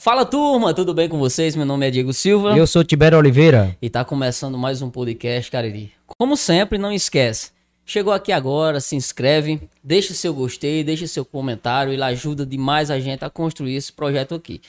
[0.00, 1.54] Fala turma, tudo bem com vocês?
[1.54, 2.56] Meu nome é Diego Silva.
[2.56, 3.76] Eu sou Tibério Oliveira.
[3.82, 5.92] E tá começando mais um podcast, Cariri.
[6.16, 7.50] Como sempre, não esquece.
[7.84, 12.98] Chegou aqui agora, se inscreve, deixa seu gostei, deixa seu comentário, ele ajuda demais a
[12.98, 14.62] gente a construir esse projeto aqui.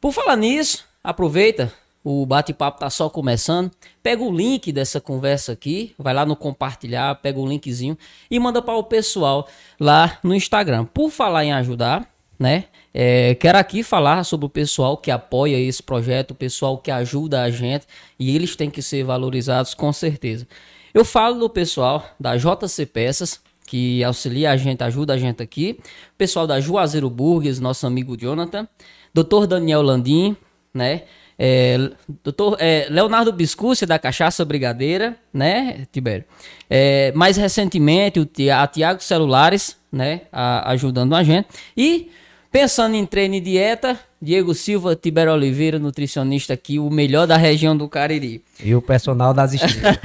[0.00, 1.72] Por falar nisso, aproveita,
[2.04, 3.68] o bate-papo tá só começando.
[4.00, 7.98] Pega o link dessa conversa aqui, vai lá no compartilhar, pega o linkzinho
[8.30, 9.48] e manda para o pessoal
[9.80, 10.84] lá no Instagram.
[10.84, 12.11] Por falar em ajudar,
[12.42, 12.64] né?
[12.92, 17.42] É, quero aqui falar sobre o pessoal que apoia esse projeto, o pessoal que ajuda
[17.42, 17.86] a gente
[18.18, 20.46] e eles têm que ser valorizados com certeza.
[20.92, 25.78] Eu falo do pessoal da JC Peças, que auxilia a gente, ajuda a gente aqui,
[26.18, 28.68] pessoal da Juazeiro Burgers, nosso amigo Jonathan,
[29.14, 29.46] Dr.
[29.46, 30.36] Daniel Landim,
[30.74, 31.04] né?
[31.38, 31.90] É,
[32.22, 36.24] doutor é, Leonardo Biscucci, da Cachaça Brigadeira, né, Tibério?
[36.68, 41.48] É, mais recentemente, o Tiago Celulares, né, a, ajudando a gente.
[41.76, 42.10] E
[42.52, 47.74] Pensando em treino e dieta, Diego Silva, Tibério Oliveira, nutricionista aqui, o melhor da região
[47.74, 48.44] do Cariri.
[48.62, 49.98] E o personal das estrelas.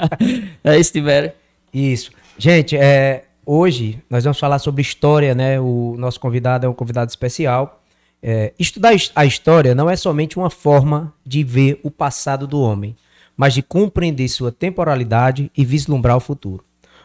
[0.64, 1.30] é isso, Tibério.
[1.72, 2.10] Isso.
[2.38, 5.60] Gente, é, hoje nós vamos falar sobre história, né?
[5.60, 7.82] O nosso convidado é um convidado especial.
[8.22, 12.96] É, estudar a história não é somente uma forma de ver o passado do homem,
[13.36, 16.64] mas de compreender sua temporalidade e vislumbrar o futuro.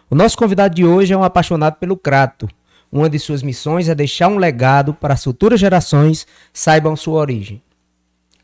[0.10, 2.48] O nosso convidado de hoje é um apaixonado pelo Crato,
[2.96, 7.62] uma de suas missões é deixar um legado para as futuras gerações saibam sua origem.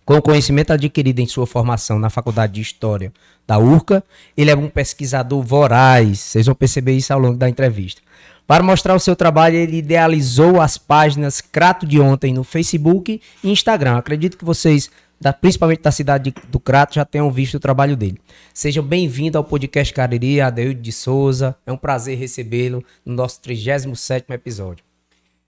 [0.04, 3.14] Com o conhecimento adquirido em sua formação na Faculdade de História
[3.48, 4.04] da URCA,
[4.36, 6.20] ele é um pesquisador voraz.
[6.20, 8.02] Vocês vão perceber isso ao longo da entrevista.
[8.46, 13.50] Para mostrar o seu trabalho, ele idealizou as páginas Crato de Ontem no Facebook e
[13.50, 13.96] Instagram.
[13.96, 14.92] Acredito que vocês
[15.22, 18.20] da, principalmente da cidade de, do Crato, já tenham visto o trabalho dele.
[18.52, 21.56] Sejam bem-vindos ao podcast Cariri, Adeildo de Souza.
[21.64, 24.84] É um prazer recebê-lo no nosso 37º episódio.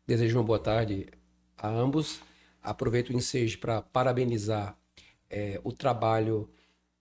[0.05, 1.07] Desejo uma boa tarde
[1.57, 2.21] a ambos.
[2.61, 4.77] Aproveito o ensejo para parabenizar
[5.27, 6.47] é, o trabalho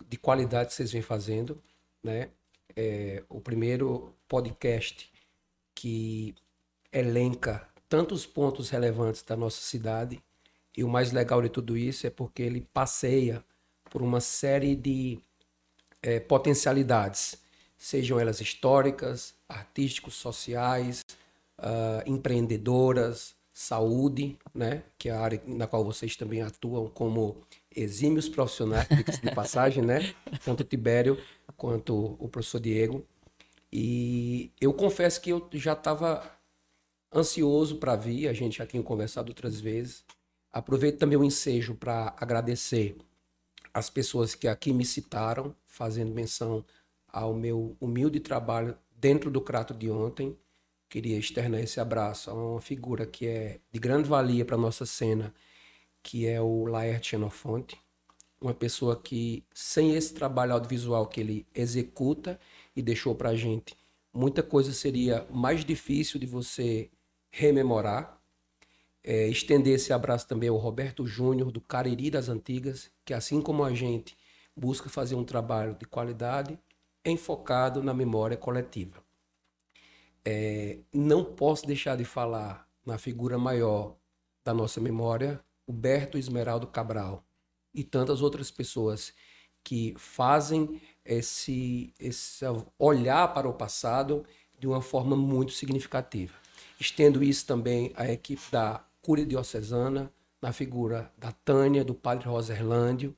[0.08, 1.62] de qualidade que vocês vêm fazendo.
[2.02, 2.30] Né?
[2.74, 5.12] É, o primeiro podcast
[5.74, 6.34] que
[6.90, 10.22] elenca tantos pontos relevantes da nossa cidade
[10.76, 13.44] e o mais legal de tudo isso é porque ele passeia
[13.90, 15.18] por uma série de
[16.02, 17.36] é, potencialidades,
[17.76, 21.04] sejam elas históricas, artísticos, sociais,
[21.58, 27.36] uh, empreendedoras, saúde, né, que é a área na qual vocês também atuam como
[27.74, 28.88] exímios profissionais
[29.22, 31.18] de passagem, né, tanto o Tibério
[31.56, 33.04] quanto o professor Diego.
[33.70, 36.30] E eu confesso que eu já estava
[37.14, 40.04] ansioso para vir, a gente já tinha conversado outras vezes,
[40.52, 42.96] Aproveito também o ensejo para agradecer
[43.72, 46.64] as pessoas que aqui me citaram, fazendo menção
[47.08, 50.36] ao meu humilde trabalho dentro do Crato de ontem.
[50.88, 55.32] Queria externar esse abraço a uma figura que é de grande valia para nossa cena,
[56.02, 57.80] que é o Laerte Xenofonte,
[58.40, 62.38] uma pessoa que, sem esse trabalho audiovisual que ele executa
[62.76, 63.74] e deixou para a gente,
[64.12, 66.90] muita coisa seria mais difícil de você
[67.30, 68.20] rememorar,
[69.04, 73.64] é, estender esse abraço também ao Roberto Júnior, do Cariri das Antigas, que assim como
[73.64, 74.16] a gente
[74.56, 76.58] busca fazer um trabalho de qualidade
[77.04, 79.02] enfocado na memória coletiva.
[80.24, 83.96] É, não posso deixar de falar na figura maior
[84.44, 87.24] da nossa memória, o Berto Esmeraldo Cabral
[87.74, 89.12] e tantas outras pessoas
[89.64, 92.44] que fazem esse, esse
[92.78, 94.24] olhar para o passado
[94.58, 96.34] de uma forma muito significativa.
[96.78, 103.14] Estendo isso também à equipe da Cúria Diocesana, na figura da Tânia, do Padre Roserlândio,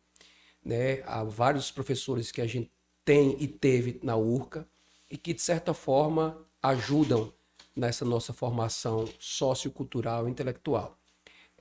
[0.65, 1.03] né?
[1.05, 2.71] Há vários professores que a gente
[3.05, 4.67] tem e teve na URCA
[5.11, 7.33] e que, de certa forma, ajudam
[7.77, 10.99] nessa nossa formação sociocultural e intelectual.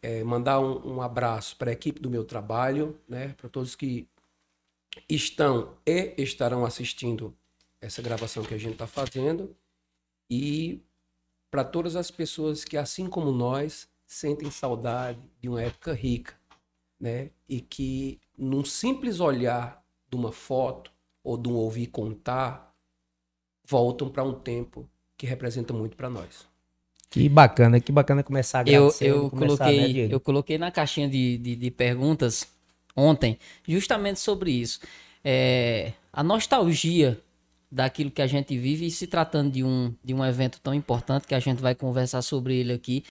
[0.02, 3.30] É, mandar um, um abraço para a equipe do meu trabalho, né?
[3.38, 4.08] para todos que
[5.10, 7.36] estão e estarão assistindo
[7.82, 9.56] essa gravação que a gente está fazendo
[10.30, 10.82] e
[11.50, 16.36] para todas as pessoas que, assim como nós, sentem saudade de uma época rica,
[17.00, 17.32] né?
[17.50, 20.92] E que num simples olhar de uma foto
[21.24, 22.74] ou de um ouvir contar,
[23.68, 24.88] voltam para um tempo
[25.18, 26.48] que representa muito para nós.
[27.10, 29.06] Que bacana, que bacana começar a agradecer.
[29.06, 32.48] Eu, eu começar, coloquei, né, eu coloquei na caixinha de, de, de, perguntas
[32.96, 33.38] ontem
[33.68, 34.80] justamente sobre isso.
[35.24, 37.20] É, a nostalgia
[37.72, 41.26] daquilo que a gente vive e se tratando de um, de um evento tão importante
[41.26, 43.04] que a gente vai conversar sobre ele aqui.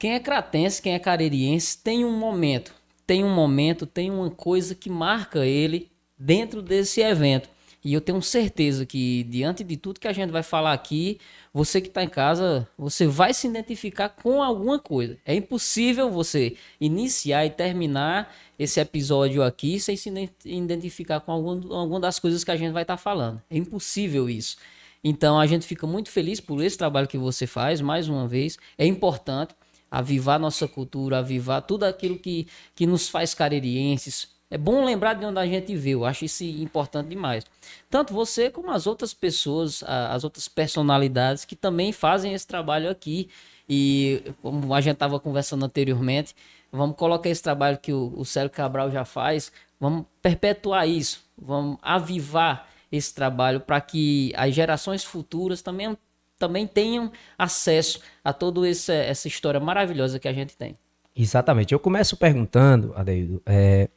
[0.00, 2.72] Quem é cratense, quem é caririense, tem um momento,
[3.06, 7.50] tem um momento, tem uma coisa que marca ele dentro desse evento.
[7.84, 11.18] E eu tenho certeza que, diante de tudo que a gente vai falar aqui,
[11.52, 15.18] você que está em casa, você vai se identificar com alguma coisa.
[15.22, 20.10] É impossível você iniciar e terminar esse episódio aqui sem se
[20.46, 23.42] identificar com algum, alguma das coisas que a gente vai estar tá falando.
[23.50, 24.56] É impossível isso.
[25.04, 28.58] Então a gente fica muito feliz por esse trabalho que você faz, mais uma vez.
[28.78, 29.54] É importante
[29.90, 35.24] avivar nossa cultura, avivar tudo aquilo que, que nos faz caririenses, é bom lembrar de
[35.24, 37.44] onde a gente veio, acho isso importante demais.
[37.88, 43.30] Tanto você como as outras pessoas, as outras personalidades que também fazem esse trabalho aqui.
[43.68, 46.34] E como a gente estava conversando anteriormente,
[46.72, 51.78] vamos colocar esse trabalho que o, o Célio Cabral já faz, vamos perpetuar isso, vamos
[51.80, 55.96] avivar esse trabalho para que as gerações futuras também,
[56.40, 60.76] também tenham acesso a toda essa história maravilhosa que a gente tem.
[61.14, 61.74] Exatamente.
[61.74, 63.90] Eu começo perguntando, Adeildo, é,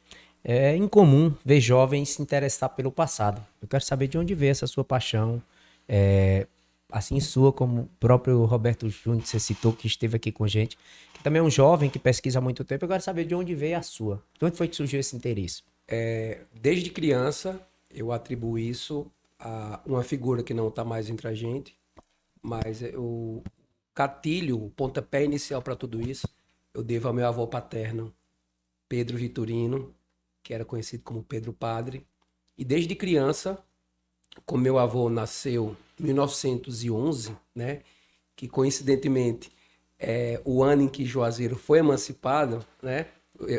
[0.44, 3.44] é incomum ver jovens se interessar pelo passado.
[3.62, 5.42] Eu quero saber de onde veio essa sua paixão,
[5.88, 6.46] é,
[6.92, 10.48] assim sua como o próprio Roberto Júnior, que você citou, que esteve aqui com a
[10.48, 10.76] gente,
[11.14, 12.84] que também é um jovem que pesquisa há muito tempo.
[12.84, 14.22] Eu quero saber de onde veio a sua.
[14.38, 15.62] De onde foi que surgiu esse interesse?
[15.88, 17.58] É, desde criança,
[17.90, 21.74] eu atribuo isso a uma figura que não está mais entre a gente,
[22.44, 23.42] mas o
[23.94, 26.28] catilho, o pontapé inicial para tudo isso,
[26.74, 28.12] eu devo ao meu avô paterno,
[28.86, 29.94] Pedro Vitorino,
[30.42, 32.06] que era conhecido como Pedro Padre.
[32.58, 33.64] E desde criança,
[34.44, 37.80] como meu avô nasceu em 1911, né,
[38.36, 39.50] que coincidentemente
[39.98, 43.06] é o ano em que Juazeiro foi emancipado, né,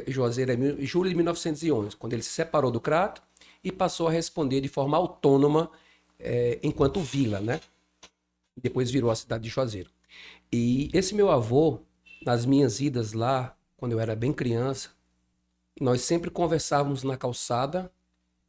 [0.08, 3.22] Juazeiro é julho de 1911, quando ele se separou do Crato
[3.64, 5.72] e passou a responder de forma autônoma
[6.20, 7.60] é, enquanto vila, né?
[8.56, 9.90] Depois virou a cidade de Juazeiro.
[10.52, 11.80] E esse meu avô,
[12.26, 14.90] nas minhas idas lá, quando eu era bem criança,
[15.80, 17.92] nós sempre conversávamos na calçada,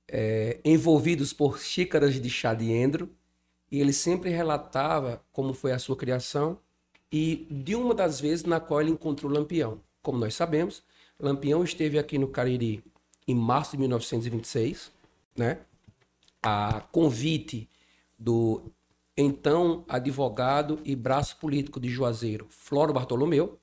[0.09, 3.11] é, envolvidos por xícaras de chá de endro,
[3.71, 6.59] e ele sempre relatava como foi a sua criação
[7.11, 9.81] e de uma das vezes na qual ele encontrou Lampião.
[10.03, 10.85] Como nós sabemos,
[11.19, 12.85] Lampião esteve aqui no Cariri
[13.27, 14.93] em março de 1926,
[15.37, 15.59] né?
[16.43, 17.69] A convite
[18.19, 18.63] do
[19.17, 23.59] então advogado e braço político de Juazeiro, Floro Bartolomeu.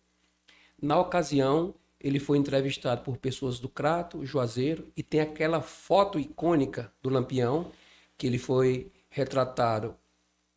[0.82, 6.92] Na ocasião, ele foi entrevistado por pessoas do Crato, Juazeiro, e tem aquela foto icônica
[7.02, 7.72] do Lampião,
[8.18, 9.96] que ele foi retratado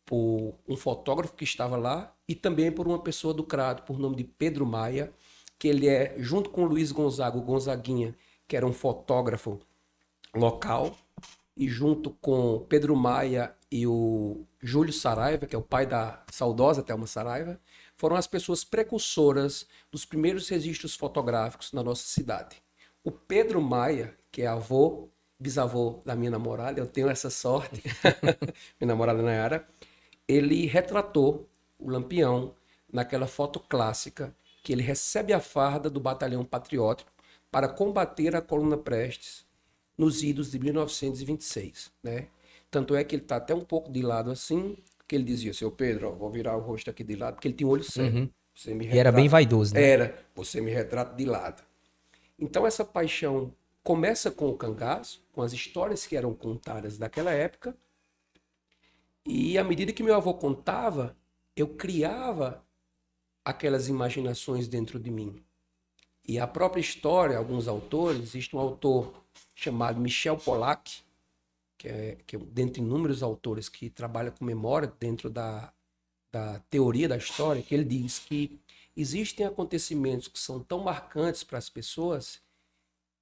[0.05, 4.15] por um fotógrafo que estava lá e também por uma pessoa do Crato, por nome
[4.15, 5.13] de Pedro Maia,
[5.59, 8.15] que ele é, junto com Luiz Gonzaga, o Gonzaguinha,
[8.47, 9.59] que era um fotógrafo
[10.33, 10.95] local,
[11.55, 16.83] e junto com Pedro Maia e o Júlio Saraiva, que é o pai da saudosa
[16.83, 17.59] Thelma Saraiva,
[17.95, 22.61] foram as pessoas precursoras dos primeiros registros fotográficos na nossa cidade.
[23.03, 25.09] O Pedro Maia, que é avô,
[25.39, 27.83] bisavô da minha namorada, eu tenho essa sorte,
[28.79, 29.67] minha namorada Nayara,
[30.27, 31.47] ele retratou
[31.79, 32.53] o Lampião
[32.91, 37.11] naquela foto clássica que ele recebe a farda do Batalhão Patriótico
[37.49, 39.45] para combater a coluna Prestes
[39.97, 42.27] nos idos de 1926, né?
[42.69, 44.77] Tanto é que ele está até um pouco de lado assim,
[45.07, 47.55] que ele dizia, seu Pedro, ó, vou virar o rosto aqui de lado, porque ele
[47.55, 48.13] tinha um olho sério.
[48.13, 48.29] Uhum.
[48.53, 48.95] Você me retrata...
[48.95, 49.81] E era bem vaidoso, né?
[49.81, 51.63] Era, você me retrata de lado.
[52.37, 53.53] Então essa paixão
[53.83, 57.75] começa com o cangaço, com as histórias que eram contadas daquela época,
[59.25, 61.15] e à medida que meu avô contava,
[61.55, 62.63] eu criava
[63.43, 65.41] aquelas imaginações dentro de mim.
[66.27, 69.23] E a própria história, alguns autores, existe um autor
[69.55, 71.01] chamado Michel Pollack,
[71.77, 75.71] que é, que é dentre inúmeros autores que trabalha com memória dentro da,
[76.31, 78.59] da teoria da história, que ele diz que
[78.95, 82.41] existem acontecimentos que são tão marcantes para as pessoas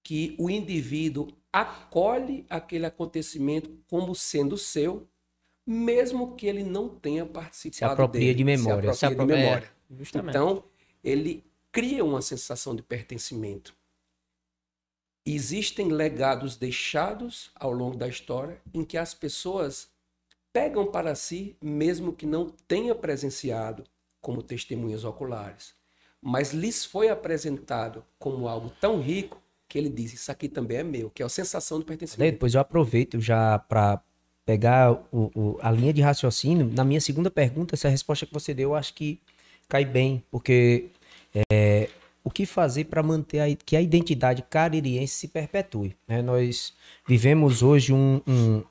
[0.03, 5.07] que o indivíduo acolhe aquele acontecimento como sendo seu,
[5.65, 9.43] mesmo que ele não tenha participado se apropria dele, de memória, se apropria, se de
[9.43, 9.74] memória.
[9.89, 10.63] É, então
[11.03, 13.75] ele cria uma sensação de pertencimento
[15.25, 19.89] existem legados deixados ao longo da história em que as pessoas
[20.53, 23.84] pegam para si, mesmo que não tenha presenciado
[24.22, 25.74] como testemunhas oculares,
[26.22, 30.84] mas lhes foi apresentado como algo tão rico que ele diz: Isso aqui também é
[30.84, 32.32] meu, que é a sensação do pertencimento.
[32.32, 34.01] Depois eu aproveito já para
[34.46, 36.72] pegar o, o, a linha de raciocínio.
[36.74, 39.20] Na minha segunda pergunta, essa resposta que você deu, eu acho que
[39.67, 40.89] cai bem, porque
[41.51, 41.89] é,
[42.25, 45.96] o que fazer para manter a, que a identidade caririense se perpetue.
[46.08, 46.24] Né?
[46.24, 46.74] Nós
[47.08, 48.63] vivemos hoje um, um,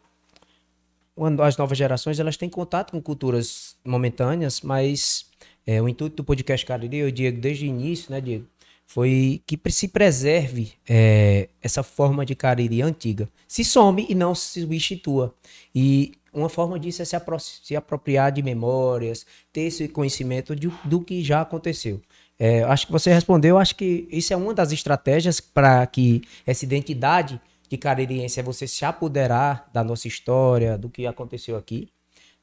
[1.41, 5.27] as novas gerações elas têm contato com culturas momentâneas, mas
[5.65, 8.45] é, o intuito do podcast Cariri, eu digo desde o início, né, Diego,
[8.85, 13.29] foi que se preserve é, essa forma de Cariri antiga.
[13.47, 15.33] Se some e não se substitua.
[15.73, 20.69] E uma forma disso é se, apro se apropriar de memórias, ter esse conhecimento de,
[20.85, 22.03] do que já aconteceu.
[22.39, 26.65] É, acho que você respondeu, acho que isso é uma das estratégias para que essa
[26.65, 31.89] identidade de caririense é você se apoderar da nossa história, do que aconteceu aqui,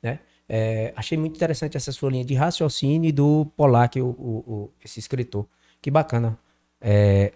[0.01, 0.19] né?
[0.53, 4.99] É, achei muito interessante essa sua linha de raciocínio do Polac, o, o, o, esse
[4.99, 5.47] escritor.
[5.81, 6.37] Que bacana.
[6.81, 7.31] É,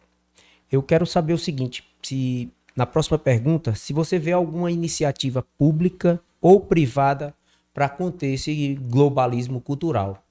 [0.69, 6.21] eu quero saber o seguinte: se na próxima pergunta, se você vê alguma iniciativa pública
[6.41, 7.33] ou privada
[7.74, 10.25] para conter esse globalismo cultural.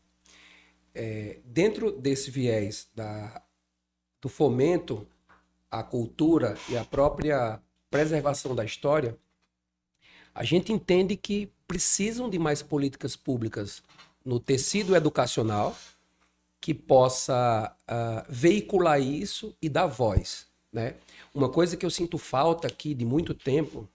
[0.94, 3.42] É, dentro desse viés da,
[4.20, 5.06] do fomento
[5.70, 7.60] à cultura e à própria
[7.90, 9.18] preservação da história,
[10.34, 13.82] a gente entende que precisam de mais políticas públicas
[14.24, 15.76] no tecido educacional
[16.60, 20.46] que possa uh, veicular isso e dar voz.
[20.72, 20.94] Né?
[21.34, 23.88] Uma coisa que eu sinto falta aqui de muito tempo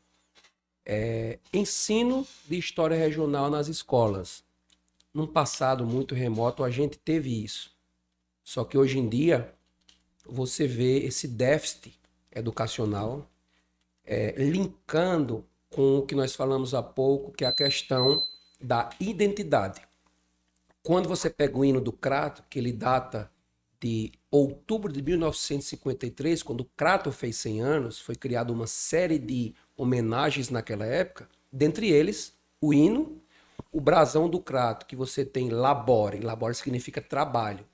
[0.85, 4.43] é ensino de história regional nas escolas.
[5.13, 7.71] Num passado muito remoto, a gente teve isso.
[8.43, 9.53] Só que hoje em dia,
[10.25, 11.99] você vê esse déficit
[12.31, 13.29] educacional
[14.03, 18.21] é, linkando com o que nós falamos há pouco, que é a questão
[18.59, 19.81] da identidade.
[20.81, 23.31] Quando você pega o hino do Crato, que ele data
[23.79, 29.53] de outubro de 1953, quando o Crato fez 100 anos, foi criada uma série de
[29.77, 33.21] homenagens naquela época, dentre eles o hino,
[33.71, 37.65] o brasão do Crato, que você tem labore, labore significa trabalho.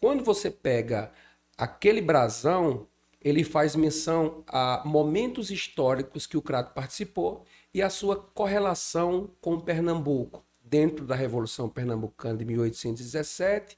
[0.00, 1.12] Quando você pega
[1.56, 2.86] aquele brasão,
[3.20, 9.60] ele faz menção a momentos históricos que o Crato participou e a sua correlação com
[9.60, 13.76] Pernambuco dentro da Revolução Pernambucana de 1817,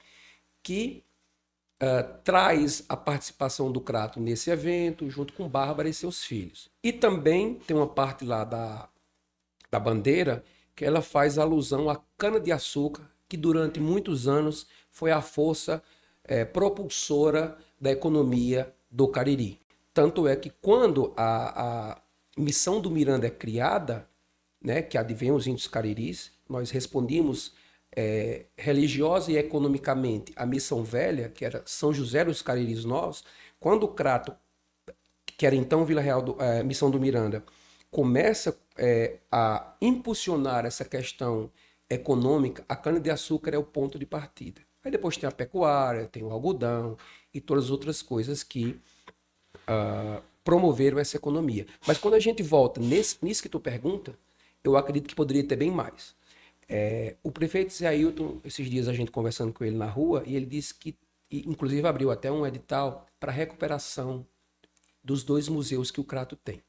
[0.63, 1.03] que
[1.81, 6.69] uh, traz a participação do Crato nesse evento, junto com Bárbara e seus filhos.
[6.81, 8.89] E também tem uma parte lá da,
[9.69, 10.43] da bandeira
[10.75, 15.81] que ela faz alusão à cana-de-açúcar, que durante muitos anos foi a força
[16.23, 19.59] é, propulsora da economia do Cariri.
[19.93, 22.01] Tanto é que quando a, a
[22.37, 24.07] missão do Miranda é criada,
[24.61, 27.53] né, que advém os índios cariris, nós respondíamos
[27.95, 33.23] é, religiosa e economicamente a missão velha, que era São José dos Cariris Novos,
[33.59, 34.35] quando o Crato,
[35.25, 37.43] que era então Vila Real, do, é, Missão do Miranda,
[37.95, 41.49] começa é, a impulsionar essa questão
[41.89, 44.59] econômica, a cana-de-açúcar é o ponto de partida.
[44.83, 46.97] Aí depois tem a pecuária, tem o algodão
[47.33, 48.77] e todas as outras coisas que
[49.61, 51.65] uh, promoveram essa economia.
[51.87, 54.13] Mas quando a gente volta nesse, nisso que tu pergunta,
[54.61, 56.13] eu acredito que poderia ter bem mais.
[56.67, 60.35] É, o prefeito Zé Ailton, esses dias a gente conversando com ele na rua, e
[60.35, 60.97] ele disse que,
[61.31, 64.27] inclusive, abriu até um edital para recuperação
[65.01, 66.61] dos dois museus que o Crato tem.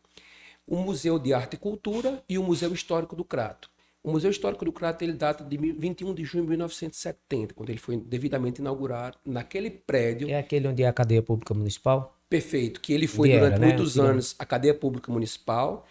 [0.66, 3.70] O Museu de Arte e Cultura e o Museu Histórico do Crato.
[4.02, 7.78] O Museu Histórico do Crato ele data de 21 de junho de 1970, quando ele
[7.78, 10.28] foi devidamente inaugurado naquele prédio.
[10.28, 12.16] É aquele onde é a cadeia pública municipal?
[12.28, 13.66] Perfeito, que ele foi durante né?
[13.66, 15.86] muitos anos a cadeia pública municipal.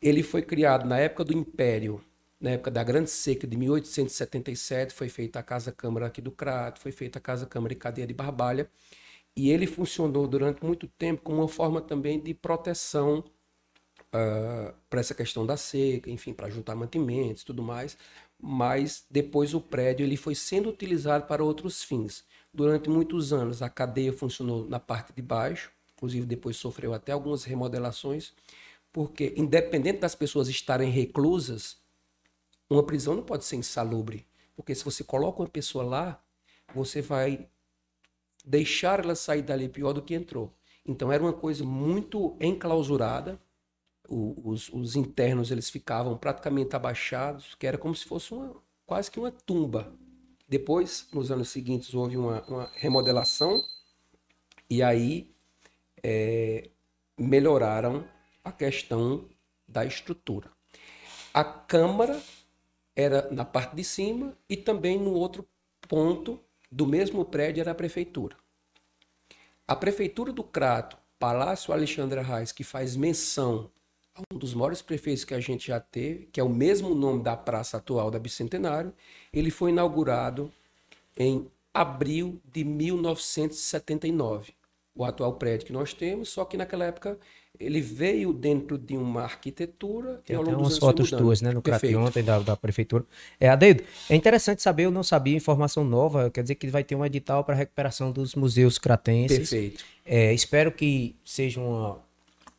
[0.00, 2.00] Ele foi criado na época do Império
[2.40, 6.80] na época da Grande Seca de 1877, foi feita a Casa Câmara aqui do Crato,
[6.80, 8.70] foi feita a Casa Câmara e Cadeia de Barbalha,
[9.34, 13.24] e ele funcionou durante muito tempo como uma forma também de proteção
[14.14, 17.96] uh, para essa questão da seca, enfim, para juntar mantimentos tudo mais,
[18.40, 22.24] mas depois o prédio ele foi sendo utilizado para outros fins.
[22.52, 27.44] Durante muitos anos a cadeia funcionou na parte de baixo, inclusive depois sofreu até algumas
[27.44, 28.32] remodelações,
[28.92, 31.76] porque independente das pessoas estarem reclusas,
[32.70, 36.22] uma prisão não pode ser insalubre, porque se você coloca uma pessoa lá,
[36.74, 37.48] você vai
[38.44, 40.52] deixar ela sair dali pior do que entrou.
[40.86, 43.38] Então era uma coisa muito enclausurada.
[44.10, 49.20] Os, os, internos eles ficavam praticamente abaixados, que era como se fosse uma quase que
[49.20, 49.92] uma tumba.
[50.48, 53.62] Depois, nos anos seguintes, houve uma, uma remodelação
[54.70, 55.30] e aí
[56.02, 56.70] é,
[57.18, 58.02] melhoraram
[58.42, 59.28] a questão
[59.68, 60.50] da estrutura.
[61.34, 62.18] A Câmara
[62.96, 65.46] era na parte de cima e também no outro
[65.86, 66.40] ponto
[66.72, 68.36] do mesmo prédio era a prefeitura.
[69.66, 73.70] A prefeitura do Crato, Palácio Alexandre Reis, que faz menção
[74.32, 77.36] um dos maiores prefeitos que a gente já teve, que é o mesmo nome da
[77.36, 78.92] praça atual da Bicentenário,
[79.32, 80.52] ele foi inaugurado
[81.16, 84.52] em abril de 1979.
[84.94, 87.16] o atual prédio que nós temos, só que naquela época
[87.60, 92.22] ele veio dentro de uma arquitetura Tem até umas fotos tuas, né, no CRAT ontem
[92.22, 93.04] da, da prefeitura.
[93.38, 96.94] É, Adeido, é interessante saber, eu não sabia, informação nova, quer dizer que vai ter
[96.94, 99.38] um edital para recuperação dos museus cratenses.
[99.38, 99.84] Perfeito.
[100.04, 102.00] É, espero que seja uma,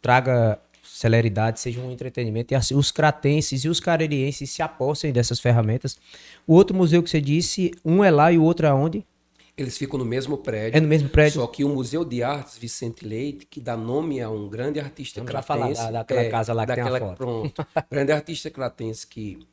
[0.01, 5.39] traga celeridade, seja um entretenimento, e assim, os cratenses e os caririenses se apossem dessas
[5.39, 5.97] ferramentas.
[6.45, 9.05] O outro museu que você disse, um é lá e o outro é onde?
[9.59, 10.77] Eles ficam no mesmo prédio.
[10.77, 11.41] É no mesmo prédio.
[11.41, 15.19] Só que o Museu de Artes Vicente Leite, que dá nome a um grande artista
[15.19, 15.75] Vamos cratense.
[15.75, 17.17] falar da, daquela é, casa lá que daquela, tem a foto.
[17.17, 17.67] Pronto.
[17.91, 19.45] grande artista cratense que,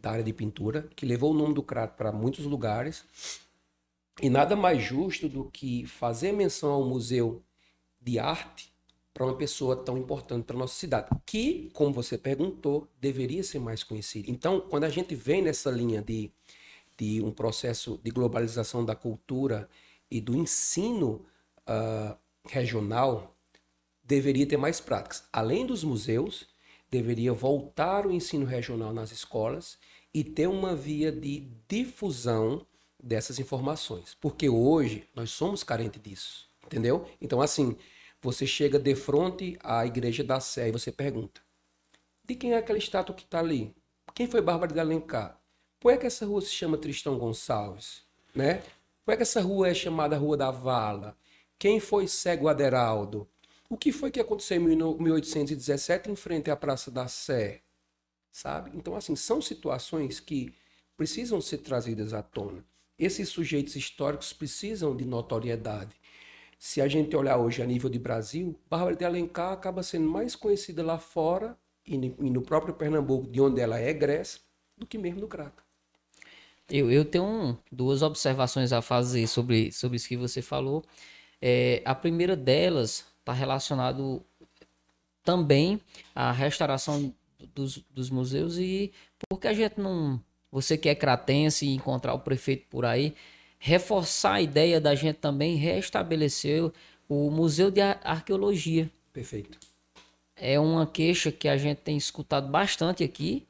[0.00, 3.04] da área de pintura, que levou o nome do crato para muitos lugares.
[4.20, 7.40] E nada mais justo do que fazer menção ao Museu
[8.00, 8.73] de Arte
[9.14, 13.84] para uma pessoa tão importante para nossa cidade, que, como você perguntou, deveria ser mais
[13.84, 14.28] conhecida.
[14.28, 16.32] Então, quando a gente vem nessa linha de
[16.96, 19.68] de um processo de globalização da cultura
[20.10, 21.24] e do ensino
[21.68, 22.16] uh,
[22.46, 23.36] regional
[24.02, 25.24] deveria ter mais práticas.
[25.32, 26.46] Além dos museus,
[26.90, 29.78] deveria voltar o ensino regional nas escolas
[30.12, 32.66] e ter uma via de difusão
[33.02, 34.16] dessas informações.
[34.20, 37.06] Porque hoje nós somos carentes disso, entendeu?
[37.20, 37.76] Então, assim,
[38.24, 41.42] você chega de frente à igreja da Sé e você pergunta:
[42.24, 43.74] de quem é aquela estátua que está ali?
[44.14, 45.38] Quem foi Bárbara de Alencar?
[45.78, 48.02] Por que essa rua se chama Tristão Gonçalves?
[48.34, 48.62] Né?
[49.04, 51.16] Por que essa rua é chamada Rua da Vala?
[51.58, 53.28] Quem foi Cego Aderaldo?
[53.68, 57.60] O que foi que aconteceu em 1817 em frente à Praça da Sé?
[58.32, 58.70] Sabe?
[58.74, 60.54] Então, assim, são situações que
[60.96, 62.64] precisam ser trazidas à tona.
[62.98, 65.94] Esses sujeitos históricos precisam de notoriedade.
[66.58, 70.34] Se a gente olhar hoje a nível de Brasil, Bárbara de Alencar acaba sendo mais
[70.34, 71.56] conhecida lá fora
[71.86, 74.40] e no próprio Pernambuco, de onde ela é egressa,
[74.76, 75.62] do que mesmo no Crato.
[76.68, 80.82] Eu, eu tenho um, duas observações a fazer sobre, sobre isso que você falou.
[81.40, 84.24] É, a primeira delas está relacionado
[85.22, 85.80] também
[86.14, 87.14] à restauração
[87.54, 88.92] dos, dos museus e
[89.28, 90.20] porque a gente não.
[90.50, 93.14] Você que é cratense e encontrar o prefeito por aí,
[93.66, 96.70] reforçar a ideia da gente também restabelecer
[97.08, 98.90] o Museu de Arqueologia.
[99.10, 99.58] Perfeito.
[100.36, 103.46] É uma queixa que a gente tem escutado bastante aqui.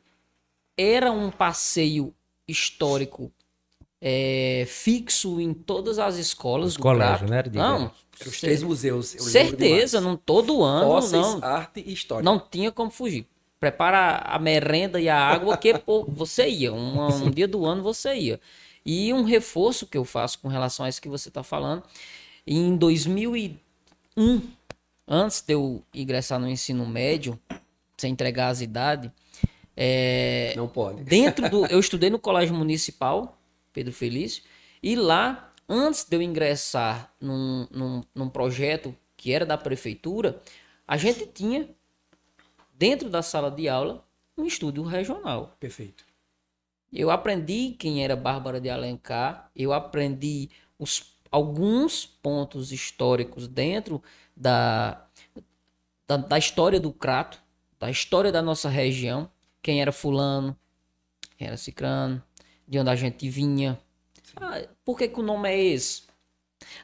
[0.79, 2.15] Era um passeio
[2.47, 3.33] histórico
[4.01, 7.43] é, fixo em todas as escolas Os do colégio, né?
[7.53, 7.91] Não,
[8.25, 9.17] os três museus.
[9.19, 11.43] Certeza, não todo ano, Fósseis, não.
[11.43, 12.25] arte e história.
[12.25, 13.27] Não tinha como fugir.
[13.59, 17.83] Prepara a merenda e a água que pô, você ia, um, um dia do ano
[17.83, 18.41] você ia.
[18.85, 21.83] E um reforço que eu faço com relação a isso que você está falando,
[22.47, 24.41] em 2001,
[25.09, 27.39] antes de eu ingressar no ensino médio,
[27.97, 29.11] sem entregar as idades,
[29.77, 31.03] é, não pode.
[31.05, 31.67] Dentro do.
[31.67, 33.39] Eu estudei no Colégio Municipal,
[33.73, 34.43] Pedro Felício,
[34.83, 40.41] e lá, antes de eu ingressar num, num, num projeto que era da prefeitura,
[40.87, 41.69] a gente tinha,
[42.75, 44.05] dentro da sala de aula,
[44.37, 45.57] um estúdio regional.
[45.59, 46.04] Perfeito.
[46.95, 54.01] Eu aprendi quem era Bárbara de Alencar, eu aprendi os, alguns pontos históricos dentro
[54.37, 55.05] da,
[56.07, 57.43] da, da história do Crato,
[57.81, 59.29] da história da nossa região,
[59.61, 60.57] quem era fulano,
[61.37, 62.23] quem era cicrano,
[62.67, 63.77] de onde a gente vinha.
[64.37, 66.05] Ah, por que, que o nome é esse?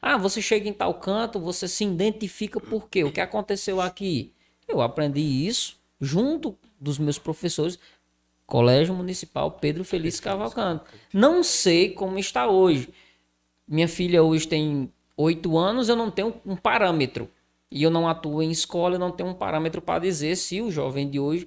[0.02, 3.04] Ah, você chega em tal canto, você se identifica por quê?
[3.04, 4.34] O que aconteceu aqui?
[4.66, 7.78] Eu aprendi isso junto dos meus professores,
[8.50, 10.84] Colégio Municipal Pedro Feliz Cavalcante.
[11.14, 12.90] Não sei como está hoje.
[13.66, 17.30] Minha filha hoje tem oito anos, eu não tenho um parâmetro.
[17.70, 20.70] E eu não atuo em escola, eu não tenho um parâmetro para dizer se o
[20.70, 21.46] jovem de hoje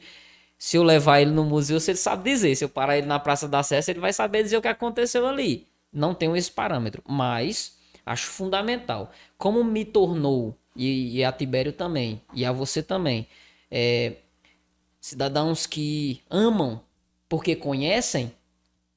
[0.63, 2.55] se eu levar ele no museu, se ele sabe dizer.
[2.55, 5.27] Se eu parar ele na Praça da Sé, ele vai saber dizer o que aconteceu
[5.27, 5.67] ali.
[5.91, 9.11] Não tenho esse parâmetro, mas acho fundamental.
[9.37, 13.27] Como me tornou, e, e a Tibério também, e a você também,
[13.69, 14.19] é,
[15.01, 16.81] cidadãos que amam
[17.33, 18.31] porque conhecem,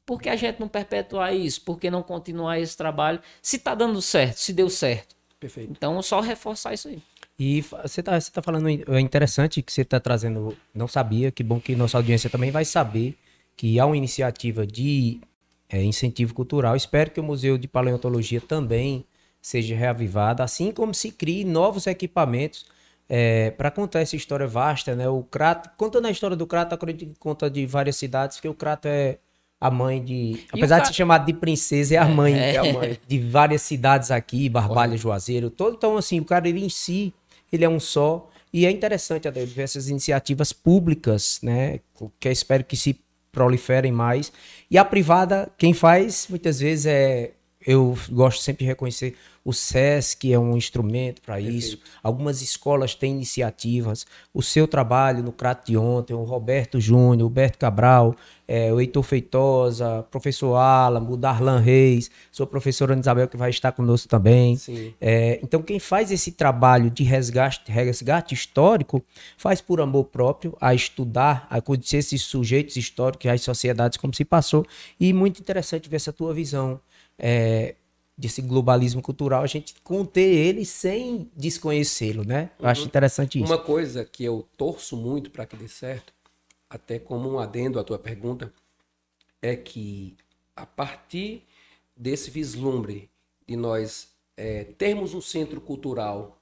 [0.05, 1.59] por que a gente não perpetuar isso?
[1.63, 3.19] Por que não continuar esse trabalho?
[3.41, 5.17] Se está dando certo, se deu certo.
[5.41, 5.73] Perfeito.
[5.73, 7.03] Então, só reforçar isso aí.
[7.39, 11.43] E você está você tá falando, é interessante que você está trazendo, não sabia, que
[11.43, 13.17] bom que nossa audiência também vai saber
[13.57, 15.19] que há uma iniciativa de
[15.67, 16.77] é, incentivo cultural.
[16.77, 19.07] Espero que o Museu de Paleontologia também
[19.41, 22.67] seja reavivado, assim como se crie novos equipamentos
[23.09, 25.09] é, para contar essa história vasta, né?
[25.09, 28.55] O Crato, contando a história do Crato, acredito que conta de várias cidades, porque o
[28.55, 29.19] Crato é
[29.61, 30.45] a mãe de.
[30.53, 32.55] Apesar de ser chamado de princesa, é a mãe, é.
[32.55, 35.77] é a mãe de várias cidades aqui, Barbalha, Juazeiro, todo.
[35.77, 37.15] Então, assim, o cara ele em si
[37.53, 38.29] ele é um só.
[38.53, 41.81] E é interessante até ver essas iniciativas públicas, né?
[42.21, 42.99] Que eu espero que se
[43.31, 44.33] proliferem mais.
[44.71, 47.33] E a privada, quem faz, muitas vezes, é.
[47.67, 51.79] Eu gosto sempre de reconhecer o SESC é um instrumento para isso.
[52.03, 54.05] Algumas escolas têm iniciativas.
[54.35, 58.17] O seu trabalho no Crato de ontem, o Roberto Júnior, o Roberto Cabral,
[58.49, 63.51] é, o Heitor Feitosa, professor Alan, o Darlan Reis, sua professora Ana Isabel que vai
[63.51, 64.59] estar conosco também.
[65.01, 69.01] É, então, quem faz esse trabalho de resgate, resgate histórico
[69.37, 74.25] faz por amor próprio, a estudar, a conhecer esses sujeitos históricos, as sociedades, como se
[74.25, 74.67] passou.
[74.99, 76.81] E muito interessante ver essa tua visão.
[77.19, 77.75] É,
[78.17, 82.51] desse globalismo cultural, a gente conter ele sem desconhecê-lo, né?
[82.59, 82.71] Eu uhum.
[82.71, 83.53] acho interessante isso.
[83.53, 86.15] Uma coisa que eu torço muito para que dê certo,
[86.69, 88.53] até como um adendo à tua pergunta,
[89.43, 90.17] é que
[90.55, 91.43] a partir
[91.95, 93.11] desse vislumbre
[93.47, 96.39] de nós é, termos um centro cultural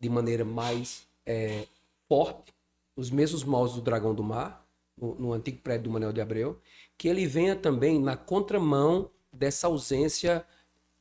[0.00, 1.66] de maneira mais é,
[2.08, 2.52] forte,
[2.96, 6.60] os mesmos moldes do Dragão do Mar, no, no antigo prédio do Manuel de Abreu,
[6.96, 10.44] que ele venha também na contramão dessa ausência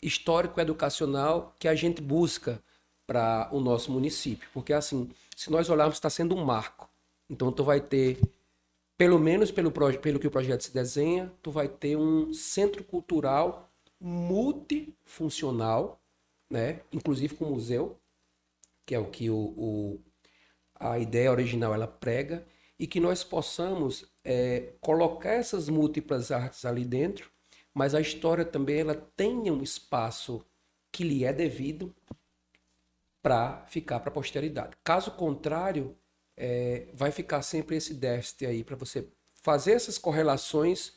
[0.01, 2.61] histórico-educacional que a gente busca
[3.07, 4.49] para o nosso município.
[4.53, 6.89] Porque, assim, se nós olharmos, está sendo um marco.
[7.29, 8.19] Então, tu vai ter,
[8.97, 13.69] pelo menos pelo, pelo que o projeto se desenha, tu vai ter um centro cultural
[13.99, 16.01] multifuncional,
[16.49, 16.81] né?
[16.91, 17.97] inclusive com museu,
[18.85, 20.01] que é o que o, o
[20.75, 22.45] a ideia original ela prega,
[22.77, 27.31] e que nós possamos é, colocar essas múltiplas artes ali dentro
[27.73, 30.45] mas a história também ela tenha um espaço
[30.91, 31.93] que lhe é devido
[33.21, 34.77] para ficar para a posteridade.
[34.83, 35.97] Caso contrário,
[36.35, 40.93] é, vai ficar sempre esse déficit aí para você fazer essas correlações,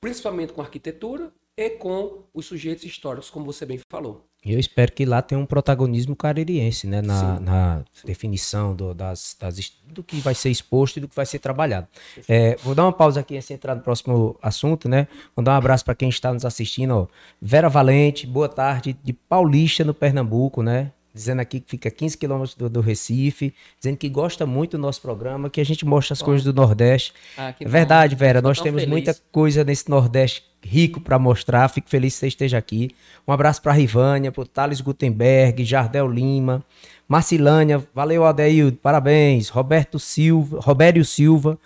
[0.00, 4.28] principalmente com a arquitetura e com os sujeitos históricos, como você bem falou.
[4.44, 7.00] E eu espero que lá tenha um protagonismo caririense, né?
[7.00, 11.24] Na, na definição do, das, das, do que vai ser exposto e do que vai
[11.24, 11.86] ser trabalhado.
[12.28, 15.06] É, vou dar uma pausa aqui antes de entrar no próximo assunto, né?
[15.36, 16.90] Mandar um abraço para quem está nos assistindo.
[16.90, 17.06] Ó.
[17.40, 20.90] Vera Valente, boa tarde, de Paulista, no Pernambuco, né?
[21.14, 25.00] Dizendo aqui que fica 15 quilômetros do, do, Recife, dizendo que gosta muito do nosso
[25.00, 26.26] programa, que a gente mostra as bom.
[26.26, 27.12] coisas do Nordeste.
[27.36, 28.90] Ah, é verdade, Vera, nós temos feliz.
[28.90, 31.68] muita coisa nesse Nordeste rico para mostrar.
[31.68, 32.90] Fico feliz que você esteja aqui.
[33.26, 36.64] Um abraço para a Rivânia, para o Thales Gutenberg, Jardel Lima,
[37.08, 39.48] Marcilânia, valeu Adeildo, parabéns.
[39.48, 41.58] Roberto Silva, Robério Silva,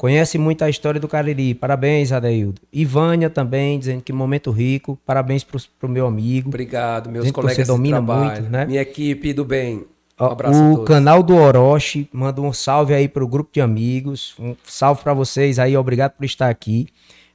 [0.00, 1.54] Conhece muito a história do Cariri.
[1.54, 2.62] Parabéns, Adeildo.
[2.72, 4.98] Ivânia também, dizendo que momento rico.
[5.04, 6.48] Parabéns pro, pro meu amigo.
[6.48, 8.64] Obrigado, meus colegas que você domina muito, né?
[8.64, 9.84] Minha equipe do bem.
[10.18, 14.34] Um abraço o canal do Orochi manda um salve aí pro grupo de amigos.
[14.40, 16.86] Um salve para vocês aí, obrigado por estar aqui.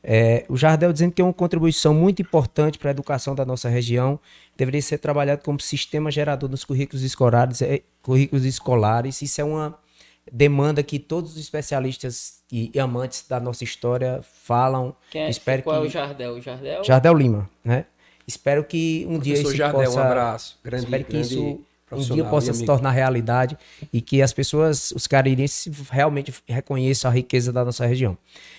[0.04, 3.70] É, o Jardel dizendo que é uma contribuição muito importante para a educação da nossa
[3.70, 4.20] região.
[4.58, 7.62] Deveria ser trabalhado como sistema gerador dos currículos escolares.
[7.62, 9.22] É, currículos escolares.
[9.22, 9.78] Isso é uma
[10.32, 14.96] demanda que todos os especialistas e, amantes da nossa história falam.
[15.12, 15.86] Quem é, Espero qual que...
[15.86, 16.34] é o Jardel?
[16.34, 16.84] O Jardel?
[16.84, 17.86] Jardel Lima, né?
[18.28, 20.00] Espero que um dia isso Jardel, possa...
[20.00, 20.60] um abraço.
[20.64, 21.62] Grande, Espero que isso
[21.92, 23.58] um dia possa se tornar realidade
[23.94, 28.18] e que as pessoas, os carirenses, realmente reconheçam a riqueza da nossa região.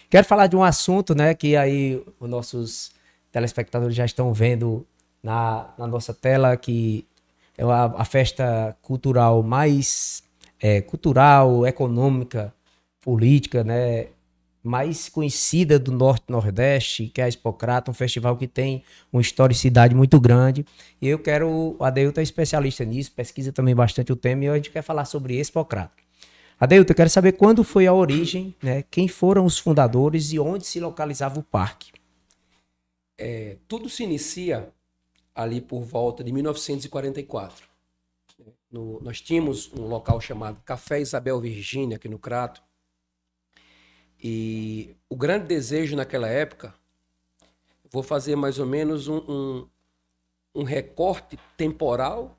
[0.09, 2.93] Quero falar de um assunto, né, que aí os nossos
[3.33, 4.87] telespectadores já estão vendo
[5.23, 7.05] na, na nossa tela, que
[7.59, 10.23] é a, a festa cultural mais
[10.61, 12.53] é, cultural, econômica,
[13.01, 14.09] política, né,
[14.67, 19.95] mais conhecida do Norte Nordeste, que é a Expocrata, um festival que tem uma historicidade
[19.95, 20.67] muito grande.
[21.01, 24.57] E eu quero, o Adeilton é especialista nisso, pesquisa também bastante o tema, e a
[24.57, 25.95] gente quer falar sobre Expocrata.
[26.59, 30.67] Adeilton, eu quero saber quando foi a origem, né, quem foram os fundadores e onde
[30.67, 31.93] se localizava o parque.
[33.19, 34.69] É, tudo se inicia
[35.35, 37.66] ali por volta de 1944.
[38.71, 42.63] No, nós tínhamos um local chamado Café Isabel Virgínia, aqui no Crato.
[44.23, 46.75] E o grande desejo naquela época,
[47.91, 49.69] vou fazer mais ou menos um, um,
[50.55, 52.37] um recorte temporal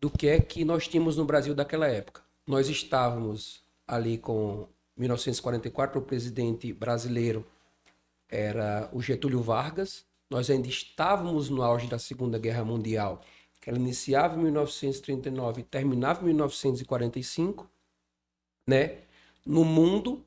[0.00, 2.22] do que é que nós tínhamos no Brasil daquela época.
[2.46, 7.46] Nós estávamos ali com 1944, o presidente brasileiro
[8.28, 10.04] era o Getúlio Vargas.
[10.30, 13.22] Nós ainda estávamos no auge da Segunda Guerra Mundial
[13.62, 17.70] que ela iniciava em 1939 e terminava em 1945,
[18.66, 18.98] né?
[19.46, 20.24] No mundo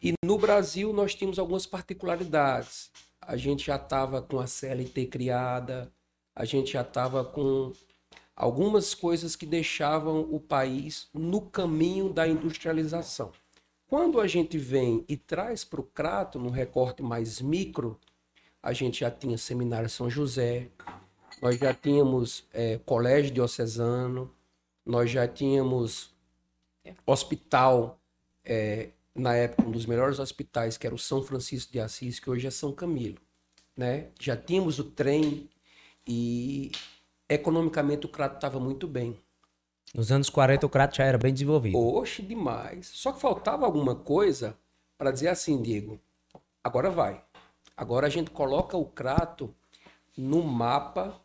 [0.00, 2.90] e no Brasil nós tínhamos algumas particularidades.
[3.20, 5.92] A gente já estava com a CLT criada,
[6.34, 7.72] a gente já estava com
[8.36, 13.32] algumas coisas que deixavam o país no caminho da industrialização.
[13.88, 17.98] Quando a gente vem e traz para o Crato, num recorte mais micro,
[18.62, 20.70] a gente já tinha Seminário São José,
[21.40, 24.30] nós já tínhamos é, colégio diocesano,
[24.84, 26.10] nós já tínhamos
[27.06, 27.98] hospital,
[28.44, 32.30] é, na época, um dos melhores hospitais, que era o São Francisco de Assis, que
[32.30, 33.18] hoje é São Camilo.
[33.76, 34.08] Né?
[34.18, 35.48] Já tínhamos o trem,
[36.06, 36.72] e
[37.28, 39.16] economicamente o Crato estava muito bem.
[39.94, 41.78] Nos anos 40 o Crato já era bem desenvolvido.
[41.78, 42.86] Oxe, demais.
[42.86, 44.56] Só que faltava alguma coisa
[44.96, 46.00] para dizer assim, Diego,
[46.62, 47.22] agora vai.
[47.76, 49.54] Agora a gente coloca o Crato
[50.16, 51.20] no mapa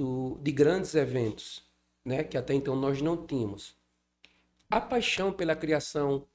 [0.00, 1.62] do, de grandes eventos,
[2.02, 2.24] né?
[2.24, 3.76] que até então nós não tínhamos.
[4.70, 6.26] A paixão pela criação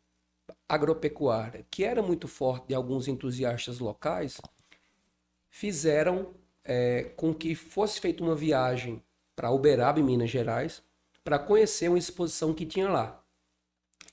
[0.69, 4.39] agropecuária, que era muito forte de alguns entusiastas locais,
[5.49, 9.01] fizeram é, com que fosse feita uma viagem
[9.35, 10.83] para Uberaba, em Minas Gerais,
[11.23, 13.19] para conhecer uma exposição que tinha lá.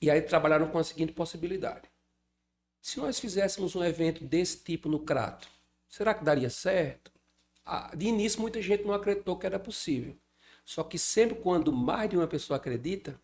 [0.01, 1.87] E aí trabalharam com a seguinte possibilidade:
[2.81, 5.47] se nós fizéssemos um evento desse tipo no Crato,
[5.87, 7.12] será que daria certo?
[7.65, 10.15] Ah, de início, muita gente não acreditou que era possível.
[10.65, 13.19] Só que sempre quando mais de uma pessoa acredita,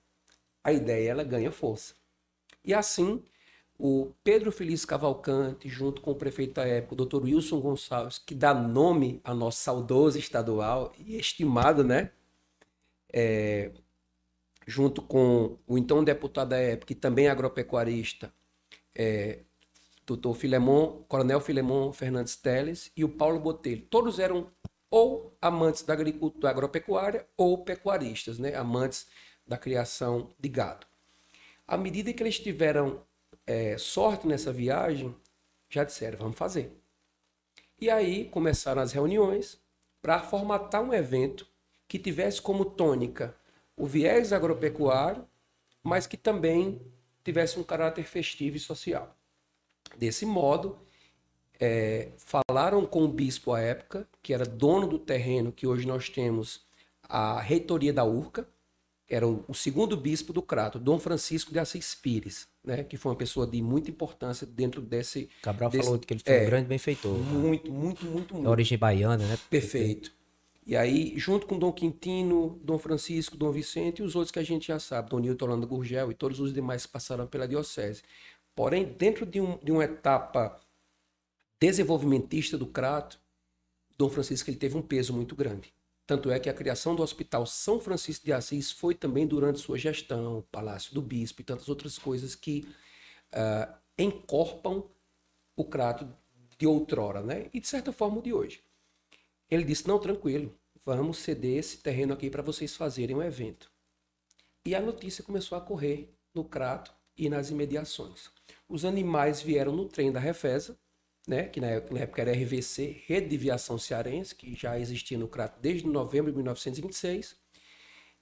[0.63, 1.95] a ideia ela ganha força.
[2.65, 3.23] E assim,
[3.77, 7.23] o Pedro Feliz Cavalcante, junto com o prefeito da época, o Dr.
[7.23, 12.11] Wilson Gonçalves, que dá nome ao nosso saudoso estadual e estimado, né?
[13.11, 13.71] É,
[14.67, 18.33] junto com o então deputado da época, e também agropecuarista,
[18.95, 19.43] é,
[20.09, 23.85] doutor Filemon, Coronel Filemon Fernandes Teles e o Paulo Botelho.
[23.89, 24.51] Todos eram
[24.89, 28.55] ou amantes da agricultura agropecuária ou pecuaristas, né?
[28.55, 29.07] amantes
[29.45, 30.87] da criação de gado.
[31.67, 33.03] À medida que eles tiveram
[33.45, 35.15] é, sorte nessa viagem,
[35.69, 36.71] já disseram, vamos fazer.
[37.79, 39.59] E aí começaram as reuniões
[40.01, 41.47] para formatar um evento
[41.87, 43.35] que tivesse como tônica
[43.77, 45.27] o viés agropecuário,
[45.83, 46.81] mas que também
[47.23, 49.18] tivesse um caráter festivo e social.
[49.99, 50.77] Desse modo,
[51.59, 56.07] é, falaram com o bispo à época, que era dono do terreno que hoje nós
[56.07, 56.61] temos
[57.03, 58.47] a reitoria da Urca,
[59.09, 63.11] era o, o segundo bispo do Crato, Dom Francisco de Assis Pires, né, que foi
[63.11, 65.29] uma pessoa de muita importância dentro desse.
[65.41, 67.17] Cabral desse, falou que ele foi é, um grande benfeitor.
[67.17, 68.43] Muito, muito, muito, muito.
[68.43, 69.37] Da origem baiana, né?
[69.49, 70.13] Perfeito.
[70.65, 74.43] E aí, junto com Dom Quintino, Dom Francisco, Dom Vicente e os outros que a
[74.43, 78.03] gente já sabe, Dom Nilton Orlando Gurgel e todos os demais que passaram pela diocese.
[78.59, 80.59] Porém, dentro de, um, de uma etapa
[81.61, 83.17] desenvolvimentista do Crato,
[83.97, 85.73] Dom Francisco ele teve um peso muito grande.
[86.05, 89.77] Tanto é que a criação do Hospital São Francisco de Assis foi também durante sua
[89.77, 92.67] gestão, Palácio do Bispo e tantas outras coisas que
[93.33, 94.83] uh, encorpam
[95.55, 96.13] o Crato
[96.57, 97.49] de outrora, né?
[97.53, 98.61] E de certa forma o de hoje.
[99.49, 103.71] Ele disse: não, tranquilo, vamos ceder esse terreno aqui para vocês fazerem um evento.
[104.65, 108.37] E a notícia começou a correr no Crato e nas imediações.
[108.69, 110.77] Os animais vieram no trem da Refesa,
[111.27, 115.59] né, que na época era RVC, Rede de Viação Cearense, que já existia no Crato
[115.59, 117.35] desde novembro de 1926.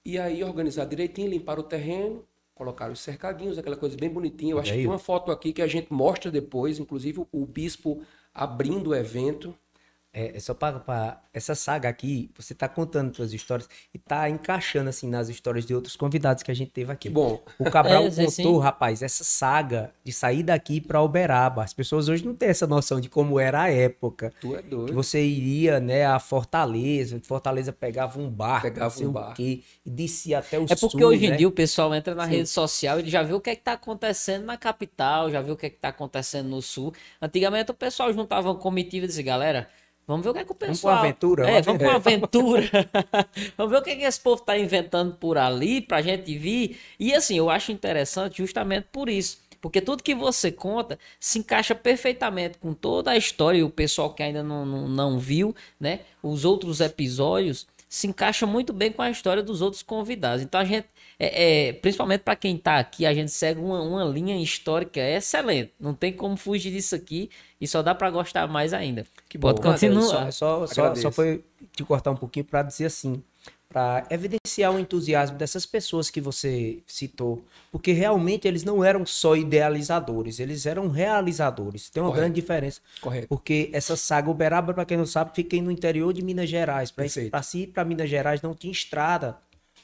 [0.04, 4.54] E aí organizaram direitinho, limparam o terreno, colocaram os cercadinhos, aquela coisa bem bonitinha.
[4.54, 8.02] Eu acho que tem uma foto aqui que a gente mostra depois, inclusive o bispo
[8.32, 9.54] abrindo o evento,
[10.18, 14.90] é, é só para essa saga aqui, você tá contando suas histórias e tá encaixando
[14.90, 17.08] assim nas histórias de outros convidados que a gente teve aqui.
[17.08, 18.58] Bom, o Cabral é, contou, sim.
[18.58, 21.62] rapaz, essa saga de sair daqui para Uberaba.
[21.62, 24.32] As pessoas hoje não têm essa noção de como era a época.
[24.40, 24.86] Tu é doido.
[24.86, 29.90] Que você iria, né, a Fortaleza, Fortaleza pegava um barco, pegava um barco quê, e
[29.90, 31.36] descia até o É porque sul, hoje em né?
[31.36, 32.30] dia o pessoal entra na sim.
[32.30, 35.52] rede social e já vê o que é que tá acontecendo na capital, já vê
[35.52, 36.92] o que é que tá acontecendo no sul.
[37.22, 39.68] Antigamente o pessoal juntava uma comitiva e dizia, galera,
[40.08, 40.94] Vamos ver o que é que o pessoal.
[40.94, 41.50] Vamos com aventura.
[41.50, 42.70] É, vamos com aventura.
[43.58, 46.34] vamos ver o que, é que esse povo está inventando por ali para a gente
[46.38, 46.80] vir.
[46.98, 49.38] E assim, eu acho interessante justamente por isso.
[49.60, 53.58] Porque tudo que você conta se encaixa perfeitamente com toda a história.
[53.58, 56.00] E o pessoal que ainda não, não, não viu, né?
[56.22, 60.42] Os outros episódios se encaixa muito bem com a história dos outros convidados.
[60.42, 64.04] Então a gente, é, é principalmente para quem está aqui, a gente segue uma, uma
[64.04, 65.72] linha histórica excelente.
[65.78, 69.04] Não tem como fugir disso aqui e só dá para gostar mais ainda.
[69.28, 69.48] Que bom.
[69.48, 70.32] Pode continuar.
[70.32, 73.22] Só, só, só foi te cortar um pouquinho para dizer assim
[73.68, 79.36] para evidenciar o entusiasmo dessas pessoas que você citou, porque realmente eles não eram só
[79.36, 81.90] idealizadores, eles eram realizadores.
[81.90, 82.22] Tem uma Correto.
[82.22, 82.80] grande diferença.
[83.00, 83.28] Correto.
[83.28, 86.90] Porque essa saga Uberaba, para quem não sabe, fica no interior de Minas Gerais.
[86.90, 89.36] Para se ir para Minas Gerais não tinha estrada.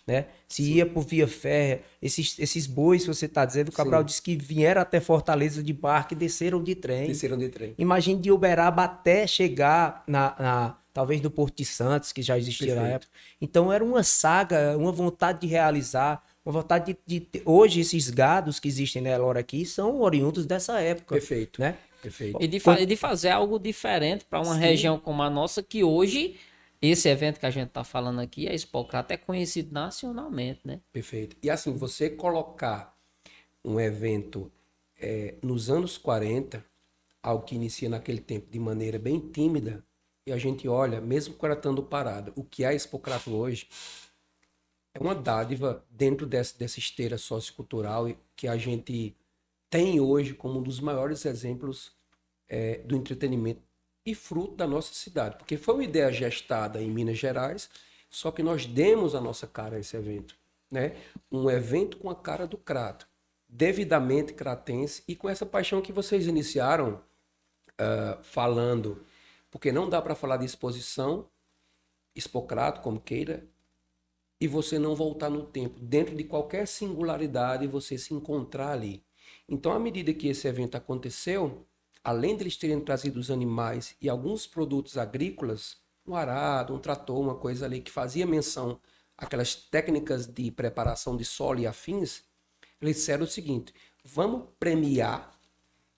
[0.07, 0.27] Né?
[0.47, 0.73] Se Sim.
[0.75, 4.07] ia por via férrea, esses, esses bois que você está dizendo, o Cabral Sim.
[4.07, 7.07] disse que vieram até Fortaleza de barco e desceram de trem.
[7.07, 7.75] Desceram de trem.
[7.79, 12.69] Imagine de Uberaba até chegar na, na talvez do Porto de Santos, que já existia
[12.69, 12.88] Perfeito.
[12.88, 13.12] na época.
[13.40, 18.61] Então era uma saga, uma vontade de realizar, uma vontade de, de hoje esses gados
[18.61, 21.14] que existem na Elora aqui são oriundos dessa época.
[21.14, 21.61] Perfeito.
[21.61, 21.77] Né?
[22.03, 22.38] Perfeito.
[22.40, 24.61] E de, fa de fazer algo diferente para uma Sim.
[24.61, 26.37] região como a nossa, que hoje
[26.90, 30.81] esse evento que a gente está falando aqui, a Expocrato, é conhecido nacionalmente, né?
[30.92, 31.37] Perfeito.
[31.42, 32.97] E assim, você colocar
[33.64, 34.51] um evento
[34.97, 36.64] é, nos anos 40,
[37.23, 39.85] algo que inicia naquele tempo de maneira bem tímida,
[40.27, 43.68] e a gente olha, mesmo estando parada, o que é a Expocrato hoje
[44.94, 49.16] é uma dádiva dentro dessa, dessa esteira sociocultural que a gente
[49.68, 51.92] tem hoje como um dos maiores exemplos
[52.49, 53.61] é, do entretenimento
[54.05, 55.37] e fruto da nossa cidade.
[55.37, 57.71] Porque foi uma ideia gestada em Minas Gerais,
[58.11, 60.37] só que nós demos a nossa cara a esse evento.
[60.71, 60.97] Né?
[61.31, 63.09] Um evento com a cara do Crato,
[63.49, 67.03] devidamente cratense e com essa paixão que vocês iniciaram
[67.81, 69.05] uh, falando.
[69.51, 71.29] Porque não dá para falar de exposição,
[72.14, 73.47] expocrato, como queira,
[74.40, 75.79] e você não voltar no tempo.
[75.81, 79.05] Dentro de qualquer singularidade, você se encontrar ali.
[79.49, 81.67] Então, à medida que esse evento aconteceu,
[82.05, 87.35] além deles terem trazido os animais e alguns produtos agrícolas, um arado, um trator, uma
[87.35, 88.79] coisa ali que fazia menção
[89.17, 92.23] àquelas técnicas de preparação de solo e afins,
[92.81, 93.73] eles disseram o seguinte:
[94.05, 95.33] vamos premiar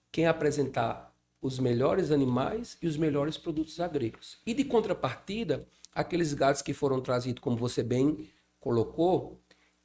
[0.09, 4.37] quem apresentar os melhores animais e os melhores produtos agrícolas.
[4.45, 9.39] E de contrapartida, aqueles gados que foram trazidos, como você bem colocou,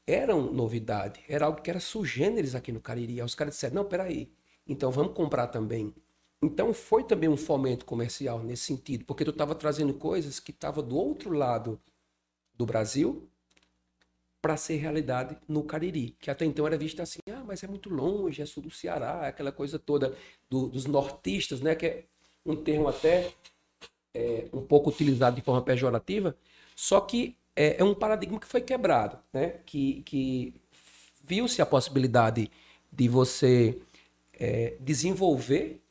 [0.07, 3.21] eram novidade, era algo que era sugêneres aqui no Cariri.
[3.21, 4.33] Aí os caras disseram: não, peraí,
[4.67, 5.95] então vamos comprar também.
[6.43, 10.83] Então foi também um fomento comercial nesse sentido, porque tu estava trazendo coisas que estavam
[10.83, 11.81] do outro lado
[12.55, 13.29] do Brasil
[14.41, 17.89] para ser realidade no Cariri, que até então era vista assim, ah, mas é muito
[17.89, 20.17] longe, é sul do Ceará, aquela coisa toda
[20.51, 22.05] do, dos nortistas, né, que é
[22.45, 23.33] um termo até
[24.13, 26.37] é, um pouco utilizado de forma pejorativa,
[26.75, 30.55] só que é, é um paradigma que foi quebrado, né, que, que
[31.23, 32.51] viu-se a possibilidade
[32.91, 33.79] de você
[34.33, 35.82] é, desenvolver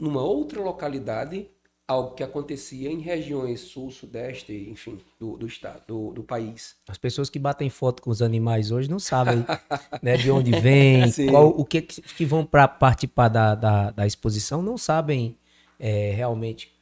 [0.00, 1.48] numa outra localidade
[1.90, 6.76] algo que acontecia em regiões sul, sudeste, enfim, do, do estado, do, do, país.
[6.88, 9.44] As pessoas que batem foto com os animais hoje não sabem
[10.00, 14.62] né, de onde vem, qual, o que, que vão para participar da, da, da, exposição,
[14.62, 15.36] não sabem
[15.80, 16.72] é, realmente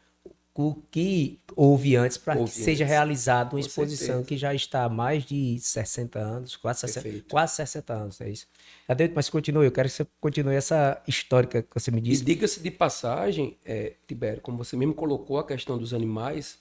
[0.60, 4.26] o que houve antes para que seja realizada uma exposição certeza.
[4.26, 8.44] que já está há mais de 60 anos, quase 60, quase 60 anos, é isso.
[8.88, 12.22] Adeus, mas continue, eu quero que você continue essa histórica que você me disse.
[12.22, 16.58] E diga-se de passagem, é, Tibério, como você mesmo colocou a questão dos animais,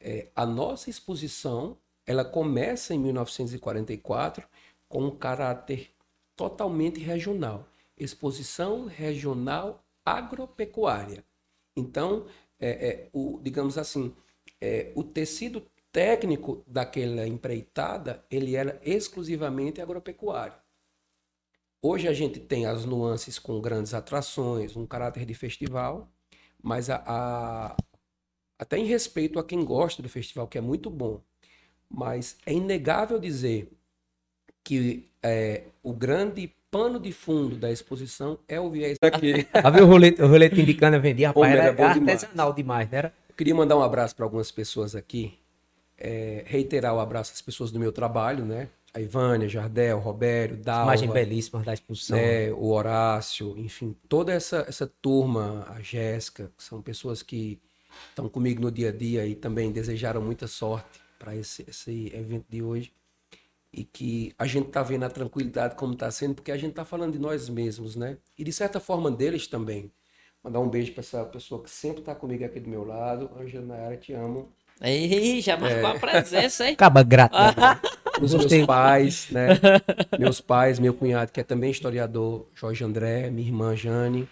[0.00, 4.46] é, a nossa exposição ela começa em 1944
[4.88, 5.90] com um caráter
[6.36, 7.66] totalmente regional.
[7.98, 11.24] Exposição regional agropecuária.
[11.76, 12.26] Então,
[12.58, 14.14] é, é, o, digamos assim,
[14.60, 20.54] é, o tecido técnico daquela empreitada, ele era exclusivamente agropecuário.
[21.80, 26.10] Hoje a gente tem as nuances com grandes atrações, um caráter de festival,
[26.62, 27.76] mas a, a,
[28.58, 31.22] até em respeito a quem gosta do festival, que é muito bom,
[31.88, 33.72] mas é inegável dizer
[34.64, 39.46] que é, o grande pano de fundo da exposição é o viés aqui.
[39.64, 42.98] A ver o rolete, o rolete indicando a vender, rapaz, era, era artesanal demais, não
[42.98, 43.14] era?
[43.28, 45.38] Eu queria mandar um abraço para algumas pessoas aqui,
[45.96, 48.68] é, reiterar o abraço às pessoas do meu trabalho, né?
[48.92, 50.94] A Ivânia, Jardel, Robério, Dalva.
[50.94, 52.16] Imagem belíssima da exposição.
[52.16, 52.50] Né?
[52.52, 57.58] O Horácio, enfim, toda essa, essa turma, a Jéssica, são pessoas que
[58.10, 62.46] estão comigo no dia a dia e também desejaram muita sorte para esse, esse evento
[62.48, 62.92] de hoje
[63.76, 66.84] e que a gente está vendo a tranquilidade como está sendo, porque a gente está
[66.84, 68.16] falando de nós mesmos, né?
[68.38, 69.92] E de certa forma deles também.
[70.42, 73.30] Mandar um beijo para essa pessoa que sempre está comigo aqui do meu lado.
[73.38, 74.50] Angela Nayara, te amo.
[74.80, 75.96] Ei, já marcou é.
[75.96, 76.72] a presença, hein?
[76.78, 77.36] Acaba grato.
[78.22, 79.48] Os meus pais, né?
[80.18, 84.26] meus pais, meu cunhado, que é também historiador, Jorge André, minha irmã Jane,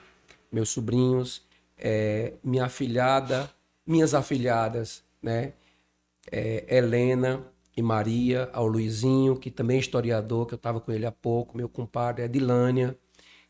[0.50, 1.42] meus sobrinhos,
[1.76, 3.50] é, minha afilhada,
[3.86, 5.52] minhas afilhadas, né?
[6.32, 7.44] É, Helena,
[7.76, 11.56] e Maria, ao Luizinho, que também é historiador, que eu estava com ele há pouco,
[11.56, 12.96] meu compadre, a Dilânia,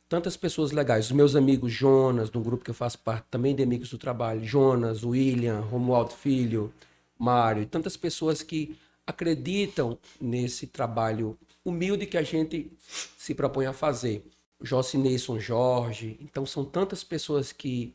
[0.09, 1.07] tantas pessoas legais.
[1.07, 3.99] Os meus amigos Jonas, de um grupo que eu faço parte também de Amigos do
[3.99, 6.73] Trabalho, Jonas, William, Romualdo Filho,
[7.19, 12.73] Mário, tantas pessoas que acreditam nesse trabalho humilde que a gente
[13.17, 14.25] se propõe a fazer.
[14.63, 17.95] Jossi Neison Jorge, então são tantas pessoas que,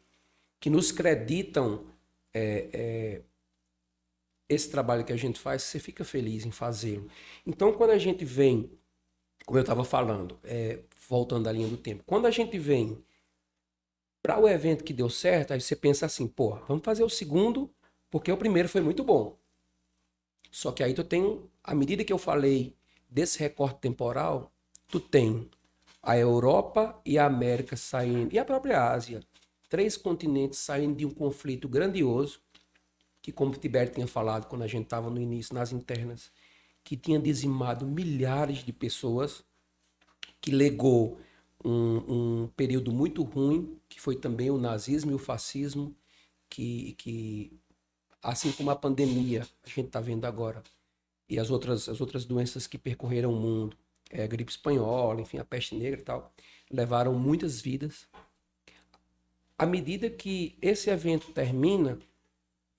[0.60, 1.84] que nos creditam
[2.34, 3.22] é, é,
[4.50, 7.08] esse trabalho que a gente faz, você fica feliz em fazê-lo.
[7.46, 8.72] Então, quando a gente vem,
[9.46, 13.02] como eu estava falando, é, voltando à linha do tempo, quando a gente vem
[14.24, 17.70] para o evento que deu certo, aí você pensa assim, pô, vamos fazer o segundo,
[18.10, 19.38] porque o primeiro foi muito bom.
[20.52, 22.76] Só que aí tu tem, à medida que eu falei
[23.08, 24.52] desse recorte temporal,
[24.88, 25.50] tu tem
[26.02, 29.22] a Europa e a América saindo, e a própria Ásia,
[29.70, 32.42] três continentes saindo de um conflito grandioso,
[33.22, 36.32] que, como o Tibério tinha falado quando a gente estava no início, nas internas,
[36.84, 39.44] que tinha dizimado milhares de pessoas,
[40.42, 41.20] que legou
[41.64, 45.96] um, um período muito ruim, que foi também o nazismo e o fascismo,
[46.50, 47.60] que, que
[48.24, 50.64] assim como a pandemia, a gente está vendo agora,
[51.28, 53.78] e as outras, as outras doenças que percorreram o mundo,
[54.10, 56.34] é, gripe espanhola, enfim, a peste negra e tal,
[56.72, 58.08] levaram muitas vidas.
[59.58, 62.00] À medida que esse evento termina,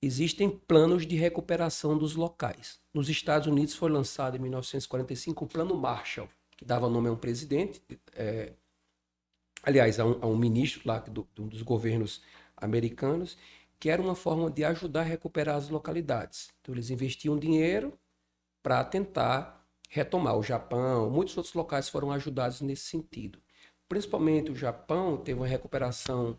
[0.03, 2.80] existem planos de recuperação dos locais.
[2.92, 7.16] Nos Estados Unidos foi lançado em 1945 o Plano Marshall, que dava nome a um
[7.16, 7.82] presidente,
[8.14, 8.53] é,
[9.62, 12.22] aliás, a um, a um, ministro lá do, dos governos
[12.57, 13.36] americanos,
[13.78, 16.51] que era uma forma de ajudar a recuperar as localidades.
[16.61, 17.98] Então, eles investiam dinheiro
[18.62, 20.36] para tentar retomar.
[20.36, 23.40] O Japão, muitos outros locais foram ajudados nesse sentido.
[23.88, 26.38] Principalmente o Japão teve uma recuperação,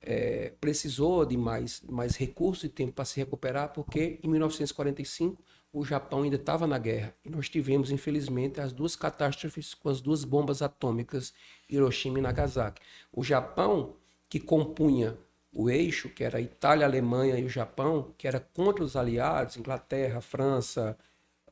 [0.00, 5.42] é, precisou de mais, mais recursos e tempo para se recuperar, porque em 1945
[5.72, 7.14] o Japão ainda estava na guerra.
[7.24, 11.34] E nós tivemos, infelizmente, as duas catástrofes com as duas bombas atômicas,
[11.68, 12.80] Hiroshima e Nagasaki.
[13.12, 13.94] O Japão,
[14.28, 15.16] que compunha
[15.52, 18.96] o eixo, que era a Itália, a Alemanha e o Japão, que era contra os
[18.96, 20.96] aliados, Inglaterra, França,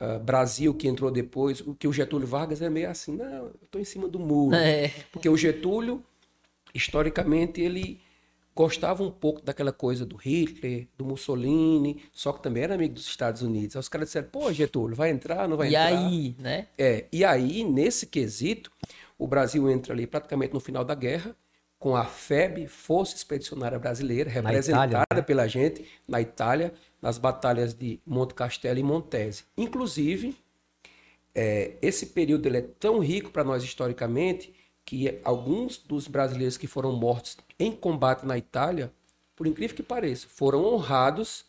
[0.01, 3.55] uh, Brasil, que entrou depois, o que o Getúlio Vargas é meio assim, não, eu
[3.63, 4.57] estou em cima do muro.
[4.57, 4.89] É.
[5.11, 6.03] Porque o Getúlio,
[6.75, 8.01] historicamente, ele
[8.57, 13.07] gostava um pouco daquela coisa do Hitler, do Mussolini, só que também era amigo dos
[13.07, 13.77] Estados Unidos.
[13.77, 15.93] Aí os caras disseram, pô, Getúlio, vai entrar, não vai e entrar?
[15.93, 16.67] E aí, né?
[16.79, 18.73] É, e aí, nesse quesito,
[19.19, 21.37] o Brasil entra ali praticamente no final da guerra,
[21.79, 25.23] com a FEB, Força Expedicionária Brasileira, representada Itália, né?
[25.23, 29.45] pela gente na Itália, nas batalhas de Monte Castelo e Montese.
[29.55, 30.35] Inclusive,
[31.35, 34.56] é, esse período ele é tão rico para nós historicamente
[34.87, 38.93] que alguns dos brasileiros que foram mortos em combate na Itália,
[39.35, 41.45] por incrível que pareça, foram honrados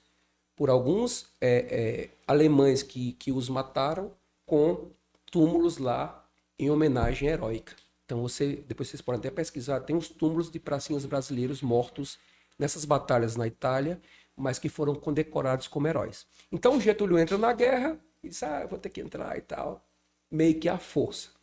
[0.55, 4.11] por alguns é, é, alemães que, que os mataram
[4.43, 4.89] com
[5.31, 6.27] túmulos lá
[6.57, 7.75] em homenagem heróica.
[8.05, 12.17] Então você, depois vocês podem até pesquisar, tem os túmulos de pracinhas brasileiros mortos
[12.57, 14.01] nessas batalhas na Itália,
[14.35, 16.25] mas que foram condecorados como heróis.
[16.51, 19.85] Então o Getúlio entra na guerra e diz: "Ah, vou ter que entrar e tal",
[20.31, 21.36] meio que à força.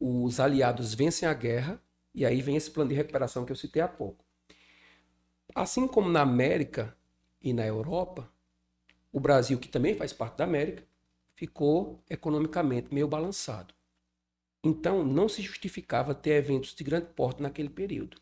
[0.00, 1.82] Os aliados vencem a guerra
[2.14, 4.24] e aí vem esse plano de recuperação que eu citei há pouco.
[5.54, 6.96] Assim como na América
[7.40, 8.30] e na Europa,
[9.12, 10.84] o Brasil, que também faz parte da América,
[11.34, 13.74] ficou economicamente meio balançado.
[14.62, 18.20] Então, não se justificava ter eventos de grande porte naquele período.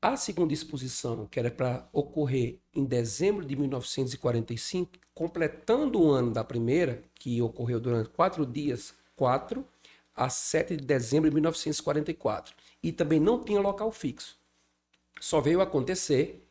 [0.00, 6.42] A segunda exposição, que era para ocorrer em dezembro de 1945, completando o ano da
[6.42, 9.64] primeira, que ocorreu durante quatro dias, 4
[10.14, 12.54] a 7 de dezembro de 1944.
[12.82, 14.38] E também não tinha local fixo.
[15.20, 16.46] Só veio acontecer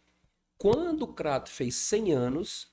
[0.58, 2.72] quando o Crato fez 100 anos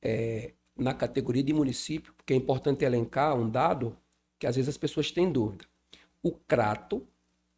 [0.00, 3.96] é, na categoria de município, porque é importante elencar um dado
[4.38, 5.64] que às vezes as pessoas têm dúvida.
[6.22, 7.06] O crato,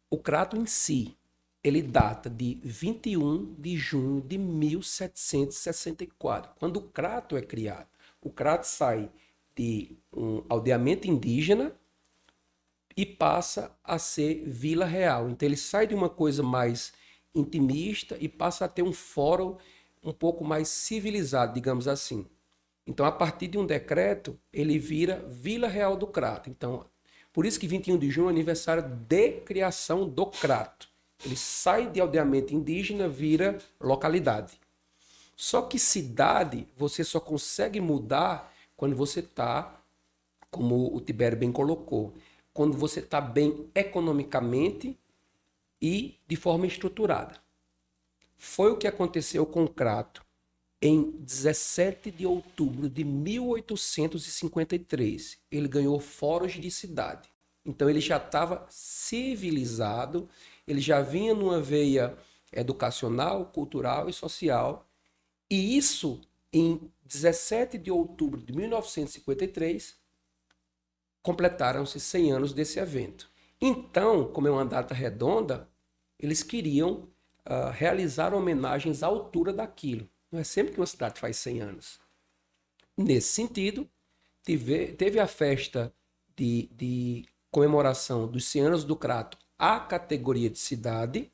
[0.09, 1.15] o crato em si,
[1.63, 7.87] ele data de 21 de junho de 1764, quando o crato é criado.
[8.19, 9.11] O crato sai
[9.55, 11.71] de um aldeamento indígena
[12.95, 15.29] e passa a ser vila real.
[15.29, 16.93] Então ele sai de uma coisa mais
[17.33, 19.57] intimista e passa a ter um fórum
[20.03, 22.25] um pouco mais civilizado, digamos assim.
[22.85, 26.49] Então, a partir de um decreto, ele vira Vila Real do Crato.
[26.49, 26.85] Então,
[27.31, 30.89] por isso que 21 de junho é aniversário de criação do Crato.
[31.23, 34.59] Ele sai de aldeamento indígena, vira localidade.
[35.35, 39.79] Só que cidade você só consegue mudar quando você está,
[40.49, 42.13] como o Tibério bem colocou,
[42.53, 44.99] quando você está bem economicamente
[45.81, 47.39] e de forma estruturada.
[48.37, 50.21] Foi o que aconteceu com o Crato
[50.81, 55.37] em 17 de outubro de 1853.
[55.51, 57.29] Ele ganhou fóruns de cidade.
[57.63, 60.27] Então ele já estava civilizado,
[60.67, 62.17] ele já vinha numa veia
[62.51, 64.87] educacional, cultural e social.
[65.49, 66.19] E isso
[66.51, 70.00] em 17 de outubro de 1953
[71.21, 73.29] completaram-se 100 anos desse evento.
[73.59, 75.69] Então, como é uma data redonda,
[76.19, 77.07] eles queriam
[77.45, 80.09] uh, realizar homenagens à altura daquilo.
[80.31, 81.99] Não é sempre que uma cidade faz 100 anos.
[82.97, 83.89] Nesse sentido,
[84.43, 85.93] teve, teve a festa
[86.35, 91.31] de, de comemoração dos 100 anos do Crato à categoria de cidade,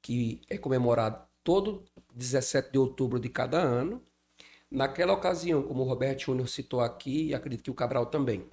[0.00, 4.02] que é comemorado todo 17 de outubro de cada ano.
[4.70, 8.48] Naquela ocasião, como o Roberto Júnior citou aqui, e acredito que o Cabral também,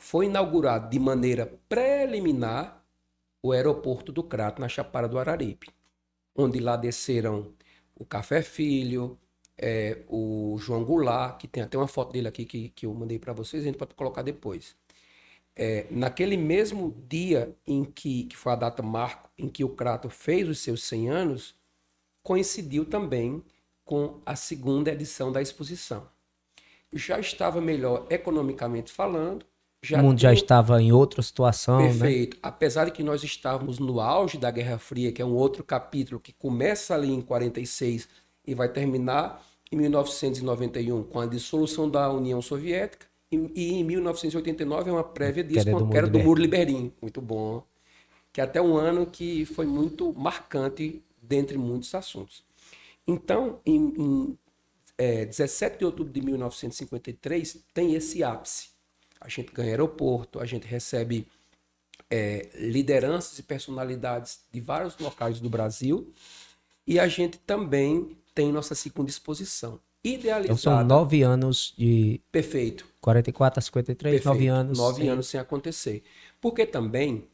[0.00, 2.82] foi inaugurado de maneira preliminar
[3.42, 5.68] o aeroporto do Crato, na Chapada do Araripe,
[6.34, 7.52] onde lá desceram
[7.94, 9.18] o Café Filho,
[9.58, 13.18] é, o João Goulart, que tem até uma foto dele aqui que, que eu mandei
[13.18, 14.74] para vocês, a gente pode colocar depois.
[15.54, 20.08] É, naquele mesmo dia em que, que foi a data marco em que o Crato
[20.08, 21.54] fez os seus 100 anos,
[22.22, 23.44] coincidiu também
[23.84, 26.08] com a segunda edição da exposição.
[26.90, 29.44] Já estava melhor economicamente falando.
[29.82, 31.88] Já o mundo já estava em outra situação, né?
[31.88, 32.36] Perfeito.
[32.42, 36.20] Apesar de que nós estávamos no auge da Guerra Fria, que é um outro capítulo
[36.20, 38.08] que começa ali em 46
[38.46, 44.90] e vai terminar em 1991 com a dissolução da União Soviética e, e em 1989
[44.90, 46.92] é uma prévia disso, Queda do com a queda do Muro de Berlim.
[47.00, 47.62] Muito bom.
[48.32, 52.44] Que é até um ano que foi muito marcante dentre muitos assuntos.
[53.06, 54.38] Então, em, em
[54.98, 58.68] é, 17 de outubro de 1953 tem esse ápice.
[59.20, 61.26] A gente ganha aeroporto, a gente recebe
[62.10, 66.12] é, lideranças e personalidades de vários locais do Brasil
[66.86, 69.78] e a gente também tem nossa segunda exposição.
[70.02, 70.58] Então Idealizada.
[70.58, 72.86] são nove anos de Perfeito.
[73.02, 74.24] 44 a 53, Perfeito.
[74.32, 74.78] nove anos.
[74.78, 76.02] Nove sem- anos sem acontecer.
[76.40, 77.28] Porque também,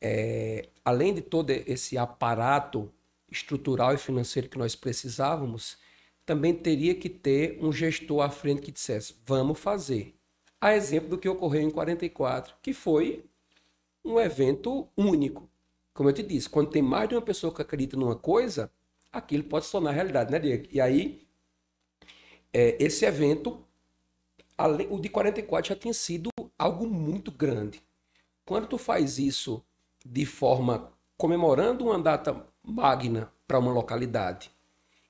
[0.00, 2.90] é, além de todo esse aparato
[3.30, 5.76] estrutural e financeiro que nós precisávamos,
[6.24, 10.14] também teria que ter um gestor à frente que dissesse: vamos fazer.
[10.60, 13.24] A exemplo do que ocorreu em 44, que foi
[14.04, 15.48] um evento único.
[15.94, 18.70] Como eu te disse, quando tem mais de uma pessoa que acredita numa coisa,
[19.12, 20.68] aquilo pode se tornar realidade, né, Diego?
[20.72, 21.26] E aí,
[22.52, 23.64] é, esse evento
[24.56, 27.82] além- o de 44 já tinha sido algo muito grande.
[28.46, 29.64] Quando tu faz isso
[30.04, 34.50] de forma comemorando uma data magna para uma localidade,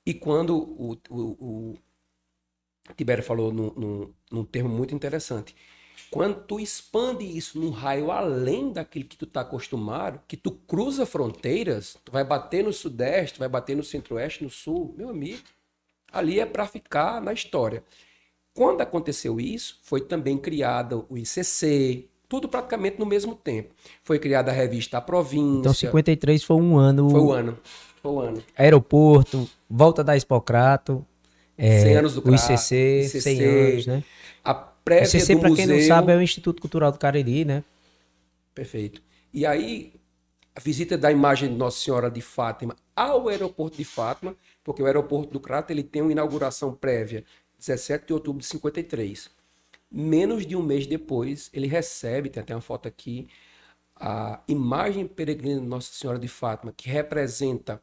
[0.06, 1.78] e quando o, o, o
[2.94, 5.54] Tibério falou num, num, num termo muito interessante,
[6.10, 11.04] quando tu expande isso num raio além daquilo que tu está acostumado, que tu cruza
[11.04, 15.42] fronteiras, tu vai bater no sudeste, vai bater no centro-oeste, no sul, meu amigo,
[16.12, 17.82] ali é para ficar na história.
[18.54, 23.74] Quando aconteceu isso, foi também criada o ICC, tudo praticamente no mesmo tempo.
[24.02, 25.60] Foi criada a revista A Província.
[25.60, 27.10] Então 53 foi um ano.
[27.10, 27.58] Foi o ano.
[28.02, 28.42] Foi o ano.
[28.56, 31.04] Aeroporto, volta da Expocrato,
[31.56, 34.04] é, 100 anos do o CRA, ICC, ICC, 100 anos, né?
[34.44, 37.44] A O prévia ICC, do para quem não sabe, é o Instituto Cultural do Cariri,
[37.44, 37.64] né?
[38.54, 39.02] Perfeito.
[39.32, 39.92] E aí,
[40.54, 44.34] a visita da imagem de Nossa Senhora de Fátima ao aeroporto de Fátima,
[44.64, 47.24] porque o aeroporto do Crato ele tem uma inauguração prévia,
[47.58, 49.30] 17 de outubro de 53.
[49.90, 53.28] Menos de um mês depois, ele recebe, tem até uma foto aqui,
[53.94, 57.80] a imagem peregrina de Nossa Senhora de Fátima, que representa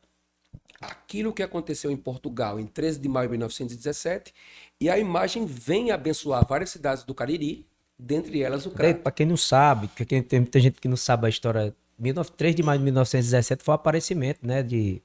[0.86, 4.34] aquilo que aconteceu em Portugal em 13 de maio de 1917,
[4.80, 7.66] e a imagem vem abençoar várias cidades do Cariri,
[7.98, 9.00] dentre elas o Crato.
[9.02, 12.32] Para quem não sabe, porque quem- tem muita gente que não sabe a história, 19
[12.32, 15.02] 3 de maio de 1917 foi o aparecimento, né, de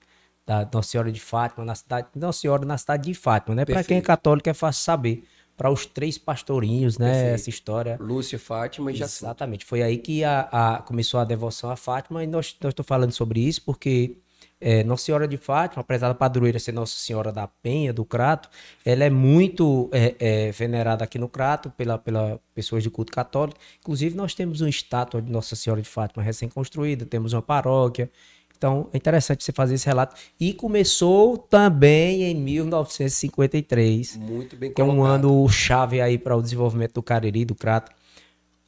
[0.47, 3.67] da Nossa Senhora de Fátima na cidade, Nossa Senhora na cidade de Fátima, né?
[3.67, 5.25] Para quem é católico é fácil saber.
[5.59, 7.35] Para os três pastorinhos, né, Perfeito.
[7.35, 7.99] essa história.
[8.01, 9.25] Lúcia, Fátima e Jacinto.
[9.27, 9.65] Exatamente.
[9.67, 13.41] Foi aí que a, a- começou a devoção a Fátima, e nós estou falando sobre
[13.41, 14.17] isso porque
[14.61, 18.49] é, Nossa Senhora de Fátima, apesar da padroeira ser Nossa Senhora da Penha, do Crato,
[18.85, 23.59] ela é muito é, é, venerada aqui no Crato pela, pela pessoas de culto católico.
[23.81, 28.11] Inclusive, nós temos uma estátua de Nossa Senhora de Fátima recém-construída, temos uma paróquia.
[28.57, 30.17] Então, é interessante você fazer esse relato.
[30.39, 35.15] E começou também em 1953 Muito bem que é um colocado.
[35.15, 37.93] ano chave aí para o desenvolvimento do Cariri, do Crato.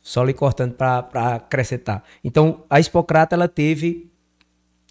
[0.00, 2.04] Só lhe cortando para acrescentar.
[2.22, 4.09] Então, a Expocrata, ela teve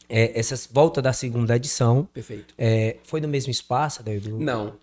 [0.09, 2.05] é, essas volta da segunda edição.
[2.11, 2.53] Perfeito.
[2.57, 4.77] É, foi no mesmo espaço, né, do, Não.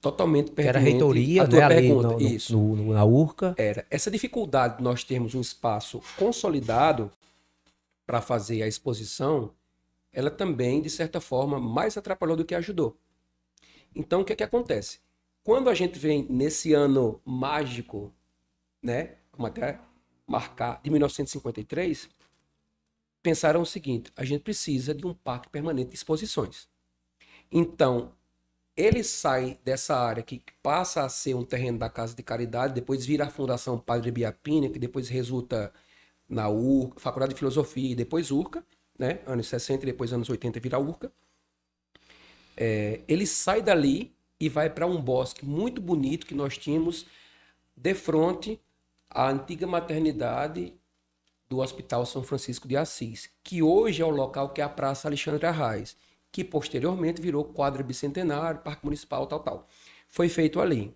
[0.00, 2.08] Totalmente que era a reitoria, a tua né, pergunta.
[2.08, 2.56] no- no- Isso.
[2.56, 3.54] no- na URCA.
[3.56, 3.86] Era.
[3.88, 7.10] Essa dificuldade de nós termos um espaço consolidado
[8.04, 9.52] para fazer a exposição,
[10.12, 12.96] ela também, de certa forma, mais atrapalhou do que ajudou.
[13.94, 14.98] Então, o que é que acontece?
[15.44, 18.12] Quando a gente vem nesse ano mágico,
[18.82, 19.78] né, como até
[20.26, 22.08] marcar, de 1953,
[23.22, 26.68] pensaram o seguinte: a gente precisa de um parque permanente de exposições.
[27.50, 28.12] Então,
[28.76, 33.04] ele sai dessa área que passa a ser um terreno da Casa de Caridade, depois
[33.04, 35.72] vira a Fundação Padre Biapina, que depois resulta
[36.28, 38.64] na URCA, Faculdade de Filosofia e depois URCA,
[38.98, 39.20] né?
[39.26, 41.12] anos 60 e depois anos 80 vira URCA.
[42.56, 47.06] É, ele sai dali e vai para um bosque muito bonito que nós tínhamos
[47.76, 48.60] de frente
[49.10, 50.74] à antiga maternidade
[51.52, 55.06] do Hospital São Francisco de Assis, que hoje é o local que é a Praça
[55.06, 55.94] Alexandre Arraes,
[56.32, 59.68] que posteriormente virou quadra bicentenário, Parque Municipal, tal, tal.
[60.08, 60.94] Foi feito ali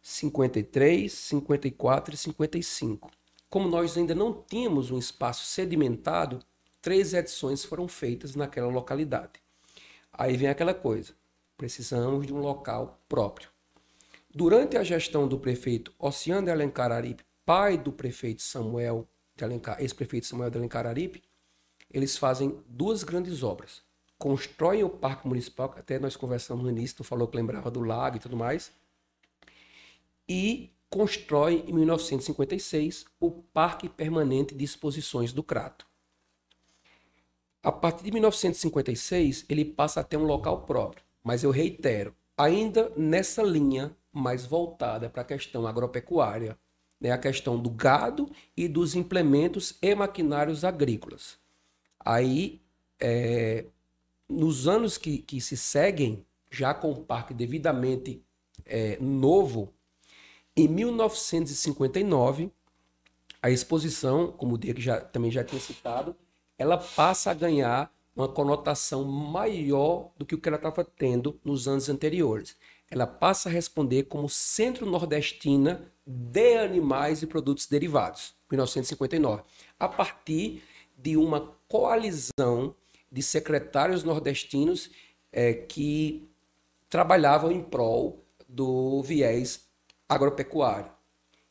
[0.00, 3.10] 53, 54 e 55.
[3.50, 6.38] Como nós ainda não tínhamos um espaço sedimentado,
[6.80, 9.42] três edições foram feitas naquela localidade.
[10.10, 11.12] Aí vem aquela coisa,
[11.54, 13.50] precisamos de um local próprio.
[14.34, 19.06] Durante a gestão do prefeito Oceano de Alencar Aripe, pai do prefeito Samuel
[19.38, 21.22] de Alencar, ex-prefeito Samuel de Alencar Aripe,
[21.90, 23.82] eles fazem duas grandes obras.
[24.18, 27.80] constroem o Parque Municipal, que até nós conversamos no início, tu falou que lembrava do
[27.80, 28.72] lago e tudo mais,
[30.28, 35.86] e constrói em 1956 o Parque Permanente de Exposições do Crato.
[37.62, 42.92] A partir de 1956, ele passa a ter um local próprio, mas eu reitero, ainda
[42.96, 46.58] nessa linha mais voltada para a questão agropecuária,
[47.00, 51.38] né, a questão do gado e dos implementos e maquinários agrícolas.
[52.00, 52.60] Aí,
[53.00, 53.64] é,
[54.28, 58.22] nos anos que, que se seguem, já com o parque devidamente
[58.64, 59.72] é, novo,
[60.56, 62.50] em 1959,
[63.40, 66.16] a exposição, como o Diego já, também já tinha citado,
[66.58, 71.68] ela passa a ganhar uma conotação maior do que o que ela estava tendo nos
[71.68, 72.56] anos anteriores.
[72.90, 79.42] Ela passa a responder como Centro Nordestina de Animais e Produtos Derivados, 1959,
[79.78, 80.62] a partir
[80.96, 82.74] de uma coalizão
[83.10, 84.90] de secretários nordestinos
[85.30, 86.28] é, que
[86.88, 89.66] trabalhavam em prol do viés
[90.08, 90.90] agropecuário.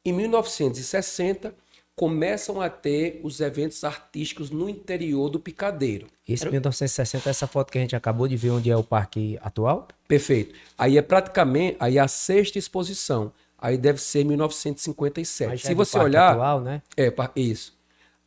[0.04, 1.56] Em 1960,
[1.98, 6.06] começam a ter os eventos artísticos no interior do Picadeiro.
[6.28, 6.52] Isso, Era...
[6.52, 9.88] 1960, essa foto que a gente acabou de ver onde é o parque atual?
[10.08, 10.54] Perfeito.
[10.78, 13.34] Aí é praticamente aí é a sexta exposição.
[13.58, 15.58] Aí deve ser 1957.
[15.58, 16.84] Se é você olhar, atual, né?
[16.96, 17.76] É, isso.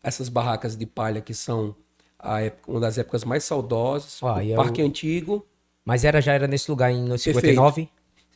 [0.03, 1.77] Essas barracas de palha que são
[2.43, 4.85] época, uma das épocas mais saudosas, ah, o é Parque o...
[4.85, 5.47] Antigo.
[5.85, 7.89] Mas era já era nesse lugar em 59?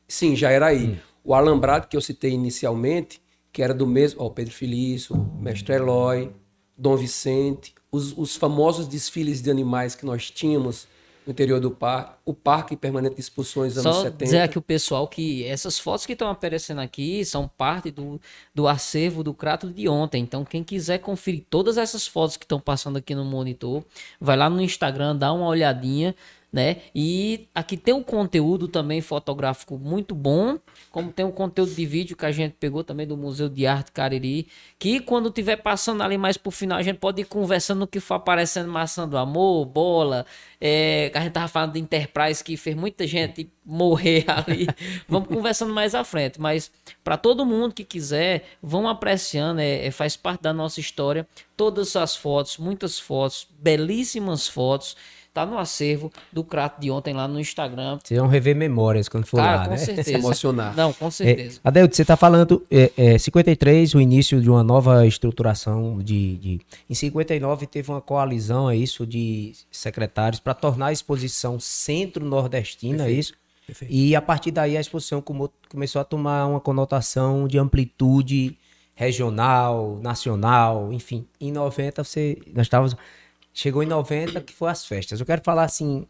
[0.06, 0.90] Sim, já era aí.
[0.90, 0.96] Hum.
[1.24, 3.20] O alambrado que eu citei inicialmente,
[3.54, 6.32] que era do mesmo, ó, Pedro Felício, Mestre Eloy,
[6.76, 10.88] Dom Vicente, os, os famosos desfiles de animais que nós tínhamos
[11.24, 14.24] no interior do parque, o parque permanente de expulsões anos Só 70.
[14.24, 18.20] dizer aqui o pessoal que essas fotos que estão aparecendo aqui são parte do,
[18.52, 20.20] do acervo do Crato de ontem.
[20.20, 23.84] Então, quem quiser conferir todas essas fotos que estão passando aqui no monitor,
[24.20, 26.12] vai lá no Instagram, dá uma olhadinha
[26.54, 26.76] né?
[26.94, 30.56] E aqui tem um conteúdo também fotográfico muito bom,
[30.92, 33.90] como tem um conteúdo de vídeo que a gente pegou também do Museu de Arte
[33.90, 34.46] Cariri,
[34.78, 37.98] que quando tiver passando ali mais pro final, a gente pode ir conversando no que
[37.98, 40.24] for aparecendo Maçã do Amor, Bola,
[40.60, 44.68] é, a gente tava falando de Enterprise, que fez muita gente morrer ali.
[45.08, 46.70] Vamos conversando mais à frente, mas
[47.02, 51.26] para todo mundo que quiser, vão apreciando, é, é, faz parte da nossa história,
[51.56, 54.96] todas as fotos, muitas fotos, belíssimas fotos,
[55.34, 57.98] Tá no acervo do Crato de ontem lá no Instagram.
[58.00, 59.76] Vocês vão rever memórias quando for Cara, lá, com né?
[59.78, 60.04] certeza.
[60.08, 60.76] Se emocionar.
[60.76, 61.58] Não, com certeza.
[61.64, 66.36] É, Adelto, você está falando é, é, 53, o início de uma nova estruturação de,
[66.36, 66.60] de...
[66.88, 73.10] Em 59 teve uma coalizão, é isso, de secretários para tornar a exposição centro-nordestina, é
[73.10, 73.34] isso?
[73.66, 73.92] Perfeito.
[73.92, 75.20] E a partir daí a exposição
[75.68, 78.56] começou a tomar uma conotação de amplitude
[78.94, 81.26] regional, nacional, enfim.
[81.40, 82.96] Em 90 você, nós estávamos
[83.54, 85.20] Chegou em 90, que foi as festas.
[85.20, 86.04] Eu quero falar assim,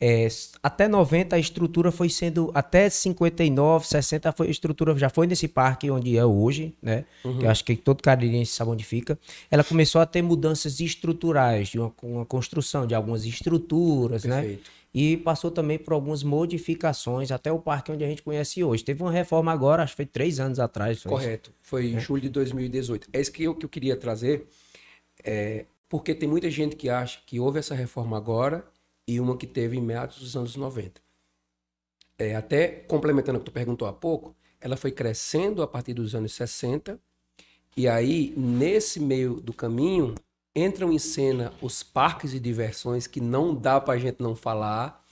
[0.00, 0.28] é,
[0.62, 5.48] até 90 a estrutura foi sendo, até 59, 60 foi, a estrutura já foi nesse
[5.48, 7.04] parque onde é hoje, né?
[7.24, 7.38] Uhum.
[7.38, 9.18] Que eu acho que todo caririense sabe onde fica.
[9.50, 14.40] Ela começou a ter mudanças estruturais, de uma, uma construção de algumas estruturas, né?
[14.40, 14.60] Perfeito.
[14.60, 14.84] né?
[14.94, 18.84] E passou também por algumas modificações até o parque onde a gente conhece hoje.
[18.84, 21.02] Teve uma reforma agora, acho que foi três anos atrás.
[21.02, 22.00] Foi Correto, foi em é.
[22.00, 23.08] julho de 2018.
[23.12, 24.46] É isso que eu, que eu queria trazer.
[25.24, 25.64] É,
[25.94, 28.66] porque tem muita gente que acha que houve essa reforma agora
[29.06, 31.00] e uma que teve em meados dos anos 90.
[32.18, 36.12] É, até complementando o que tu perguntou há pouco, ela foi crescendo a partir dos
[36.16, 36.98] anos 60,
[37.76, 40.16] e aí, nesse meio do caminho,
[40.52, 45.06] entram em cena os parques de diversões que não dá para a gente não falar,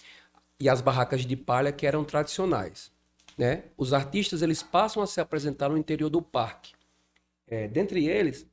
[0.58, 2.90] e as barracas de palha que eram tradicionais.
[3.38, 3.66] Né?
[3.76, 6.72] Os artistas eles passam a se apresentar no interior do parque.
[7.46, 8.50] É, dentre eles,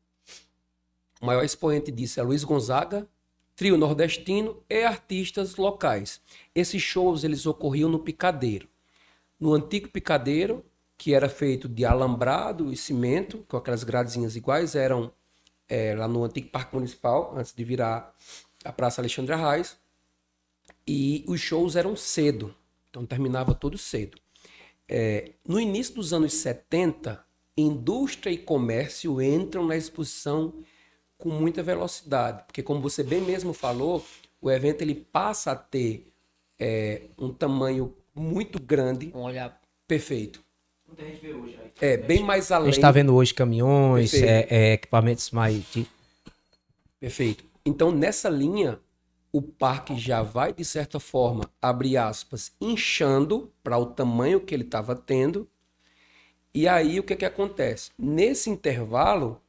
[1.20, 3.07] o maior expoente disso é Luiz Gonzaga,
[3.55, 6.22] trio nordestino e artistas locais.
[6.55, 8.70] Esses shows eles ocorriam no Picadeiro.
[9.39, 10.63] No antigo Picadeiro,
[10.97, 15.11] que era feito de alambrado e cimento, com aquelas gradezinhas iguais, eram
[15.67, 18.15] é, lá no antigo Parque Municipal, antes de virar
[18.63, 19.78] a Praça Alexandre Arraes.
[20.88, 22.55] E os shows eram cedo,
[22.89, 24.17] então terminava tudo cedo.
[24.88, 27.24] É, no início dos anos 70,
[27.55, 30.63] indústria e comércio entram na exposição
[31.20, 34.03] com muita velocidade, porque como você bem mesmo falou,
[34.41, 36.11] o evento ele passa a ter
[36.57, 39.11] é, um tamanho muito grande.
[39.13, 40.41] Um olhar perfeito.
[41.80, 42.70] É, bem mais além.
[42.70, 45.63] A gente está vendo hoje caminhões, é, é, equipamentos mais.
[46.99, 47.43] Perfeito.
[47.65, 48.80] Então, nessa linha,
[49.32, 54.63] o parque já vai, de certa forma, abrir aspas, inchando para o tamanho que ele
[54.63, 55.47] estava tendo.
[56.53, 57.91] E aí, o que, que acontece?
[57.97, 59.39] Nesse intervalo,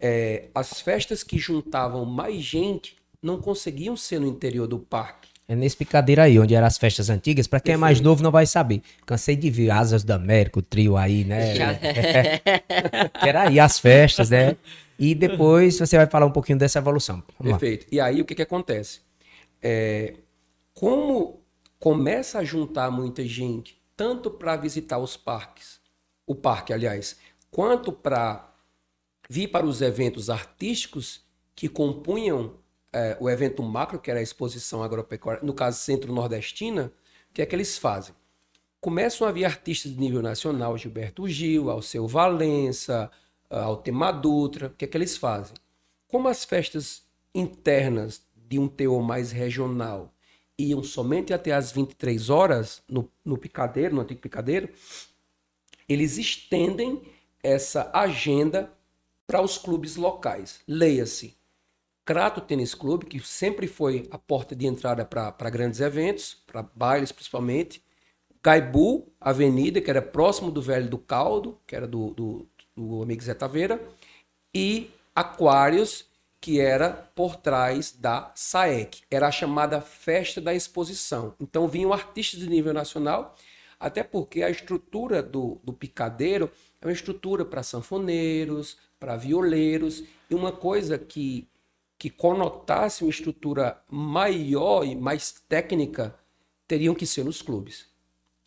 [0.00, 5.28] é, as festas que juntavam mais gente não conseguiam ser no interior do parque.
[5.46, 7.46] É nesse picadeiro aí, onde eram as festas antigas.
[7.48, 8.82] Pra quem é mais novo não vai saber.
[9.04, 11.54] Cansei de ver Asas da América, o trio aí, né?
[11.56, 11.72] Já-
[13.26, 14.56] era aí as festas, né?
[14.98, 17.22] E depois você vai falar um pouquinho dessa evolução.
[17.38, 17.58] Vamos lá.
[17.58, 17.86] Perfeito.
[17.90, 19.00] E aí o que, que acontece?
[19.60, 20.14] É,
[20.72, 21.40] como
[21.78, 25.80] começa a juntar muita gente, tanto para visitar os parques,
[26.26, 27.16] o parque, aliás,
[27.50, 28.49] quanto para
[29.30, 31.24] vir para os eventos artísticos
[31.54, 32.56] que compunham
[32.92, 36.92] é, o evento macro, que era a exposição agropecuária, no caso centro-nordestina,
[37.30, 38.12] o que é que eles fazem?
[38.80, 43.08] Começam a vir artistas de nível nacional, Gilberto Gil, Alceu Valença,
[43.48, 45.54] Altemar Dutra, o que é que eles fazem?
[46.08, 50.12] Como as festas internas de um teor mais regional
[50.58, 54.68] iam somente até às 23 horas no, no picadeiro, no antigo picadeiro,
[55.88, 57.00] eles estendem
[57.44, 58.72] essa agenda
[59.30, 60.58] para os clubes locais.
[60.66, 61.36] Leia-se,
[62.04, 67.12] Crato Tênis Clube, que sempre foi a porta de entrada para grandes eventos, para bailes
[67.12, 67.80] principalmente.
[68.42, 73.22] Gaibu Avenida, que era próximo do Velho do Caldo, que era do, do, do amigo
[73.22, 73.80] Zé Taveira.
[74.52, 76.06] E Aquários,
[76.40, 79.02] que era por trás da SAEC.
[79.08, 81.36] Era a chamada Festa da Exposição.
[81.38, 83.36] Então vinham artistas de nível nacional,
[83.78, 86.50] até porque a estrutura do, do picadeiro
[86.80, 91.48] é uma estrutura para sanfoneiros, para violeiros, e uma coisa que,
[91.98, 96.14] que conotasse uma estrutura maior e mais técnica
[96.68, 97.88] teriam que ser nos clubes.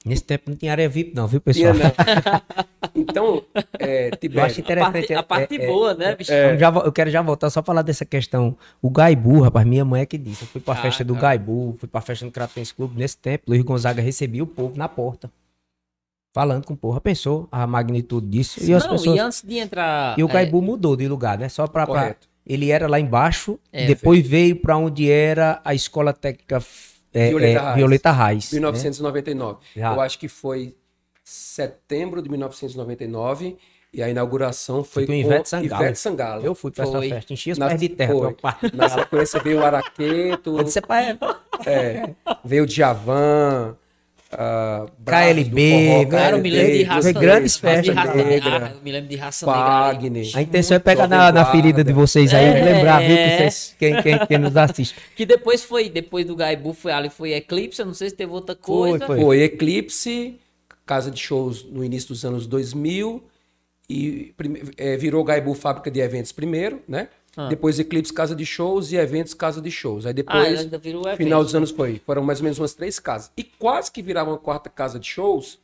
[0.06, 1.74] Nesse tempo não tinha área VIP, não, viu, pessoal?
[1.74, 1.92] Tinha, né?
[2.96, 3.44] Então,
[3.80, 4.94] é, Eu acho Tibério, A interessante.
[4.94, 6.32] parte, a parte é- é- boa, né, bicho?
[6.32, 8.56] Eu, já eu quero já voltar só falar dessa questão.
[8.82, 10.44] O Gaibu, rapaz, minha mãe é que disse.
[10.44, 11.22] Eu fui pra Ah, festa do tá.
[11.22, 12.96] Gaibu, fui pra festa do Cratense Clube.
[13.00, 15.32] Nesse tempo, Luiz Gonzaga recebia o povo na porta.
[16.34, 17.00] Falando com o povo.
[17.00, 18.60] Pensou a magnitude disso.
[18.64, 19.16] E as Não, pessoas.
[19.16, 20.18] e antes de entrar.
[20.18, 21.48] E o é, Gaibu mudou de lugar, né?
[21.48, 21.86] Só pra.
[21.86, 22.16] pra-.
[22.46, 26.62] Ele era lá embaixo, É, depois veio pra onde era a escola técnica
[27.14, 27.76] é, Violeta é, Reis.
[27.76, 28.52] Violeta Reis.
[28.52, 28.56] né?
[28.60, 29.60] 1999.
[29.76, 29.94] Já.
[29.94, 30.76] Eu acho que foi
[31.24, 33.58] setembro de 1999
[33.94, 35.84] e a inauguração foi com Ivete Sangalo.
[35.84, 36.44] Ivete Sangalo.
[36.46, 37.10] Eu fui pra essa Foi.
[37.10, 38.12] festa, enchi os Na- pés de terra.
[38.14, 38.36] foi.
[38.60, 41.18] foi Na sequência veio o Araqueto, Eu disse, "Pai,
[41.66, 42.10] é,
[42.44, 43.78] veio o Djavan,
[44.34, 47.14] uh, KLB, Cara, eu me lembro de Foi raça.
[47.14, 48.74] grandes de festas, negra.
[48.76, 50.40] Ah, me lembro de raça negra.
[50.40, 52.64] A intenção é pegar na, na ferida de vocês aí, É.
[52.74, 54.96] lembrar, viu, que vocês, quem, quem, quem nos assiste.
[55.16, 58.32] Que depois foi, depois do Gaibu, foi ali, foi Eclipse, eu não sei se teve
[58.32, 59.06] outra coisa.
[59.06, 59.20] foi.
[59.20, 60.40] Foi Eclipse,
[60.86, 63.24] casa de shows no início dos anos 2000
[63.90, 67.08] e prime- eh, virou Gaibu Fábrica de Eventos primeiro, né?
[67.36, 67.48] Ah.
[67.48, 70.06] Depois Eclipse Casa de Shows e Eventos Casa de Shows.
[70.06, 70.60] Aí Ah, depois
[71.08, 71.18] evento.
[71.18, 72.02] final dos anos foi.
[72.06, 73.32] Foram mais ou menos umas três casas.
[73.36, 75.60] E quase que virava uma quarta casa de shows,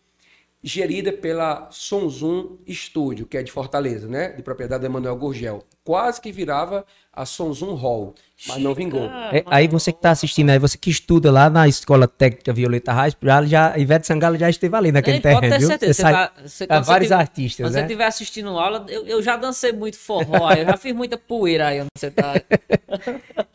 [0.64, 4.30] gerida pela Sonzum Studio, que é de Fortaleza, né?
[4.30, 5.64] De propriedade do Emanuel Gurgel.
[5.84, 8.14] Quase que virava a Sonzum Hall,
[8.47, 9.03] mas não vingou.
[9.32, 12.93] É, aí você que tá assistindo aí, você que estuda lá na Escola Técnica Violeta
[12.93, 15.68] Reis, já, já, Ivete Sangalo já esteve ali naquele pode terreno, ter viu?
[15.68, 15.93] certeza.
[15.93, 17.80] Você tá- você- vários tiver- artistas, Quando né?
[17.80, 21.68] você estiver assistindo aula, eu, eu já dancei muito forró, eu já fiz muita poeira
[21.68, 22.34] aí onde você tá.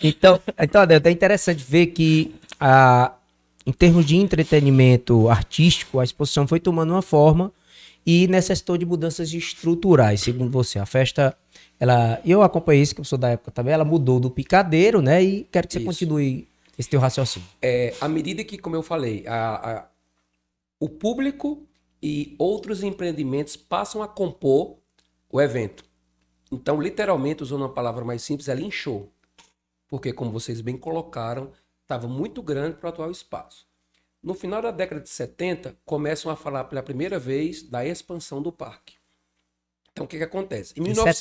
[0.03, 3.13] Então, então Adelto, é interessante ver que a,
[3.67, 7.53] em termos de entretenimento artístico, a exposição foi tomando uma forma
[8.07, 10.79] e necessitou de mudanças estruturais, segundo você.
[10.79, 11.37] A festa,
[11.81, 15.23] ela, eu acompanhei isso, que eu sou da época também, ela mudou do picadeiro, né?
[15.23, 15.87] E quero que você Isso.
[15.87, 16.47] continue
[16.79, 17.49] esse teu raciocínio.
[17.63, 19.89] É, à medida que, como eu falei, a- a-
[20.79, 21.63] o público
[22.03, 24.77] e outros empreendimentos passam a compor
[25.33, 25.83] o evento.
[26.53, 29.11] Então, literalmente, usando uma palavra mais simples, ela inchou.
[29.89, 31.51] Porque, como vocês bem colocaram,
[31.85, 33.67] estava muito grande para o atual espaço.
[34.23, 38.51] No final da década de 70, começam a falar pela primeira vez da expansão do
[38.51, 38.95] parque.
[39.93, 40.73] Então, o que, que acontece?
[40.77, 41.19] Em Em 1900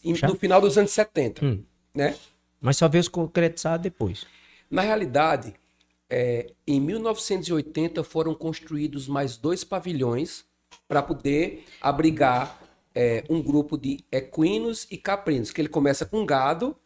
[0.00, 1.62] 70, em- no final dos anos 70, Hum.
[1.94, 2.16] né?
[2.60, 4.24] mas só veio se concretizar depois.
[4.70, 5.54] Na realidade,
[6.08, 10.44] é, em 1980 foram construídos mais dois pavilhões
[10.88, 12.60] para poder abrigar
[12.94, 16.76] é, um grupo de equinos e caprinos, que ele começa com gado,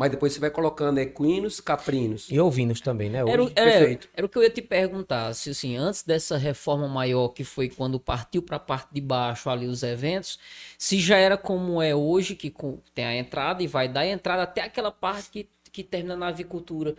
[0.00, 2.26] mas depois você vai colocando equinos, caprinos.
[2.30, 3.18] E ouvindo também, né?
[3.18, 3.52] Era, Hoje.
[3.54, 4.08] era- perfeito.
[4.14, 7.68] era o que eu ia te perguntar, se assim, antes dessa reforma maior, que foi
[7.68, 10.38] quando partiu para a parte de baixo ali os eventos,
[10.78, 12.50] se já era como é hoje, que
[12.94, 16.28] tem a entrada e vai dar a entrada até aquela parte que, que termina na
[16.28, 16.96] avicultura.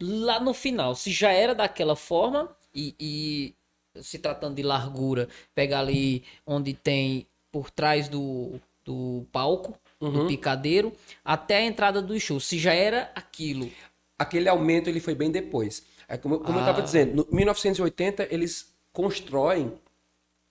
[0.00, 3.54] Lá no final, se já era daquela forma, e, e
[4.00, 10.26] se tratando de largura, pega ali onde tem por trás do, do palco, do Uhum.
[10.26, 10.92] picadeiro,
[11.24, 13.70] até a entrada do show, se já era aquilo.
[14.18, 15.84] Aquele aumento ele foi bem depois.
[16.08, 16.68] É como, como eu Ah.
[16.70, 19.72] estava dizendo, no 1980 eles constroem,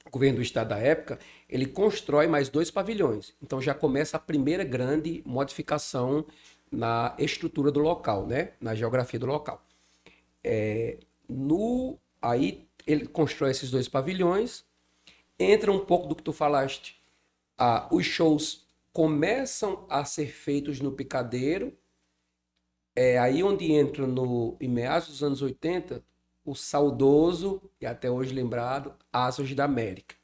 [0.06, 1.20] o governo do estado da época,
[1.50, 3.34] ele constrói mais dois pavilhões.
[3.42, 6.26] Então já começa a primeira grande modificação
[6.72, 8.52] na estrutura do local, né?
[8.60, 9.64] na geografia do local.
[10.44, 10.98] É,
[11.30, 14.66] no, aí ele constrói esses dois pavilhões,
[15.40, 17.00] entra um pouco do que tu falaste.
[17.58, 18.63] Ah, os shows
[18.94, 21.76] começam a ser feitos no Picadeiro.
[22.96, 26.04] É aí onde entra no, em meados dos anos 80
[26.46, 30.16] o saudoso e até hoje lembrado Asas da América.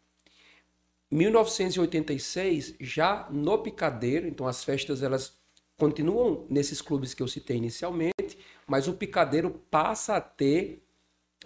[1.11, 5.33] 1986, já no Picadeiro, então as festas elas
[5.75, 10.83] continuam nesses clubes que eu citei inicialmente, mas o Picadeiro passa a ter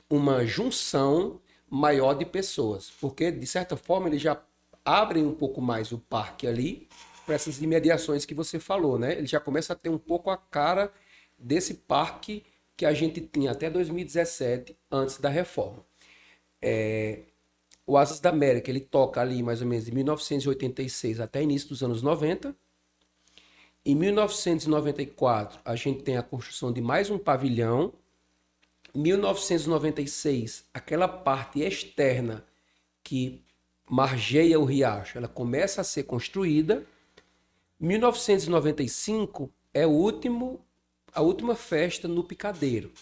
[0.09, 4.43] uma junção maior de pessoas, porque de certa forma eles já
[4.83, 6.89] abrem um pouco mais o parque ali
[7.25, 9.13] para essas imediações que você falou, né?
[9.13, 10.91] Ele já começa a ter um pouco a cara
[11.37, 12.43] desse parque
[12.75, 15.85] que a gente tinha até 2017, antes da reforma.
[16.61, 17.19] É,
[17.85, 21.83] o Asas da América, ele toca ali mais ou menos de 1986 até início dos
[21.83, 22.55] anos 90.
[23.85, 27.93] Em 1994, a gente tem a construção de mais um pavilhão.
[28.95, 32.45] 1996, aquela parte externa
[33.03, 33.43] que
[33.89, 36.85] margeia o riacho, ela começa a ser construída.
[37.83, 40.65] 1995 é o último
[41.13, 42.93] a última festa no Picadeiro.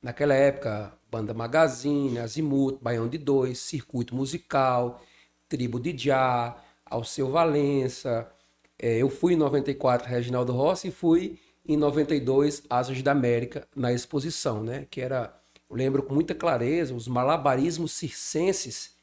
[0.00, 5.02] Naquela época, Banda Magazine, Azimuth, Baião de Dois, Circuito Musical,
[5.48, 8.30] Tribo de Já, Alceu Valença.
[8.78, 13.92] É, eu fui em 94, Reginaldo Rossi, e fui em 92, Asas da América, na
[13.92, 14.86] exposição, né?
[14.88, 15.36] Que era,
[15.68, 18.94] eu lembro com muita clareza, os malabarismos circenses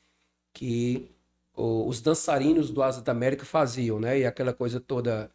[0.53, 1.13] que
[1.55, 4.19] os dançarinos do Asas da América faziam, né?
[4.19, 5.31] E aquela coisa toda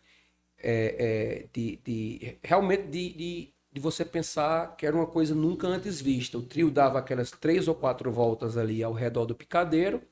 [0.58, 5.66] é, é, de, de, realmente de, de, de, você pensar que era uma coisa nunca
[5.66, 6.36] antes vista.
[6.36, 10.02] O trio dava aquelas três ou quatro voltas ali ao redor do picadeiro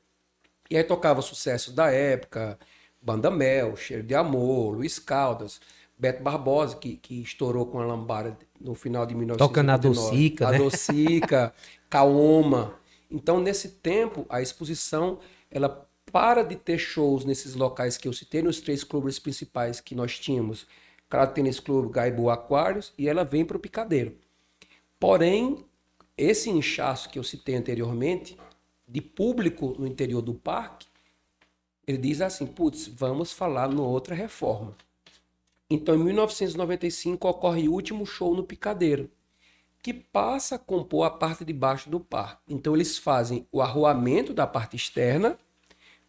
[0.70, 2.58] e aí tocava sucessos da época,
[3.00, 5.60] Banda Mel, Cheiro de Amor, Luiz Caldas,
[5.98, 9.38] Beto Barbosa, que, que estourou com a lambada no final de 1999.
[9.38, 10.56] Toca na Docica, né?
[10.56, 11.54] A Docica,
[11.88, 12.74] Kaoma.
[13.10, 15.18] Então, nesse tempo, a exposição
[15.50, 19.94] ela para de ter shows nesses locais que eu citei, nos três clubes principais que
[19.94, 20.66] nós tínhamos,
[21.08, 24.16] Crato Tênis Clube, Gaibu Aquários, e ela vem para o Picadeiro.
[25.00, 25.64] Porém,
[26.16, 28.36] esse inchaço que eu citei anteriormente,
[28.86, 30.86] de público no interior do parque,
[31.86, 34.76] ele diz assim, putz, vamos falar no outra reforma.
[35.70, 39.10] Então, em 1995, ocorre o último show no Picadeiro,
[39.82, 42.42] que passa a compor a parte de baixo do parque.
[42.48, 45.38] Então, eles fazem o arruamento da parte externa,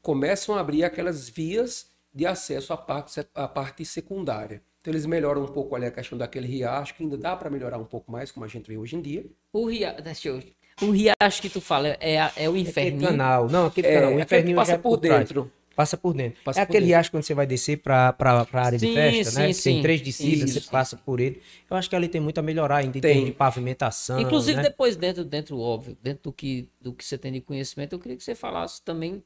[0.01, 4.61] começam a abrir aquelas vias de acesso à parte, à parte secundária.
[4.81, 7.77] Então eles melhoram um pouco ali a questão daquele riacho, que ainda dá para melhorar
[7.77, 9.25] um pouco mais, como a gente vê hoje em dia.
[9.51, 10.41] O riacho, deixa eu...
[10.81, 12.99] O riacho que tu fala é, é o inferno.
[12.99, 13.49] Aquele canal.
[13.49, 14.15] Não, aquele é, canal.
[14.15, 15.51] O inferno passa por, por dentro.
[15.75, 16.41] Passa por dentro.
[16.43, 16.87] Passa é por aquele dentro.
[16.87, 19.53] riacho quando você vai descer para a área Sim, de festa, sim, né?
[19.53, 19.73] sim.
[19.73, 20.61] Tem três descidas, Isso.
[20.61, 21.41] você passa por ele.
[21.69, 23.11] Eu acho que ali tem muito a melhorar ainda em Tem.
[23.11, 24.19] termos de pavimentação.
[24.21, 24.63] Inclusive, né?
[24.63, 28.17] depois, dentro, dentro, óbvio, dentro do que, do que você tem de conhecimento, eu queria
[28.17, 29.21] que você falasse também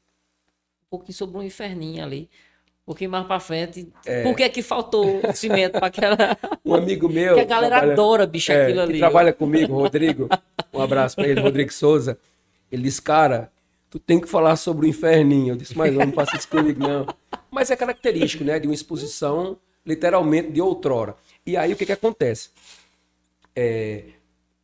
[0.86, 2.28] um pouquinho sobre um inferninho ali.
[2.82, 3.88] Um pouquinho mais pra frente.
[4.22, 6.16] Por que que faltou cimento pra aquela.
[6.64, 7.34] Um amigo meu.
[7.36, 8.98] que a galera trabalha- adora, bicho, é, aquilo que ali.
[8.98, 10.28] trabalha comigo, Rodrigo.
[10.72, 12.18] Um abraço para ele, Rodrigo Souza.
[12.70, 13.50] Ele disse, cara,
[13.90, 15.52] tu tem que falar sobre o inferninho.
[15.52, 17.06] Eu disse, mas eu não faço isso comigo, não.
[17.50, 18.58] Mas é característico, né?
[18.58, 19.56] De uma exposição,
[19.86, 21.14] literalmente, de outrora.
[21.46, 22.50] E aí, o que que acontece?
[23.54, 24.04] É,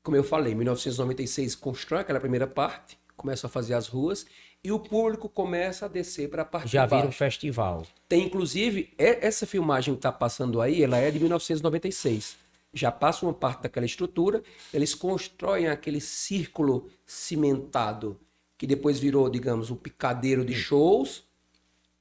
[0.03, 4.27] como eu falei, em 1996 constrói aquela primeira parte, começa a fazer as ruas,
[4.63, 7.87] e o público começa a descer para a parte Já vira um festival.
[8.09, 12.37] Tem, inclusive, é- essa filmagem que está passando aí, ela é de 1996.
[12.73, 14.43] Já passa uma parte daquela estrutura,
[14.73, 18.21] eles constroem aquele círculo cimentado,
[18.57, 21.25] que depois virou, digamos, um picadeiro de shows,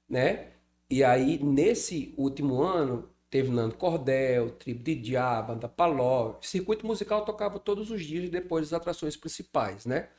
[0.07, 0.47] né?
[0.89, 6.35] E aí, nesse último ano, teve Nando Cordel, Tribo de Diabo, Banda Paló.
[6.41, 10.09] Circuito musical tocava todos os dias depois das atrações principais, né?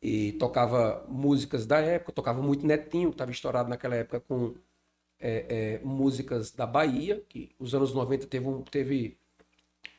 [0.00, 4.54] E tocava músicas da época, tocava muito Netinho, estava estourado naquela época com
[5.20, 9.18] é, é, músicas da Bahia, que os anos 90 teve, um, teve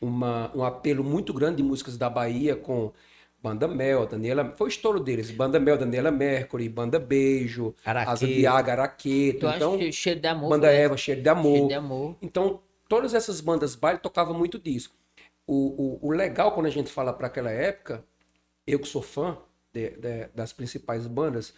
[0.02, 2.94] uma, um apelo muito grande de músicas da Bahia com
[3.42, 4.54] Banda Mel, Daniela.
[4.58, 5.32] Foi o estouro deles.
[5.32, 9.46] Banda Mel, Daniela Mercury, Banda Beijo, Água, Araqueto.
[9.46, 10.50] Eu Então, acho cheiro de amor.
[10.50, 11.52] Banda Eva, Cheiro de Amor.
[11.52, 12.16] Cheiro de amor.
[12.22, 14.92] Então, todas essas bandas baile tocavam muito disso.
[15.48, 18.04] O, o, o legal quando a gente fala para aquela época,
[18.68, 19.38] eu que sou fã
[19.74, 21.54] de- de- das principais bandas,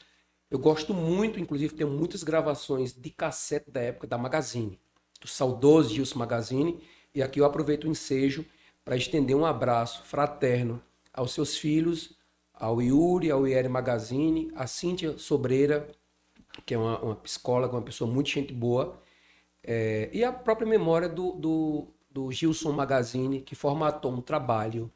[0.49, 4.79] eu gosto muito, inclusive tenho muitas gravações de cassete da época da Magazine,
[5.21, 6.81] do saudoso Gilson Magazine,
[7.15, 8.45] e aqui eu aproveito o ensejo
[8.83, 10.81] para estender um abraço fraterno
[11.13, 12.17] aos seus filhos,
[12.53, 15.87] ao Yuri, ao Ieri Magazine, a Cíntia Sobreira,
[16.65, 18.99] que é uma, uma psicóloga, uma pessoa muito gente boa,
[19.63, 24.91] é, e a própria memória do, do, do Gilson Magazine, que formatou um trabalho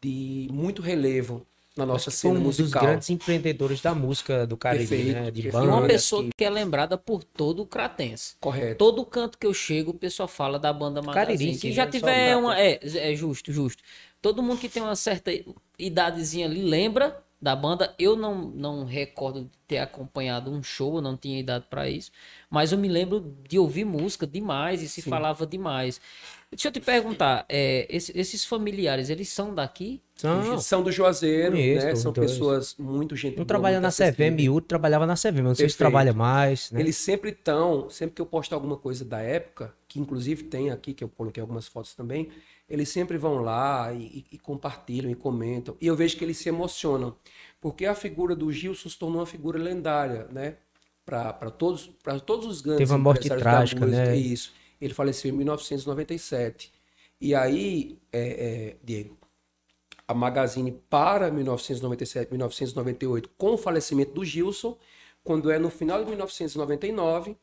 [0.00, 1.46] de muito relevo
[1.76, 2.82] na nossa cena um dos musical.
[2.84, 5.30] grandes empreendedores da música do Caribe, Perfeito, né?
[5.30, 5.64] De perfeito.
[5.64, 5.88] E uma banda.
[5.88, 8.36] pessoa que é lembrada por todo o Cratense.
[8.40, 8.76] Correto.
[8.78, 11.36] Todo canto que eu chego, o pessoal fala da banda Magazine.
[11.38, 11.90] Cariri, Se sim, já né?
[11.90, 12.58] Tiver uma.
[12.58, 13.82] É, é justo, justo.
[14.22, 15.30] Todo mundo que tem uma certa
[15.78, 17.94] idadezinha ali lembra da banda.
[17.98, 22.10] Eu não, não recordo de ter acompanhado um show, eu não tinha idade pra isso.
[22.48, 26.00] Mas eu me lembro de ouvir música demais e se falava demais.
[26.50, 30.00] Deixa eu te perguntar, é, esse- esses familiares, eles são daqui?
[30.14, 31.94] São- São do Juazeiro, Conheço, né?
[31.96, 32.30] São dois.
[32.30, 33.90] pessoas muito gente boa, trabalha na.
[33.90, 35.42] CVM, outro trabalhava na CVM.
[35.48, 36.80] Não sei se trabalha mais, né?
[36.80, 40.94] Eles sempre estão, sempre que eu posto alguma coisa da época, que inclusive tem aqui,
[40.94, 42.30] que eu coloquei algumas fotos também,
[42.68, 45.76] eles sempre vão lá e, e- compartilham e comentam.
[45.80, 47.16] E eu vejo que eles se emocionam,
[47.60, 50.56] porque a figura do Gilson se tornou uma figura lendária, né?
[51.04, 54.04] Para todos, para todos os grandes Teve uma morte trágica, música.
[54.06, 54.16] né?
[54.16, 54.52] Isso.
[54.80, 56.72] Ele faleceu em 1997.
[57.20, 59.16] E aí, é, é, Diego,
[60.06, 64.76] a Magazine para 1997, 1998, com o falecimento do Gilson,
[65.22, 67.36] quando é no final de 1999,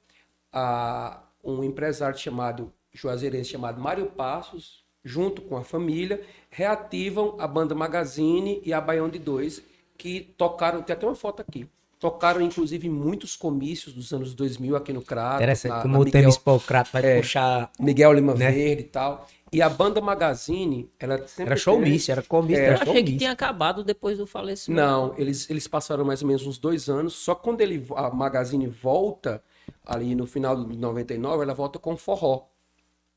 [0.52, 7.74] a, um empresário chamado, juazeirense chamado Mário Passos, junto com a família, reativam a banda
[7.74, 9.62] Magazine e a Baião de Dois,
[9.98, 11.68] que tocaram, tem até uma foto aqui,
[12.00, 16.00] tocaram inclusive em muitos comícios dos anos 2000 aqui no Crato, Interessante, na- como na
[16.00, 17.18] o Miguel- Temis Polcrato vai É.
[17.18, 17.72] puxar.
[17.80, 18.52] Miguel Lima né?
[18.52, 19.28] Verde e tal.
[19.54, 23.04] E a banda Magazine, ela sempre Era teve- showmício, era comício, É, era Eu achei
[23.04, 24.82] que tinha acabado depois do falecimento.
[24.82, 27.14] Não, eles, eles passaram mais ou menos uns dois anos.
[27.16, 29.44] Só que quando ele, a Magazine volta,
[29.86, 32.44] ali no final de 99, ela volta com forró.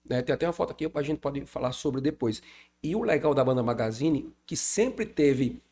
[0.08, 0.22] Né?
[0.22, 2.42] Tem até uma foto aqui, a gente pode falar sobre depois.
[2.82, 5.62] E o legal da banda Magazine, que sempre teve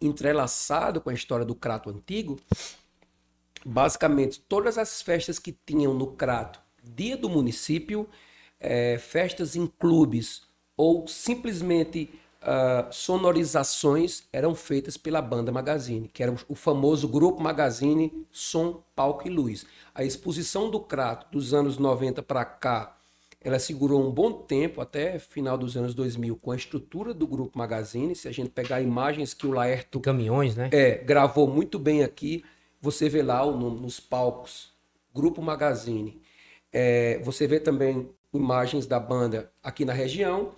[0.00, 2.38] entrelaçado com a história do Crato antigo,
[3.64, 8.08] basicamente todas as festas que tinham no Crato, dia do município,
[8.58, 10.42] eh, festas em clubes
[10.76, 12.10] ou simplesmente
[12.44, 19.28] ah, sonorizações eram feitas pela banda Magazine, que era o famoso grupo Magazine Som, Palco
[19.28, 19.64] e Luz.
[19.94, 22.96] A exposição do Crato dos anos 90 para cá,
[23.44, 27.58] ela segurou um bom tempo, até final dos anos 2000, com a estrutura do grupo
[27.58, 28.14] Magazine.
[28.14, 30.68] Se a gente pegar imagens que o Laerto Caminhões, né?
[30.72, 32.44] é, gravou muito bem aqui.
[32.80, 34.72] Você vê lá o- no- nos palcos,
[35.14, 36.20] Grupo Magazine.
[36.72, 40.52] É, você vê também imagens da banda aqui na região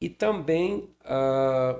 [0.00, 1.76] e também ah,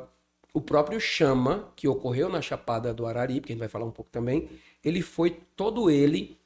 [0.52, 3.90] o próprio Chama, que ocorreu na Chapada do Araripe, que a gente vai falar um
[3.90, 4.48] pouco também.
[4.84, 6.36] Ele foi todo ele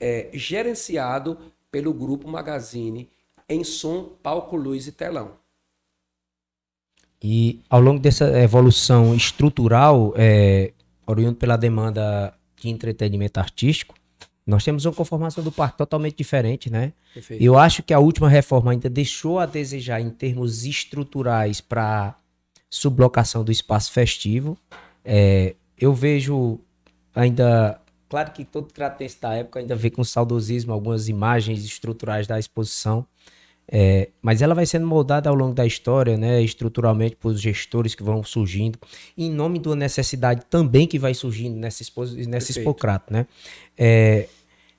[0.00, 1.38] é, gerenciado
[1.70, 3.08] pelo Grupo Magazine
[3.52, 5.32] em som, palco, luz e telão.
[7.22, 10.72] E ao longo dessa evolução estrutural, é,
[11.06, 13.94] oriundo pela demanda de entretenimento artístico,
[14.44, 16.92] nós temos uma conformação do parque totalmente diferente, né?
[17.14, 17.42] Perfeito.
[17.42, 22.16] Eu acho que a última reforma ainda deixou a desejar em termos estruturais para
[22.68, 24.58] sublocação do espaço festivo.
[25.04, 26.58] É, eu vejo
[27.14, 27.80] ainda.
[28.08, 33.06] Claro que todo cratense da época ainda vê com saudosismo algumas imagens estruturais da exposição.
[33.68, 38.02] É, mas ela vai sendo moldada ao longo da história, né, estruturalmente por gestores que
[38.02, 38.78] vão surgindo,
[39.16, 42.50] em nome de uma necessidade também que vai surgindo nessa, expo nessa.
[42.50, 43.26] Expocrato, né?
[43.78, 44.28] É,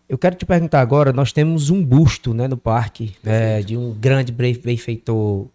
[0.07, 3.91] eu quero te perguntar agora, nós temos um busto, né, no parque, né, de um
[3.93, 5.47] grande benfeitor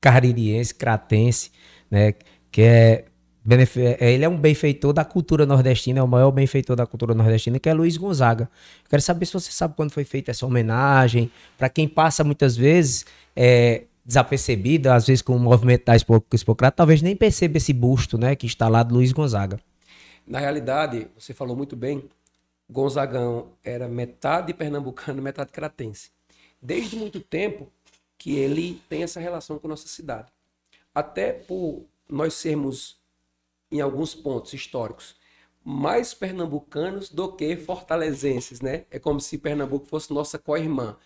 [0.00, 1.50] caririense, cratense,
[1.90, 2.14] né,
[2.52, 3.04] que é,
[4.00, 7.68] ele é um benfeitor da cultura nordestina, é o maior benfeitor da cultura nordestina, que
[7.68, 8.50] é Luiz Gonzaga.
[8.88, 13.06] Quero saber se você sabe quando foi feita essa homenagem, para quem passa muitas vezes
[13.34, 18.18] é, desapercebido, às vezes com o movimento da Expo, Expocrata, talvez nem perceba esse busto,
[18.18, 19.58] né, que está lá do Luiz Gonzaga.
[20.26, 22.04] Na realidade, você falou muito bem,
[22.68, 26.10] Gonzagão era metade pernambucano, metade cratense.
[26.62, 27.68] Desde muito tempo
[28.18, 30.28] que ele tem essa relação com nossa cidade.
[30.94, 32.99] Até por nós sermos,
[33.70, 35.16] em alguns pontos históricos,
[35.64, 38.86] mais pernambucanos do que fortalezenses, né?
[38.90, 40.96] É como se Pernambuco fosse nossa co-irmã.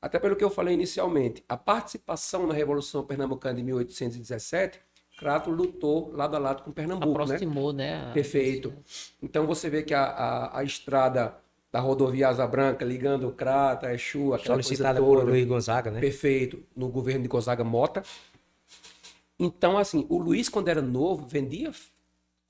[0.00, 4.80] Até pelo que eu falei inicialmente, a participação na Revolução Pernambucana de 1817,
[5.18, 7.24] Crato lutou lado a lado com Pernambuco, né?
[7.24, 8.10] Aproximou, né?
[8.12, 8.72] Perfeito.
[9.22, 11.36] Então você vê que a, a, a estrada
[11.70, 15.30] da rodovia Asa Branca ligando o Crata, Exu, aquela Solicitada coisa por toda.
[15.30, 16.00] Luiz Gonzaga, né?
[16.00, 16.62] Perfeito.
[16.76, 18.02] No governo de Gonzaga Mota.
[19.38, 21.72] Então, assim, o Luiz, quando era novo, vendia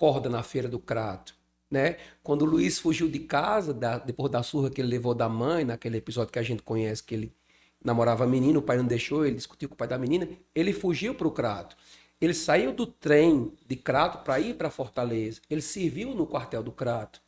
[0.04, 1.34] corda na feira do Crato.
[1.70, 1.96] Né?
[2.22, 5.64] Quando o Luiz fugiu de casa, da- depois da surra que ele levou da mãe,
[5.64, 7.32] naquele episódio que a gente conhece, que ele
[7.82, 10.74] namorava a menina, o pai não deixou, ele discutiu com o pai da menina, ele
[10.74, 11.74] fugiu para o Crato.
[12.20, 15.40] Ele saiu do trem de Crato para ir para Fortaleza.
[15.48, 17.20] Ele serviu no quartel do Crato.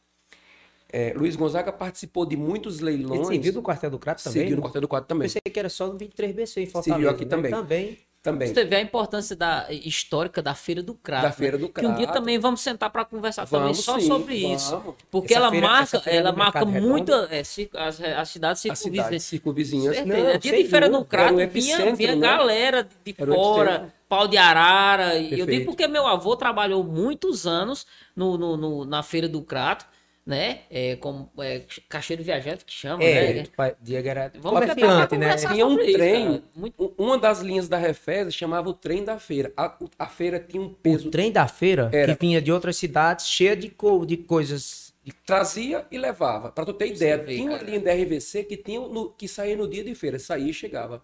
[0.92, 3.26] É, Luiz Gonzaga participou de muitos Ele leilões.
[3.26, 4.40] serviu no quartel do Crato também?
[4.40, 4.66] Serviu no né?
[4.66, 5.26] quartel do Quadro também.
[5.28, 6.82] Pensei que era só no 23BC em Fortaleza.
[6.82, 7.30] Serviu aqui né?
[7.30, 7.50] também.
[7.50, 7.98] Também.
[8.26, 8.52] Também.
[8.52, 11.22] Você vê a importância da, histórica da Feira do Crato.
[11.22, 12.18] Da Feira do Que um dia Crato.
[12.18, 14.70] também vamos sentar para conversar também Vamos só sim, sobre isso.
[14.72, 14.94] vamos.
[15.10, 19.22] Porque Essa ela feira- marca, ela marca muito é, as, as cidades circunvizinhas.
[19.22, 19.96] circunvizinhas.
[20.04, 22.20] Não, Dia de Feira do Crato, um vinha, vinha né?
[22.20, 25.16] galera de Era fora, pau de arara.
[25.16, 29.40] E eu digo porque meu avô trabalhou muitos anos no, no- no- na Feira do
[29.40, 29.86] Crato,
[30.26, 30.62] né?
[30.68, 33.44] É, como é, caixeiro viajante que chama, É, né?
[33.80, 35.36] Diego era Vamos comerciante, né?
[35.36, 36.42] Tinha um isso, trem.
[36.56, 39.52] Muito- uma das linhas da Refesa chamava o trem da feira.
[39.56, 42.16] A, a feira tinha um O peso, trem da feira, Era.
[42.16, 44.92] que vinha de outras cidades, cheia de, co- de coisas.
[45.24, 46.50] trazia e levava.
[46.50, 47.70] Pra tu ter ideia, vê, tinha uma cara.
[47.70, 50.18] linha da RVC que, tinha no- que saía no dia de feira.
[50.18, 51.00] Saía e chegava.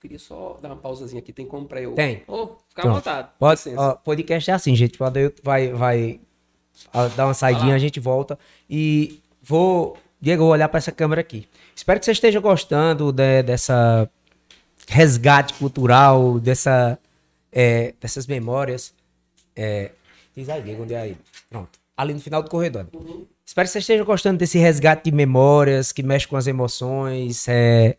[0.00, 1.92] Queria só dar uma pausazinha aqui, tem como pra eu...
[1.94, 2.22] Tem.
[2.28, 3.28] Ô, fica à vontade.
[3.38, 3.80] Pode, Licença.
[3.80, 4.98] ó, podcast é assim, gente.
[5.00, 6.20] Eu vai, vai
[7.16, 8.38] dar uma saidinha, a gente volta.
[8.68, 11.48] E vou, Diego, vou olhar para essa câmera aqui.
[11.74, 14.08] Espero que você esteja gostando de- dessa
[14.88, 16.98] resgate cultural, dessa,
[17.52, 18.94] é, dessas memórias.
[19.54, 19.90] É,
[20.36, 21.16] diz aí, Diego, onde é aí?
[21.50, 21.78] Pronto.
[21.96, 22.86] Ali no final do corredor.
[23.44, 27.46] Espero que você esteja gostando desse resgate de memórias que mexe com as emoções.
[27.48, 27.96] é,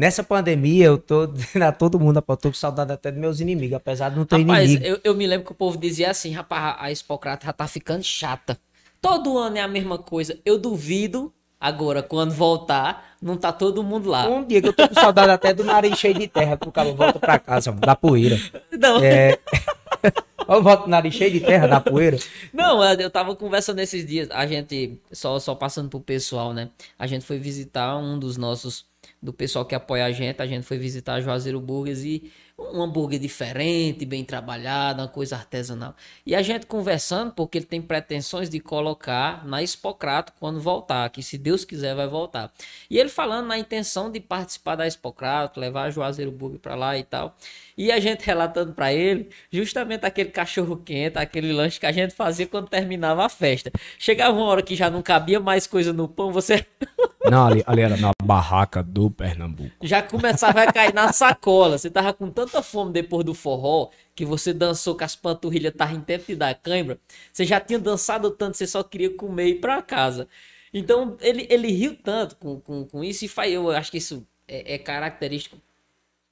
[0.00, 3.20] Nessa pandemia, eu tô dizendo a todo mundo, rapaz, eu tô com saudade até dos
[3.20, 4.86] meus inimigos, apesar de não ter Rapaz, inimigo.
[4.86, 8.02] eu, eu me lembro que o povo dizia assim, rapaz, a Expocrata já tá ficando
[8.02, 8.58] chata.
[8.98, 10.38] Todo ano é a mesma coisa.
[10.42, 11.30] Eu duvido,
[11.60, 14.26] agora, quando voltar, não tá todo mundo lá.
[14.26, 16.72] Um dia que eu tô com saudade até do nariz cheio de terra, que o
[16.72, 18.38] cara volta pra casa, da poeira.
[18.72, 19.38] Não, É.
[20.48, 22.18] Eu volto com o nariz cheio de terra, da poeira.
[22.52, 26.70] não, eu eu tava conversando esses dias, a gente, só, só passando pro pessoal, né?
[26.98, 28.84] A gente foi visitar um dos nossos,
[29.22, 32.30] do pessoal que apoia a gente, a gente foi visitar Juazeiro Burgers e
[32.72, 35.94] um hambúrguer diferente, bem trabalhado, uma coisa artesanal.
[36.26, 41.22] E a gente conversando, porque ele tem pretensões de colocar na Expocrato quando voltar, que
[41.22, 42.52] se Deus quiser vai voltar.
[42.90, 46.98] E ele falando na intenção de participar da Expocrato, levar a Juazeiro Burger pra lá
[46.98, 47.36] e tal.
[47.76, 52.14] E a gente relatando pra ele justamente aquele cachorro quente, aquele lanche que a gente
[52.14, 53.72] fazia quando terminava a festa.
[53.98, 56.66] Chegava uma hora que já não cabia mais coisa no pão, você
[57.30, 59.70] Não, ali, ali era na barraca do Pernambuco.
[59.82, 61.76] já começava a cair na sacola.
[61.76, 65.94] Você tava com tanta fome depois do forró que você dançou com as panturrilhas, tava
[65.94, 66.98] em tempo de dar cãibra.
[67.32, 70.28] Você já tinha dançado tanto, você só queria comer e ir pra casa.
[70.74, 74.26] Então ele, ele riu tanto com, com, com isso e faz, eu acho que isso
[74.46, 75.56] é, é característico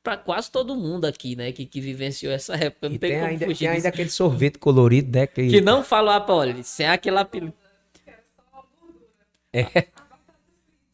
[0.03, 1.53] pra quase todo mundo aqui, né?
[1.53, 2.89] Que, que vivenciou essa época.
[2.89, 5.27] Não E tem, tem como ainda, fugir tem ainda aquele sorvete colorido, né?
[5.27, 7.55] Que, Que não falou a Pauli, sem aquele apelido.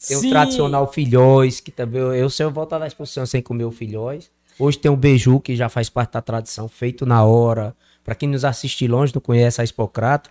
[0.07, 0.31] Tem o Sim.
[0.31, 4.31] tradicional filhóis, que também eu, eu sei eu voltar da exposição sem comer o filhóis.
[4.59, 7.75] Hoje tem o beiju, que já faz parte da tradição, feito na hora.
[8.05, 10.31] Para quem nos assiste longe, não conhece a Expocrato,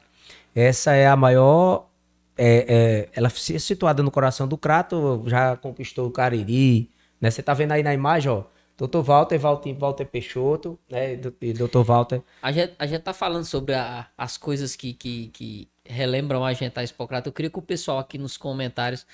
[0.56, 1.88] essa é a maior.
[2.36, 6.90] é- é, ela se- situada no coração do Crato, já conquistou o Cariri.
[7.22, 7.30] Né?
[7.30, 8.44] Você tá vendo aí na imagem, ó.
[8.76, 9.02] Dr.
[9.04, 11.14] Walter, Walter, Walter Peixoto, né?
[11.14, 11.84] E Dr.
[11.86, 12.24] Walter.
[12.42, 16.52] A gente, a gente tá falando sobre a- as coisas que, que, que relembram a
[16.54, 17.30] gente a Hipocrata.
[17.30, 19.06] Eu queria que o pessoal aqui nos comentários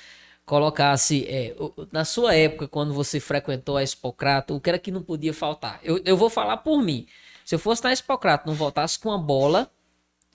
[0.50, 1.56] colocasse, é,
[1.92, 5.80] na sua época, quando você frequentou a Hipocrata, o que era que não podia faltar?
[5.84, 7.06] Eu, eu vou falar por mim.
[7.46, 9.72] Se eu fosse na Hipocrata, não voltasse com uma bola,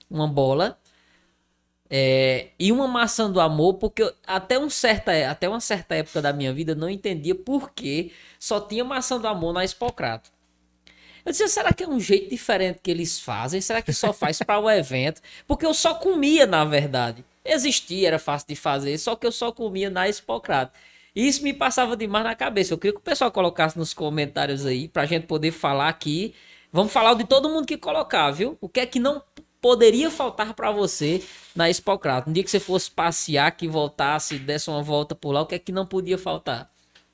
[0.09, 0.79] uma bola,
[1.89, 6.21] é, e uma maçã do amor, porque eu- até, um certa, até uma certa época
[6.21, 10.29] da minha vida não entendia por que só tinha maçã do amor na Hipocrata.
[11.25, 13.59] Eu disse, será que é um jeito diferente que eles fazem?
[13.59, 15.21] Será que só faz para o evento?
[15.45, 17.25] Porque eu só comia, na verdade.
[17.45, 20.73] Existia, era fácil de fazer, só que eu só comia na Hipocrata.
[21.15, 22.73] E isso me passava demais na cabeça.
[22.73, 26.33] Eu queria que o pessoal colocasse nos comentários aí, pra gente poder falar aqui.
[26.73, 28.57] Vamos falar de todo mundo que colocar, viu?
[28.59, 29.21] O que é que não
[29.61, 31.23] poderia faltar para você
[31.55, 32.29] na Hipocrata?
[32.29, 35.55] Um dia que você fosse passear, que voltasse, desse uma volta por lá, o que
[35.55, 36.69] é que não podia faltar?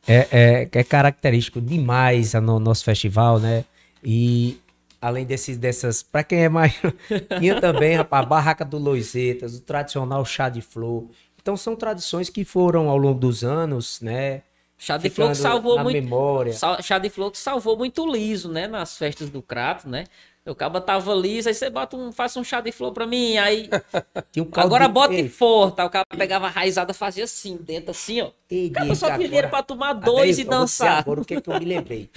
[0.08, 3.64] É, é, é característico demais no nosso festival, né?
[4.04, 4.60] E
[5.02, 6.04] além desses, dessas.
[6.04, 6.74] Pra quem é mais.
[7.40, 11.10] tinha também, rapaz, a barraca do Loisetas, o tradicional chá de flor.
[11.42, 14.44] Então são tradições que foram ao longo dos anos, né?
[14.78, 16.02] Chá de flor que salvou muito.
[16.04, 16.54] memória.
[16.54, 18.68] Sal- Chá de flor que salvou muito liso, né?
[18.68, 20.06] Nas festas do Crato, né?
[20.44, 23.38] O caba tava liso, aí você bota um, faça um chá de flor pra mim,
[23.38, 23.70] aí
[24.32, 25.80] Tinha um caldo agora de- bota Ei, e forte.
[25.80, 28.32] Aí o cara pegava a raizada, fazia assim, dentro assim, ó.
[28.50, 30.26] ei, O cara Diego, só tinha agora- dinheiro pra tomar dois eu- e eu vou
[30.26, 30.98] dizer dançar.
[31.00, 32.10] Agora o que, que eu me lembrei?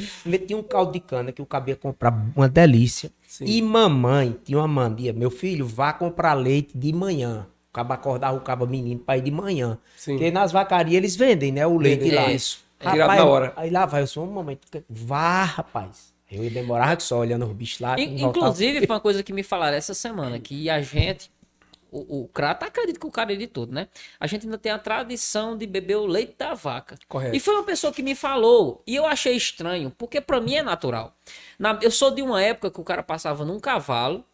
[0.46, 3.10] Tinha um caldo de cana que o cabia comprar uma delícia.
[3.28, 3.44] Sim.
[3.44, 5.12] E mamãe tinha uma mania.
[5.12, 7.46] Meu filho, vá comprar leite de manhã.
[7.70, 9.76] O cabo acordava o cabo menino pra ir de manhã.
[9.98, 10.12] Sim.
[10.12, 11.66] Porque nas vacarias eles vendem, né?
[11.66, 12.30] O leite Vendem, lá.
[12.30, 12.64] é isso.
[12.80, 13.52] Tirado na hora.
[13.56, 14.56] Aí lá vai, eu sou mamãe.
[14.56, 16.13] tu quer- Vá, rapaz.
[16.34, 17.98] Eu ia demorar só olhando os bichos lá.
[17.98, 21.30] In- voltava- Inclusive, foi uma coisa que me falaram essa semana, que a gente,
[21.90, 23.88] o, o Crata, acredito que o cara é de tudo, né?
[24.18, 26.96] A gente ainda tem a tradição de beber o leite da vaca.
[27.08, 27.36] Correto.
[27.36, 30.62] E foi uma pessoa que me falou, e eu achei estranho, porque pra mim é
[30.62, 31.16] natural.
[31.58, 34.24] Na- eu sou de uma época que o cara passava num cavalo,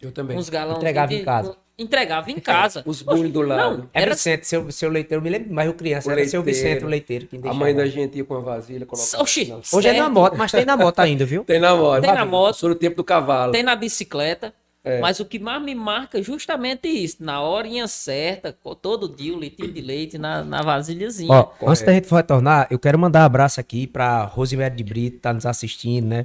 [0.00, 0.36] Eu também.
[0.36, 0.78] uns galões.
[0.78, 1.56] Entregava de- em casa.
[1.78, 2.82] Entregava em casa.
[2.86, 3.78] Os bullying do lado.
[3.78, 6.40] Não, É era Vicente, seu, seu leiteiro, me lembro, mas eu criança, O era seu
[6.40, 6.68] leiteiro.
[6.68, 7.26] Vicente, o leiteiro.
[7.26, 9.22] Que A mãe da gente ia com a vasilha, colocava.
[9.22, 9.44] Oxi.
[9.44, 9.60] Não.
[9.72, 10.12] Hoje é na certo.
[10.12, 11.44] moto, mas tem na moto ainda, viu?
[11.44, 12.00] Tem na moto.
[12.00, 12.56] Tem na moto.
[12.56, 13.52] Sou no tempo do cavalo.
[13.52, 14.54] tem na bicicleta.
[14.82, 15.00] É.
[15.00, 17.16] Mas o que mais me marca é justamente isso.
[17.18, 21.28] Na horinha certa, todo dia, o leitinho de leite na, na vasilhazinha.
[21.32, 25.16] Ó, antes da gente retornar, eu quero mandar um abraço aqui pra Rosemary de Brito,
[25.16, 26.24] que tá nos assistindo, né?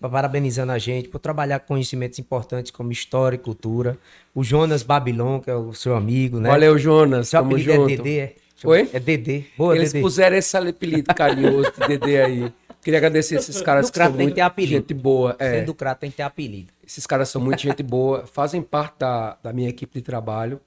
[0.00, 3.98] Parabenizando a gente por trabalhar com conhecimentos importantes como história e cultura.
[4.34, 6.48] O Jonas Babilon, que é o seu amigo, né?
[6.50, 7.28] Valeu, Jonas.
[7.28, 7.88] Seu Tamo apelido é junto.
[7.88, 8.34] Dedê, é?
[8.64, 8.90] Oi?
[8.92, 9.44] É Dedê.
[9.58, 10.02] Boa, Eles Dedê.
[10.02, 12.52] puseram esse apelido carinhoso de Dedê aí.
[12.82, 14.74] Queria agradecer esses caras que são tem que muito ter apelido.
[14.74, 15.34] gente boa.
[15.38, 16.72] É, Sendo crato tem que ter apelido.
[16.86, 20.60] esses caras são muito gente boa, fazem parte da, da minha equipe de trabalho.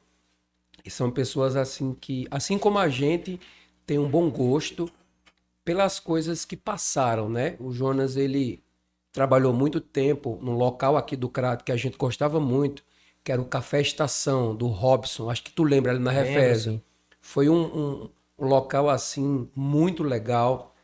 [0.84, 3.40] E são pessoas assim que, assim como a gente,
[3.86, 4.90] tem um bom gosto
[5.64, 7.56] pelas coisas que passaram, né?
[7.60, 8.62] O Jonas, ele
[9.18, 12.84] trabalhou muito tempo num local aqui do Crato que a gente gostava muito,
[13.24, 15.30] que era o Café Estação, do Robson.
[15.32, 16.80] Acho que tu lembra ali na Refesa.
[17.20, 17.64] Foi um,
[18.06, 20.76] um- um local, assim, muito legal,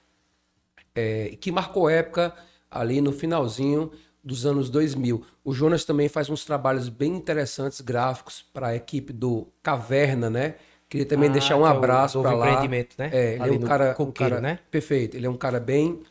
[0.95, 2.33] é, que marcou época
[2.69, 3.91] ali no finalzinho
[4.23, 5.23] dos anos 2000.
[5.43, 10.55] O Jonas também faz uns trabalhos bem interessantes, gráficos, para a equipe do Caverna, né?
[10.89, 12.61] Queria também Ah, deixar um é abraço novo para lá.
[12.97, 13.09] né?
[13.11, 14.59] É, ele Ali é um cara, um Coqueiro, cara né?
[14.71, 15.17] perfeito.
[15.17, 16.01] Ele é um cara bem,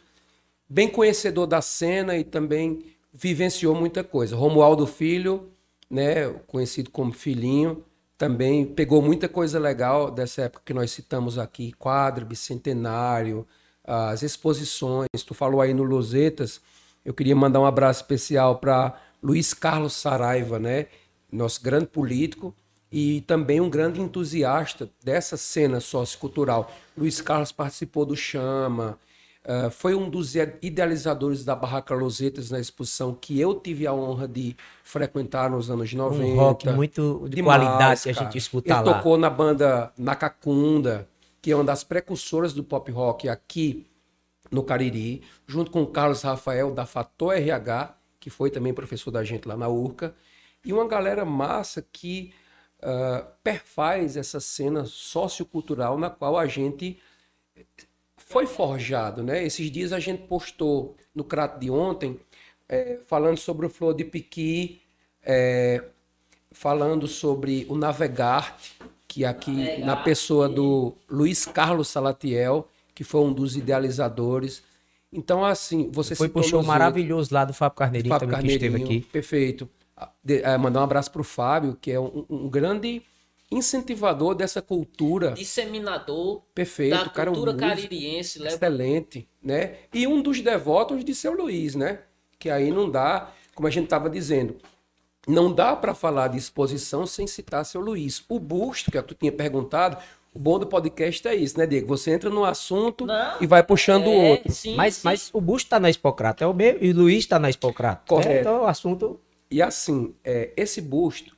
[0.72, 4.34] bem conhecedor da cena e também vivenciou muita coisa.
[4.34, 5.50] Romualdo Filho,
[5.90, 7.84] né, conhecido como Filhinho,
[8.16, 13.46] também pegou muita coisa legal dessa época que nós citamos aqui, quadro, bicentenário,
[13.84, 15.08] as exposições.
[15.26, 16.58] Tu falou aí no Losetas,
[17.04, 20.86] eu queria mandar um abraço especial para Luiz Carlos Saraiva, né,
[21.30, 22.54] nosso grande político
[22.90, 26.72] e também um grande entusiasta dessa cena sociocultural.
[26.96, 28.98] Luiz Carlos participou do Chama,
[29.44, 34.28] ah, foi um dos idealizadores da Barraca Losetas na exposição que eu tive a honra
[34.28, 36.24] de frequentar nos anos 90.
[36.24, 38.94] Um rock muito de Demais, qualidade que a gente escuta Ele lá.
[38.94, 41.08] tocou na banda Nakakunda,
[41.40, 43.86] que é uma das precursoras do pop rock aqui
[44.50, 49.24] no Cariri, junto com o Carlos Rafael da Fator RH, que foi também professor da
[49.24, 50.14] gente lá na URCA,
[50.64, 52.32] e uma galera massa que
[52.80, 57.00] ah, perfaz essa cena sociocultural na qual a gente
[58.32, 59.44] foi forjado, né?
[59.44, 62.18] Esses dias a gente postou no Crato de ontem,
[62.68, 64.80] eh, falando sobre o Flor de Piqui,
[65.22, 65.82] eh,
[66.50, 68.72] falando sobre o Navegarte,
[69.06, 74.62] que aqui na pessoa do Luiz Carlos Salatiel, que foi um dos idealizadores.
[75.12, 78.70] Então, assim, você Foi pro show maravilhoso lá do Fábio Carneirinho Fábio também que esteve
[78.72, 79.10] Carneirinho, aqui.
[79.12, 79.68] Perfeito.
[79.94, 83.02] Ah, de- eh, mandar um abraço pro Fábio, que é um, um grande
[83.52, 85.32] incentivador dessa cultura.
[85.32, 88.38] Disseminador Perfeito, da cara é um cultura músico caririense.
[88.38, 88.54] Leva...
[88.56, 89.76] excelente, né?
[89.92, 92.00] E um dos devotos de seu Luiz, né?
[92.38, 94.56] Que aí não dá, como a gente estava dizendo,
[95.26, 98.24] não dá para falar de exposição sem citar seu Luiz.
[98.28, 99.96] O busto, que tu tinha perguntado,
[100.34, 101.86] o bom do podcast é isso, né, Diego?
[101.88, 104.50] Você entra num assunto Não, e vai puxando o É, outro.
[104.50, 105.00] sim, Mas, sim.
[105.04, 108.02] mas o Busto tá na Expocrata, é o meu, e o Luiz tá na Expocrata.
[108.08, 108.30] Correto.
[108.30, 109.20] É, então o assunto.
[109.50, 111.36] E assim, é, esse busto,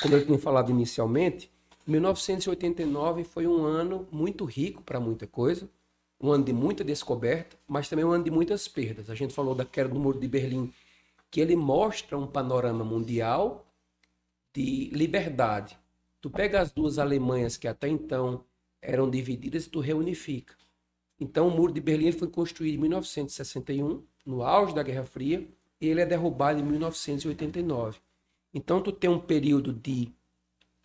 [0.00, 1.50] como eu tinha falado inicialmente,
[1.86, 5.68] 1989 foi um ano muito rico para muita coisa,
[6.20, 9.10] um ano de muita descoberta, mas também um ano de muitas perdas.
[9.10, 10.72] A gente falou da queda do Muro de Berlim,
[11.30, 13.66] que ele mostra um panorama mundial
[14.54, 15.76] de liberdade.
[16.20, 18.44] Tu pega as duas Alemanhas que até então
[18.80, 20.54] eram divididas e tu reunifica.
[21.18, 25.46] Então, o Muro de Berlim foi construído em 1961, no auge da Guerra Fria,
[25.80, 27.98] e ele é derrubado em 1989.
[28.54, 30.14] Então, tu tem um período de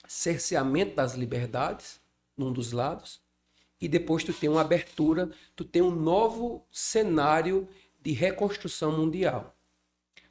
[0.08, 2.02] cerceamento das liberdades,
[2.36, 3.22] num dos lados,
[3.80, 7.70] e depois tu tem uma abertura, tu tem um novo cenário
[8.02, 9.56] de reconstrução mundial.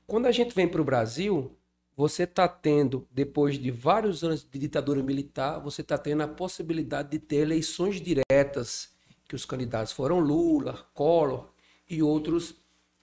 [0.06, 1.56] Quando a gente vem para o Brasil,
[1.97, 7.10] você está tendo, depois de vários anos de ditadura militar, você está tendo a possibilidade
[7.10, 8.90] de ter eleições diretas,
[9.28, 11.51] que os candidatos foram Lula, Collor
[11.89, 12.55] e outros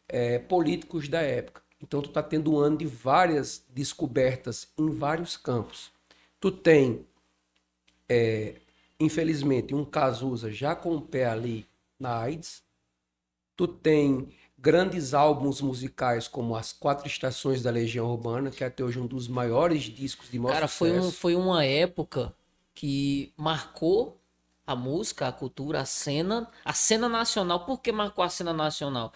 [0.09, 1.64] eh, políticos da época.
[1.87, 5.91] Então, tu está tendo um ano de várias descobertas em vários campos.
[6.39, 7.05] Tu tem,
[8.09, 8.55] eh,
[8.99, 11.63] infelizmente, um Cazuza já com o pé ali
[11.99, 12.63] na AIDS.
[13.55, 18.83] Tu tem grandes álbuns musicais como As Quatro Estações da Legião Urbana, que é até
[18.83, 22.33] hoje um dos maiores discos de maior Cara, foi, um, foi uma época
[22.73, 24.19] que marcou
[24.65, 27.63] a música, a cultura, a cena, a cena nacional.
[27.63, 29.13] Por que marcou a cena nacional?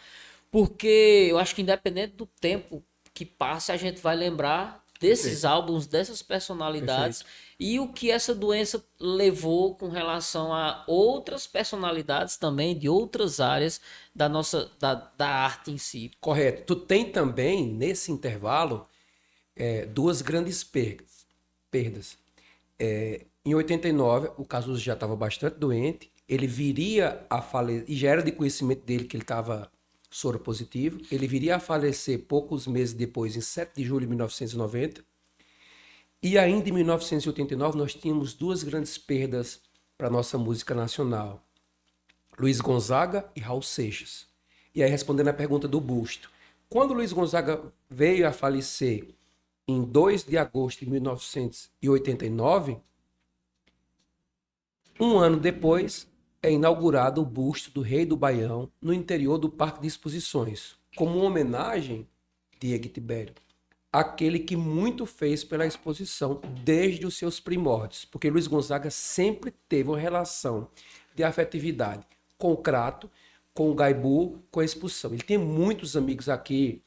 [0.52, 5.48] Porque eu acho que independente do tempo que passe, a gente vai lembrar desses Perfeito.
[5.48, 7.24] álbuns, dessas personalidades
[7.60, 13.80] e o que essa doença levou com relação a outras personalidades também de outras áreas
[14.14, 16.12] da nossa da, da arte em si.
[16.20, 16.64] Correto.
[16.76, 18.88] Tu tem também, nesse intervalo,
[19.56, 21.26] é, duas grandes perdas.
[21.72, 22.18] perdas.
[22.78, 28.10] É, em 89, o Cazuza já estava bastante doente, ele viria a falecer, e já
[28.10, 29.72] era de conhecimento dele que ele estava
[30.10, 35.04] soro positivo, ele viria a falecer poucos meses depois, em 7 de julho de 1990,
[36.22, 39.62] e ainda em 1989 nós tínhamos duas grandes perdas
[39.98, 41.46] para nossa música nacional.
[42.38, 44.28] Luiz Gonzaga e Raul Seixas.
[44.74, 46.32] E aí, respondendo a pergunta do Busto.
[46.70, 49.10] Quando Luiz Gonzaga veio a falecer
[49.68, 52.78] em 2 de agosto de 1989,
[55.00, 56.09] um ano depois
[56.42, 61.20] é inaugurado o busto do Rei do Baião no interior do Parque de Exposições, como
[61.20, 62.08] homenagem,
[62.60, 63.34] Diego Tibério,
[63.92, 69.90] àquele que muito fez pela exposição desde os seus primórdios, porque Luiz Gonzaga sempre teve
[69.90, 70.70] uma relação
[71.16, 72.06] de afetividade
[72.38, 73.10] com o Crato,
[73.54, 75.12] com o Gaibu, com a expulsão.
[75.12, 76.82] Ele tem muitos amigos aqui,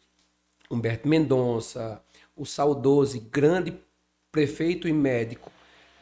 [0.70, 2.02] Humberto Mendonça,
[2.34, 3.78] o saudoso e grande
[4.30, 5.52] prefeito e médico,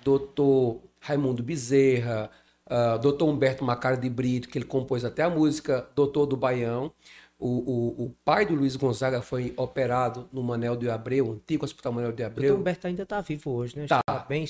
[0.04, 2.30] doutor Raimundo Bezerra,
[2.70, 6.92] uh, doutor Humberto Macari de Brito, que ele compôs até a música Doutor do Baião.
[7.38, 11.64] O, o, o pai do Luiz Gonzaga foi operado no Manel de Abreu, o antigo
[11.64, 12.56] Hospital Manel de O Abreu.
[12.56, 13.86] Humberto ainda tá vivo hoje, né?
[13.86, 14.02] Tá.
[14.28, 14.44] bem,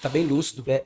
[0.00, 0.64] Tá bem lúcido.
[0.70, 0.84] é,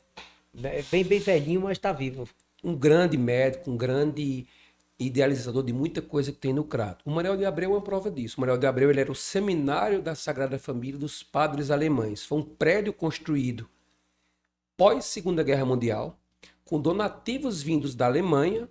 [0.63, 2.29] é bem, bem velhinho, mas tá vivo.
[2.63, 4.47] um grande médico, um grande
[4.99, 7.05] idealizador de muita coisa que tem no Crato.
[7.09, 8.37] O Manuel de Abreu é uma prova disso.
[8.37, 12.25] O Manuel de Abreu ele era o seminário da Sagrada Família dos padres alemães.
[12.25, 13.69] Foi um prédio construído
[14.77, 16.18] pós Segunda Guerra Mundial,
[16.69, 18.69] com donativos vindos da Alemanha,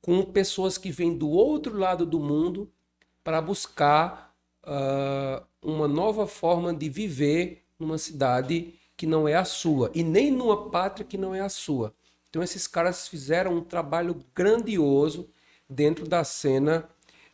[0.00, 2.70] com pessoas que vêm do outro lado do mundo
[3.24, 4.32] para buscar
[4.62, 10.30] ah, uma nova forma de viver numa cidade que não é a sua e nem
[10.30, 11.92] numa pátria que não é a sua.
[12.28, 15.28] Então esses caras fizeram um trabalho grandioso
[15.68, 16.88] dentro da cena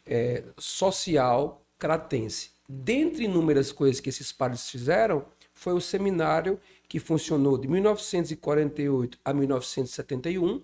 [0.07, 2.53] eh, social cratense.
[2.67, 9.33] Dentre inúmeras coisas que esses padres fizeram, foi o seminário que funcionou de 1948 a
[9.33, 10.63] 1971,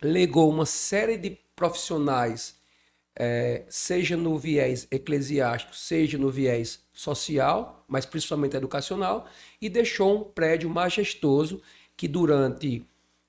[0.00, 2.56] legou uma série de profissionais,
[3.14, 9.28] eh, seja no viés eclesiástico, seja no viés social, mas principalmente educacional,
[9.60, 11.60] e deixou um prédio majestoso
[11.96, 12.86] que durante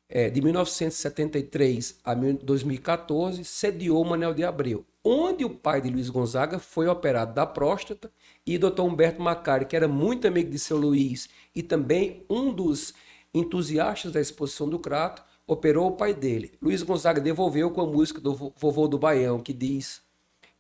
[0.10, 6.10] eh, de 1973 a 2014 sediou o Manel de Abreu, onde o pai de Luiz
[6.10, 8.12] Gonzaga foi operado da próstata
[8.46, 8.82] e Dr.
[8.84, 12.94] Humberto Macari, que era muito amigo de seu Luiz e também um dos
[13.34, 16.52] entusiastas da exposição do Crato, operou o pai dele.
[16.62, 20.02] Luiz Gonzaga devolveu com a música do vo- Vovô do Baião, que diz,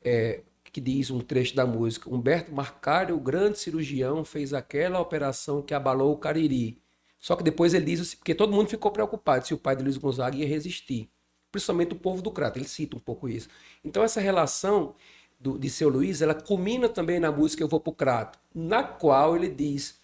[0.03, 0.41] é,
[0.72, 5.73] que diz um trecho da música: Humberto Macari, o grande cirurgião, fez aquela operação que
[5.73, 6.81] abalou o Cariri.
[7.19, 9.84] Só que depois ele diz, assim, porque todo mundo ficou preocupado se o pai de
[9.84, 11.10] Luiz Gonzaga ia resistir.
[11.51, 13.47] Principalmente o povo do Crato, ele cita um pouco isso.
[13.84, 14.95] Então essa relação
[15.44, 19.36] do- de seu Luiz, ela culmina também na música Eu Vou Pro Crato, na qual
[19.36, 19.99] ele diz: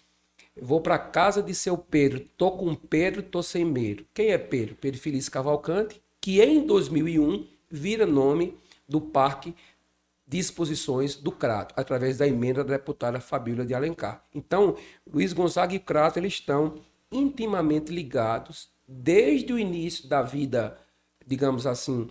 [0.60, 4.04] Vou para casa de seu Pedro, tô com Pedro, tô sem medo.
[4.12, 4.74] Quem é Pedro?
[4.80, 8.56] Pedro Feliz Cavalcante, que em 2001 vira nome
[8.88, 9.54] do Parque
[10.26, 14.24] de Exposições do Crato, através da emenda da deputada Fabíola de Alencar.
[14.34, 14.76] Então,
[15.10, 16.74] Luiz Gonzaga e Crato eles estão
[17.10, 20.76] intimamente ligados desde o início da vida,
[21.26, 22.08] digamos assim,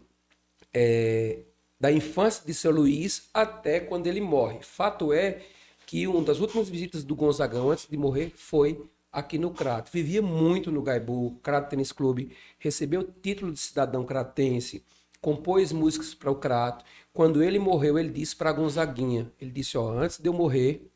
[0.73, 1.39] é,
[1.79, 4.59] da infância de seu Luiz até quando ele morre.
[4.61, 5.41] Fato é
[5.85, 9.91] que uma das últimas visitas do Gonzagão antes de morrer foi aqui no Crato.
[9.91, 14.83] Vivia muito no Gaibu, Crato Tênis Clube, recebeu o título de cidadão cratense,
[15.21, 16.85] compôs músicas para o Crato.
[17.13, 20.87] Quando ele morreu, ele disse para Gonzaguinha, ele disse, ó, antes de eu morrer,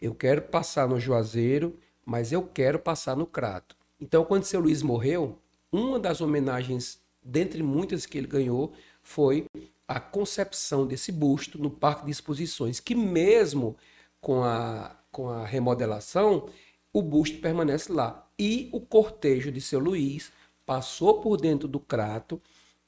[0.00, 3.74] eu quero passar no Juazeiro, mas eu quero passar no Crato.
[3.98, 5.38] Então, quando seu Luiz morreu,
[5.72, 8.72] uma das homenagens, dentre muitas que ele ganhou,
[9.02, 9.46] foi
[9.88, 13.76] a concepção desse busto no Parque de Exposições, que mesmo
[14.20, 16.48] com a, com a remodelação,
[16.92, 18.28] o busto permanece lá.
[18.38, 20.32] E o cortejo de seu Luiz
[20.64, 22.40] passou por dentro do Crato,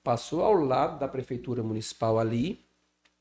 [0.02, 2.64] passou ao lado da prefeitura municipal ali,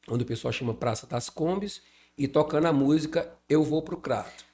[0.10, 1.82] onde o pessoal chama Praça das Combis,
[2.18, 4.46] e tocando a música Eu Vou Pro Crato.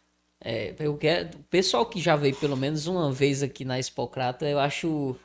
[0.44, 4.46] É, eu quero, o pessoal que já veio pelo menos uma vez aqui na Expocrata,
[4.46, 5.16] eu acho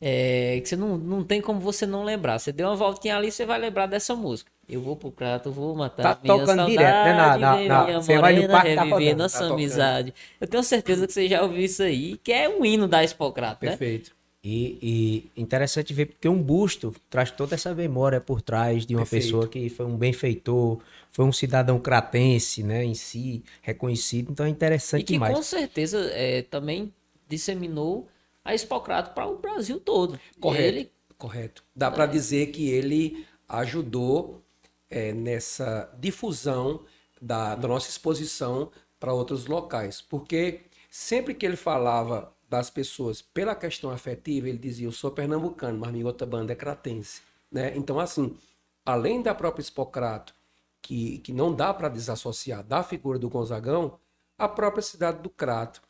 [0.00, 2.38] é, que você não, não tem como você não lembrar.
[2.38, 4.50] Você deu uma voltinha ali, você vai lembrar dessa música.
[4.68, 7.12] Eu vou pro Crato, vou matar Tá minha tocando saudade, direto, né?
[7.12, 10.14] Na- na- ver na- minha você vai no morena, parque, tá rodando, nossa tá amizade.
[10.40, 13.64] Eu tenho certeza que você já ouviu isso aí, que é um hino da Expocrata,
[13.64, 13.70] né?
[13.70, 14.16] Perfeito.
[14.42, 19.00] E, e interessante ver porque um busto traz toda essa memória por trás de uma
[19.02, 19.24] Perfeito.
[19.24, 20.78] pessoa que foi um benfeitor,
[21.10, 24.30] foi um cidadão cratense, né, em si, reconhecido.
[24.30, 25.34] Então é E interessante que demais.
[25.34, 26.92] com certeza é, também
[27.28, 28.06] disseminou
[28.46, 30.18] a Expocrato para o Brasil todo.
[30.40, 30.62] Correto.
[30.62, 31.64] Ele, Correto.
[31.74, 34.42] Dá para dizer que ele ajudou
[34.90, 36.84] é, nessa difusão
[37.20, 38.70] da, da nossa exposição
[39.00, 40.00] para outros locais.
[40.00, 45.78] Porque sempre que ele falava das pessoas pela questão afetiva, ele dizia: Eu sou pernambucano,
[45.78, 47.22] mas minha outra banda é cratense.
[47.50, 47.72] Né?
[47.76, 48.36] Então, assim,
[48.84, 50.34] além da própria Expocrato,
[50.82, 53.98] que, que não dá para desassociar da figura do Gonzagão,
[54.38, 55.80] a própria cidade do Crato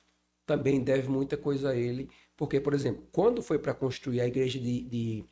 [0.47, 4.59] também deve muita coisa a ele, porque, por exemplo, quando foi para construir a igreja
[4.59, 5.25] de, de-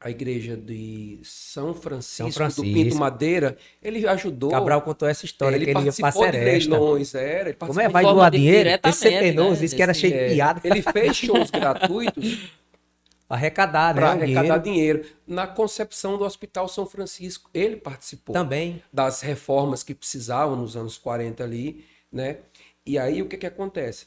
[0.00, 2.62] a igreja de São Francisco, Francisco.
[2.64, 4.50] do Pinto Madeira, ele ajudou.
[4.50, 6.70] Cabral contou essa história ele que ele ia de Seresta.
[6.70, 7.86] leilões, era, ele Como é?
[7.88, 8.70] de Vai doar de- dinheiro?
[8.86, 10.60] Esse penoso, né, disse que era cheio de É, piada.
[10.62, 12.48] ele fez shows gratuitos
[13.28, 14.00] arrecadar, né?
[14.00, 15.00] para o arrecadar dinheiro.
[15.02, 15.16] dinheiro.
[15.26, 18.80] Na concepção do Hospital São Francisco, ele participou Também.
[18.92, 22.38] das reformas que precisavam nos anos 40 ali, né?
[22.86, 24.06] E aí o que que acontece?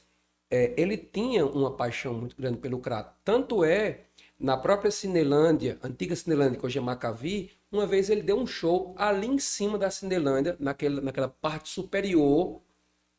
[0.52, 3.16] É, ele tinha uma paixão muito grande pelo crato.
[3.24, 4.02] Tanto é,
[4.40, 8.94] na própria Cinelândia, antiga Cinelândia, que hoje é Macavi, uma vez ele deu um show
[8.98, 12.62] ali em cima da Cinelândia, naquela, naquela parte superior,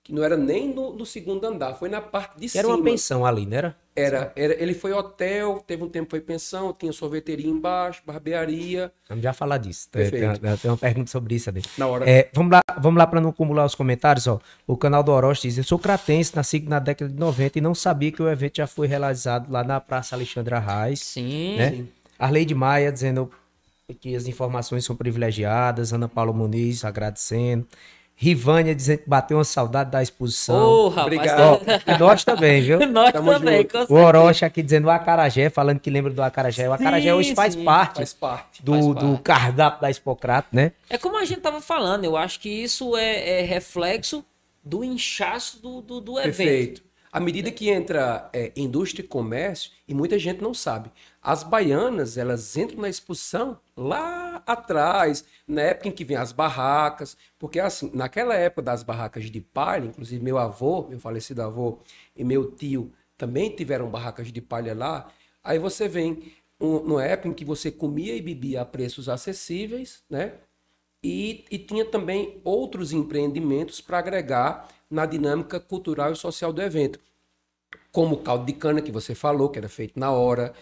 [0.05, 2.77] que não era nem no, no segundo andar, foi na parte de Era cima.
[2.77, 3.77] uma pensão ali, não era?
[3.95, 8.91] Era, era, ele foi hotel, teve um tempo foi pensão, tinha sorveteria embaixo, barbearia.
[9.09, 9.89] Vamos já falar disso.
[9.91, 10.41] Tem, Perfeito.
[10.41, 11.63] tem- tem uma pergunta sobre isso ali.
[11.77, 12.09] Na hora.
[12.11, 14.41] É, vamos lá, vamos lá para não acumular os comentários, ó.
[14.67, 17.75] O canal do Orochi diz: Eu sou cratense, nasci na década de 90 e não
[17.75, 21.01] sabia que o evento já foi realizado lá na Praça Alexandra Reis.
[21.01, 21.85] sim, né?
[22.19, 23.31] Arleide Maia dizendo
[24.01, 25.93] que as informações são privilegiadas.
[25.93, 27.67] Ana Paula Muniz agradecendo.
[28.23, 30.55] Rivânia dizendo que bateu uma saudade da exposição.
[30.55, 31.41] Ô, rapaz, Obrigado.
[31.41, 32.79] Ó, e nós também, viu?
[32.87, 33.89] nós Tamo também, junto.
[33.89, 33.97] com O.
[33.97, 36.69] Orochi aqui dizendo o Acarajé, falando que lembra do Acarajé.
[36.69, 38.63] O Acarajé Sim, hoje faz sim, parte Faz parte.
[38.63, 39.23] do, faz do parte.
[39.23, 40.71] cardápio da Expocrato, né?
[40.89, 44.25] É como a gente tava falando, eu acho que isso é, é reflexo
[44.65, 46.37] do inchaço do, do, do evento.
[46.37, 46.83] Perfeito.
[47.13, 50.91] À medida que entra é, indústria e comércio, e muita gente não sabe,
[51.21, 57.15] as baianas, elas entram na exposição lá atrás, na época em que vem as barracas,
[57.39, 61.81] porque assim, naquela época das barracas de palha, inclusive meu avô, meu falecido avô,
[62.17, 65.13] e meu tio também tiveram barracas de palha lá,
[65.45, 70.03] aí você vem um, numa época em que você comia e bebia a preços acessíveis,
[70.09, 70.33] né?
[71.05, 76.99] E, e tinha também outros empreendimentos para agregar na dinâmica cultural e social do evento,
[77.91, 80.53] como o caldo de cana que você falou, que era feito na hora,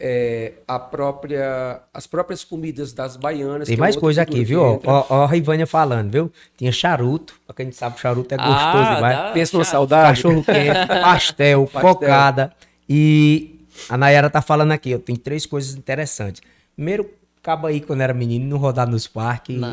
[0.00, 3.66] é, a própria, as próprias comidas das baianas.
[3.66, 4.62] Tem que é mais outra coisa aqui, que viu?
[4.62, 6.32] Ó, ó, ó a Rivânia falando, viu?
[6.56, 7.34] Tinha charuto.
[7.46, 9.32] Pra quem sabe, charuto é gostoso Ah, demais.
[9.32, 10.08] Pensa chá- saudade.
[10.22, 11.94] Cachorro quente, pastel, Pastel.
[11.94, 12.52] cocada.
[12.88, 16.42] E a Nayara tá falando aqui, ó, tem três coisas interessantes.
[16.76, 17.10] Primeiro,
[17.48, 19.56] acaba aí quando era menino, não rodar nos parques.
[19.56, 19.68] Não,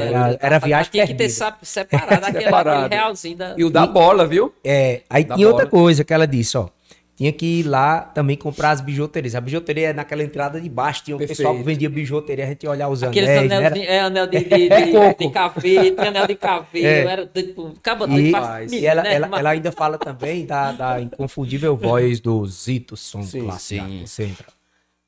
[0.00, 1.56] era, era viagem Tinha que ter perdida.
[1.62, 2.84] separado aquele, Separado.
[2.84, 3.54] aquele realzinho da...
[3.58, 4.54] E o da bola, viu?
[4.64, 6.68] É, aí Da tinha outra coisa que ela disse, ó.
[7.16, 9.34] Tinha que ir lá também comprar as bijuterias.
[9.34, 11.02] A bijuteria é naquela entrada de baixo.
[11.02, 11.64] Tinha um pessoal que Perfeito.
[11.64, 13.56] vendia bijuteria, a gente ia olhar os Aqueles anéis, né?
[13.56, 15.24] anel, Era- de, é, anel de, de, de, coco.
[15.24, 17.04] de cabelo, anel de cabelo, É.
[17.06, 18.32] era tipo, acaba E,
[18.70, 22.98] e ela, né, ela, mas- ela ainda fala também da, da inconfundível voz do Zito
[22.98, 23.58] Som Clássico.
[23.86, 24.06] sim.
[24.06, 24.44] Sempre.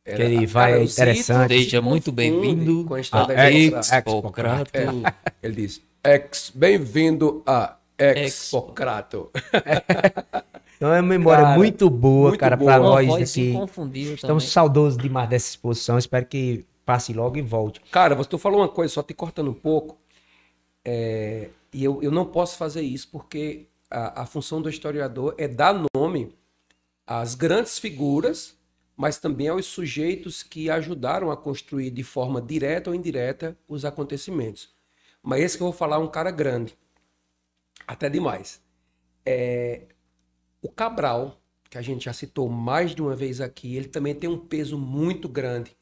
[0.08, 1.54] Era- Que ele cara, vai o Zito interessante.
[1.58, 4.70] se Seja muito confunde bem-vindo com a história da Expo- Expocrato.
[4.74, 4.86] É,
[5.42, 9.30] ele diz: Ex, bem-vindo a Expocrato.
[10.76, 13.50] Então é uma memória Cara, muito boa, muito cara, Uma nós aqui.
[13.50, 14.40] Estamos também.
[14.40, 15.98] saudosos demais dessa exposição.
[15.98, 17.80] Espero que passe logo e volte.
[17.90, 19.98] Cara, você falou uma coisa, só te cortando um pouco.
[20.84, 25.48] é, e eu, eu não posso fazer isso porque a, a função do historiador é
[25.48, 26.32] dar nome
[27.04, 28.54] às grandes figuras,
[28.98, 34.74] mas também aos sujeitos que ajudaram a construir de forma direta ou indireta os acontecimentos.
[35.22, 36.76] Mas esse que eu vou falar é um cara grande,
[37.86, 38.60] até demais.
[39.24, 39.82] É,
[40.60, 44.28] o Cabral, que a gente já citou mais de uma vez aqui, ele também tem
[44.28, 45.76] um peso muito grande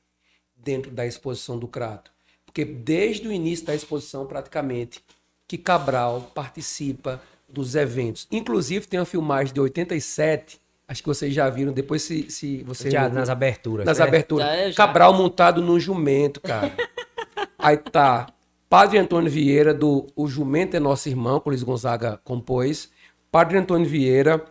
[0.54, 2.12] dentro da exposição do Crato.
[2.44, 5.02] Porque desde o início da exposição, praticamente,
[5.48, 8.28] que Cabral participa dos eventos.
[8.30, 12.90] Inclusive, tem uma filmagem de 87, acho que vocês já viram, depois se, se você...
[12.90, 13.86] Já nas aberturas.
[13.86, 14.04] nas né?
[14.04, 14.46] aberturas.
[14.46, 14.74] Já já.
[14.74, 16.72] Cabral montado num jumento, cara.
[17.58, 18.28] Aí tá
[18.68, 22.90] Padre Antônio Vieira, do O Jumento é Nosso Irmão, que o Luiz Gonzaga compôs.
[23.30, 24.44] Padre Antônio Vieira,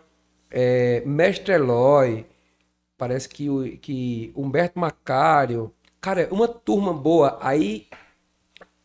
[0.50, 2.26] é, Mestre Eloy,
[2.96, 5.72] parece que, o, que Humberto Macário.
[6.00, 7.38] Cara, é uma turma boa.
[7.40, 7.86] Aí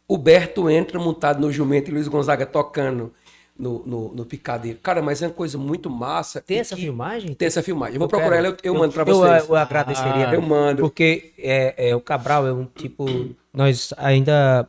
[0.07, 3.13] o Berto entra montado no jumento e Luiz Gonzaga tocando
[3.57, 4.79] no, no, no picadeiro.
[4.81, 6.41] Cara, mas é uma coisa muito massa.
[6.41, 7.33] Tem essa que- filmagem?
[7.33, 7.95] Tem essa filmagem.
[7.95, 8.47] Eu vou Eu procurar quero.
[8.47, 9.47] ela, eu, eu mando pra eu, vocês.
[9.49, 10.29] Eu, agradeceria.
[10.29, 10.81] Ah, eu mando.
[10.81, 13.05] Porque é, é, o Cabral é um tipo.
[13.53, 14.67] Nós ainda.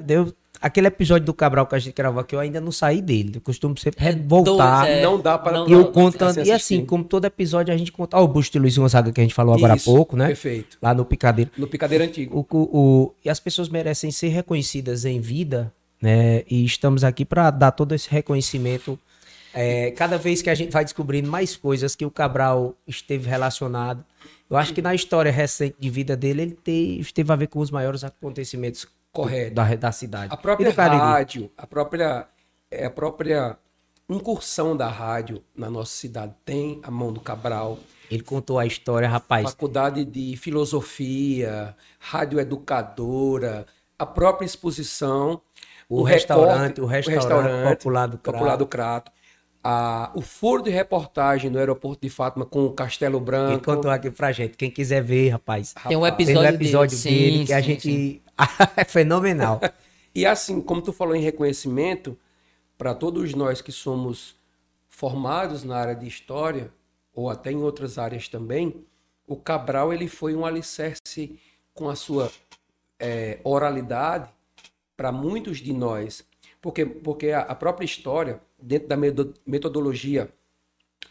[0.00, 3.32] Deu, aquele episódio do Cabral que a gente gravou aqui, eu ainda não saí dele.
[3.36, 4.88] Eu costumo sempre É voltar.
[4.88, 6.38] é, Não dá para- E eu contando.
[6.44, 8.16] E assim, como todo episódio, a gente conta.
[8.16, 10.26] Ó, o busto de Luiz Gonzaga que a gente falou agora Isso, há pouco, né?
[10.28, 10.78] Perfeito.
[10.82, 11.50] Lá no Picadeiro.
[11.56, 12.46] No picadeiro antigo.
[12.50, 16.42] O, o- o- e as pessoas merecem ser reconhecidas em vida, né?
[16.48, 18.98] E estamos aqui para dar todo esse reconhecimento.
[19.54, 24.04] É, cada vez que a gente vai descobrindo mais coisas que o Cabral esteve relacionado,
[24.48, 27.58] eu acho que na história recente de vida dele, ele te- esteve a ver com
[27.58, 29.54] os maiores acontecimentos Correto.
[29.54, 30.32] da, da cidade.
[30.32, 32.26] A própria rádio, a própria,
[32.70, 33.56] é, a própria
[34.08, 37.78] incursão da rádio na nossa cidade tem a mão do Cabral.
[38.10, 39.44] Ele contou a história, rapaz.
[39.50, 43.66] Faculdade de Filosofia, Rádio Educadora,
[43.98, 45.40] a própria exposição.
[45.88, 48.32] O recorte- restaurante- o restaurante popular do Crato.
[48.38, 49.12] Popular do Crato.
[49.64, 53.64] A- o foro de reportagem no aeroporto de Fátima com o Castelo Ele Branco.
[53.64, 54.56] contou aqui pra gente.
[54.56, 55.74] Quem quiser ver, rapaz.
[55.86, 56.26] Tem um Rapaz.
[56.26, 57.82] Tem um episódio, episódio dele, dele sim, que a gente.
[57.82, 58.20] sim.
[58.76, 59.60] é fenomenal.
[60.14, 62.18] E assim, como tu falou em reconhecimento,
[62.76, 64.34] para todos nós que somos
[64.88, 66.72] formados na área de história,
[67.14, 68.84] ou até em outras áreas também,
[69.28, 71.38] o Cabral ele foi um alicerce
[71.72, 72.32] com a sua
[72.98, 74.28] eh, oralidade
[74.98, 76.26] para muitos de nós.
[76.60, 78.96] Porque, porque a, a própria história, dentro da
[79.46, 80.28] metodologia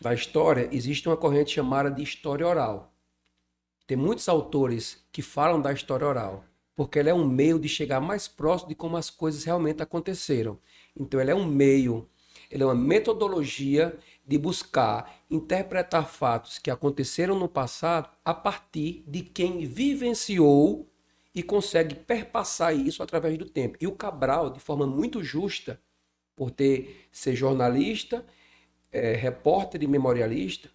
[0.01, 2.93] da história, existe uma corrente chamada de história oral.
[3.87, 6.43] Tem muitos autores que falam da história oral,
[6.75, 10.59] porque ela é um meio de chegar mais próximo de como as coisas realmente aconteceram.
[10.93, 12.09] Então, ela é um meio,
[12.51, 13.97] ela é uma metodologia
[14.27, 20.91] de buscar interpretar fatos que aconteceram no passado a partir de quem vivenciou
[21.33, 23.77] e consegue perpassar isso através do tempo.
[23.79, 25.79] E o Cabral, de forma muito justa,
[26.35, 28.25] por ter ser jornalista,
[28.91, 30.69] eh, repórter e memorialista,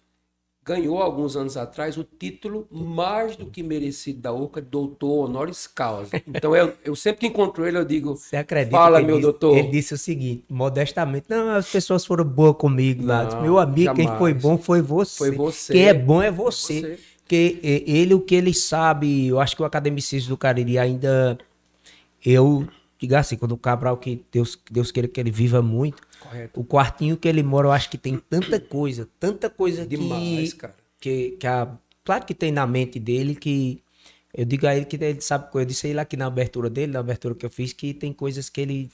[0.65, 6.11] ganhou alguns anos atrás o título mais do que merecido da URCA, doutor honoris causa.
[6.25, 8.77] Então eu, eu sempre que encontro ele eu digo, Você acredita?
[8.77, 9.57] Fala, meu disse- doutor.
[9.57, 13.41] Ele disse o seguinte, modestamente, não, as pessoas foram boas comigo lá.
[13.41, 14.19] Meu amigo, quem jamais.
[14.19, 15.17] foi bom foi você.
[15.17, 15.73] Foi você.
[15.73, 16.79] Quem é bom é você.
[16.81, 16.99] você.
[17.23, 21.37] Porque eh, ele, o que ele sabe, eu acho que o academicismo do Cariri ainda.
[22.23, 22.67] Eu
[22.99, 26.63] digo assim, quando o Cabral, que Deus, Deus queira que ele viva muito, correto, o
[26.63, 30.75] quartinho que ele mora, eu acho que tem tanta coisa, tanta coisa demais, que, cara.
[31.01, 31.69] que, que a,
[32.03, 33.83] claro que tem na mente dele que
[34.33, 35.65] eu digo a ele que ele sabe coisa.
[35.65, 38.49] Eu disse ele aqui na abertura dele, na abertura que eu fiz, que tem coisas
[38.49, 38.89] que ele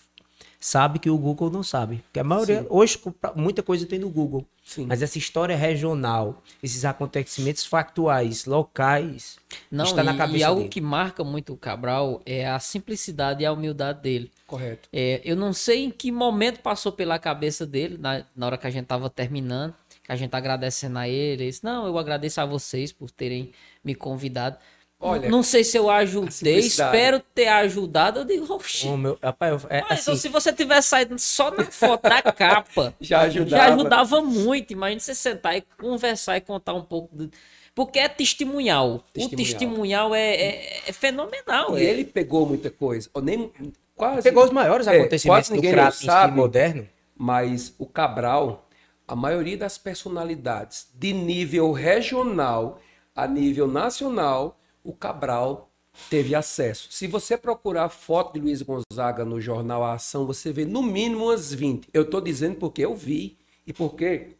[0.60, 1.98] sabe que o Google não sabe.
[2.08, 2.68] Porque a maioria, Sim.
[2.70, 3.00] hoje,
[3.36, 4.46] muita coisa tem no Google.
[4.64, 4.86] Sim.
[4.86, 9.38] Mas essa história regional, esses acontecimentos factuais, locais,
[9.72, 10.70] Não, está na e- cabeça e algo dele.
[10.70, 14.32] que marca muito o Cabral é a simplicidade e a humildade dele.
[14.46, 14.90] Correto.
[14.92, 18.68] É, eu não sei em que momento passou pela cabeça dele, na, na hora que
[18.68, 19.74] a gente tava terminando,
[20.04, 21.44] que a gente tá agradecendo a ele.
[21.44, 23.52] Ele disse, não, eu agradeço a vocês por terem
[23.84, 24.58] me convidado.
[25.02, 28.20] Olha, não sei se eu ajudei, espero ter ajudado.
[28.20, 28.86] Eu digo, oxi.
[28.88, 32.94] Ô, meu, rapaz, é, Mas assim, se você tivesse saído só na foto da capa,
[33.00, 33.50] Já ajudava.
[33.64, 34.74] já ajudava muito.
[34.74, 37.16] Imagina você sentar e conversar e contar um pouco.
[37.16, 37.32] do-
[37.74, 38.96] Porque é testemunhal.
[38.96, 39.38] O Testemunhal.
[39.38, 41.78] testemunhal é, é- é fenomenal.
[41.78, 41.86] E é.
[41.90, 43.10] ele pegou muita coisa.
[43.14, 43.50] Ou nem,
[43.96, 46.36] quase, pegou os maiores É, acontecimentos quase do ninguém Crato em sabe.
[46.36, 46.86] moderno.
[47.16, 48.68] mas o Cabral,
[49.08, 52.82] a maioria das personalidades de nível regional
[53.16, 54.58] a nível nacional,
[54.90, 55.72] o Cabral
[56.10, 56.88] teve acesso.
[56.90, 61.26] Se você procurar foto de Luiz Gonzaga no jornal A Ação, você vê no mínimo
[61.26, 61.90] umas 20.
[61.94, 63.38] Eu estou dizendo porque eu vi
[63.68, 64.36] e porque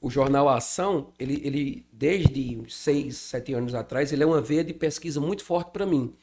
[0.00, 4.40] o jornal A Ação, ele, ele desde uns seis, sete anos atrás, ele é uma
[4.40, 6.14] veia de pesquisa muito forte para mim.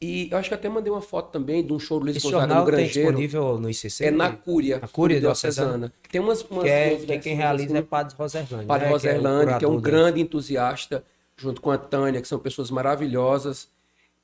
[0.00, 2.26] E eu acho que até mandei uma foto também de um show do Luiz Esse
[2.26, 3.08] Gonzaga jornal no tem Grangeiro.
[3.08, 4.04] disponível no ICC?
[4.06, 4.78] É na Cúria.
[4.80, 5.92] Na Cúria Diocesana.
[6.10, 7.82] Tem umas, umas Que é, que quem realiza é.
[7.82, 8.66] Padre Roserlândia.
[8.66, 9.46] Padre né?
[9.46, 11.04] Que é que é um grande entusiasta,
[11.36, 13.70] junto com a Tânia, que são pessoas maravilhosas.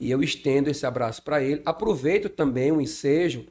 [0.00, 1.62] E eu estendo esse abraço para ele.
[1.64, 3.46] Aproveito também o ensejo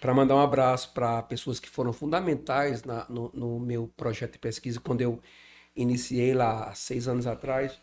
[0.00, 4.38] para mandar um abraço para pessoas que foram fundamentais na- no, no meu projeto de
[4.38, 5.20] pesquisa, quando eu
[5.76, 7.78] iniciei lá seis anos atrás.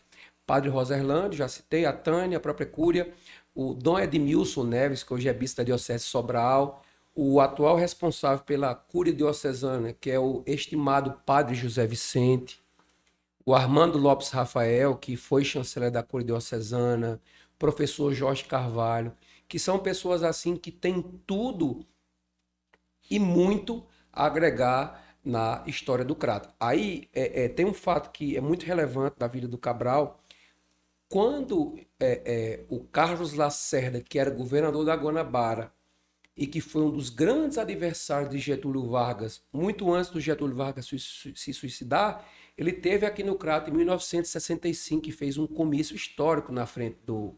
[0.46, 3.12] Padre Roserlândia, já citei, a Tânia, a própria Cúria,
[3.54, 6.82] o Dom Edmilson Neves, que hoje é bispo da Diocese Sobral,
[7.14, 12.60] o atual responsável pela Cúria Diocesana, que é o estimado Padre José Vicente,
[13.46, 17.20] o Armando Lopes Rafael, que foi chanceler da Cúria Diocesana,
[17.56, 19.12] professor Jorge Carvalho,
[19.48, 21.86] que são pessoas assim que têm tudo
[23.08, 26.48] e muito a agregar na história do Crato.
[26.58, 30.20] Aí é, é, tem um fato que é muito relevante da vida do Cabral.
[31.08, 35.72] Quando é, é, o Carlos Lacerda, que era governador da Guanabara,
[36.36, 40.86] e que foi um dos grandes adversários de Getúlio Vargas, muito antes do Getúlio Vargas
[40.86, 42.24] se suicidar,
[42.56, 47.34] ele teve aqui no Crato em 1965 e fez um comício histórico na frente do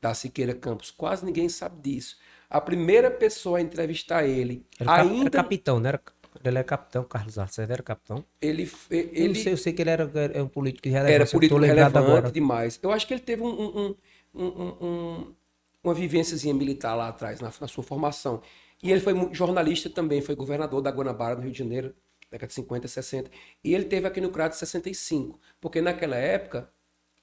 [0.00, 0.90] da Siqueira Campos.
[0.90, 2.16] Quase ninguém sabe disso.
[2.48, 6.00] A primeira pessoa a entrevistar ele, era, ainda era capitão, não era?
[6.42, 8.24] Ele era capitão, Carlos Lacerda era capitão.
[8.40, 11.14] Ele, ele, eu, sei, eu sei que ele era, era um político relevante.
[11.14, 12.32] Era político relevante agora.
[12.32, 12.78] demais.
[12.82, 13.94] Eu acho que ele teve um,
[14.34, 15.34] um, um,
[15.82, 18.40] uma vivênciazinha militar lá atrás, na, na, sua formação.
[18.82, 21.94] E ele foi jornalista também, foi governador da Guanabara, no Rio de Janeiro,
[22.30, 23.30] década de 50, 60.
[23.64, 26.70] E ele teve aqui no Crato 65, porque naquela época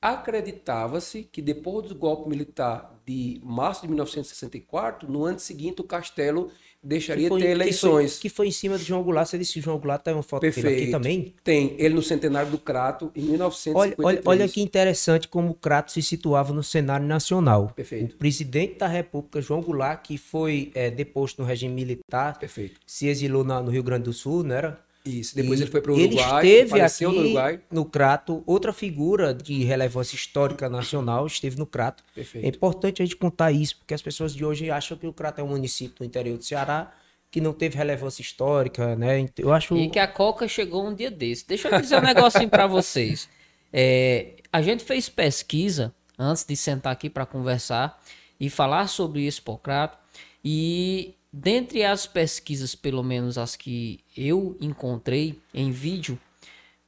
[0.01, 6.51] acreditava-se que depois do golpe militar de março de 1964, no ano seguinte o Castelo
[6.83, 8.19] deixaria foi, ter eleições.
[8.19, 9.27] Que foi, que foi, em cima de João Goulart.
[9.27, 10.67] Você disse que João Goulart tem uma foto Perfeito.
[10.67, 11.33] dele aqui também?
[11.43, 11.75] Tem.
[11.79, 13.95] Ele no centenário do Crato, em 1953.
[13.97, 17.71] Olha, olha, olha que interessante como o Crato se situava no cenário nacional.
[17.75, 18.13] Perfeito.
[18.13, 22.79] O presidente da República, João Goulart, que foi é, deposto no regime militar, Perfeito.
[22.85, 24.86] se exilou na, no Rio Grande do Sul, não era?
[25.07, 27.61] Isso, depois e ele foi para o Uruguai, ele esteve aqui no, Uruguai.
[27.71, 32.03] no Crato, outra figura de relevância histórica nacional esteve no Crato.
[32.13, 32.45] Perfeito.
[32.45, 35.41] É importante a gente contar isso, porque as pessoas de hoje acham que o Crato
[35.41, 36.93] é um município do interior do Ceará,
[37.29, 39.25] que não teve relevância histórica, né?
[39.37, 39.75] Eu acho...
[39.75, 41.47] E que a Coca chegou um dia desse.
[41.47, 43.27] Deixa eu dizer um negocinho para vocês.
[43.71, 48.01] É, a gente fez pesquisa antes de sentar aqui para conversar
[48.39, 49.97] e falar sobre isso, Hipocrato,
[50.43, 56.19] e dentre as pesquisas, pelo menos as que eu encontrei em vídeo,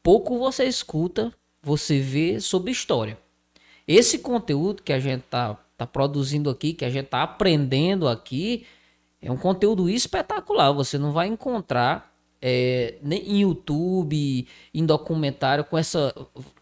[0.01, 3.17] pouco você escuta, você vê sobre história.
[3.87, 8.65] Esse conteúdo que a gente tá, tá produzindo aqui, que a gente tá aprendendo aqui,
[9.21, 10.71] é um conteúdo espetacular.
[10.71, 16.13] Você não vai encontrar é, em YouTube, em documentário, com essa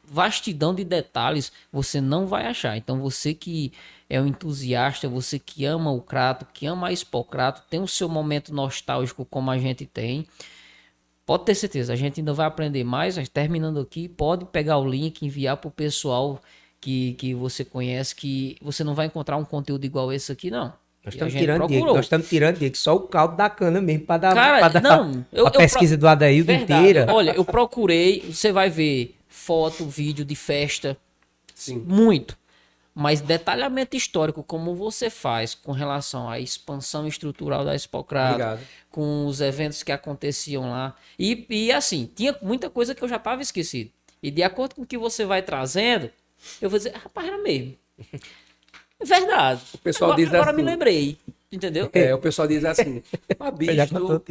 [0.04, 2.78] vastidão de detalhes, você não vai achar.
[2.78, 3.74] Então, você que
[4.10, 8.08] é um entusiasta, você que ama o Crato, que ama a Expocrato, tem o seu
[8.08, 10.26] momento nostálgico como a gente tem.
[11.26, 14.90] Pode ter certeza, a gente ainda vai aprender mais, mas terminando aqui, pode pegar o
[14.90, 16.40] link, enviar para o pessoal
[16.80, 20.72] que, que você conhece, que você não vai encontrar um conteúdo igual esse aqui, não.
[21.04, 24.18] Nós estamos, tirando Diego, nós estamos tirando Diego, só o caldo da cana mesmo para
[24.18, 26.02] dar, Cara, pra dar não, eu, a pesquisa pro...
[26.02, 27.06] do Adaildo inteira.
[27.10, 30.98] Olha, eu procurei, você vai ver foto, vídeo de festa,
[31.54, 31.84] Sim.
[31.88, 32.38] muito.
[32.99, 38.60] Mas detalhamento histórico, como você faz com relação à expansão estrutural da Expocrata,
[38.90, 40.95] com os eventos que aconteciam lá.
[41.19, 43.91] E, e assim, tinha muita coisa que eu já estava esquecido.
[44.22, 46.10] E de acordo com o que você vai trazendo,
[46.60, 47.76] eu vou dizer, rapaz, era mesmo.
[48.99, 49.61] É verdade.
[49.76, 51.18] O pessoal agora, diz agora assim, me lembrei.
[51.52, 51.91] Entendeu?
[51.94, 53.03] É, o pessoal diz assim,
[53.38, 54.24] mas bicho, tu,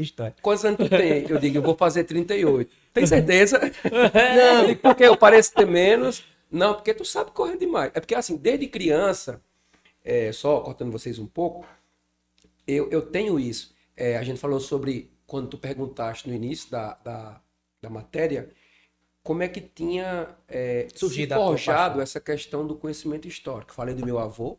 [0.42, 1.24] quantos anos tu tem?
[1.28, 2.68] Eu digo, eu vou fazer 38.
[2.92, 3.60] Tem certeza?
[3.84, 6.24] Não, porque eu pareço ter menos.
[6.56, 7.92] Não, porque tu sabe correr demais.
[7.94, 9.42] É porque assim, desde criança,
[10.02, 11.66] é, só cortando vocês um pouco,
[12.66, 13.74] eu, eu tenho isso.
[13.94, 17.42] É, a gente falou sobre, quando tu perguntaste no início da, da,
[17.82, 18.50] da matéria,
[19.22, 23.74] como é que tinha é, Surgido forjado essa questão do conhecimento histórico.
[23.74, 24.58] Falei do meu avô,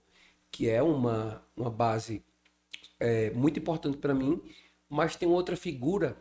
[0.51, 2.23] que é uma, uma base
[2.99, 4.39] é, muito importante para mim,
[4.87, 6.15] mas tem outra figura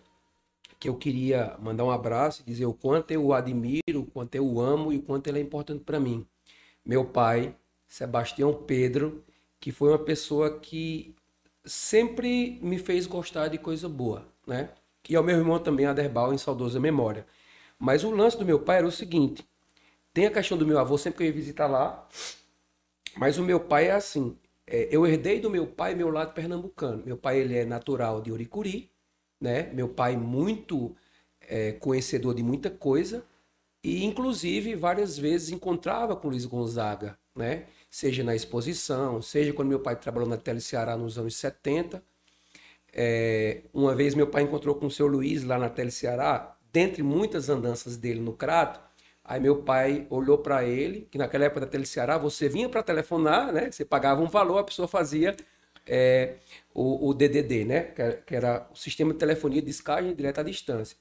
[0.78, 4.34] que eu queria mandar um abraço e dizer o quanto eu o admiro, o quanto
[4.34, 6.26] eu o amo e o quanto ele é importante para mim.
[6.84, 9.24] Meu pai, Sebastião Pedro,
[9.60, 11.14] que foi uma pessoa que
[11.64, 14.70] sempre me fez gostar de coisa boa, né?
[15.08, 17.26] E ao meu irmão também, Aderbal, em saudosa memória.
[17.78, 19.46] Mas o lance do meu pai era o seguinte:
[20.12, 22.08] tem a questão do meu avô, sempre que eu ia visitar lá,
[23.16, 24.36] mas o meu pai é assim.
[24.66, 27.02] É, eu herdei do meu pai meu lado pernambucano.
[27.04, 28.90] Meu pai ele é natural de Oricuri,
[29.46, 29.70] né?
[29.72, 30.94] Meu pai muito
[31.40, 33.24] é, conhecedor de muita coisa
[33.82, 37.66] e inclusive várias vezes encontrava com Luiz Gonzaga, né?
[37.88, 42.02] Seja na exposição, seja quando meu pai trabalhou na Tele Ceará nos anos 70.
[42.92, 47.02] É, uma vez meu pai encontrou com o seu Luiz lá na Tele Ceará, dentre
[47.04, 48.80] muitas andanças dele no Crato,
[49.24, 53.52] aí meu pai olhou para ele, que naquela época da Teleceará, você vinha para telefonar,
[53.52, 53.70] né?
[53.70, 55.36] Você pagava um valor, a pessoa fazia
[55.86, 56.34] é,
[56.76, 57.80] o, o, DDD, né?
[58.26, 60.94] Que era o sistema de telefonia de descagem direta à distância.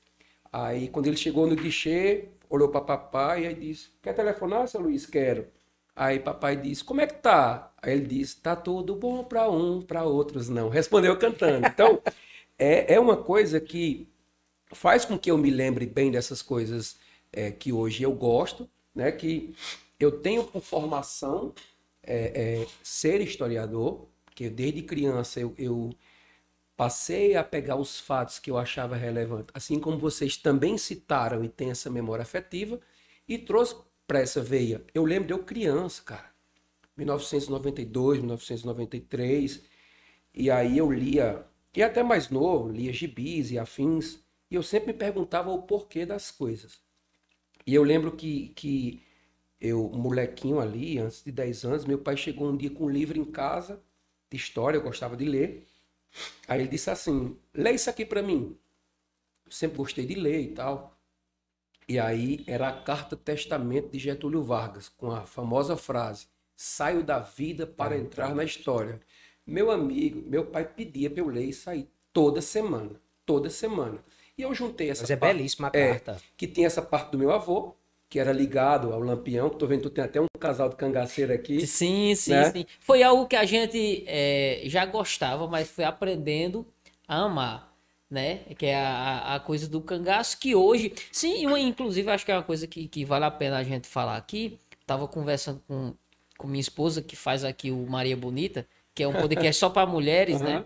[0.52, 5.06] Aí, quando ele chegou no guichê, olhou para papai e disse: Quer telefonar, seu Luiz?
[5.06, 5.48] Quero.
[5.94, 7.74] Aí papai disse: Como é que tá?
[7.82, 10.70] Aí ele disse: Tá tudo bom para um, para outros não.
[10.70, 11.68] Respondeu cantando.
[11.68, 12.02] Então,
[12.58, 14.08] é, é uma coisa que
[14.72, 16.96] faz com que eu me lembre bem dessas coisas
[17.34, 19.12] é, que hoje eu gosto, né?
[19.12, 19.54] Que
[20.00, 21.54] eu tenho por formação
[22.02, 25.96] é, é, ser historiador, que desde criança eu, eu,
[26.76, 31.50] passei a pegar os fatos que eu achava relevante, assim como vocês também citaram e
[31.50, 32.80] têm essa memória afetiva,
[33.28, 33.76] e trouxe
[34.06, 34.84] para essa veia.
[34.94, 36.30] Eu lembro de eu criança, cara,
[36.98, 39.64] 1992, 1993,
[40.34, 44.94] e aí eu lia E até mais novo, lia gibis e afins, e eu sempre
[44.94, 46.80] me perguntava o porquê das coisas.
[47.68, 49.02] E eu lembro que, que
[49.60, 53.20] eu, molequinho ali, antes de 10 anos, meu pai chegou um dia com um livro
[53.20, 53.82] em casa,
[54.30, 55.68] de história, eu gostava de ler.
[56.48, 58.58] Aí ele disse assim: lê isso aqui para mim.
[59.46, 60.98] Eu sempre gostei de ler e tal.
[61.88, 67.20] E aí era a carta testamento de Getúlio Vargas, com a famosa frase: saio da
[67.20, 69.00] vida para entrar na história.
[69.46, 74.04] Meu amigo, meu pai pedia para eu ler isso aí toda semana, toda semana.
[74.38, 76.22] E eu juntei essa Mas é parte, belíssima a é, carta.
[76.36, 77.76] que tinha essa parte do meu avô,
[78.10, 80.76] que era ligado ao Lampião, que tô vendo que tu tem até um casal de
[80.76, 81.66] cangaceiro aqui.
[81.66, 82.52] Sim, sim, né?
[82.52, 82.66] sim.
[82.80, 86.66] Foi algo que a gente é, já gostava, mas foi aprendendo
[87.08, 87.74] a amar,
[88.10, 88.40] né?
[88.58, 90.94] Que é a, a coisa do cangaço, que hoje...
[91.12, 93.88] Sim, uma- inclusive acho que é uma coisa que, que vale a pena a gente
[93.88, 94.58] falar aqui.
[94.86, 95.94] Tava conversando com,
[96.38, 99.86] com minha esposa, que faz aqui o Maria Bonita, que é um podcast só para
[99.90, 100.58] mulheres, né?
[100.58, 100.66] Aham.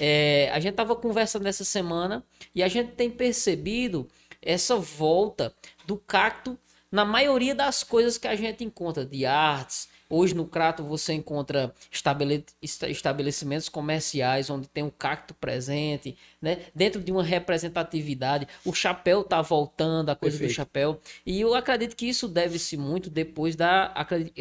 [0.00, 2.24] É, a gente tava conversando essa semana
[2.54, 4.08] e a gente tem percebido
[4.42, 5.54] essa volta
[5.86, 6.58] do cacto
[6.90, 9.88] na maioria das coisas que a gente encontra de artes.
[10.10, 16.66] Hoje no Crato você encontra estabele- esta- estabelecimentos comerciais onde tem um cacto presente, né?
[16.74, 18.46] Dentro de uma representatividade.
[18.62, 20.56] O chapéu tá voltando, a coisa do Perfeito.
[20.56, 21.00] chapéu.
[21.24, 23.94] E eu acredito que isso deve-se muito depois da,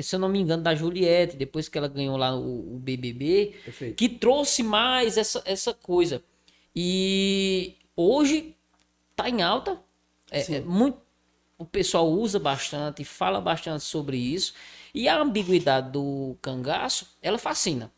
[0.03, 3.55] se eu não me engano, da Juliette, depois que ela ganhou lá o, o BBB,
[3.63, 3.95] Perfeito.
[3.95, 6.21] que trouxe mais essa, essa coisa.
[6.75, 8.57] E hoje
[9.15, 9.79] tá em alta.
[10.31, 10.97] É, é muito,
[11.57, 14.53] o pessoal usa bastante, fala bastante sobre isso.
[14.93, 17.91] E a ambiguidade do cangaço, ela fascina.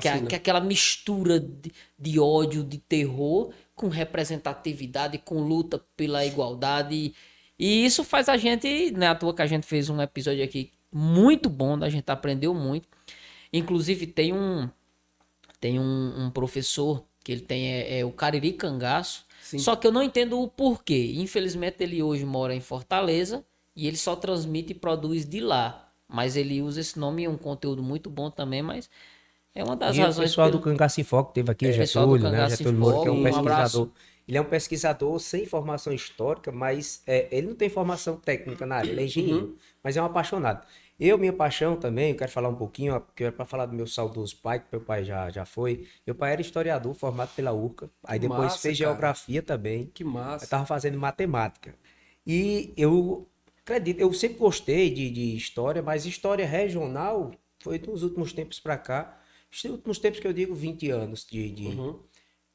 [0.00, 0.28] Que, é, Fascina.
[0.28, 7.14] que é aquela mistura de, de ódio, de terror, com representatividade, com luta pela igualdade.
[7.58, 10.72] E isso faz a gente, né, à toa que a gente fez um episódio aqui
[10.90, 12.88] muito bom, a gente aprendeu muito.
[13.52, 14.68] Inclusive tem um
[15.60, 19.24] tem um, um professor que ele tem é, é o Cariri Cangaço.
[19.52, 19.58] Sim.
[19.58, 21.12] Só que eu não entendo o porquê.
[21.16, 23.44] Infelizmente ele hoje mora em Fortaleza
[23.76, 25.92] e ele só transmite e produz de lá.
[26.08, 28.90] Mas ele usa esse nome e um conteúdo muito bom também, mas
[29.54, 31.72] é uma das e o razões pessoal pelo- do Cangacifó que teve aqui, É, o
[31.72, 32.44] Getúlio, né?
[32.46, 33.48] O Getúlio Moura, que é um um pesquisador.
[33.52, 33.92] abraço.
[34.28, 38.76] Ele é um pesquisador sem formação histórica, mas é, ele não tem formação técnica na
[38.76, 40.64] área, ele é engenheiro, mas é um apaixonado.
[41.04, 43.86] Eu, minha paixão também, eu quero falar um pouquinho, porque é para falar do meu
[43.86, 45.88] saudoso pai, que meu pai já, já foi.
[46.06, 48.90] Meu pai era historiador, formado pela URCA, aí Que depois massa, fez cara.
[48.90, 49.86] geografia também.
[49.94, 50.44] Que Eu massa.
[50.44, 51.74] estava fazendo matemática.
[52.26, 53.28] E eu
[53.64, 58.78] acredito, eu sempre gostei de, de história, mas história regional foi dos últimos tempos para
[58.78, 59.18] cá.
[59.50, 61.98] Os últimos tempos que eu digo 20 anos de, de, Uhum.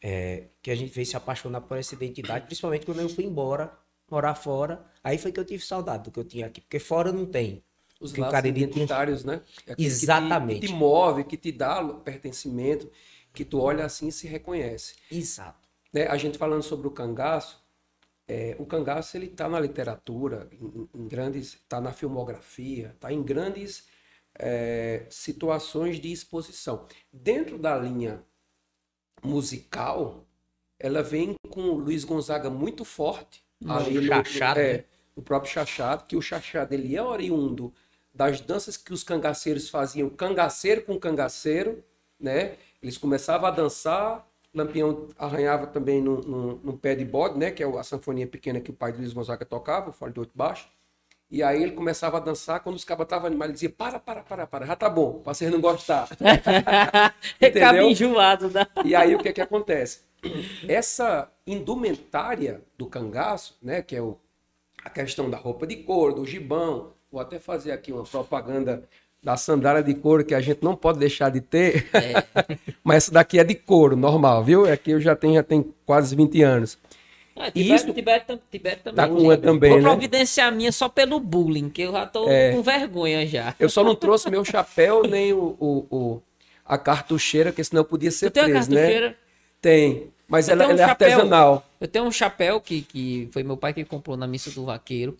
[0.01, 3.77] é, que a gente veio se apaixonar por essa identidade, principalmente quando eu fui embora,
[4.09, 4.85] morar fora.
[5.03, 7.63] Aí foi que eu tive saudade do que eu tinha aqui, porque fora não tem.
[7.99, 9.41] Os Que laços identitários, né?
[9.65, 10.59] É aquilo que te- Exatamente.
[10.61, 12.91] Que te, move, que te dá pertencimento,
[13.33, 14.95] que tu olha assim e se reconhece.
[15.11, 15.67] Exato.
[15.93, 17.63] né, a gente falando sobre o cangaço,
[18.27, 23.23] é, o cangaço ele está na literatura, em, em grandes, está na filmografia, está em
[23.23, 23.87] grandes
[24.37, 26.85] é, situações de exposição.
[27.11, 28.23] Dentro da linha
[29.23, 30.25] musical,
[30.79, 33.43] ela vem com o Luiz Gonzaga muito forte.
[33.67, 34.83] ali no, chachado, é, né?
[35.15, 37.73] o próprio chachado, que o chachado ele é oriundo
[38.17, 41.83] das danças que os cangaceiros faziam, cangaceiro com cangaceiro,
[42.19, 42.57] né?
[42.81, 47.51] Eles começavam a dançar, Lampião arranhava também num, num- num pé de bode, né?
[47.51, 50.19] Que é a sanfoninha pequena que o pai de Luiz Gonzaga tocava, o fole de
[50.19, 50.67] oito baixo.
[51.29, 54.23] E aí ele começava a dançar, quando os cabas estavam animados, ele dizia, para, para,
[54.23, 56.07] para, para, já tá bom, pra vocês não gostar.
[57.41, 57.89] Entendeu?
[57.89, 58.67] enjoado da.
[58.83, 60.01] E aí o que é que acontece?
[60.67, 64.17] Essa indumentária do cangaço, né, que é o,
[64.83, 68.83] a questão da roupa de couro, do gibão, vou até fazer aqui uma propaganda
[69.23, 71.87] da sandália de couro que a gente não pode deixar de ter.
[72.83, 74.71] Mas essa daqui é de couro, normal, viu?
[74.71, 76.77] Aqui eu já tenho, já tenho quase 20 anos.
[77.35, 78.95] Ah, E Tibete, isso- Tibete, Tibete também.
[78.95, 79.85] Tá com uma também, Vou né?
[79.85, 79.89] É.
[79.89, 83.55] providenciar a minha só pelo bullying, que eu já tô com vergonha já.
[83.59, 86.21] Eu só não trouxe meu chapéu nem o, o- o-
[86.65, 89.15] a cartucheira, que senão eu podia ser Tu preso, né?
[89.61, 90.07] Tem.
[90.27, 91.65] Mas Eu ela, um ela é artesanal.
[91.81, 95.15] Eu tenho um chapéu que, que foi meu pai que comprou na missa do vaqueiro.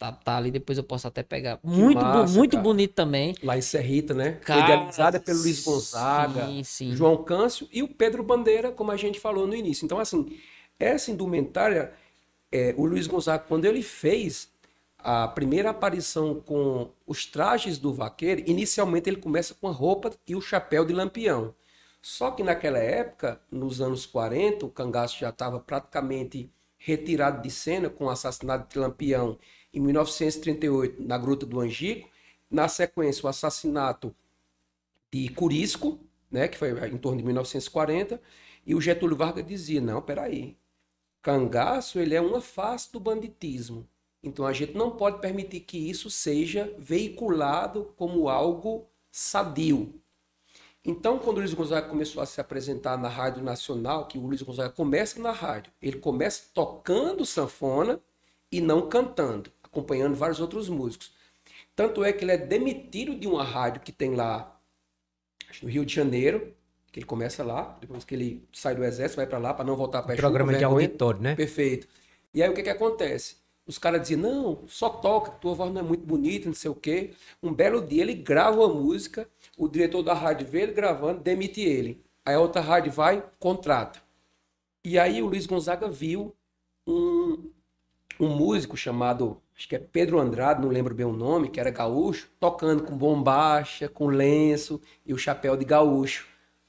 [0.00, 1.60] Tá, tá ali, depois eu posso até pegar.
[1.62, 2.62] Muito, massa, muito cara.
[2.62, 3.34] bonito também.
[3.42, 4.38] Lá em Serrita, né?
[4.42, 6.96] Cara, idealizada pelo Luiz Gonzaga, sim, sim.
[6.96, 9.84] João Câncio e o Pedro Bandeira, como a gente falou no início.
[9.84, 10.40] Então, assim,
[10.78, 11.92] essa indumentária,
[12.50, 14.48] é, o Luiz Gonzaga, quando ele fez
[14.98, 20.34] a primeira aparição com os trajes do vaqueiro, inicialmente ele começa com a roupa e
[20.34, 21.54] o chapéu de lampião.
[22.00, 27.90] Só que naquela época, nos anos 40, o cangaço já estava praticamente retirado de cena
[27.90, 29.38] com o assassinato de Lampião
[29.72, 32.08] em 1938 na Gruta do Angico.
[32.50, 34.14] Na sequência, o assassinato
[35.12, 35.98] de Curisco,
[36.30, 38.20] né, que foi em torno de 1940.
[38.66, 40.56] E o Getúlio Vargas dizia, não, peraí,
[41.22, 43.88] cangaço ele é uma face do banditismo.
[44.22, 50.00] Então a gente não pode permitir que isso seja veiculado como algo sadio.
[50.82, 54.40] Então, quando o Luiz Gonzaga começou a se apresentar na Rádio Nacional, que o Luiz
[54.40, 58.00] Gonzaga começa na rádio, ele começa tocando sanfona
[58.50, 61.12] e não cantando, acompanhando vários outros músicos.
[61.74, 64.60] Tanto é que ele é demitido de uma rádio que tem lá
[65.62, 66.54] no Rio de Janeiro,
[66.92, 69.76] que ele começa lá, depois que ele sai do exército, vai para lá para não
[69.76, 71.34] voltar para Programa de auditório, né?
[71.34, 71.88] Perfeito.
[72.34, 73.36] E aí o que que acontece?
[73.66, 76.74] Os caras diziam, não, só toca, tua voz não é muito bonita, não sei o
[76.74, 77.12] quê.
[77.40, 81.60] Um belo dia ele grava uma música, o diretor da rádio vê ele gravando, demite
[81.60, 82.02] ele.
[82.24, 84.02] Aí a outra rádio vai, contrata.
[84.84, 86.34] E aí o Luiz Gonzaga viu
[86.86, 87.50] um,
[88.18, 91.70] um músico chamado, acho que é Pedro Andrade, não lembro bem o nome, que era
[91.70, 96.26] gaúcho, tocando com bombacha, com lenço e o chapéu de gaúcho.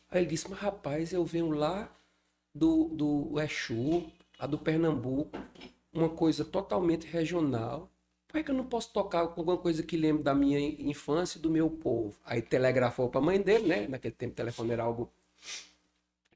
[0.09, 1.89] Aí ele disse, mas rapaz, eu venho lá
[2.53, 5.39] do, do Exu, lá do Pernambuco,
[5.93, 7.89] uma coisa totalmente regional.
[8.27, 11.39] Por que, que eu não posso tocar com alguma coisa que lembre da minha infância
[11.39, 12.19] e do meu povo?
[12.26, 13.88] Aí telegrafou para a mãe dele, né?
[13.88, 15.09] Naquele tempo o telefone era algo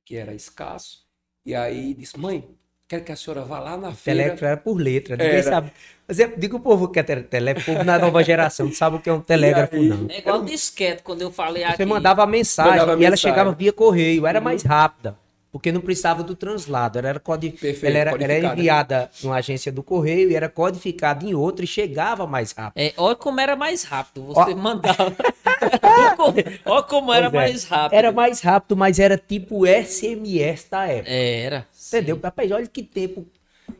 [0.05, 1.05] que era escasso.
[1.45, 2.49] E aí disse, mãe,
[2.87, 4.19] quero que a senhora vá lá na feira.
[4.19, 5.43] Telégrafo era por letra, ninguém Era.
[5.43, 5.71] sabe.
[6.07, 8.97] Mas eu digo o povo que é telégrafo, o povo na nova geração não sabe
[8.97, 9.87] o que é um telégrafo, aí?
[9.87, 10.07] não.
[10.09, 11.77] É igual disquete, quando eu falei aqui.
[11.77, 15.17] Você mandava a mensagem Mandava e ela chegava via correio, era mais rápida.
[15.55, 17.51] Porque não precisava do translado, ela era, codi...
[17.51, 18.59] Perfeito, ela era, era codificada.
[18.59, 22.77] enviada numa agência do correio e era codificada em outra e chegava mais rápido.
[22.77, 24.25] É, olha como era mais rápido.
[24.25, 24.55] Você Ó.
[24.57, 25.15] mandava.
[26.65, 27.29] olha como era é.
[27.29, 27.97] mais rápido.
[27.97, 31.09] Era mais rápido, mas era tipo SMS da época.
[31.09, 31.65] Era.
[31.87, 32.19] Entendeu?
[32.21, 33.25] Rapaz, olha que tempo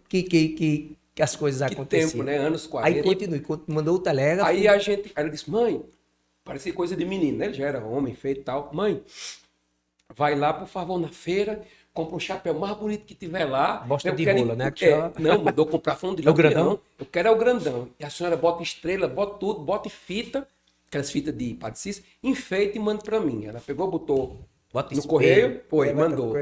[0.08, 2.10] que, que, que, que as coisas Que aconteciam.
[2.12, 2.38] tempo, né?
[2.38, 2.98] Anos 40.
[3.00, 4.50] Aí continue, con- mandou o telégrafo.
[4.50, 5.84] Aí a gente, aí ela disse, mãe,
[6.46, 7.48] parecia coisa de menino, né?
[7.48, 8.70] Ele já era homem, feito e tal.
[8.72, 9.04] Mãe,
[10.16, 11.62] vai lá, por favor, na feira,
[11.94, 13.78] compra um chapéu mais bonito que tiver lá.
[13.78, 16.80] Bosta de quero- rola, né, que É, não, mandou comprar fundo de É o grandão?
[16.98, 17.90] Eu quero é o grandão.
[18.00, 20.48] E a senhora bota estrela, bota tudo, bota fita,
[20.88, 23.46] aquelas fitas de patricis, enfeita e manda pra mim.
[23.46, 24.40] Ela pegou, botou
[24.74, 25.10] Bota no espelho.
[25.10, 26.34] correio, foi, É, mandou.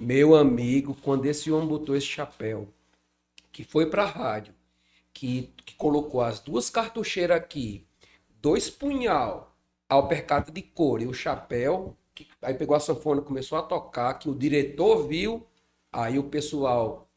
[0.00, 2.68] Meu amigo, quando esse homem botou esse chapéu,
[3.52, 4.52] que foi pra rádio,
[5.12, 7.84] que, que colocou as duas cartucheiras aqui,
[8.40, 9.54] dois punhal,
[9.88, 14.28] alpercata de couro e o chapéu, que- aí pegou a sanfona, começou a tocar, que
[14.28, 15.46] o diretor viu,
[15.92, 17.08] aí o pessoal,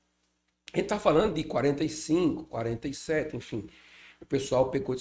[0.74, 3.68] a gente tá falando de 45, 47, enfim,
[4.22, 4.96] o pessoal pegou,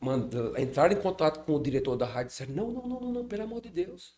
[0.00, 3.12] manda, entraram em contato com o diretor da rádio e disseram, não, não, não, não,
[3.12, 4.14] não, pelo amor de Deus,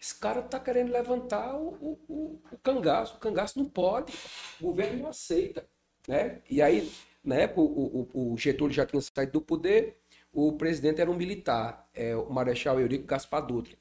[0.00, 3.16] esse cara tá querendo levantar o, o, o, o cangaço.
[3.16, 4.12] O cangaço não pode.
[4.60, 5.66] O governo não aceita.
[6.06, 6.40] Né?
[6.50, 6.90] E aí,
[7.24, 9.98] na época, o, o, o Getúlio já tinha saído do poder,
[10.32, 13.76] o presidente era um militar, é, o Marechal Eurico Gaspar Dutra.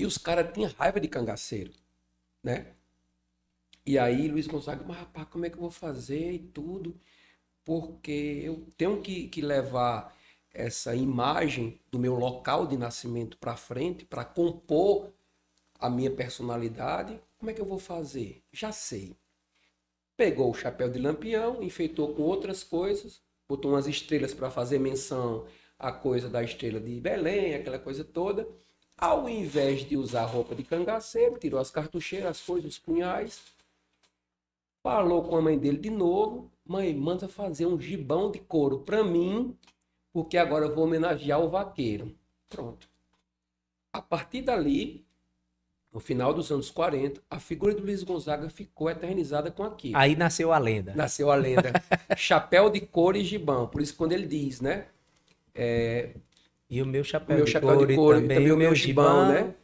[0.00, 1.72] E os caras tinham raiva de cangaceiro.
[2.42, 2.68] Né?
[3.84, 6.98] E aí, Luiz Gonzaga, mas rapaz, como é que eu vou fazer e tudo?
[7.62, 10.16] Porque eu tenho que, que levar
[10.54, 15.12] essa imagem do meu local de nascimento para frente, para compor
[15.78, 17.20] a minha personalidade.
[17.38, 18.42] Como é que eu vou fazer?
[18.50, 19.14] Já sei.
[20.16, 25.46] Pegou o chapéu de lampião, enfeitou com outras coisas, botou umas estrelas para fazer menção
[25.78, 28.48] à coisa da estrela de Belém, aquela coisa toda.
[29.00, 33.40] Ao invés de usar roupa de cangaceiro, tirou as cartucheiras, as coisas, os punhais,
[34.82, 36.50] falou com a mãe dele de novo.
[36.66, 39.56] Mãe, manda fazer um gibão de couro para mim,
[40.12, 42.14] porque agora eu vou homenagear o vaqueiro.
[42.48, 42.86] Pronto.
[43.90, 45.02] A partir dali,
[45.90, 49.96] no final dos anos 40, a figura do Luiz Gonzaga ficou eternizada com aquilo.
[49.96, 50.94] Aí nasceu a lenda.
[50.94, 51.72] Nasceu a lenda.
[52.16, 53.66] Chapéu de couro e gibão.
[53.66, 54.88] Por isso, quando ele diz, né?
[55.54, 56.10] é,
[56.70, 58.74] E o meu o chapéu, meu de, chapéu couro de couro e também o meu
[58.74, 59.54] gibão, né?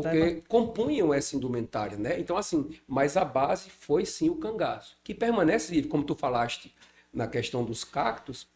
[0.00, 2.18] Tá- Porque compunham essa indumentária, né?
[2.20, 6.74] Então, assim, mas a base foi sim o cangaço, que permanece vivo, como tu falaste
[7.12, 8.48] na questão dos cactos,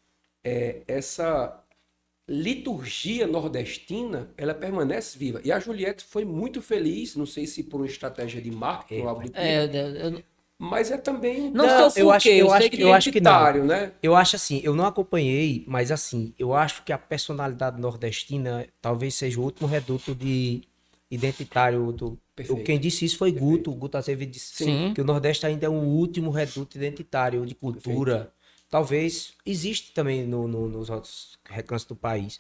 [0.45, 1.65] é, essa
[2.29, 5.41] liturgia nordestina, ela permanece viva.
[5.45, 9.09] E a Juliette foi muito feliz, não sei se por uma estratégia de marketing ou
[9.09, 10.25] algo do tipo, É, eu- eu-
[10.63, 13.11] mas é também Não, sei eu o acho- eu eu, acho que- que eu acho
[13.11, 13.65] que não.
[13.65, 13.93] né?
[14.03, 19.15] Eu acho assim, eu não acompanhei, mas assim, eu acho que a personalidade nordestina talvez
[19.15, 20.63] seja o último reduto de
[21.11, 22.19] identitário do.
[22.37, 22.63] Perfeito.
[22.65, 23.71] Quem disse isso foi Guto.
[23.71, 24.93] O Guto Azevedo disse Sim.
[24.95, 28.31] que o Nordeste ainda é o último reduto identitário de cultura.
[28.71, 32.39] Talvez existe também no- no- nos outros recantos do país.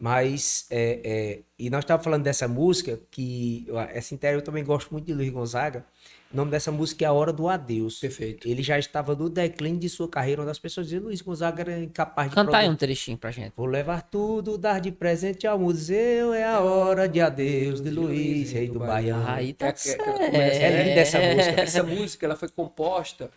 [0.00, 4.90] Mas, é, é, e nós estávamos falando dessa música, que essa inteira eu também gosto
[4.92, 5.84] muito de Luiz Gonzaga.
[6.30, 8.00] O nome dessa música é A Hora do Adeus.
[8.00, 8.46] Perfeito.
[8.46, 11.78] Ele já estava no declínio de sua carreira, onde as pessoas diziam Luiz Gonzaga era
[11.80, 13.54] incapaz de Cantar aí um trechinho pra gente.
[13.56, 18.52] Vou levar tudo, dar de presente ao museu, é a hora de adeus de Luiz,
[18.52, 19.26] rei do Baiano.
[19.26, 20.04] Aí tá É é certo.
[20.04, 21.60] começa- É linda essa música.
[21.62, 23.30] Essa música ela foi composta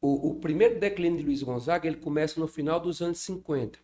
[0.00, 3.78] o, o primeiro declínio de Luiz Gonzaga ele começa no final dos anos 50.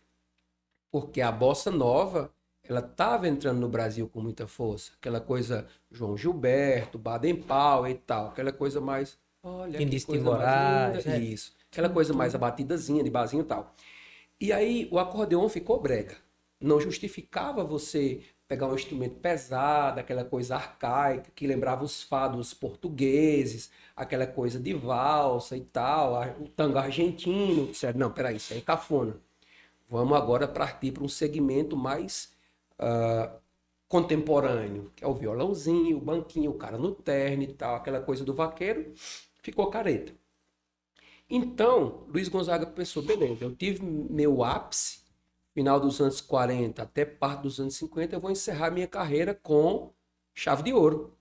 [0.91, 2.33] Porque a bossa nova,
[2.63, 4.93] ela estava entrando no Brasil com muita força.
[4.97, 8.27] Aquela coisa João Gilberto, Baden Powell e tal.
[8.27, 9.17] Aquela coisa mais...
[9.43, 11.19] Olha, Quem que coisa mais Moraes, né?
[11.19, 11.53] Isso.
[11.71, 13.75] Aquela coisa mais abatidazinha, de barzinho e tal.
[14.39, 16.17] E aí o acordeon ficou brega.
[16.59, 23.71] Não justificava você pegar um instrumento pesado, aquela coisa arcaica que lembrava os fados portugueses,
[23.95, 27.67] aquela coisa de valsa e tal, o tango argentino.
[27.67, 29.17] Disseram, não, peraí, isso aí é cafona.
[29.87, 32.33] Vamos agora partir para um segmento mais
[32.79, 33.31] ah,
[33.87, 38.23] contemporâneo, que é o violãozinho, o banquinho, o cara no terno e tal, aquela coisa
[38.25, 38.93] do vaqueiro,
[39.41, 40.13] ficou careta.
[41.29, 45.04] Então, Luiz Gonzaga pensou, beleza, eu tive meu ápice,
[45.55, 49.93] final dos anos 40 até parte dos anos 50, eu vou encerrar minha carreira com
[50.33, 51.17] chave de ouro.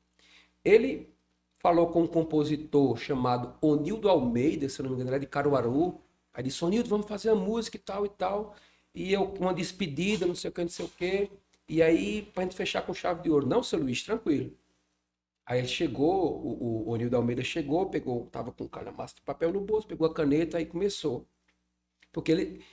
[0.65, 1.15] Ele
[1.61, 6.01] falou com um compositor chamado Onildo Almeida, se não me engano, é de Caruaru.
[6.33, 8.57] Aí disse, Onildo, vamos fazer a música e tal e tal.
[8.95, 11.31] E eu uma despedida, não sei o que, não sei o que.
[11.69, 13.47] E aí, pra gente fechar com chave de ouro.
[13.47, 14.53] Não, seu Luiz, tranquilo.
[15.47, 19.53] Aí ele chegou, o, o Onildo Almeida chegou, pegou, tava com um calhamaço de papel
[19.53, 21.27] no bolso, pegou a caneta e começou.
[22.13, 22.65] Porque ele,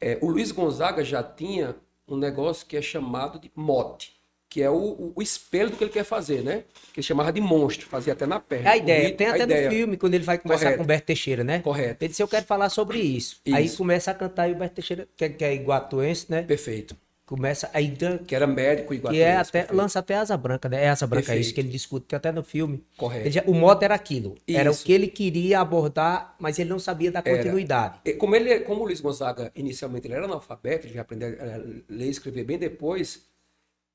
[0.00, 1.76] é, o Luiz Gonzaga já tinha
[2.06, 4.12] um negócio que é chamado de mote,
[4.50, 6.64] que é o, o- espelho do que ele quer fazer, né?
[6.94, 8.70] Que ele chamava de monstro, fazia até na perna.
[8.70, 9.00] É a ideia.
[9.02, 9.68] Ritmo, Tem até ideia.
[9.68, 10.78] no filme, quando ele vai conversar Correto.
[10.78, 11.58] com o Berto Teixeira, né?
[11.60, 12.02] Correto.
[12.02, 13.40] Ele disse, eu quero falar sobre isso.
[13.52, 13.76] Aí Isso.
[13.76, 16.42] começa a cantar e o Berto Teixeira, que, é- que é iguatuense, né?
[16.42, 16.96] Perfeito.
[17.28, 20.82] Começa aí dan- Que era médico igual que é até lança até asa branca, né?
[20.84, 21.54] É asa branca é isso Perfeito.
[21.56, 22.82] que ele discute tem até no filme.
[22.96, 23.30] Correto.
[23.30, 24.82] Já- o modo era aquilo, era o Isso.
[24.82, 27.36] que ele queria abordar, mas ele não sabia da Era.
[27.36, 27.98] continuidade.
[28.02, 31.56] E Como, ele, como o Luiz Gonzaga, inicialmente, ele era analfabeto, ele já aprendeu a
[31.92, 33.26] ler e escrever bem depois.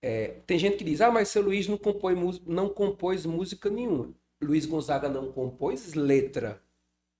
[0.06, 4.10] é, tem gente que diz, ah, mas seu Luiz não compôs, não compôs música nenhuma.
[4.44, 6.62] Luiz Gonzaga não compôs letra,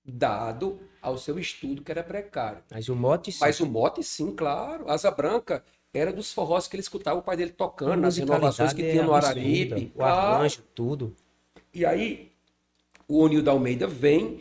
[0.04, 2.62] dado ao seu estudo, que era precário.
[2.70, 3.38] Mas o mote sim.
[3.40, 4.88] Mas o mote, sim, claro.
[4.88, 5.64] Asa Branca
[5.94, 9.02] era dos forrós que ele escutava o pai dele tocando, nas renovações musicalidade que tinha
[9.04, 9.92] no absurda, Araripe.
[9.94, 11.14] O arranjo, tudo.
[11.72, 12.32] E aí,
[13.08, 14.40] o Onildo Almeida vem,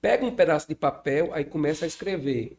[0.00, 2.58] pega um pedaço de papel, aí começa a escrever.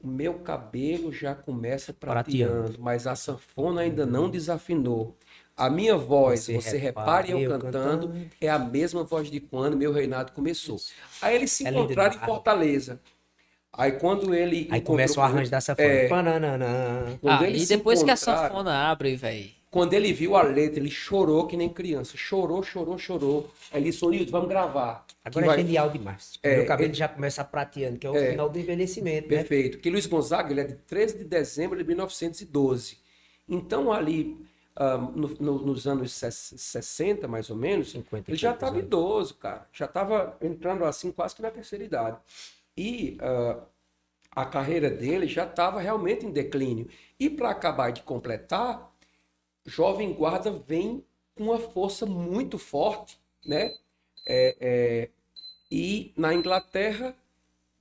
[0.00, 2.80] O meu cabelo já começa prateando, Prateando.
[2.80, 5.16] mas a sanfona ainda não desafinou.
[5.56, 8.30] A minha voz, Você você, repare eu cantando, cantando.
[8.40, 10.78] é a mesma voz de quando meu reinado começou.
[11.20, 12.24] Aí eles se É encontraram em.
[12.26, 13.00] Fortaleza.
[13.78, 15.88] Aí quando ele Aí começa o arranjo da sanfona.
[15.88, 17.18] É, Pananana.
[17.24, 19.50] Ah, e depois que a sanfona abre, velho.
[19.70, 22.16] quando ele viu a letra, ele chorou que nem criança.
[22.16, 23.48] Chorou, chorou, chorou.
[23.70, 25.06] Aí ele disse, vamos gravar.
[25.24, 26.38] Agora Que é vai- genial demais.
[26.42, 28.30] É, Meu cabelo é- já começa a prateando, que é o É.
[28.32, 29.36] final do envelhecimento, né?
[29.36, 29.76] Perfeito.
[29.76, 32.96] Porque Luiz Gonzaga ele é de 13 de dezembro de 1912.
[33.48, 34.36] Então, ali,
[34.74, 38.78] ah, no- no- nos anos ses- 60, mais ou menos, 50 e ele já estava
[38.78, 39.66] idoso, cara.
[39.72, 42.16] Já estava entrando assim, quase que na terceira idade.
[42.78, 43.60] E ah,
[44.30, 46.88] a carreira dele já estava realmente em declínio.
[47.18, 48.94] E para acabar de completar,
[49.66, 53.74] Jovem Guarda vem com uma força muito forte, né?
[54.24, 55.08] É, é,
[55.68, 57.16] e na Inglaterra,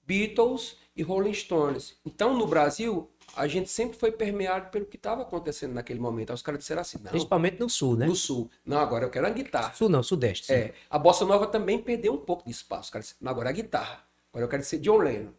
[0.07, 1.95] Beatles e Rolling Stones.
[2.03, 6.31] Então, no Brasil, a gente sempre foi permeado pelo que estava acontecendo naquele momento.
[6.31, 8.07] Aí os caras disseram assim, não, Principalmente no sul, né?
[8.07, 8.49] no sul.
[8.65, 9.73] Não, agora eu quero a guitarra.
[9.75, 10.47] Sul não, sudeste.
[10.47, 10.53] sim.
[10.53, 12.85] É, a bossa nova também perdeu um pouco de espaço.
[12.85, 14.06] Os caras disseram, não, agora a guitarra.
[14.37, 15.31] Agora eu quero ser John Lennon.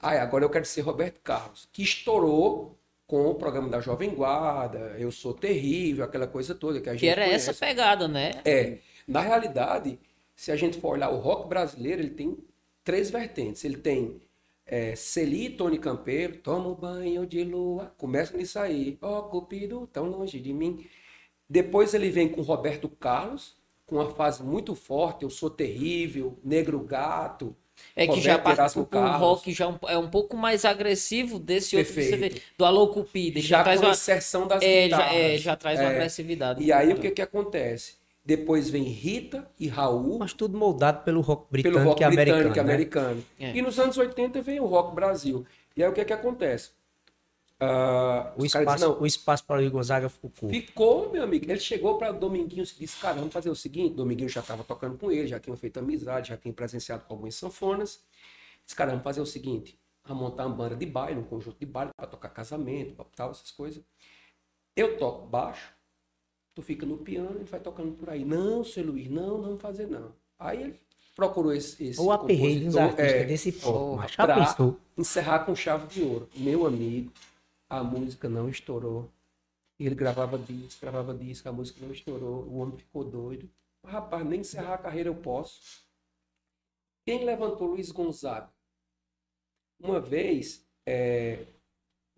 [0.00, 4.94] Ah, agora eu quero ser Roberto Carlos, que estourou com o programa da Jovem Guarda,
[4.96, 7.50] Eu Sou Terrível, aquela coisa toda que a gente Que era conhece.
[7.50, 8.30] essa pegada, né?
[8.44, 8.78] É,
[9.08, 9.98] na realidade,
[10.36, 12.38] se a gente for olhar o rock brasileiro, ele tem
[12.84, 13.64] três vertentes.
[13.64, 14.20] Ele tem
[14.64, 19.88] é, Celi e Tony Campeiro, toma um banho de lua, começa nisso aí, ó Cupido,
[19.92, 20.86] tão longe de mim.
[21.50, 26.78] Depois ele vem com Roberto Carlos, com uma fase muito forte, Eu Sou Terrível, Negro
[26.80, 27.54] Gato.
[27.96, 29.18] É que já parte Carlos.
[29.20, 32.42] rock já um- é um pouco mais agressivo desse outro que você vê, Perfeito.
[32.58, 33.38] do Alô Cupido.
[33.38, 35.16] Ele Já, já traz com uma, inserção das é, já, guitarras.
[35.16, 35.94] é, já traz uma É.
[35.94, 36.62] agressividade.
[36.62, 37.94] E aí o que que acontece?
[38.24, 42.36] Depois vem Rita e Raul, Mas tudo moldado pelo rock britânico pelo rock e americano.
[42.38, 42.72] britânico e né?
[42.72, 43.24] americano.
[43.38, 43.50] É.
[43.56, 45.44] E nos anos 80 vem o rock Brasil.
[45.76, 46.70] E aí o que que acontece?
[47.60, 50.48] Ah, O espaço, dizem, não, o espaço para o Gonzaga ficou.
[50.48, 51.44] Ficou, meu amigo.
[51.50, 53.94] Ele chegou para Dominguinhos e disse: Cara, vamos fazer o seguinte.
[53.94, 57.34] Dominguinhos já estava tocando com ele, já tinham feito amizade, já tinha presenciado com algumas
[57.36, 58.02] sanfonas.
[58.64, 61.66] Disse: Cara, vamos fazer o seguinte: vamos montar uma banda de baile, um conjunto de
[61.66, 63.82] baile para tocar casamento, para tal, essas coisas.
[64.76, 65.72] Eu toco baixo,
[66.54, 68.24] tu fica no piano, ele vai tocando por aí.
[68.24, 70.12] Não, seu Luiz, não, não vamos fazer não.
[70.38, 70.80] Aí ele
[71.14, 71.82] procurou esse.
[71.84, 73.52] esse Ou aperrei uns compositor, artistas é, desse
[74.16, 74.80] pra pensou?
[74.98, 76.28] encerrar com chave de ouro.
[76.34, 77.12] Meu amigo,
[77.78, 79.10] a música não estourou.
[79.78, 82.44] Ele gravava disco, gravava disco, a música não estourou.
[82.44, 83.50] O homem ficou doido.
[83.84, 85.84] Rapaz, nem encerrar a carreira eu posso.
[87.04, 88.50] Quem levantou Luiz Gonzaga?
[89.78, 91.46] Uma vez, é,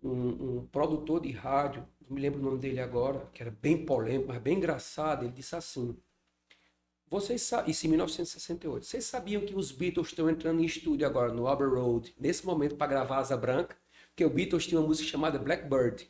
[0.01, 3.85] um, um produtor de rádio, não me lembro o nome dele agora, que era bem
[3.85, 5.97] polêmico, mas bem engraçado, ele disse assim:
[7.09, 8.85] vocês isso em 1968.
[8.85, 12.75] Vocês sabiam que os Beatles estão entrando em estúdio agora no Abbey Road, nesse momento,
[12.75, 13.77] para gravar Asa Branca?
[14.17, 16.09] Porque o Beatles tinha uma música chamada Blackbird.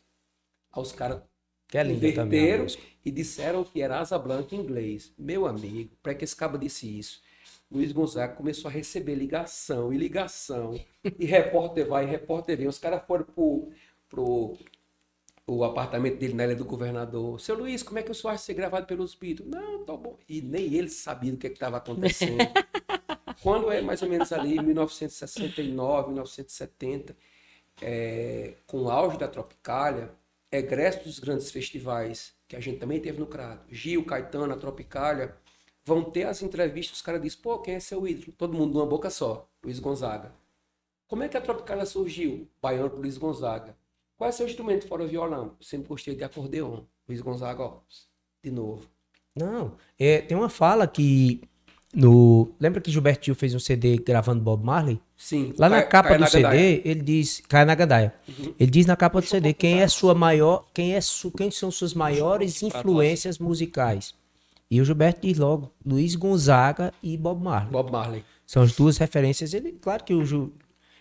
[0.72, 1.22] Aí os caras
[1.68, 2.66] Que é linda também.
[3.04, 5.14] e disseram que era Asa Branca em inglês.
[5.18, 7.22] Meu amigo, para que esse cabo disse isso?
[7.70, 10.80] Luiz Gonzaga começou a receber ligação e ligação.
[11.20, 12.70] E repórter vai, e repórter vem.
[12.70, 13.74] Os caras foram pro,
[14.08, 14.58] pro
[15.46, 17.42] o apartamento dele na Ilha do Governador.
[17.42, 19.50] Seu Luiz, como é que o senhor acha ser gravado pelos Beatles?
[19.50, 20.18] Não, tá bom.
[20.30, 22.38] E nem ele sabia do que estava acontecendo.
[23.44, 27.14] Quando é mais ou menos ali, 1969, 1970,
[27.82, 30.12] é, com o auge da Tropicália,
[30.52, 35.36] egresso dos grandes festivais, que a gente também teve no Crado, Gil, Caetano, a Tropicália,
[35.84, 38.34] vão ter as entrevistas, os caras dizem, pô, quem é seu ídolo?
[38.38, 40.34] Todo mundo numa boca só, Luiz Gonzaga.
[41.08, 42.48] Como é que a Tropicália surgiu?
[42.62, 43.76] Baiano pro Luiz Gonzaga.
[44.18, 45.56] Qual é seu instrumento fora o violão?
[45.60, 46.84] Eu sempre gostei de acordeon.
[47.08, 47.80] Luiz Gonzaga, ó,
[48.44, 48.90] de novo.
[49.36, 51.42] Não, é, tem uma fala que
[51.98, 55.00] no lembra que Gilberto Gil fez um CD gravando Bob Marley?
[55.18, 55.52] Sim.
[55.58, 58.14] Lá na cai- capa cai do na CD, ele diz, cai na gandaia.
[58.28, 58.54] Uhum.
[58.60, 61.72] Ele diz na capa do CD quem é sua maior, quem é su, quem são
[61.72, 64.14] suas maiores influências musicais.
[64.70, 67.72] E o Gilberto diz logo, Luiz Gonzaga e Bob Marley.
[67.72, 68.24] Bob Marley.
[68.46, 69.56] São as duas referências.
[69.56, 70.54] Ele, claro que o Ju,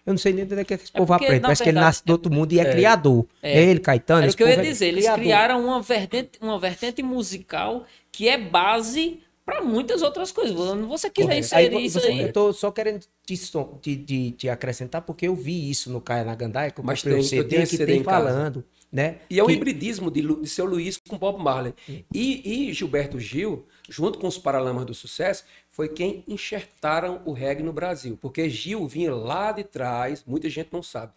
[0.07, 1.43] eu não sei nem onde é que esse povo porque, aprende.
[1.43, 3.27] Parece que ele verdade, nasce do outro mundo e é, criador.
[3.43, 3.59] É.
[3.59, 4.23] É ele, Caetano.
[4.23, 4.87] Era o que eu ia é dizer.
[4.87, 5.23] Eles criador.
[5.23, 10.55] criaram uma vertente, uma vertente musical que é base para muitas outras coisas.
[10.59, 11.47] Se você quiser Correto.
[11.47, 12.21] inserir Aí, isso você- aí.
[12.23, 13.37] Eu tô só querendo te,
[13.81, 17.01] te, te- te acrescentar, porque eu vi isso no Caia na Gandaia, que eu Mas
[17.01, 18.27] comprei o tem, eu CD tenho que tem casa.
[18.29, 19.19] falando, né?
[19.31, 21.73] E é o que- hibridismo de, de seu Luiz com Bob Marley.
[22.13, 27.63] E, e Gilberto Gil, junto com os Paralamas do Sucesso, foi quem enxertaram o reggae
[27.63, 28.19] no Brasil.
[28.21, 31.13] Porque Gil vinha lá de trás, muita gente não sabe.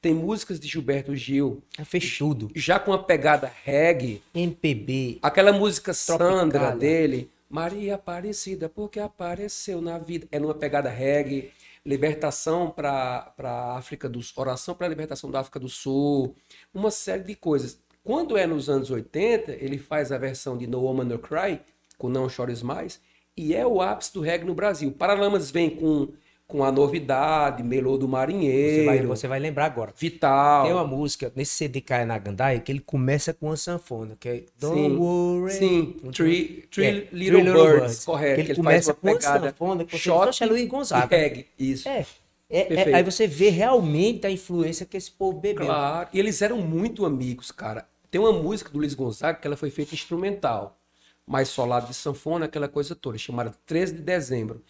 [0.00, 2.50] Tem músicas de Gilberto Gil fez tudo.
[2.56, 4.20] já com uma pegada reggae.
[4.34, 5.18] MPB.
[5.22, 5.92] Aquela música.
[5.94, 10.26] Sandra dele, Maria Aparecida, porque apareceu na vida.
[10.32, 11.52] É numa pegada reggae.
[11.84, 16.34] Libertação para a África do Sul, oração para a libertação da África do Sul,
[16.72, 17.78] uma série de coisas.
[18.02, 21.60] Quando é nos anos 80, ele faz a versão de No Woman No Cry,
[21.98, 23.00] com Não Chores Mais,
[23.36, 24.90] e é o ápice do reggae no Brasil.
[24.92, 26.08] Paralamas vem com,
[26.52, 29.94] com a novidade, Melô do Você Marinheiro, vai, você vai lembrar agora.
[29.96, 30.64] Vital.
[30.64, 34.28] Tem uma música nesse CD Caia na Gandaia que ele começa com uma sanfona, que
[34.28, 35.52] é Don't Sim, Worry.
[35.54, 35.96] sim.
[36.12, 38.34] Three, three É, Little, Three Birds, correto.
[38.34, 40.68] Que ele faz começa com uma pegada sanfona, que você shot diz, "Poxa, é Luiz
[40.68, 41.46] Gonzaga." reggae.
[41.58, 41.88] Isso.
[41.88, 42.04] É,
[42.50, 45.64] é, é, aí você vê realmente a influência que esse povo bebeu.
[45.64, 46.10] Claro.
[46.12, 47.88] E eles eram muito amigos, cara.
[48.10, 50.78] Tem uma música do Luiz Gonzaga que ela foi feita instrumental,
[51.26, 54.62] mais solado de sanfona, aquela coisa toda, chamada 13 de dezembro.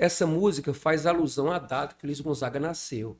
[0.00, 3.18] Essa música faz alusão à data que Luiz Gonzaga nasceu.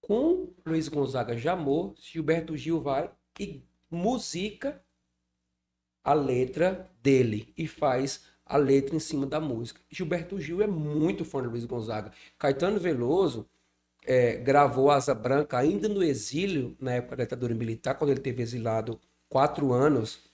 [0.00, 4.82] Com Luiz Gonzaga já morto, Gilberto Gil vai e musica
[6.02, 9.80] a letra dele e faz a letra em cima da música.
[9.88, 12.10] Gilberto Gil é muito fã de Luiz Gonzaga.
[12.36, 13.48] Caetano Veloso
[14.04, 18.42] é, gravou Asa Branca ainda no exílio, na época da ditadura militar, quando ele teve
[18.42, 18.98] exilado
[19.28, 20.27] quatro anos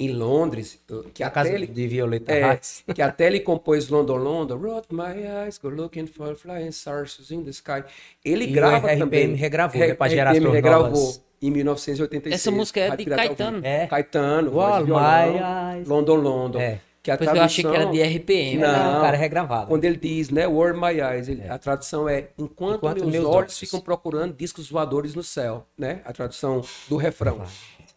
[0.00, 0.80] em Londres,
[1.12, 2.58] que a até casa ele, de Violeta é,
[2.94, 5.02] que até ele compôs London London, Wrote my
[5.44, 7.84] eyes, go looking for flying stars in the sky.
[8.24, 9.34] Ele E o grava RPM também.
[9.34, 11.22] regravou, Re- né, pra RPM gerações regravou novas.
[11.42, 12.34] em 1986.
[12.34, 13.04] Essa música é de.
[13.04, 13.60] Caetano.
[13.62, 13.86] É.
[13.86, 15.86] Caetano, e violão, my eyes.
[15.88, 16.58] London London.
[16.60, 16.80] É.
[17.02, 18.58] Que a Depois eu achei que era tradução- de RPM.
[18.58, 18.68] Não.
[18.94, 19.68] Não, cara, é regravado.
[19.68, 23.24] Quando ele diz, né, Word My Eyes, ele- a tradução é enquanto, Enquanto meus, meus
[23.24, 23.58] olhos olhos.
[23.58, 26.02] ficam procurando discos voadores no céu, né?
[26.04, 27.40] A tradução do refrão.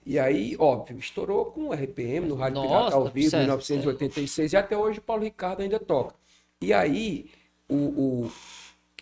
[0.06, 3.68] E aí, óbvio, estourou com o RPM no Rádio Nossa, Pirata ao vivo, em sucesso,
[3.68, 6.16] 1986, e até hoje o Paulo Ricardo ainda toca.
[6.62, 7.32] E aí,
[7.70, 8.32] o, o-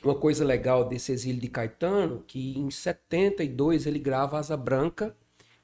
[0.03, 5.15] uma coisa legal desse exílio de Caetano, que em 72 ele grava Asa Branca,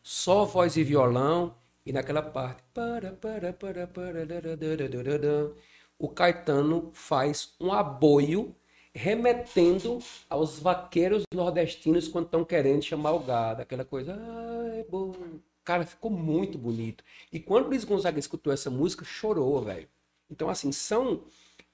[0.03, 1.55] só voz e violão,
[1.85, 2.63] e naquela parte.
[5.99, 8.55] O Caetano faz um aboio
[8.97, 9.99] remetendo
[10.29, 15.13] aos vaqueiros nordestinos quando estão querendo chamar o gado, aquela coisa, ah, é bom.
[15.63, 17.03] Cara, ficou muito bonito.
[17.31, 19.87] E quando Luiz Gonzaga escutou essa música, chorou, velho.
[20.29, 21.23] Então, assim, são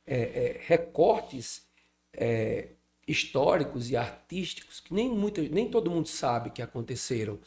[0.05, 1.65] é, é, recortes
[2.13, 2.69] é,
[3.07, 7.39] históricos e artísticos que nem, muita, nem todo mundo sabe que aconteceram.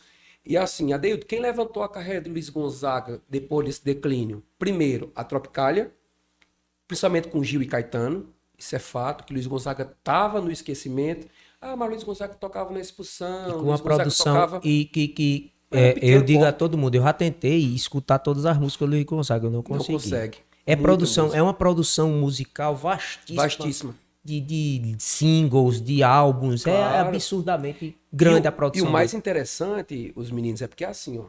[0.44, 4.42] E assim, Adeildo, quem levantou a carreira de Luiz Gonzaga depois desse declínio?
[4.58, 5.92] Primeiro, a Tropicália,
[6.86, 8.32] principalmente com Gil e Caetano.
[8.58, 11.26] Isso é fato, que Luiz Gonzaga estava no esquecimento.
[11.60, 13.48] Ah, mas Luiz Gonzaga tocava na expulsão.
[13.48, 16.58] E com Luiz Gonzaga produção tocava- e que, que É, é, eu digo a pop.
[16.58, 19.62] todo mundo, eu já tentei escutar todas as músicas do Luiz Gonzaga, eu não Não
[19.62, 19.92] consegui.
[19.94, 20.38] consegue.
[20.64, 21.38] É produção, música.
[21.38, 23.42] é uma produção musical vastíssima.
[23.42, 23.94] Vastíssima.
[24.24, 27.08] De, de singles, de álbuns, é Claro.
[27.08, 28.84] absurdamente grande e o, a produção.
[28.86, 29.18] E o mais dele.
[29.20, 31.24] interessante, os meninos, é porque é assim, ó.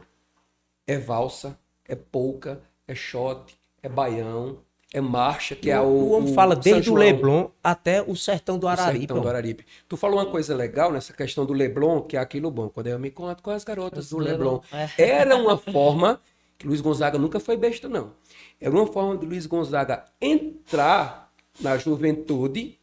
[0.86, 1.56] É valsa,
[1.86, 4.58] é polca, é shot, é baião,
[4.92, 5.84] é marcha, que é o.
[5.84, 9.00] o homem fala São desde o Leblon até o sertão do o Araripe.
[9.00, 9.28] sertão do.
[9.28, 9.66] Araripe.
[9.86, 12.68] Tu falou uma coisa legal nessa questão do Leblon, que é aquilo bom.
[12.68, 14.60] Quando eu me conto com as garotas do Leblon.
[14.72, 14.88] É.
[14.96, 16.20] Era uma forma
[16.56, 18.12] que Luiz Gonzaga nunca foi besta, não.
[18.60, 22.78] Era uma forma de Luiz Gonzaga entrar na juventude,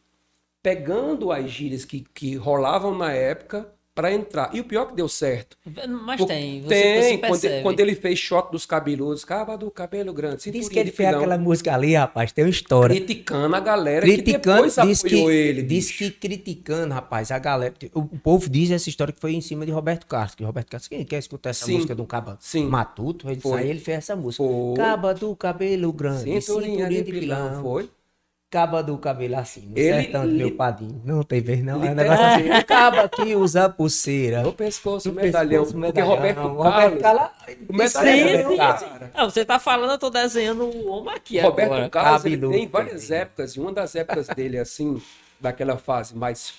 [0.62, 4.54] pegando as gírias que, que rolavam na época para entrar.
[4.54, 5.56] E o pior que deu certo.
[5.64, 7.62] Mas Porque tem, você, tem, você quando, percebe.
[7.62, 10.96] quando ele fez choque dos cabeludos, cava do cabelo grande, Diz cinturinha que ele de
[10.96, 12.94] fez pilão, aquela música ali, rapaz, tem uma história.
[12.94, 15.62] criticando a galera criticando, que depois diz que, apoiou ele.
[15.62, 15.98] diz bicho.
[15.98, 17.72] que criticando, rapaz, a galera.
[17.94, 20.34] O, o povo diz essa história que foi em cima de Roberto Carlos.
[20.34, 21.76] Que Roberto Carlos, quem quer escutar essa Sim.
[21.76, 22.66] música de um caba Sim.
[22.66, 23.30] matuto?
[23.30, 23.62] Ele Foi.
[23.62, 24.44] aí ele fez essa música.
[24.44, 24.76] Foi.
[24.76, 27.88] Caba do cabelo grande, Cinturinha de pilão, foi?
[28.56, 31.02] Caba do cabelo assim, no Ele sertão do meu padrinho.
[31.04, 31.84] Não tem vez não.
[31.84, 32.48] É um negócio assim.
[32.66, 34.42] Caba que usa pulseira.
[34.42, 35.62] No pescoço, No medalhão.
[35.64, 36.08] pescoço, Porque medalhão.
[36.16, 37.02] Roberto Roberto Carlos.
[37.02, 37.30] Carlos-
[37.68, 39.10] O medalhão, Sim, cara.
[39.14, 41.90] Ah, você tá falando, eu tô desenhando o homem aqui Roberto agora.
[41.90, 43.18] Carlos tem várias também.
[43.20, 45.00] épocas, e uma das épocas dele, assim,
[45.40, 46.54] daquela fase mais.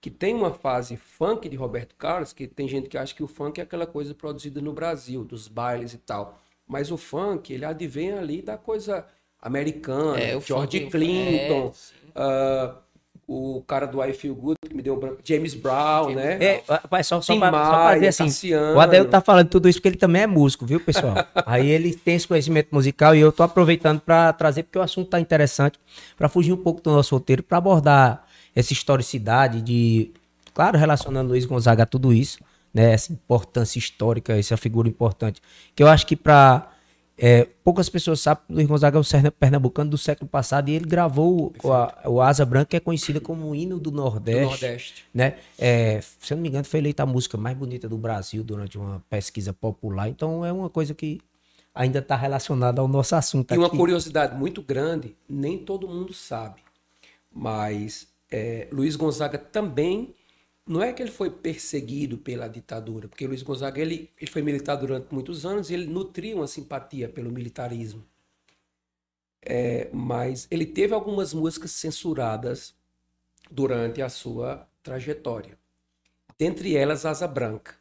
[0.00, 3.26] que tem uma fase funk de Roberto Carlos, que tem gente que acha que o
[3.26, 6.38] funk é aquela coisa produzida no Brasil, dos bailes e tal.
[6.66, 9.06] Mas o funk, ele advém ali da coisa
[9.40, 11.72] americana, É, o George Clinton,
[12.14, 12.74] é, ah,
[13.28, 16.42] o cara do I Feel Good, que me deu branco, James Brown, né?
[16.42, 18.76] É, rapaz, só, só Tim pra, só assim, Cassiano.
[18.76, 21.14] o Adel tá falando tudo isso porque ele também é músico, viu, pessoal?
[21.44, 25.10] Aí ele tem esse conhecimento musical e eu tô aproveitando pra trazer, porque o assunto
[25.10, 25.78] tá interessante,
[26.16, 28.24] pra fugir um pouco do nosso roteiro, pra abordar
[28.56, 30.10] essa historicidade de,
[30.54, 32.38] claro, relacionando Luiz Gonzaga a tudo isso,
[32.72, 35.42] né, essa importância histórica, essa figura importante,
[35.76, 36.70] que eu acho que pra
[37.18, 40.74] é, poucas pessoas sabem que Luiz Gonzaga é o serna- pernambucano do século passado e
[40.74, 43.96] ele gravou o, a- o Asa Branca, que é conhecida como o hino do do
[43.96, 45.04] Nordeste Nordeste.
[45.12, 45.36] né?
[45.58, 48.78] É, se eu não me engano, foi eleita a música mais bonita do Brasil durante
[48.78, 50.08] uma pesquisa popular.
[50.08, 51.20] Então é uma coisa que
[51.74, 53.76] ainda está relacionada ao nosso assunto E uma aqui.
[53.76, 56.60] curiosidade muito grande, nem todo mundo sabe,
[57.32, 60.14] mas é, Luiz Gonzaga também,
[60.68, 64.76] não é que ele foi perseguido pela ditadura, porque Luiz Gonzaga ele, ele foi militar
[64.76, 68.04] durante muitos anos e ele nutria uma simpatia pelo militarismo.
[69.42, 72.74] É, mas ele teve algumas músicas censuradas
[73.50, 75.58] durante a sua trajetória.
[76.38, 77.74] Dentre elas, Asa Branca.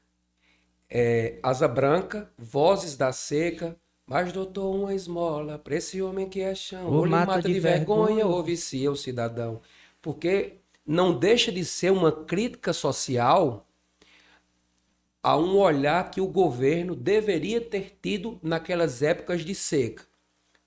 [0.90, 6.56] É, Asa Branca, Vozes da Seca, mas doutor uma esmola pra esse homem que é
[6.56, 8.28] chão, Ou mata mata de de vergonha, vergonha.
[8.28, 9.62] ou vicia o cidadão.
[10.02, 10.58] Porque
[10.88, 13.68] não deixa de ser uma crítica social
[15.22, 20.06] a um olhar que o governo deveria ter tido naquelas épocas de seca.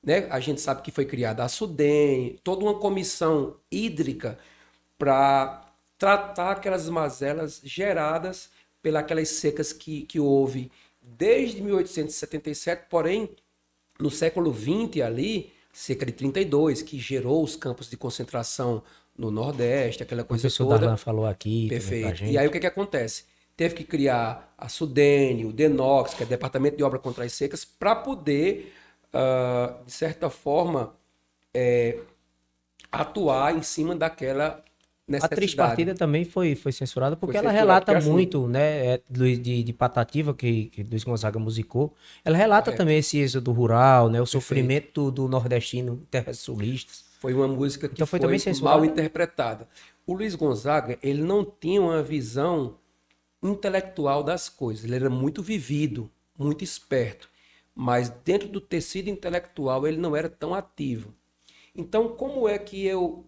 [0.03, 0.27] Né?
[0.31, 4.39] A gente sabe que foi criada a SUDEM, toda uma comissão hídrica
[4.99, 5.67] para
[5.97, 8.51] tratar aquelas mazelas geradas
[8.83, 10.71] pelas secas que, que houve
[11.01, 13.31] desde 1877, porém,
[13.99, 18.83] no século XX ali, seca de 32, que gerou os campos de concentração
[19.17, 20.79] no Nordeste, aquela O coisa professor toda.
[20.81, 21.69] Darlan falou aqui.
[21.69, 22.25] Perfeito.
[22.25, 23.25] E aí o que, que acontece?
[23.57, 27.65] Teve que criar a Sudene, o DENOX, que é Departamento de Obra contra as Secas,
[27.65, 28.73] para poder,
[29.13, 30.95] ah, de certa forma,
[31.53, 31.99] é,
[32.91, 34.63] atuar em cima daquela
[35.21, 35.29] A.
[35.29, 39.63] Trispartida também foi, foi censurada porque Foi ela relata porque assim- muito, né, é, de,
[39.65, 41.93] de Patativa, que, que Luiz Gonzaga musicou.
[42.25, 42.79] Ela relata Correto.
[42.79, 47.10] também esse êxodo rural, né, o sofrimento do, nordestino terras sulistas.
[47.21, 49.69] Foi uma música que Então foi foi, mal interpretada.
[50.07, 52.79] O Luiz Gonzaga, ele não tinha uma visão
[53.43, 54.87] intelectual das coisas.
[54.87, 57.29] Ele era muito vivido, muito esperto.
[57.75, 61.15] Mas dentro do tecido intelectual, ele não era tão ativo.
[61.77, 63.27] Então, como é que eu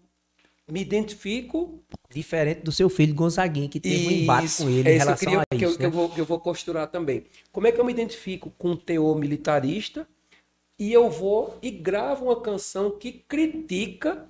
[0.66, 4.92] me identifico Diferente do seu filho Gonzaguinha, que teve um embate isso, com ele é
[4.92, 5.78] em isso relação que eu, a queria, que, eu, isso.
[5.78, 5.96] que eu né?
[5.96, 7.24] vou, que eu vou costurar também.
[7.50, 10.06] Como é que eu me identifico com um teor militarista
[10.82, 14.28] e eu vou e gravo uma canção que critica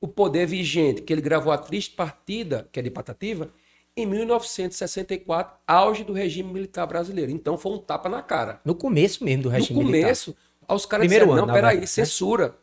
[0.00, 3.50] o Poder Vigente, que ele gravou a Triste Partida, que é de Patativa,
[3.94, 7.30] em 1964, auge do regime militar brasileiro.
[7.30, 8.62] Então foi um tapa na cara.
[8.64, 10.06] No começo mesmo do regime no militar.
[10.06, 10.34] começo,
[10.66, 11.86] os caras Primeiro disseram, ano, não, peraí, verdade, né?
[11.86, 12.56] censura.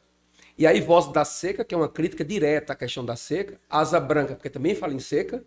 [0.58, 4.00] E aí, Voz da Seca, que é uma crítica direta à questão da seca, Asa
[4.00, 5.44] Branca, porque também fala em seca,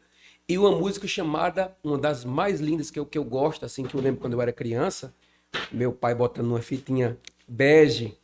[0.48, 3.96] e uma música chamada, uma das mais lindas que eu, que eu gosto, assim, que
[3.96, 5.12] eu lembro quando eu era criança,
[5.72, 8.16] meu pai botando uma fitinha bege,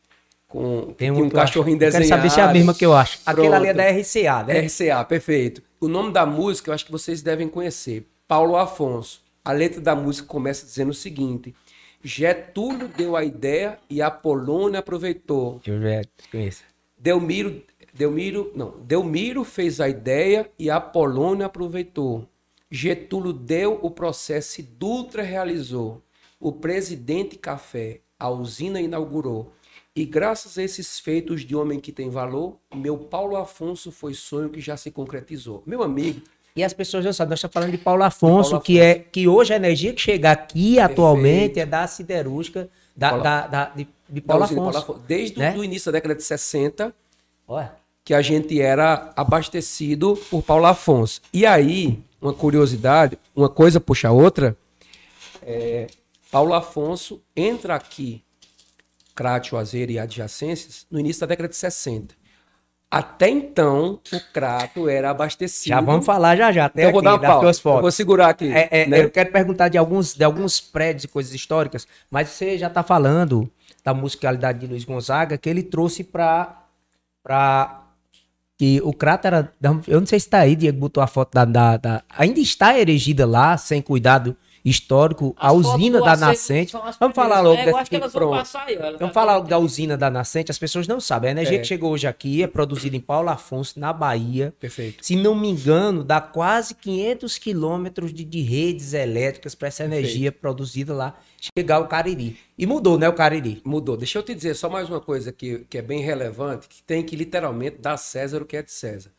[0.48, 2.22] com Tem um acho- cachorrinho Quero desenhado.
[2.22, 3.20] saber se é a mesma que eu acho.
[3.24, 3.84] Aquela ali é Pronto.
[3.86, 4.60] da RCA, né?
[4.60, 5.62] RCA, perfeito.
[5.80, 8.06] O nome da música eu acho que vocês devem conhecer.
[8.26, 9.22] Paulo Afonso.
[9.44, 11.55] A letra da música começa dizendo o seguinte:
[12.05, 15.60] Getúlio deu a ideia e Apolônio aproveitou.
[15.66, 16.62] Eu já conheço.
[16.98, 17.62] Delmiro,
[17.94, 22.26] Delmiro, não, Delmiro fez a ideia e Apolônio aproveitou.
[22.70, 26.02] Getúlio deu o processo e Dutra realizou.
[26.38, 29.52] O presidente Café, a usina inaugurou.
[29.97, 34.48] E graças a esses feitos de homem que tem valor, meu Paulo Afonso foi sonho
[34.51, 35.62] que já se concretizou.
[35.66, 36.20] Meu amigo,
[36.55, 39.26] E as pessoas não sabem, nós estamos falando de Paulo Afonso, Paulo que é que
[39.26, 43.88] hoje a energia que chega aqui atualmente é da siderúrgica da, Paulo- da, da- de,
[44.09, 44.60] de Paulo Afonso.
[44.62, 45.56] Paulo Afonso, desde né?
[45.56, 46.94] o início da década de 60,
[47.48, 47.72] Olha,
[48.05, 51.20] que a gente era abastecido por Paulo Afonso.
[51.32, 54.56] E aí, uma curiosidade, uma coisa puxa a outra,
[55.42, 55.86] é,
[56.31, 58.23] Paulo Afonso entra aqui,
[59.15, 62.15] Crato, Juazeiro e adjacências, no início da década de 60.
[62.90, 65.69] Até então, o Crato era abastecido.
[65.69, 67.40] já vamos falar já já, até eu vou aqui, dar uma pausa.
[67.40, 67.81] tuas Eu fotos.
[67.82, 68.51] vou segurar aqui.
[68.52, 69.02] É, é, né?
[69.05, 72.82] Eu quero perguntar de alguns, de alguns prédios e coisas históricas, mas você já está
[72.82, 73.48] falando
[73.85, 76.65] da musicalidade de Luiz Gonzaga, que ele trouxe para.
[77.23, 77.77] Pra...
[78.59, 79.52] Que o crato era.
[79.86, 82.78] Eu não sei se está aí, Diego botou a foto da, da- da- Ainda está
[82.78, 86.74] erigida lá, sem cuidado histórico, a usina da nascente.
[86.99, 89.49] Vamos falar logo É, eu dessa acho que vão passar aí, Vamos tá falar bem-
[89.51, 91.28] da usina da nascente, as pessoas não sabem.
[91.28, 91.61] A energia É.
[91.61, 94.55] que chegou hoje aqui é produzida em Paulo Afonso, na Bahia.
[94.61, 95.05] Perfeito.
[95.05, 100.05] Se não me engano, dá quase 500 quilômetros de, de redes elétricas para essa Perfeito.
[100.07, 101.15] energia produzida lá
[101.57, 102.37] chegar ao Cariri.
[102.59, 103.62] E mudou, né, o Cariri?
[103.65, 103.97] Mudou.
[103.97, 107.03] Deixa eu te dizer só mais uma coisa que, que é bem relevante, que tem
[107.03, 109.11] que literalmente dar César o que é de César.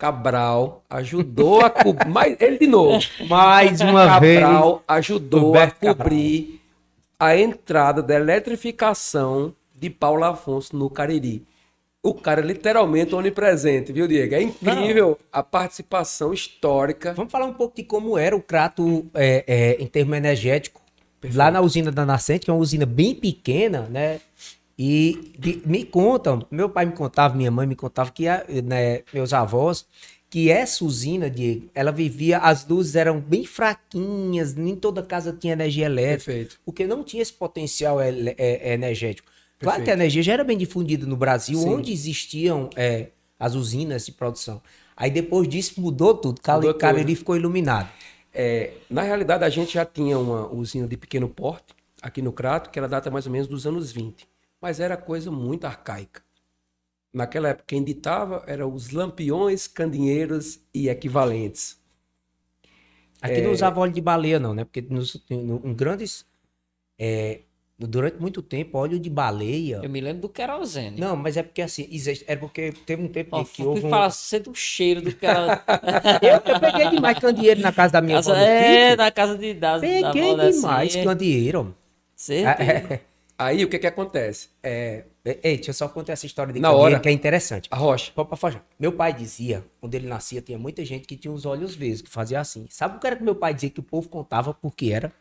[0.00, 2.08] Cabral ajudou a cobrir.
[2.08, 2.98] Mas ele de novo.
[3.28, 4.40] Mais uma vez.
[4.40, 5.94] Cabral ajudou a Roberto Cabral.
[5.94, 6.60] cobrir
[7.18, 11.44] a entrada da eletrificação de Paulo Afonso no Cariri.
[12.02, 14.34] O cara é literalmente onipresente, viu, Diego?
[14.34, 17.12] É incrível a participação histórica.
[17.12, 20.80] Vamos falar um pouco de como era o Crato é, é, em termo energético.
[21.34, 24.20] Lá na usina da Nascente, que é uma usina bem pequena, né?
[24.82, 29.02] E de- me contam, meu pai me contava, minha mãe me contava que a- né,
[29.12, 29.86] meus avós,
[30.30, 35.52] que essa usina, Diego, ela vivia, as luzes eram bem fraquinhas, nem toda casa tinha
[35.52, 36.60] energia elétrica, Perfeito.
[36.64, 39.28] porque não tinha esse potencial ele- é- é energético.
[39.58, 40.00] Claro que a Perfeito.
[40.00, 41.68] energia já era bem difundida no Brasil, Sim.
[41.68, 43.08] onde existiam é,
[43.38, 44.62] as usinas de produção.
[44.96, 46.80] Aí depois disso mudou tudo, Cali- Mudou tudo.
[46.80, 47.90] Cariri ficou iluminado.
[48.32, 52.70] É, na realidade, a gente já tinha uma usina de pequeno porte aqui no Crato,
[52.70, 54.26] que ela data mais ou menos dos anos 20.
[54.60, 56.22] Mas era coisa muito arcaica.
[57.12, 61.80] Naquela época, quem ditava eram os lampiões, candinheiros e equivalentes.
[63.20, 64.64] Aqui não usava óleo de baleia, não, né?
[64.64, 66.24] Porque nos, no, em grandes.
[66.98, 67.40] é,
[67.78, 69.80] durante muito tempo, óleo de baleia.
[69.82, 71.00] Eu me lembro do querosene.
[71.00, 73.86] Não, mas é porque assim, existe, é porque teve um tempo de que fui houve
[73.86, 73.90] um...
[73.90, 75.40] falar, sente o cheiro do quero...
[76.22, 79.80] eu, eu peguei demais candeeiro na casa da minha Casa, é, na casa de das,
[79.80, 81.74] da Peguei avó demais assim, candeeiro.
[82.14, 83.00] Certeza.
[83.40, 84.50] Aí, o que que acontece?
[84.62, 86.98] É, Ei, deixa eu só contar essa história de Na hora.
[87.00, 87.68] que é interessante.
[87.70, 88.10] a rocha.
[88.14, 88.64] Pode- pode falar.
[88.78, 92.10] Meu pai dizia, quando ele nascia, tinha muita gente que tinha os olhos verdes, que
[92.10, 92.66] fazia assim.
[92.70, 95.12] Sabe o que era que meu pai dizia que o povo contava porque era?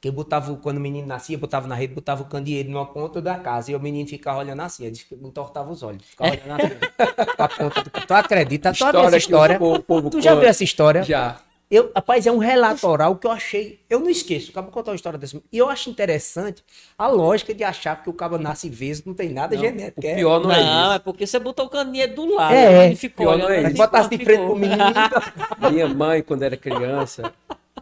[0.00, 3.36] Que botava, quando o menino nascia, botava na rede, botava o candeeiro numa ponta da
[3.38, 4.84] casa e o menino ficava olhando assim.
[4.86, 6.02] Ele entortava os olhos.
[6.06, 6.74] Ficava olhando assim.
[7.36, 7.90] pra ponta do...
[7.90, 8.72] Tu acredita?
[8.72, 9.62] Tu já viu essa história?
[9.62, 11.02] O povo Tu já viu essa história?
[11.02, 11.40] Já.
[11.70, 13.80] Eu, rapaz, é um relato oral que eu achei.
[13.88, 15.40] Eu não esqueço, acabo de contar uma história dessa.
[15.52, 16.64] E eu acho interessante
[16.98, 20.00] a lógica de achar que o cabo nasce vezes, não tem nada Não, genético.
[20.04, 21.04] o é- pior não, Não, é é, isso.
[21.04, 22.52] porque você botou o candeeiro do lado.
[22.52, 23.76] É, ele ficou pior não é isso.
[23.76, 24.82] Botasse de frente pro menino.
[25.70, 27.32] Minha mãe, quando era criança,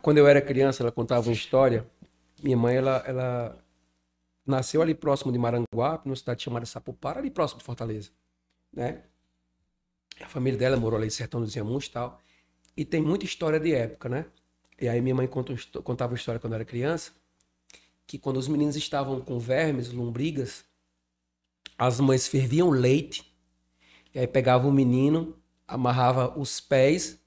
[0.03, 1.87] quando eu era criança, ela contava uma história.
[2.43, 3.59] Minha mãe, ela, ela
[4.47, 8.11] nasceu ali próximo de Maranguape, numa cidade chamada Sapupara, ali próximo de Fortaleza,
[8.71, 8.99] né?
[10.21, 12.21] A família dela morou ali em Sertão dos Iamuns e tal.
[12.79, 14.27] E tem muita história de época, né?
[14.81, 17.11] E aí minha mãe contava uma história quando eu era criança,
[18.07, 20.65] que quando os meninos estavam com vermes, lombrigas,
[21.77, 23.37] as mães ferviam leite,
[24.15, 25.37] e aí pegava o menino,
[25.67, 27.19] amarrava os pés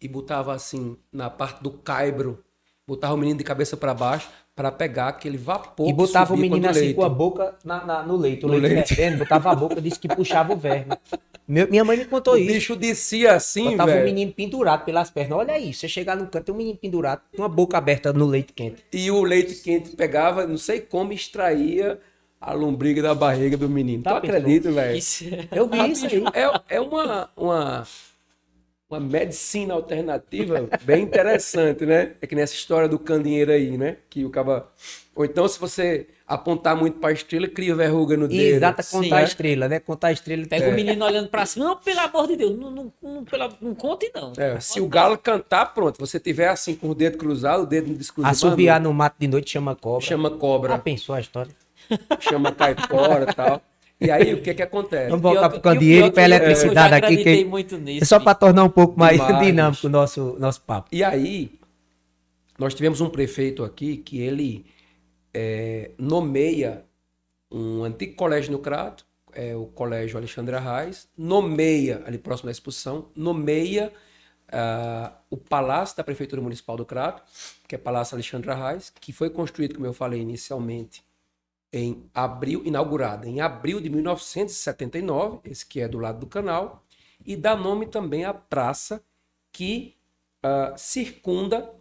[0.00, 2.44] e botava assim na parte do caibro,
[2.84, 5.88] botava o menino de cabeça para baixo para pegar aquele vapor.
[5.88, 8.44] E botava o menino assim com a boca na, na- no leite.
[8.44, 8.94] O No leite, leite.
[8.96, 10.86] fervendo, botava a boca, disse que puxava o verme.
[11.46, 12.52] Meu- minha mãe me contou O isso.
[12.52, 14.04] bicho descia assim, Botava o velho.
[14.04, 15.38] menino pendurado pelas pernas.
[15.38, 18.26] Olha aí, você chegar no canto, tem um menino pendurado com a boca aberta no
[18.26, 18.82] leite quente.
[18.92, 22.00] E o leite quente pegava, não sei como, extraía
[22.40, 24.02] a lombriga da barriga do menino.
[24.02, 24.98] Tá, tu acredita, velho?
[24.98, 25.24] Isso.
[25.52, 26.22] Eu vi isso aí.
[26.34, 27.86] É, é uma, uma,
[28.90, 32.12] uma medicina alternativa bem interessante, né?
[32.22, 33.98] É que nessa história do candeeiro aí, né?
[34.08, 34.70] Que o caba...
[35.14, 38.40] Ou então, se você apontar muito pra estrela, cria verruga no dedo.
[38.56, 39.24] Exata, Sim, contar a é.
[39.24, 39.80] estrela, né?
[39.80, 40.46] Contar a estrela.
[40.46, 40.70] Pega é.
[40.70, 41.66] o menino olhando pra cima.
[41.66, 44.32] Não, pelo amor de Deus, não, não, não, pela- não conte, não.
[44.38, 45.98] É, se o galo cantar, pronto.
[45.98, 49.50] Você tiver assim com o dedo cruzado, o dedo descruzado, Assoviar no mato de noite
[49.50, 50.06] chama cobra.
[50.06, 51.52] chama cobra, Ah, pensou a história?
[52.20, 53.60] chama caipora e tal.
[54.00, 55.08] E aí, o que que acontece?
[55.10, 57.04] Vamos voltar e o candeeiro que eu- eletricidade aqui.
[57.04, 57.44] acreditei Que...
[57.44, 58.04] muito nisso.
[58.04, 60.88] É só pra tornar um pouco mais dinâmico o nosso, nosso papo.
[60.92, 61.50] E aí,
[62.58, 64.66] nós tivemos um prefeito aqui que ele
[65.34, 66.84] é, nomeia
[67.50, 73.06] um antigo colégio no Crato, é o Colégio Alexandre Arraes, nomeia, ali próximo da expulsão,
[73.16, 73.92] nomeia
[74.50, 77.22] ah, o Palácio da Prefeitura Municipal do Crato,
[77.66, 81.02] que é Palácio Alexandre Arraes, que foi construído, como eu falei inicialmente,
[81.72, 86.84] em abril, inaugurado em abril de 1979, esse que é do lado do canal,
[87.24, 89.02] e dá nome também à praça
[89.52, 89.96] que
[90.42, 91.74] ah, circunda,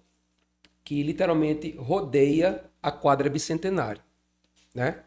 [0.83, 4.01] que literalmente rodeia a quadra bicentenário,
[4.73, 5.03] né?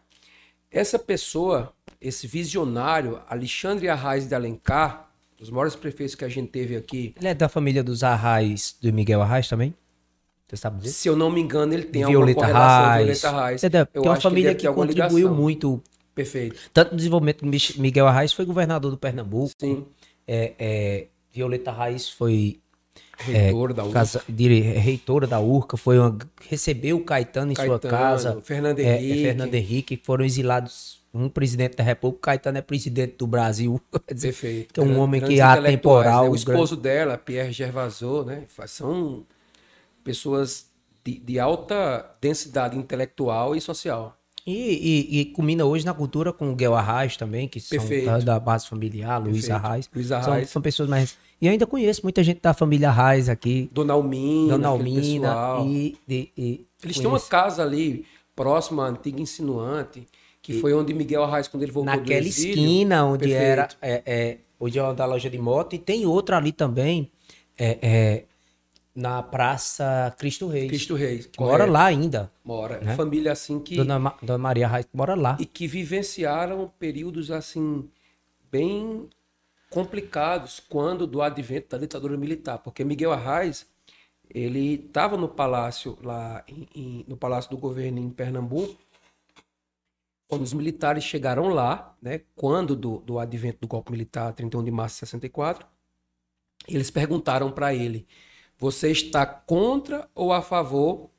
[0.71, 6.77] Essa pessoa, esse visionário, Alexandre Arraes de Alencar, os maiores prefeitos que a gente teve
[6.77, 9.75] aqui, Ele é da família dos Arrais, do Miguel Arrais também?
[10.51, 10.93] Você sabe dizer?
[10.93, 13.21] se eu não me engano, ele tem Violeta alguma correlação com Reis.
[13.23, 13.55] Violeta.
[13.55, 13.81] Entendeu?
[13.95, 15.35] Eu Tem uma que família que, alguma contribuiu ligação.
[15.43, 15.83] muito.
[16.15, 16.57] Perfeito.
[16.75, 19.53] Tanto no desenvolvimento do Mich- Miguel Arraes foi governador do Pernambuco.
[19.61, 19.87] Sim.
[20.27, 22.59] É, é, Violeta Arraes foi
[23.19, 23.93] Reitor da UFRGS.
[23.95, 26.17] casa, dire- reitora da URCA, foi uma,
[26.49, 28.41] recebeu o Caetano em sua Caetano, casa.
[28.43, 29.23] Fernando É, é Henrique.
[29.23, 30.99] Fernando Henrique, que foram exilados.
[31.13, 33.81] Um presidente da República, Caetano é presidente do Brasil.
[34.07, 34.73] Perfeito.
[34.73, 36.31] que é um homem que é intelectuais, atemporal, né?
[36.31, 38.45] O os esposo dela, Pierre Gervasot, né?
[38.67, 39.25] São
[40.05, 40.67] pessoas
[41.05, 44.17] de, de alta densidade intelectual e social.
[44.47, 44.53] E,
[45.11, 48.07] e, e culmina hoje na cultura com o Guel Arraes também, que são Perfeito.
[48.07, 49.49] da, da base familiar, Luiz.
[49.51, 49.89] Arraes.
[49.95, 50.51] Luiz São, Arraes.
[50.51, 51.17] são pessoas mais.
[51.41, 55.59] E eu ainda conheço muita gente da família Arraes aqui, Dona Almina, Dona Almina.
[55.67, 58.05] E, e- Eles têm uma casa ali,
[58.35, 60.07] próxima à antiga insinuante,
[60.43, 62.55] que foi onde Miguel Arraes, quando ele voltou naquela do exílio...
[62.55, 63.43] esquina onde Perfeito.
[63.43, 66.51] era é, é, onde é onde é a loja de moto, e tem outra ali
[66.51, 67.11] também,
[67.59, 68.25] é, é,
[68.95, 70.69] na Praça Cristo Reis.
[70.69, 71.29] Cristo Reis.
[71.39, 72.31] mora lá ainda.
[72.45, 72.81] Mora.
[72.81, 72.97] né?
[72.97, 73.77] Família assim que...
[73.77, 75.37] Dona, Ma- Dona Maria Arraes mora lá.
[75.41, 77.89] e que vivenciaram períodos assim
[78.51, 79.09] bem
[79.71, 83.67] complicados quando do advento da ditadura militar, porque Miguel Arraes
[84.29, 88.77] ele estava no palácio lá em- em- no palácio do governo em Pernambuco
[90.29, 94.71] quando os militares chegaram lá, né, quando do, do advento do golpe militar, 31 de
[94.71, 95.67] março de 64,
[96.69, 98.07] eles perguntaram para ele:
[98.61, 101.11] você está contra ou a favor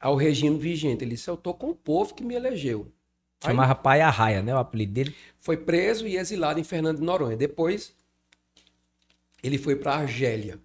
[0.00, 1.04] ao regime vigente?
[1.04, 2.92] Ele disse: eu estou com o povo que me elegeu.
[3.42, 4.54] Aí Chamava Pai Arraia, né?
[4.54, 5.14] O apelido dele.
[5.40, 7.36] foi preso e exilado em Fernando de Noronha.
[7.36, 7.92] Depois,
[9.42, 10.58] ele foi para Argélia.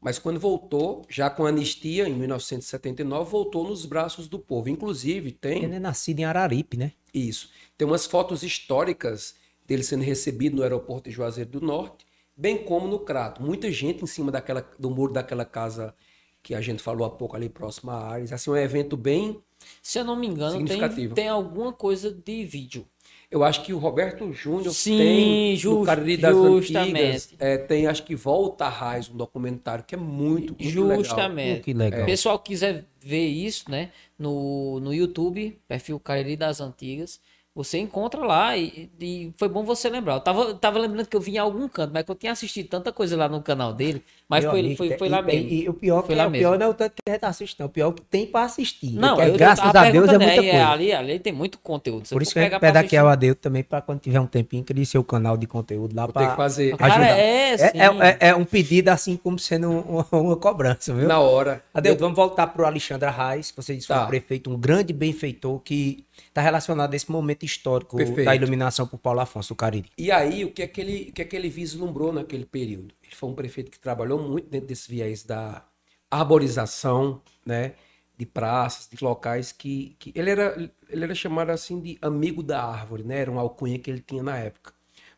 [0.00, 4.68] Mas quando voltou, já com anistia, em 1979, voltou nos braços do povo.
[4.68, 6.92] Inclusive, tem Ele é nascido em Araripe, né?
[7.12, 7.50] isso.
[7.76, 9.34] Tem umas fotos históricas
[9.66, 12.06] dele sendo recebido no aeroporto de Juazeiro do Norte,
[12.36, 13.42] bem como no Crato.
[13.42, 15.94] Muita gente em cima daquela, do muro daquela casa
[16.42, 18.32] que a gente falou há pouco ali próximo à Ares.
[18.32, 19.40] Assim, um evento bem...
[19.80, 21.14] Se eu não me engano, tem, Significativo.
[21.14, 22.84] tem alguma coisa de vídeo.
[23.30, 26.98] Eu acho que o Roberto Júnior Sim, tem ju- no Cariri das justamente.
[26.98, 31.04] Antigas, é, tem acho que Volta a Raiz, um documentário que é muito, muito legal.
[31.04, 31.60] Justamente.
[31.60, 32.04] Que legal.
[32.04, 33.92] Pessoal que quiser ver isso, né?
[34.18, 37.20] No, no YouTube, perfil Cariri das Antigas,
[37.54, 40.14] você encontra lá e, e foi bom você lembrar.
[40.14, 42.68] Eu tava, tava lembrando que eu vi em algum canto, mas que eu tinha assistido
[42.68, 45.50] tanta coisa lá no canal dele, mas foi, amigo, foi, foi e lá tem- mesmo.
[45.62, 46.42] E, o pior, Foi que lá é, o mesmo.
[46.48, 47.66] pior não é o tanto que a gente tá assistindo, não.
[47.66, 48.92] o pior é o que tem pra assistir.
[48.92, 50.68] Não, eu graças a Deus é muita é, coisa.
[50.68, 52.08] ali, ali tem muito conteúdo.
[52.08, 54.84] Por isso que pra pede aqui ao Adeu também pra quando tiver um tempinho, criar
[54.84, 57.08] seu canal de conteúdo lá pra fazer Cara, ajudar.
[57.18, 61.06] é, É, é, é- é um pedido assim como sendo um- uma cobrança, viu?
[61.06, 61.62] na hora.
[61.74, 64.06] Adeus, vamos voltar pro Alexandre Arraes, que você disse que foi Tá.
[64.06, 68.24] um prefeito, um grande benfeitor que está relacionado a esse momento histórico Perfeito.
[68.24, 69.90] da iluminação por Paulo Afonso do Cariri.
[69.98, 72.94] E aí, o que é que ele, o que é que ele vislumbrou naquele período?
[73.12, 75.62] Ele foi um prefeito que trabalhou muito dentro desse viés da
[76.10, 77.74] arborização, né?
[78.16, 82.64] De praças, de locais que, que ele, era, ele era chamado assim de amigo da
[82.64, 83.18] árvore, né?
[83.18, 84.72] Era uma alcunha que ele tinha na época.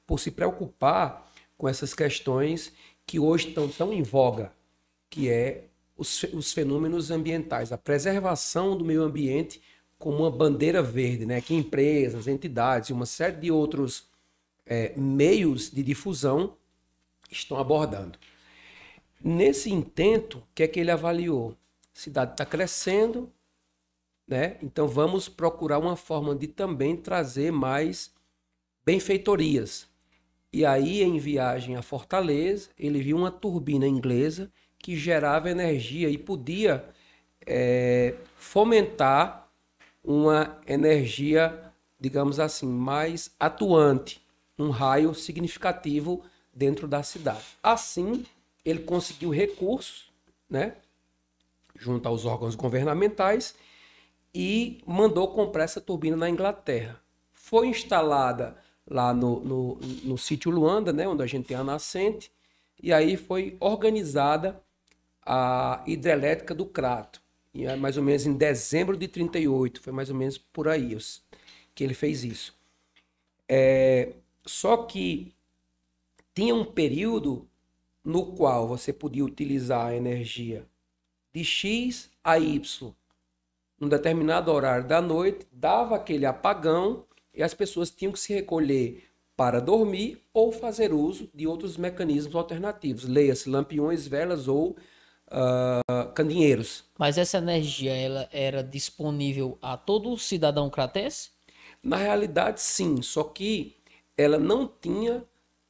[0.04, 2.72] Por se preocupar com essas questões
[3.06, 4.52] que hoje estão tão em voga,
[5.08, 5.66] que é
[5.96, 9.62] os, os fenômenos ambientais, a preservação do meio ambiente
[9.98, 11.40] como uma bandeira verde, né?
[11.40, 14.08] Que empresas, entidades e uma série de outros
[14.66, 16.56] é, meios de difusão
[17.36, 18.18] estão abordando.
[19.22, 21.56] Nesse intento, o que é que ele avaliou?
[21.94, 23.32] A cidade está crescendo,
[24.26, 24.58] né?
[24.62, 28.12] Então vamos procurar uma forma de também trazer mais
[28.84, 29.88] benfeitorias.
[30.52, 36.18] E aí, em viagem a Fortaleza, ele viu uma turbina inglesa que gerava energia e
[36.18, 36.84] podia
[37.46, 39.50] é, fomentar
[40.02, 44.22] uma energia, digamos assim, mais atuante,
[44.58, 46.22] um raio significativo
[46.54, 47.44] dentro da cidade.
[47.62, 48.24] Assim,
[48.64, 50.12] ele conseguiu recursos,
[50.48, 50.76] né,
[51.76, 53.54] junto aos órgãos governamentais
[54.34, 57.00] e mandou comprar essa turbina na Inglaterra.
[57.32, 58.56] Foi instalada
[58.86, 59.74] lá no, no,
[60.04, 62.30] no sítio Luanda, né, onde a gente tem a nascente,
[62.82, 64.60] e aí foi organizada
[65.24, 67.22] a hidrelétrica do Crato.
[67.52, 70.96] E é mais ou menos em dezembro de 38, foi mais ou menos por aí
[71.74, 72.54] que ele fez isso.
[73.48, 74.12] É,
[74.44, 75.32] só que
[76.34, 77.48] tinha um período
[78.04, 80.66] no qual você podia utilizar a energia
[81.32, 82.94] de X a Y
[83.78, 89.04] num determinado horário da noite, dava aquele apagão e as pessoas tinham que se recolher
[89.36, 94.76] para dormir ou fazer uso de outros mecanismos alternativos, leia-se lampiões, velas ou
[95.26, 96.84] uh, candinheiros.
[96.98, 101.30] Mas essa energia ela era disponível a todo cidadão cratense?
[101.82, 103.76] Na realidade, sim, só que
[104.16, 105.24] ela não tinha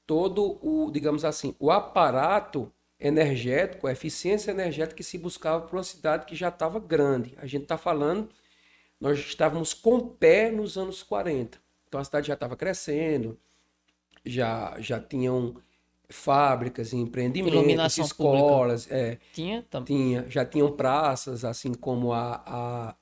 [0.07, 5.85] todo o, digamos assim, o aparato energético, a eficiência energética que se buscava para uma
[5.85, 7.35] cidade que já estava grande.
[7.39, 8.29] A gente está falando,
[9.01, 11.59] nós estávamos com pé nos anos 40.
[11.89, 13.39] Então a cidade já estava crescendo,
[14.25, 15.55] já, já tinham
[16.09, 18.91] fábricas, empreendimentos, Iluminação escolas.
[18.91, 19.87] É, tinha também.
[19.87, 22.95] Tinha, já tinham praças, assim como a, a,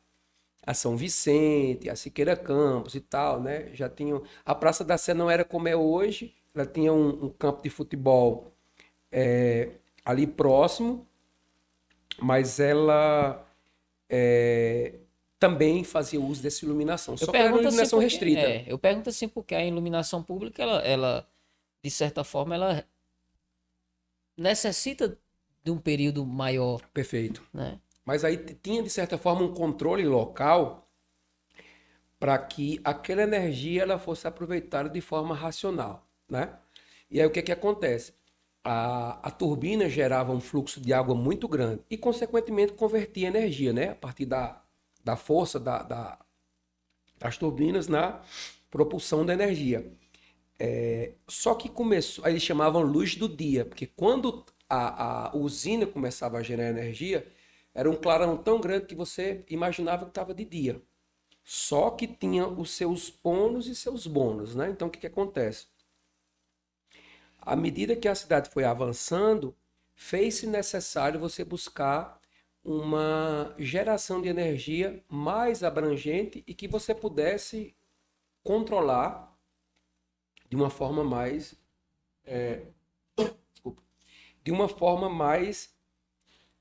[0.66, 3.70] a, São Vicente, a Siqueira Campos e tal, né?
[3.74, 4.22] Já tinham.
[4.44, 7.70] A Praça da Sé não era como é hoje, ela tinha um, um campo de
[7.70, 8.52] futebol
[9.10, 9.70] é,
[10.04, 11.06] ali próximo,
[12.20, 13.46] mas ela
[14.08, 14.94] é,
[15.38, 17.14] também fazia uso dessa iluminação.
[17.14, 18.40] Eu Só que era iluminação assim porque, restrita.
[18.40, 21.28] É, eu pergunto assim porque a iluminação pública, ela, ela,
[21.82, 22.84] de certa forma, ela
[24.36, 25.18] necessita
[25.64, 26.80] de um período maior.
[26.92, 27.42] Perfeito.
[27.52, 27.78] Né?
[28.04, 30.88] Mas aí tinha, de certa forma, um controle local
[32.18, 36.06] para que aquela energia ela fosse aproveitada de forma racional.
[36.32, 36.58] Né?
[37.10, 38.14] E aí o que, que acontece?
[38.64, 43.90] a, a turbina gerava um fluxo de água muito grande e, consequentemente, convertia energia, né?
[43.90, 44.62] A partir da,
[45.04, 46.18] da força da, da
[47.18, 48.20] das turbinas na
[48.70, 49.92] propulsão da energia.
[50.58, 56.38] É, só que começou, eles chamavam luz do dia, porque quando a, a usina começava
[56.38, 57.26] a gerar energia,
[57.74, 60.82] era um clarão tão grande que você imaginava que estava de dia.
[61.44, 64.70] Só que tinha os seus ônus e seus bônus, né?
[64.70, 65.66] Então o que, que acontece?
[67.44, 69.54] À medida que a cidade foi avançando,
[69.94, 72.20] fez-se necessário você buscar
[72.64, 77.74] uma geração de energia mais abrangente e que você pudesse
[78.44, 79.36] controlar
[80.48, 81.54] de uma forma mais
[82.24, 82.62] é,
[83.52, 83.82] desculpa,
[84.44, 85.74] de uma forma mais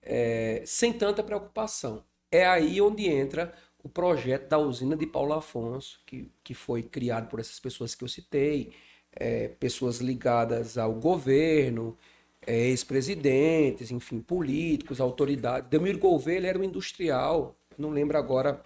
[0.01, 2.03] é, sem tanta preocupação.
[2.31, 3.53] É aí onde entra
[3.83, 8.03] o projeto da usina de Paulo Afonso, que, que foi criado por essas pessoas que
[8.03, 8.73] eu citei,
[9.15, 11.97] é, pessoas ligadas ao governo,
[12.45, 15.69] é, ex-presidentes, enfim, políticos, autoridades.
[15.69, 18.61] Demir Gouveia ele era um industrial, não lembro agora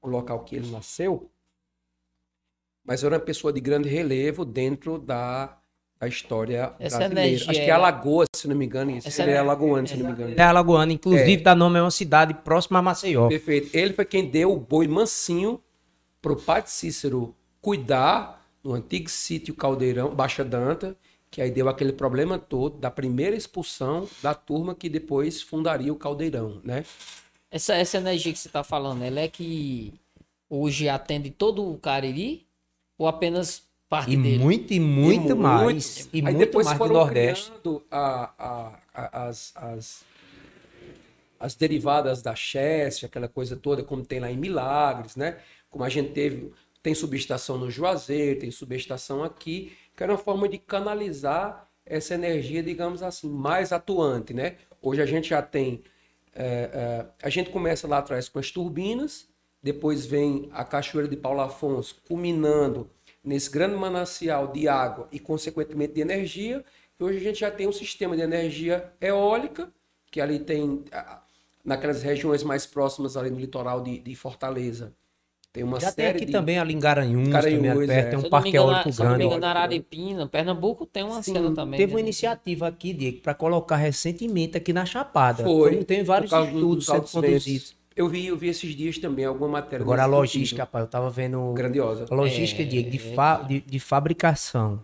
[0.00, 1.30] o local que ele nasceu,
[2.84, 5.56] mas era uma pessoa de grande relevo dentro da,
[6.00, 7.28] da história Essa brasileira.
[7.28, 8.90] Energia, Acho que é Alagoas, se não me engano.
[8.90, 9.22] Isso.
[9.22, 10.34] Ele é alagoano, se não me engano.
[10.36, 11.36] É alagoano, inclusive é.
[11.36, 13.28] dá nome a uma cidade próxima a Maceió.
[13.28, 13.76] Perfeito.
[13.76, 15.62] Ele foi quem deu o boi mansinho
[16.20, 20.96] para o Padre Cícero cuidar no antigo sítio Caldeirão, Baixa Danta,
[21.30, 25.96] que aí deu aquele problema todo da primeira expulsão da turma que depois fundaria o
[25.96, 26.84] Caldeirão, né?
[27.50, 29.94] Essa, essa energia que você está falando, ela é que
[30.48, 32.46] hoje atende todo o Cariri
[32.98, 34.38] ou apenas parte e dele?
[34.38, 35.62] Muito, e muito, e mais.
[35.62, 37.52] Muito, e aí muito depois mais foram do Nordeste.
[37.90, 40.04] A, a, a, as, as,
[41.40, 45.38] as derivadas da Chesse, aquela coisa toda, como tem lá em Milagres, né?
[45.70, 46.52] Como a gente teve
[46.82, 52.62] tem subestação no Juazeiro, tem subestação aqui, que era uma forma de canalizar essa energia,
[52.62, 54.56] digamos assim, mais atuante, né?
[54.80, 55.82] Hoje a gente já tem,
[56.34, 59.28] é, é, a gente começa lá atrás com as turbinas,
[59.62, 62.90] depois vem a Cachoeira de Paulo Afonso, culminando
[63.22, 66.64] nesse grande manancial de água e, consequentemente, de energia.
[66.98, 69.72] E hoje a gente já tem um sistema de energia eólica
[70.10, 70.84] que ali tem,
[71.64, 74.92] naquelas regiões mais próximas ali no litoral de, de Fortaleza,
[75.52, 76.32] tem uma Já tem série aqui de...
[76.32, 78.10] também ali em Garanhuns, Garanhuns, também ali perto, é.
[78.10, 79.24] tem Se um não parque eólico se eu não me grande.
[79.34, 81.76] engano, na Araripina, Pernambuco tem uma Sim, cena também.
[81.78, 82.02] Teve uma né?
[82.02, 85.44] iniciativa aqui, Diego, para colocar recentemente aqui na Chapada.
[85.44, 85.84] Foi.
[85.84, 87.76] Tem vários por causa do- estudos dos sendo conduzidos.
[87.94, 89.82] Eu vi, eu vi esses dias também alguma matéria.
[89.84, 92.06] Agora a nesse logística, rapaz, eu tava vendo Grandiosa.
[92.10, 94.80] a logística, É, Diego, de, fa- de, de fabricação.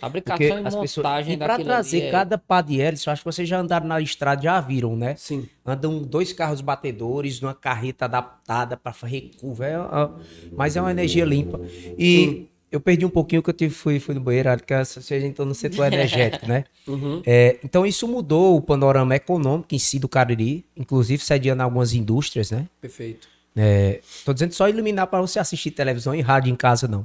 [0.00, 1.04] Fabricação Porque e as pessoas.
[1.06, 3.86] montagem E para trazer é- cada pá de hélice, eu acho que vocês já andaram
[3.86, 5.14] na estrada, já viram, né?
[5.16, 5.46] Sim.
[5.64, 10.16] Andam dois carros batedores, numa carreta adaptada para recuo, é, uma-
[10.56, 11.60] mas é uma energia limpa.
[11.98, 15.22] E eu perdi um pouquinho que eu tive, fui, fui no banheiro, acho que vocês
[15.24, 16.64] estão no setor energético, né?
[16.86, 17.20] Uhum.
[17.26, 22.50] É, então isso mudou o panorama econômico em si do Cariri, inclusive sediando algumas indústrias,
[22.50, 22.66] né?
[22.80, 23.28] Perfeito.
[23.56, 27.04] É, tô dizendo só iluminar para você assistir televisão e rádio em casa, não.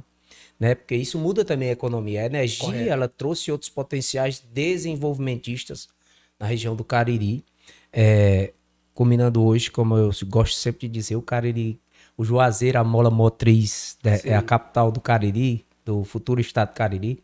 [0.58, 0.74] Né?
[0.74, 2.22] Porque isso muda também a economia.
[2.22, 2.90] A energia, Correto.
[2.90, 5.88] ela trouxe outros potenciais desenvolvimentistas
[6.38, 7.44] na região do Cariri.
[7.92, 8.52] É,
[8.94, 11.78] combinando hoje, como eu gosto sempre de dizer, o Cariri,
[12.16, 16.74] o Juazeiro, a mola motriz, né, é a capital do Cariri, do futuro estado do
[16.74, 17.22] Cariri.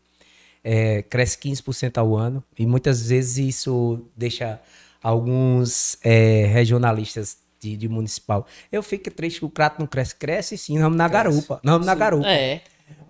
[0.63, 4.61] É, cresce 15% ao ano e muitas vezes isso deixa
[5.01, 8.47] alguns é, regionalistas de, de municipal.
[8.71, 10.15] Eu fico triste que o Crato não cresce.
[10.15, 11.23] Cresce sim, vamos na Cresce.
[11.23, 11.61] garupa.
[11.63, 11.99] Vamos na Sim.
[11.99, 12.27] garupa.
[12.29, 12.61] É.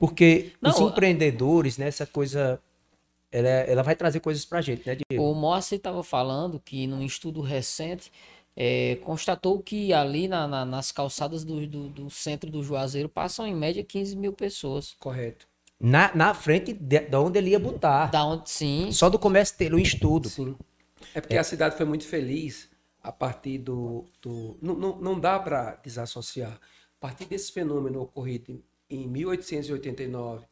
[0.08, 2.60] Porque Não, os a- empreendedores, né, essa coisa,
[3.32, 5.24] ela, ela vai trazer coisas pra gente, né, Diego?
[5.24, 8.12] O Moacir estava falando que num estudo recente
[8.54, 13.48] é, constatou que ali na- na- nas calçadas do, do- do centro do Juazeiro passam
[13.48, 14.94] em média 15 mil pessoas.
[15.00, 15.48] Correto.
[15.80, 18.08] Na, na frente de, de onde ele ia botar.
[18.12, 18.92] Da onde sim.
[18.92, 20.28] Só do comércio ter o estudo.
[20.28, 20.54] Sim.
[21.16, 22.70] É porque a cidade foi muito feliz
[23.02, 24.04] a partir do.
[24.22, 26.52] do não, não, não dá para desassociar.
[26.98, 28.62] A partir desse fenômeno ocorrido
[28.96, 30.46] em, em 1889,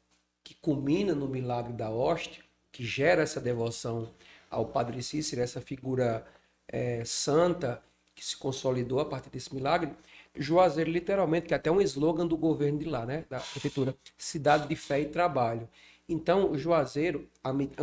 [0.43, 4.09] que culmina no milagre da hóstia, que gera essa devoção
[4.49, 6.25] ao Padre Cícero, essa figura
[6.67, 7.81] eh, santa
[8.15, 9.91] que se consolidou a partir desse milagre.
[10.35, 13.25] Juazeiro, literalmente, que é até um slogan do governo de lá, né?
[13.29, 15.67] Da prefeitura, cidade de fé e trabalho.
[16.07, 17.27] Então, Juazeiro,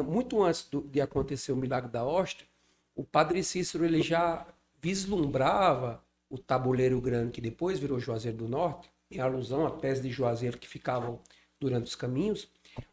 [0.06, 2.46] muito antes do- de acontecer o milagre da hóstia,
[2.94, 4.46] o Padre Cícero ele já
[4.80, 10.10] vislumbrava o tabuleiro grande que depois virou Juazeiro do Norte, em alusão a pés de
[10.10, 11.20] Juazeiro que ficavam
[11.60, 12.48] durante os caminhos.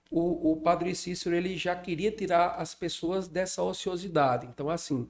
[0.09, 4.47] O, o Padre Cícero ele já queria tirar as pessoas dessa ociosidade.
[4.47, 5.09] Então, assim,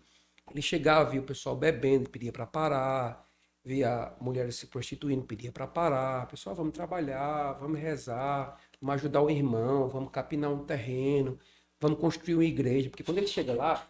[0.51, 3.27] ele chegava, via o pessoal bebendo, pedia para parar,
[3.63, 6.27] via mulheres se prostituindo, pedia para parar.
[6.27, 11.39] Pessoal, vamos trabalhar, vamos rezar, vamos ajudar o irmão, vamos capinar um terreno,
[11.79, 12.89] vamos construir uma igreja.
[12.89, 13.87] Porque quando ele chega lá,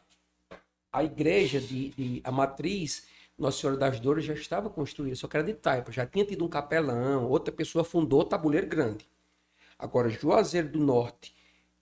[0.92, 5.36] a igreja de, de- a matriz Nossa Senhora das Dores já estava construída, só que
[5.36, 9.07] era de taipa, já tinha tido um capelão, outra pessoa fundou tabuleiro grande.
[9.78, 11.36] Agora, Juazeiro do Norte,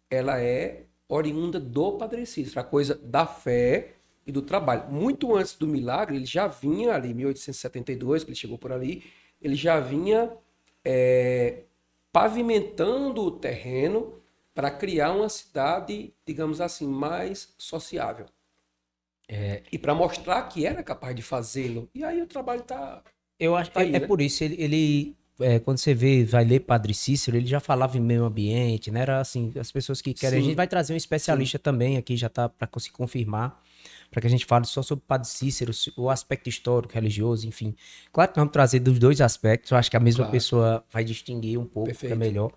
[0.09, 3.93] ela é oriunda do Padre Cícero, a coisa da fé
[4.25, 4.91] e do trabalho.
[4.91, 9.03] Muito antes do milagre, ele já vinha ali, em 1872, que ele chegou por ali,
[9.39, 10.31] ele já vinha
[10.83, 11.63] é,
[12.11, 14.21] pavimentando o terreno
[14.53, 18.25] para criar uma cidade, digamos assim, mais sociável.
[19.27, 21.89] É, e para mostrar que era capaz de fazê-lo.
[21.95, 23.01] E aí o trabalho está.
[23.39, 24.07] Eu acho Tá aí, é, né?
[24.07, 27.97] por isso, ele, ele, é, quando você vê, vai ler Padre Cícero, ele já falava
[27.97, 29.01] em meio ambiente, né?
[29.01, 30.39] Era assim, as pessoas que querem.
[30.39, 30.47] A Sim.
[30.49, 33.59] gente vai trazer um especialista também aqui, já tá para se confirmar,
[34.11, 37.75] para que a gente fale só sobre Padre Cícero, o aspecto histórico, religioso, enfim.
[38.11, 40.31] Claro que nós vamos trazer dos dois aspectos, eu acho que a mesma Claro.
[40.31, 42.17] pessoa vai distinguir um pouco, que é Perfeito.
[42.19, 42.51] melhor.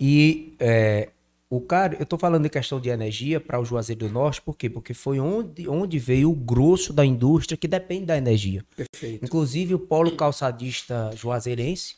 [0.00, 1.10] E é,
[1.50, 4.56] o cara, eu tô falando de questão de energia para o Juazeiro do Norte, por
[4.56, 4.68] quê?
[4.68, 8.64] Porque foi onde, onde veio o grosso da indústria que depende da energia.
[8.76, 9.24] Perfeito.
[9.24, 11.96] Inclusive o polo calçadista juazeirense,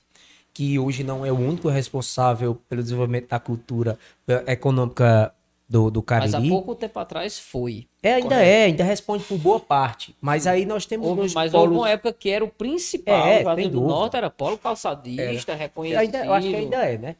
[0.52, 5.32] que hoje não é o único responsável pelo desenvolvimento da cultura eh, econômica
[5.68, 6.48] do, do Mas há Cariri.
[6.48, 7.86] pouco tempo atrás foi.
[8.02, 8.48] É, ainda Correto.
[8.48, 10.14] é, ainda responde por boa parte.
[10.20, 11.54] Mas aí nós temos Houve, mas polos...
[11.54, 13.26] houve uma época que era o principal.
[13.26, 13.80] É, o do.
[13.80, 15.98] Norte era polo calçadista, reconhecido.
[15.98, 17.16] ainda, eu acho que ainda é, né?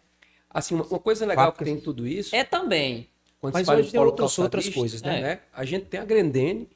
[0.58, 2.34] Assim, uma, uma coisa legal que tem em tudo isso.
[2.34, 3.08] É também.
[3.40, 5.40] Quando Mas hoje de tem outras- outras coisas, né?
[5.52, 6.68] A gente tem a Grendene,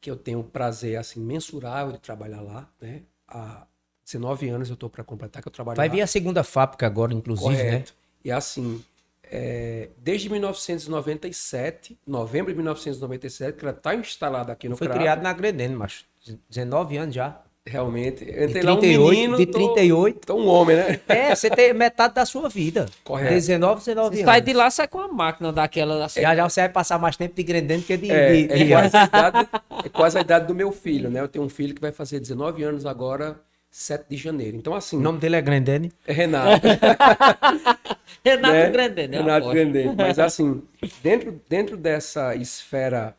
[0.00, 3.02] que eu tenho um prazer assim mensurável de trabalhar lá, né?
[3.28, 3.64] Há
[4.04, 5.94] 19 anos eu estou para completar que eu trabalho Vai lá.
[5.94, 7.62] vir a segunda fábrica agora, inclusive, né?
[7.64, 7.94] Correto.
[8.24, 8.82] E assim,
[9.22, 15.22] é, desde 1997, novembro de 1997, que ela está instalada aqui no Foi Crato, criado
[15.22, 16.04] na Grendene, macho.
[16.50, 17.40] 19 anos já.
[17.68, 18.24] Realmente.
[18.26, 20.26] Eu De entrei lá um 38, menino, de tô- 38.
[20.26, 21.00] tô um homem, né?
[21.08, 22.86] É, você tem metade da sua vida.
[23.04, 23.34] Correto.
[23.34, 24.32] 19, 19 Você anos.
[24.32, 26.20] sai de lá, sai com a máquina daquela assim.
[26.22, 28.10] Já já você vai passar mais tempo de Grendene que de...
[28.10, 29.48] É, de- é de- quase a idade,
[29.84, 31.20] é quase a idade do meu filho, né?
[31.20, 33.36] Eu tenho um filho que vai fazer 19 anos agora,
[33.70, 34.56] 7 de janeiro.
[34.56, 35.92] Então, assim, O nome dele é Grendene.
[36.06, 36.62] é Renato.
[38.24, 38.70] Renato né?
[38.70, 39.18] Grande, né?
[39.18, 39.48] Renato.
[39.50, 39.94] Grandene.
[39.96, 40.62] Mas assim,
[41.02, 43.14] dentro, dentro dessa esfera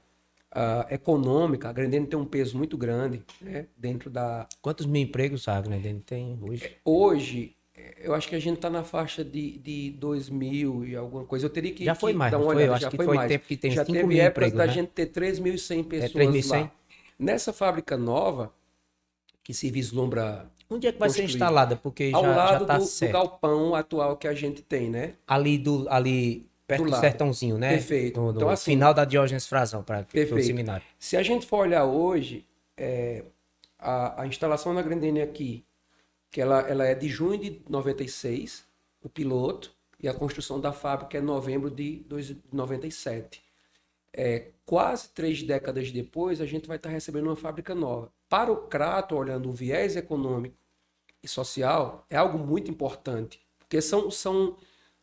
[0.55, 4.47] uh, econômica, a Grendene tem um peso muito grande né, dentro da.
[4.61, 6.77] Quantos mil empregos a Grendene tem hoje?
[6.83, 7.55] Hoje,
[7.97, 11.45] eu acho que a gente está na faixa de, de 2 mil e alguma coisa.
[11.45, 12.55] Eu teria que, já foi mais, dar uma foi?
[12.55, 12.71] olhada.
[12.71, 13.29] Eu acho já que foi, foi mais.
[13.29, 14.73] tempo que tem já 5 teve mil épocas empregos, da né?
[14.73, 16.49] gente ter 3.100 pessoas 3.100?
[16.51, 16.71] lá.
[17.17, 18.53] Nessa fábrica nova,
[19.43, 21.75] que se vislumbra Onde é que vai ser instalada?
[21.75, 23.13] Porque ao já, lado já tá do, do certo.
[23.13, 25.13] galpão atual que a gente tem, né?
[25.27, 27.71] Ali, do, ali perto Do do, sertãozinho, né?
[27.71, 28.19] Perfeito.
[28.19, 30.85] No, no Então, assim- final da Diógenes Frazão, para o seminário.
[30.99, 32.45] Se a gente for olhar hoje,
[32.77, 33.23] é,
[33.77, 35.65] a, a instalação da Grandene aqui,
[36.31, 38.63] que ela, ela é de junho de 96,
[39.01, 43.43] o piloto, e a construção da fábrica é novembro de dois- 97.
[44.13, 48.11] É, quase três décadas depois, a gente vai estar recebendo uma fábrica nova.
[48.29, 50.55] Para o Crato, olhando o viés econômico
[51.21, 54.55] e social, é algo muito importante, porque são, são,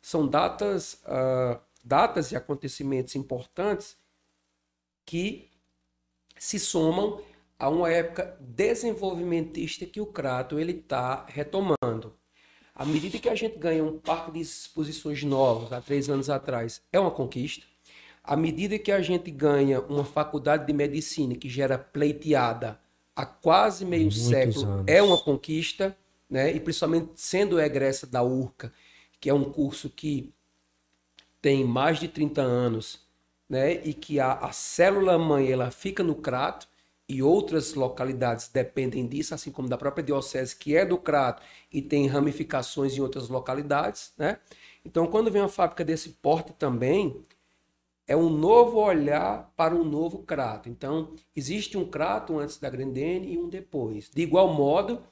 [0.06, 3.96] são datas, ah, datas e acontecimentos importantes
[5.04, 5.50] que
[6.38, 7.20] se somam
[7.58, 12.14] a uma época desenvolvimentista que o Crato ele está retomando.
[12.72, 16.80] À medida que a gente ganha um parque de exposições novos, há três anos atrás,
[16.92, 17.66] é uma conquista.
[18.22, 22.78] À medida que a gente ganha uma faculdade de medicina que gera pleiteada
[23.16, 24.84] há quase meio Muitos século, anos.
[24.86, 25.98] é uma conquista,
[26.30, 26.54] né?
[26.54, 28.72] e principalmente sendo egressa da URCA,
[29.20, 30.32] que é um curso que
[31.40, 33.00] tem mais de 30 anos,
[33.48, 33.74] né?
[33.84, 36.68] E que a, a célula mãe ela fica no Crato
[37.08, 41.80] e outras localidades dependem disso, assim como da própria diocese que é do Crato e
[41.80, 44.38] tem ramificações em outras localidades, né?
[44.84, 47.22] Então, quando vem uma fábrica desse porte também,
[48.06, 50.68] é um novo olhar para um novo Crato.
[50.68, 54.10] Então, existe um Crato antes da Grandene e um depois.
[54.10, 55.02] De igual modo,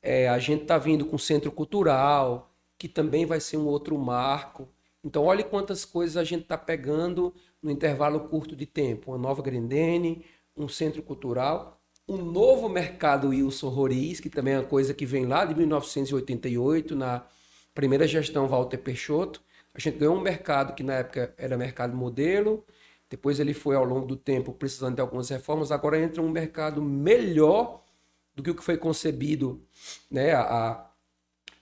[0.00, 2.51] é, a gente está vindo com centro cultural,
[2.82, 4.68] que também vai ser um outro marco.
[5.04, 9.12] Então, olhe quantas coisas a gente está pegando no intervalo curto de tempo.
[9.12, 10.24] Uma nova Grendene,
[10.56, 15.26] um centro cultural, um novo mercado Wilson Roriz, que também é uma coisa que vem
[15.26, 17.24] lá de 1988, na
[17.72, 19.40] primeira gestão Walter Peixoto.
[19.72, 22.66] A gente ganhou um mercado que na época era mercado modelo,
[23.08, 26.82] depois ele foi ao longo do tempo precisando de algumas reformas, agora entra um mercado
[26.82, 27.84] melhor
[28.34, 29.64] do que o que foi concebido
[30.10, 30.91] né, há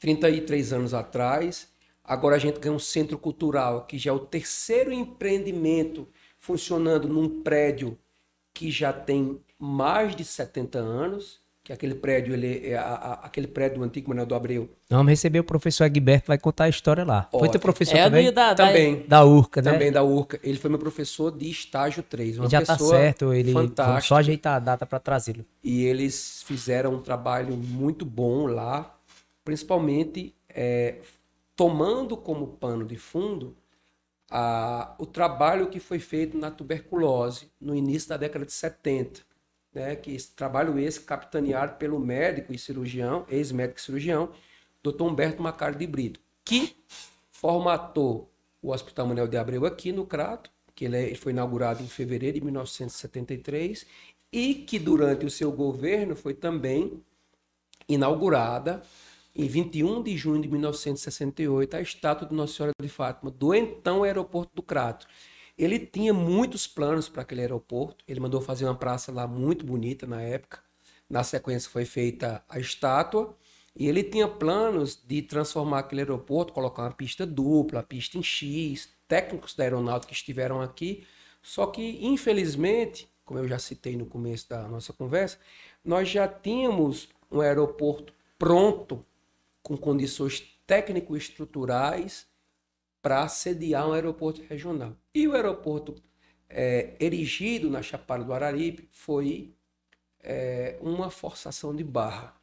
[0.00, 1.68] 33 anos atrás.
[2.04, 7.42] Agora a gente ganha um centro cultural, que já é o terceiro empreendimento funcionando num
[7.42, 7.96] prédio
[8.52, 13.46] que já tem mais de 70 anos, que aquele prédio, ele é a- a- aquele
[13.46, 14.70] prédio do antigo Manuel do Abreu.
[14.88, 17.28] Vamos receber o professor Egberto, vai contar a história lá.
[17.30, 17.52] Foi Ótimo.
[17.52, 18.24] teu professor É também?
[18.26, 19.70] do, da, Também, Da URCA, né?
[19.72, 20.40] também da URCA.
[20.42, 22.38] Ele foi meu professor de estágio 3.
[22.38, 23.52] Uma Ele já tá pessoa certo, ele
[24.02, 25.44] só ajeitar a data para trazê-lo.
[25.62, 28.96] e eles fizeram um trabalho muito bom lá,
[29.50, 31.00] principalmente é,
[31.56, 33.56] tomando como pano de fundo
[34.30, 39.22] a- o trabalho que foi feito na tuberculose no início da década de 70.
[39.72, 44.30] Né, que esse trabalho esse capitaneado pelo médico e cirurgião, ex-médico e cirurgião,
[44.82, 45.02] Dr.
[45.02, 46.76] Humberto Macari de Brito, que
[47.30, 48.28] formatou
[48.60, 51.86] o Hospital Manuel de Abreu aqui no Crato, que ele, é- ele foi inaugurado em
[51.88, 53.86] fevereiro de 1973,
[54.32, 57.00] e que durante o seu governo foi também
[57.88, 58.82] inaugurada
[59.34, 64.02] em 21 de junho de 1968 a estátua de Nossa Senhora de Fátima do então
[64.02, 65.06] aeroporto do Crato.
[65.56, 68.04] Ele tinha muitos planos para aquele aeroporto.
[68.08, 70.60] Ele mandou fazer uma praça lá muito bonita na época.
[71.08, 73.36] Na sequência foi feita a estátua
[73.76, 78.88] e ele tinha planos de transformar aquele aeroporto, colocar uma pista dupla, pista em X.
[79.06, 81.04] Técnicos da aeronáutica estiveram aqui,
[81.42, 85.36] só que infelizmente, como eu já citei no começo da nossa conversa,
[85.84, 89.04] nós já tínhamos um aeroporto pronto,
[89.70, 92.26] com condições técnico-estruturais
[93.00, 94.96] para sediar um aeroporto regional.
[95.14, 95.94] E o aeroporto
[96.48, 99.54] é, erigido na Chapada do Araripe foi
[100.20, 102.34] é, uma forçação de barra,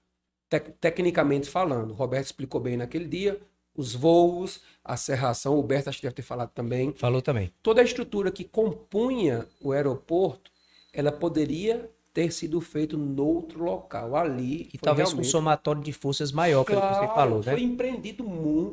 [0.47, 1.91] tec- tecnicamente falando.
[1.91, 3.41] O Roberto explicou bem naquele dia,
[3.75, 7.51] os voos, a serração, o que deve ter falado também, Falou também.
[7.61, 10.49] toda a estrutura que compunha o aeroporto,
[10.93, 14.15] ela poderia ter sido feito noutro local.
[14.15, 17.51] Ali E talvez com um realmente- somatório de forças maior, pelo que você falou, né?
[17.51, 18.23] Foi empreendido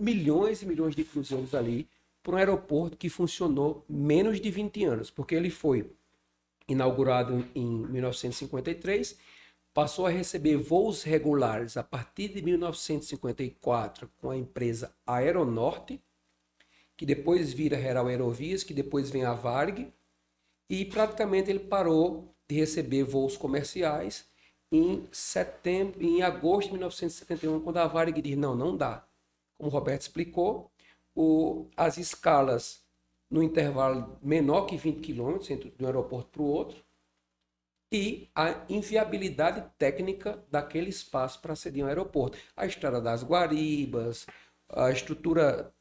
[0.00, 1.86] milhões e milhões de cruzeiros ali
[2.22, 5.90] por um aeroporto que funcionou menos de 20 anos, porque ele foi
[6.66, 9.18] inaugurado em 1953,
[9.74, 16.00] passou a receber voos regulares a partir de 1954 com a empresa Aeronorte,
[16.96, 19.92] que depois vira Real Aerovias, que depois vem a Varg,
[20.70, 24.26] e praticamente ele parou de receber voos comerciais
[24.70, 29.06] em setembro, em agosto de 1971, quando a Varig diz não, não dá.
[29.58, 30.70] Como o Roberto explicou,
[31.14, 32.82] o- as escalas
[33.30, 36.84] no intervalo menor que 20 quilômetros entre de um aeroporto para o outro,
[37.92, 42.36] e a inviabilidade técnica daquele espaço para ser um aeroporto.
[42.56, 44.26] A estrada das Guaribas,
[44.68, 45.72] a estrutura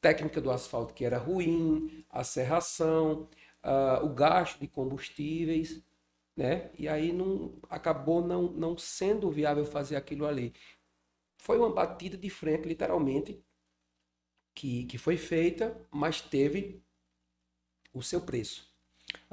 [0.00, 3.28] técnica do asfalto que era ruim, a serração,
[3.64, 5.82] uh, o gasto de combustíveis,
[6.36, 6.70] né?
[6.78, 10.54] E aí não acabou não, não sendo viável fazer aquilo ali.
[11.38, 13.44] Foi uma batida de frente, literalmente,
[14.54, 16.82] que, que foi feita, mas teve
[17.92, 18.71] o seu preço.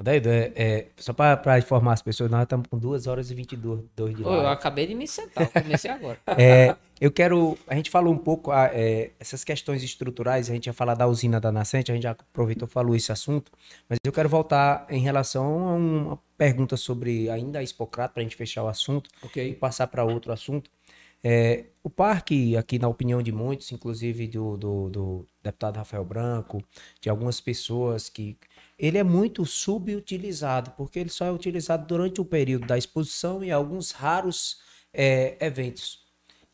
[0.02, 3.84] Daí, é, é, só para informar as pessoas, nós estamos com 2 horas e 22
[3.94, 4.44] dois de live.
[4.44, 6.18] Eu acabei de me sentar, comecei agora.
[6.38, 7.58] é, eu quero.
[7.66, 11.06] A gente falou um pouco a, é, essas questões estruturais, a gente ia falar da
[11.06, 13.52] usina da Nascente, a gente já aproveitou e falou esse assunto,
[13.88, 18.24] mas eu quero voltar em relação a uma pergunta sobre ainda a Expocrato, para a
[18.24, 19.50] gente fechar o assunto okay.
[19.50, 20.70] e passar para outro assunto.
[21.22, 26.62] É, o parque, aqui na opinião de muitos, inclusive do, do, do, deputado Rafael Branco,
[27.00, 28.38] de algumas pessoas que
[28.80, 33.52] ele é muito subutilizado, porque ele só é utilizado durante o período da exposição e
[33.52, 35.98] alguns raros é, eventos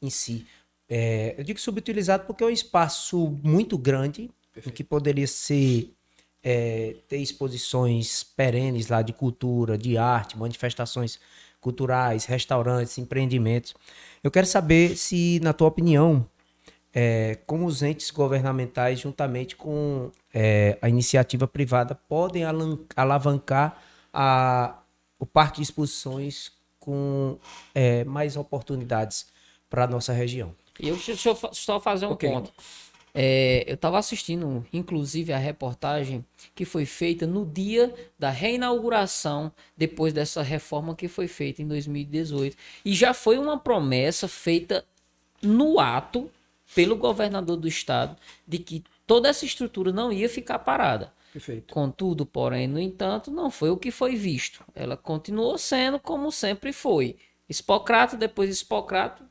[0.02, 0.44] em si.
[0.88, 4.74] É, eu digo subutilizado porque é um espaço muito grande, Perfeito.
[4.74, 5.94] que poderia ser
[6.42, 11.20] é, ter exposições perenes lá de cultura, de arte, manifestações
[11.60, 13.72] culturais, restaurantes, empreendimentos.
[14.22, 16.28] Eu quero saber se, na tua opinião,
[16.92, 22.42] é, como os entes governamentais, juntamente com é, a iniciativa privada, podem
[22.94, 23.82] alavancar
[24.12, 24.78] a,
[25.18, 27.38] o parque de exposições com
[27.74, 29.28] é, mais oportunidades
[29.70, 30.54] para a nossa região.
[30.78, 32.30] Eu deixa eu só fazer um okay.
[32.30, 32.52] ponto.
[33.14, 36.22] É, eu estava assistindo, inclusive, a reportagem
[36.54, 42.54] que foi feita no dia da reinauguração, depois dessa reforma que foi feita em 2018.
[42.84, 44.84] E já foi uma promessa feita
[45.40, 46.30] no ato
[46.74, 48.14] pelo governador do estado
[48.46, 51.12] de que toda essa estrutura não ia ficar parada.
[51.32, 51.72] Perfeito.
[51.72, 54.64] Contudo, porém, no entanto, não foi o que foi visto.
[54.74, 57.16] Ela continuou sendo como sempre foi.
[57.48, 59.22] Hipocrato, depois Hipocrato,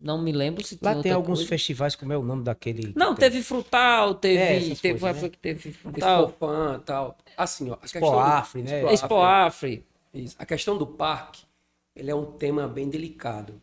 [0.00, 1.48] não me lembro se Lá tem alguns coisa.
[1.48, 2.92] festivais, como é o nome daquele.
[2.96, 4.72] Não, teve Frutal, teve.
[4.72, 5.28] É, teve coisas, né?
[5.28, 6.24] que teve Frutal.
[6.24, 7.18] Expopan tal.
[7.36, 7.74] Assim, ó.
[7.74, 8.92] A Expo Afri, né?
[8.92, 9.86] Expo Afri.
[10.38, 11.42] A questão do parque,
[11.94, 13.60] ele é um tema bem delicado.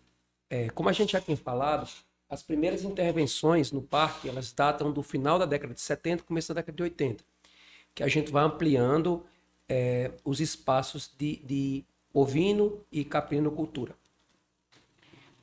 [0.49, 1.89] É, como a gente já tinha falado,
[2.29, 6.61] as primeiras intervenções no parque, elas datam do final da década de 70, começo da
[6.61, 7.23] década de 80,
[7.95, 9.25] que a gente vai ampliando
[9.67, 13.95] é, os espaços de, de ovino e caprinocultura.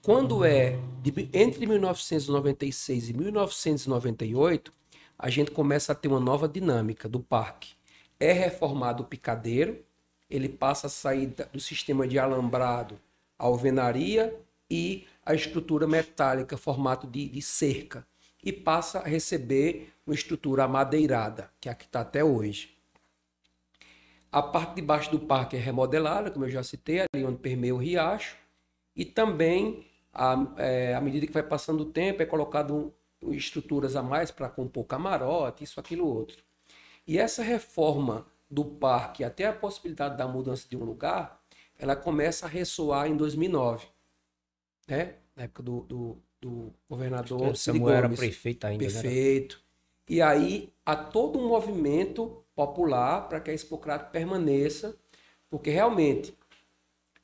[0.03, 4.73] Quando é de, entre 1996 e 1998,
[5.19, 7.73] a gente começa a ter uma nova dinâmica do parque.
[8.21, 9.83] É reformado o picadeiro,
[10.29, 13.01] ele passa a sair do sistema de alambrado
[13.39, 14.35] alvenaria
[14.70, 18.07] e a estrutura metálica, formato de, de cerca,
[18.43, 22.76] e passa a receber uma estrutura amadeirada, que é a que está até hoje.
[24.31, 27.75] A parte de baixo do parque é remodelada, como eu já citei, ali onde permeia
[27.75, 28.36] o riacho,
[28.94, 33.97] e também, à, é, à medida que vai passando o tempo, é colocado um, estruturas
[33.97, 36.43] a mais para compor camarote, isso, aquilo, outro.
[37.07, 41.41] E essa reforma do parque, até a possibilidade da mudança de um lugar,
[41.78, 43.93] ela começa a ressoar em 2009
[44.87, 45.15] né?
[45.37, 47.57] Na época do, do, do governador.
[47.57, 48.85] Samuel era prefeito ainda.
[48.85, 48.91] Né?
[48.91, 49.57] Prefeito.
[49.57, 49.63] Né?
[50.17, 54.97] E aí há todo um movimento popular para que a Expocrato permaneça,
[55.49, 56.35] porque realmente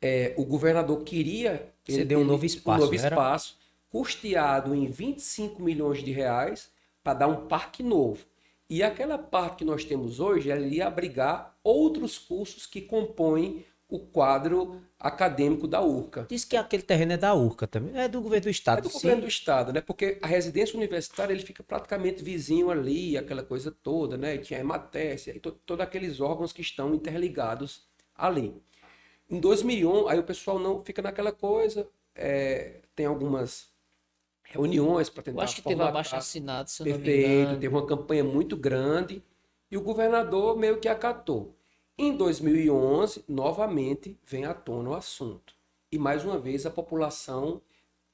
[0.00, 3.58] é, o governador queria ceder um novo espaço, um novo espaço
[3.90, 6.70] custeado em 25 milhões de reais
[7.02, 8.24] para dar um parque novo.
[8.68, 13.98] E aquela parte que nós temos hoje, ela ia abrigar outros cursos que compõem o
[13.98, 16.26] quadro acadêmico da URCA.
[16.28, 18.78] Diz que aquele terreno é da URCA também, é do governo do estado.
[18.78, 18.94] É do sim.
[18.94, 19.80] governo do estado, né?
[19.80, 24.36] Porque a residência universitária ele fica praticamente vizinho ali, aquela coisa toda, né?
[24.36, 28.62] E tinha a Ematécia e to todos aqueles órgãos que estão interligados ali.
[29.28, 33.70] Em 2001, aí o pessoal não fica naquela coisa, é, tem algumas
[34.42, 35.86] reuniões para tentar Eu acho que formatar.
[35.86, 39.22] teve abaixo assinado, se Perfeito, teve uma campanha muito grande
[39.70, 41.56] e o governador meio que acatou.
[42.02, 45.54] Em 2011, novamente vem à tona o assunto.
[45.92, 47.60] E mais uma vez a população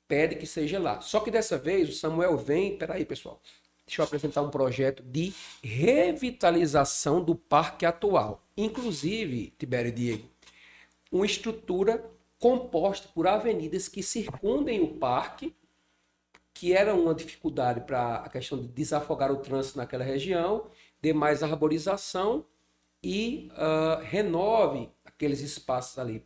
[0.09, 1.01] pede que seja lá.
[1.01, 3.41] Só que dessa vez o Samuel vem, peraí pessoal,
[3.87, 5.33] deixa eu apresentar um projeto de
[5.63, 8.43] revitalização do parque atual.
[8.57, 10.29] Inclusive, Tibério e Diego,
[11.13, 12.05] uma estrutura
[12.41, 15.55] composta por avenidas que circundem o parque,
[16.53, 20.67] que era uma dificuldade para a questão de desafogar o trânsito naquela região,
[21.01, 22.45] de mais arborização
[23.03, 26.25] e uh, renove aqueles espaços ali.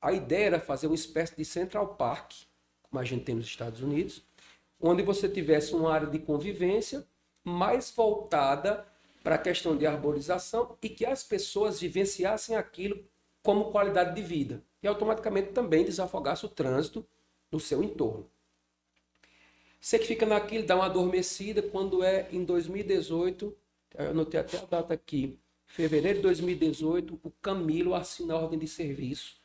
[0.00, 2.32] A ideia era fazer uma espécie de Central Park,
[2.82, 4.22] como a gente tem nos Estados Unidos,
[4.80, 7.06] onde você tivesse uma área de convivência
[7.44, 8.86] mais voltada
[9.22, 13.04] para a questão de arborização e que as pessoas vivenciassem aquilo
[13.42, 17.06] como qualidade de vida e automaticamente também desafogasse o trânsito
[17.50, 18.30] no seu entorno.
[19.80, 23.56] Você que fica naquilo, dá uma adormecida, quando é em 2018,
[23.94, 25.38] eu anotei até a data aqui,
[25.70, 29.40] fevereiro de 2018, o Camilo assina a ordem de serviço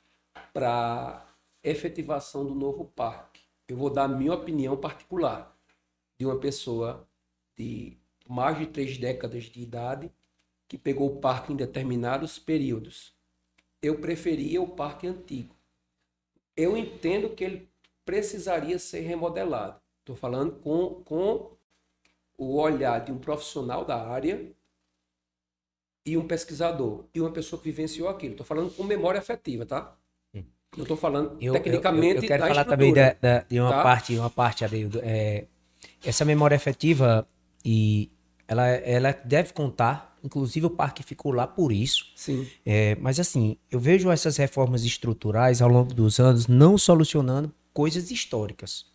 [0.51, 1.23] para
[1.63, 3.41] efetivação do novo parque.
[3.67, 5.55] Eu vou dar a minha opinião particular
[6.17, 7.07] de uma pessoa
[7.55, 7.95] de
[8.27, 10.11] mais de três décadas de idade
[10.67, 13.13] que pegou o parque em determinados períodos.
[13.79, 15.55] Eu preferia o parque antigo.
[16.57, 17.69] Eu entendo que ele
[18.03, 19.79] precisaria ser remodelado.
[19.99, 21.51] Estou falando com, com
[22.35, 24.54] o olhar de um profissional da área
[26.05, 28.33] e um pesquisador e uma pessoa que vivenciou aquilo.
[28.33, 29.95] Estou falando com memória afetiva, tá?
[30.77, 33.81] Não estou falando Eu- tecnicamente Eu, eu quero falar também da, da- de uma tá?
[33.83, 34.99] parte, uma parte, Adeildo.
[35.01, 35.45] É,
[36.03, 37.25] essa memória afetiva,
[37.63, 38.11] e
[38.45, 42.11] ela, ela deve contar, inclusive o parque ficou lá por isso.
[42.13, 47.53] Sim, É, mas assim, eu vejo essas reformas estruturais ao longo dos anos não solucionando
[47.73, 48.85] coisas históricas.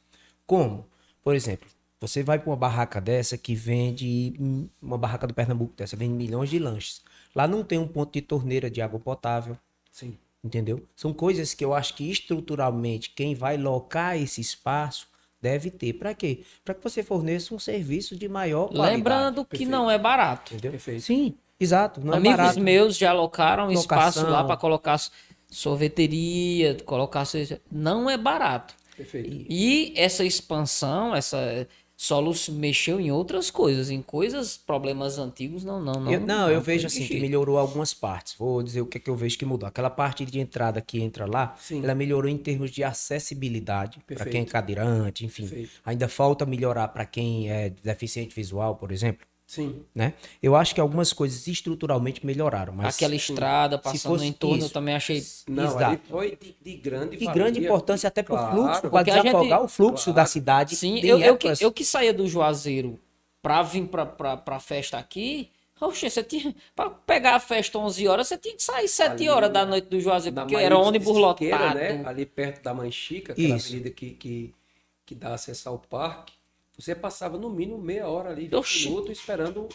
[0.47, 0.86] Como?
[1.24, 1.66] Por exemplo,
[2.00, 4.34] você vai para uma barraca dessa que vende,
[4.80, 7.02] uma barraca do Pernambuco dessa, vende milhões de lanches.
[7.34, 9.56] Lá não tem um ponto de torneira de água potável,
[9.92, 10.16] sim.
[10.42, 10.82] entendeu?
[10.96, 15.08] São coisas que eu acho que estruturalmente quem vai locar esse espaço
[15.42, 15.92] deve ter.
[15.92, 16.40] Para quê?
[16.64, 18.96] Para que você forneça um serviço de maior qualidade.
[18.96, 19.70] Lembrando que Perfeito.
[19.70, 20.54] não é barato.
[20.54, 20.70] entendeu?
[20.72, 21.02] Perfeito.
[21.02, 22.00] Sim, exato.
[22.00, 22.60] Não Amigos é barato.
[22.60, 24.98] meus já alocaram espaço lá para colocar
[25.48, 27.24] sorveteria, colocar.
[27.70, 28.74] Não é barato.
[28.96, 29.46] Perfeito.
[29.48, 31.66] E essa expansão, essa
[32.00, 36.10] solo se mexeu em outras coisas, em coisas, problemas antigos, não, não, não.
[36.10, 38.34] Eu, não, eu foi vejo assim que melhorou algumas partes.
[38.38, 39.68] Vou dizer o que é que eu vejo que mudou.
[39.68, 41.84] Aquela parte de entrada que entra lá, Sim.
[41.84, 45.42] ela melhorou em termos de acessibilidade para quem é cadeirante, enfim.
[45.42, 45.72] Perfeito.
[45.84, 49.82] Ainda falta melhorar para quem é deficiente visual, por exemplo, Sim.
[49.92, 50.14] né?
[50.40, 54.66] Eu acho que algumas coisas estruturalmente melhoraram, mas Aquela estrada passando fosse no entorno, isso.
[54.68, 55.20] eu também achei.
[55.48, 56.00] Não, Exato.
[56.08, 59.24] foi de, de grande de grande importância até para o Claro, fluxo, para a gente-
[59.24, 60.16] desafogar o fluxo Claro.
[60.16, 60.76] da cidade.
[60.76, 62.96] Sim, em eu, eu, que, eu que saía do Juazeiro
[63.42, 65.50] pra vir pra, pra festa aqui.
[65.80, 66.54] Oxe, você tinha.
[66.76, 69.88] Pra pegar a festa 11 horas, você tinha que sair 7 Ali, horas da noite
[69.88, 71.74] do Juazeiro, porque era ônibus Siqueira, lotado.
[71.74, 72.02] Né?
[72.06, 73.66] Ali perto da Manchica, aquela Isso.
[73.68, 74.54] avenida que, que,
[75.04, 76.34] que dá acesso ao parque.
[76.81, 78.89] Você passava no mínimo meia hora ali, 20 Oxi.
[78.89, 79.68] minutos, esperando.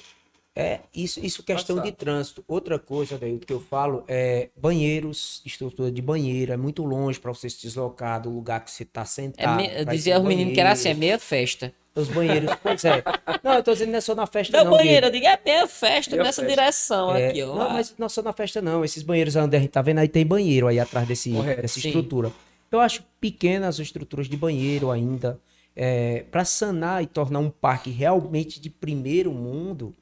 [0.58, 1.90] É, isso, isso questão Passar.
[1.90, 2.44] de trânsito.
[2.48, 7.34] Outra coisa, daí, que eu falo é banheiros, estrutura de banheiro, é muito longe para
[7.34, 9.62] você se deslocar do lugar que você está É sentado.
[9.62, 11.00] ir dizia os meninos que era assim, é banheiro.
[11.00, 11.74] meia festa.
[11.94, 13.04] Os banheiros, pois é.
[13.44, 14.72] Não, eu tô dizendo não é só na festa, Da não.
[14.72, 16.56] banheira, eu digo, é meia festa Meia nessa festa.
[16.62, 17.56] direção É, aqui, ó.
[17.56, 18.84] Não, mas não só na festa, não.
[18.84, 21.80] Esses banheiros onde a gente tá vendo aí tem banheiro aí atrás desse, Correto, dessa
[21.82, 21.88] sim.
[21.90, 22.32] estrutura.
[22.72, 25.40] Eu acho pequenas as estruturas de banheiro ainda.
[25.76, 29.94] É, para sanar e tornar um parque realmente de primeiro mundo,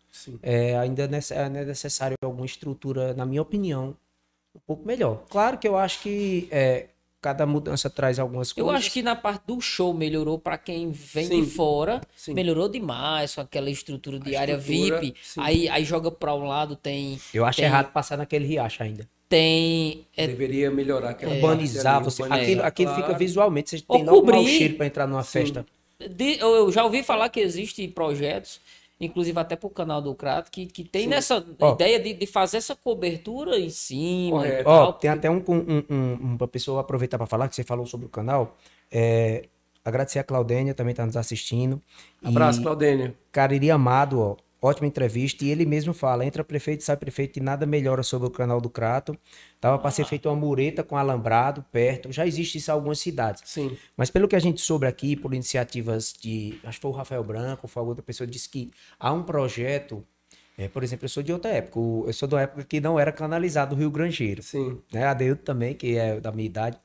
[0.42, 3.98] é, ainda é necessário alguma estrutura, na minha opinião,
[4.56, 5.24] um pouco melhor.
[5.30, 8.82] Claro que eu acho que é, cada mudança traz algumas Eu coisas.
[8.82, 11.44] acho que na parte do show melhorou pra quem vem Sim.
[11.44, 12.02] de fora.
[12.16, 12.36] Sim.
[12.36, 15.18] Melhorou demais com aquela estrutura de A área estrutura, VIP.
[15.24, 15.42] sim.
[15.42, 17.20] Aí, aí joga pra um lado, tem.
[17.34, 19.10] Eu acho tem- errado passar naquele riacho ainda.
[19.30, 20.06] Tem.
[20.16, 23.20] é, Deveria melhorar aquela urbanizar, parte ali, você, urbanizar, aquilo, aquilo fica claro.
[23.20, 24.58] visualmente, você Ou tem logo um mau cobrir.
[24.58, 25.32] cheiro para entrar numa Sim.
[25.40, 25.66] festa.
[26.10, 28.60] de- eu eu já ouvi falar que existem projetos,
[29.00, 31.08] inclusive até pro canal do Crato, que, que tem Sim.
[31.10, 31.74] nessa Ó.
[31.74, 34.70] ideia de, de fazer essa cobertura em cima e Correto.
[34.70, 34.94] Ó, tal.
[34.94, 38.10] tem até um, um, um- uma pessoa aproveitar para falar que você falou sobre o
[38.10, 38.56] canal.
[38.92, 39.46] É,
[39.84, 41.82] agradecer a Claudênia, também está nos assistindo.
[42.22, 43.16] E Abraço, Claudênia.
[43.32, 44.36] Cariri Amado, ó,
[44.68, 45.44] ótima entrevista.
[45.44, 48.70] E ele mesmo fala: entra prefeito, sai prefeito e nada melhora sobre o canal do
[48.70, 49.18] Crato.
[49.60, 52.12] Tava para ser feita uma mureta com alambrado perto.
[52.12, 53.44] Já existe isso em algumas cidades.
[53.46, 53.78] Sim.
[53.96, 56.60] Mas pelo que a gente soube aqui, por iniciativas de.
[56.64, 60.04] Acho que foi o Rafael Branco, foi outra pessoa, disse que há um projeto.
[60.58, 61.80] é, por exemplo, eu sou de outra época.
[62.08, 64.42] Eu sou da época que não era canalizado o Rio Grangeiro.
[64.42, 64.82] Sim.
[64.92, 65.06] Né?
[65.06, 66.78] Adeildo também, que é da minha idade.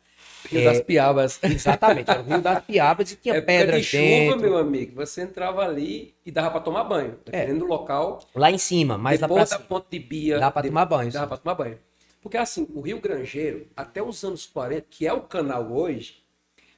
[0.47, 1.39] Rio É, das Piabas.
[1.44, 4.41] Exatamente, era o Rio das Piabas e tinha Época pedras de chuva, dentro.
[4.41, 4.94] meu amigo.
[4.97, 7.18] Você entrava ali e dava para tomar banho.
[7.25, 8.20] Dependendo do local.
[8.34, 9.60] Lá em cima, mais lá da cima.
[9.60, 10.39] ponte de Bia.
[10.39, 11.78] Dá de- tomar banho, Dá pra tomar banho.
[12.20, 16.25] Porque assim, o Rio Grangeiro, até os anos 40, que é o canal hoje,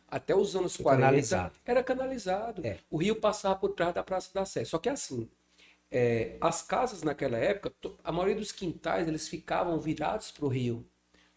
[0.09, 1.53] até os anos Foi 40, canalizado.
[1.65, 2.67] era canalizado.
[2.67, 2.77] É.
[2.91, 4.65] O rio passava por trás da Praça da Sé.
[4.65, 5.29] Só que assim,
[5.91, 7.73] é, as casas naquela época,
[8.05, 10.85] a maioria dos quintais, eles ficavam virados para o rio.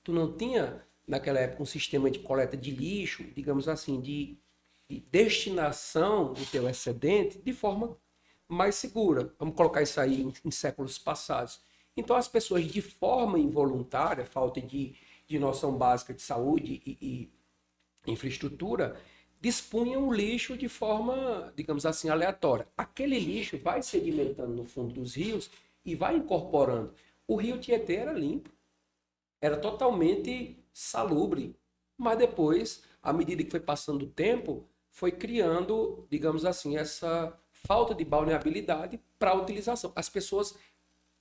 [0.03, 4.37] Tu não tinha, naquela época, um sistema de coleta de lixo, digamos assim, de,
[4.89, 7.97] de destinação do teu excedente de forma
[8.47, 9.33] mais segura.
[9.39, 11.61] Vamos colocar isso aí em, em séculos passados.
[11.95, 14.95] Então, as pessoas, de forma involuntária, falta de,
[15.27, 16.97] de noção básica de saúde e,
[18.05, 18.99] e infraestrutura,
[19.39, 22.67] dispunham o lixo de forma, digamos assim, aleatória.
[22.77, 25.51] Aquele lixo vai sedimentando no fundo dos rios
[25.85, 26.93] e vai incorporando.
[27.27, 28.49] O rio Tietê era limpo,
[29.41, 31.55] era totalmente salubre,
[31.97, 37.95] mas depois, à medida que foi passando o tempo, foi criando, digamos assim, essa falta
[37.95, 39.93] de balneabilidade para a utilização.
[39.95, 40.55] As pessoas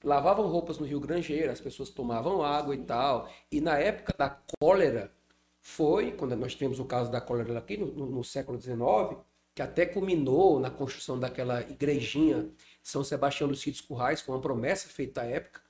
[0.03, 3.31] lavavam roupas no Rio Grangeiro, as pessoas tomavam água e tal.
[3.51, 5.13] E na época da cólera,
[5.61, 9.21] foi, quando nós tivemos o caso da cólera aqui no, no, no século XIX,
[9.55, 12.51] que até culminou na construção daquela igrejinha
[12.83, 15.63] São Sebastião dos Sítios Currais, com uma promessa feita à época,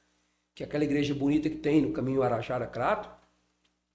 [0.55, 3.11] que aquela igreja bonita que tem no caminho Arajara-Crato,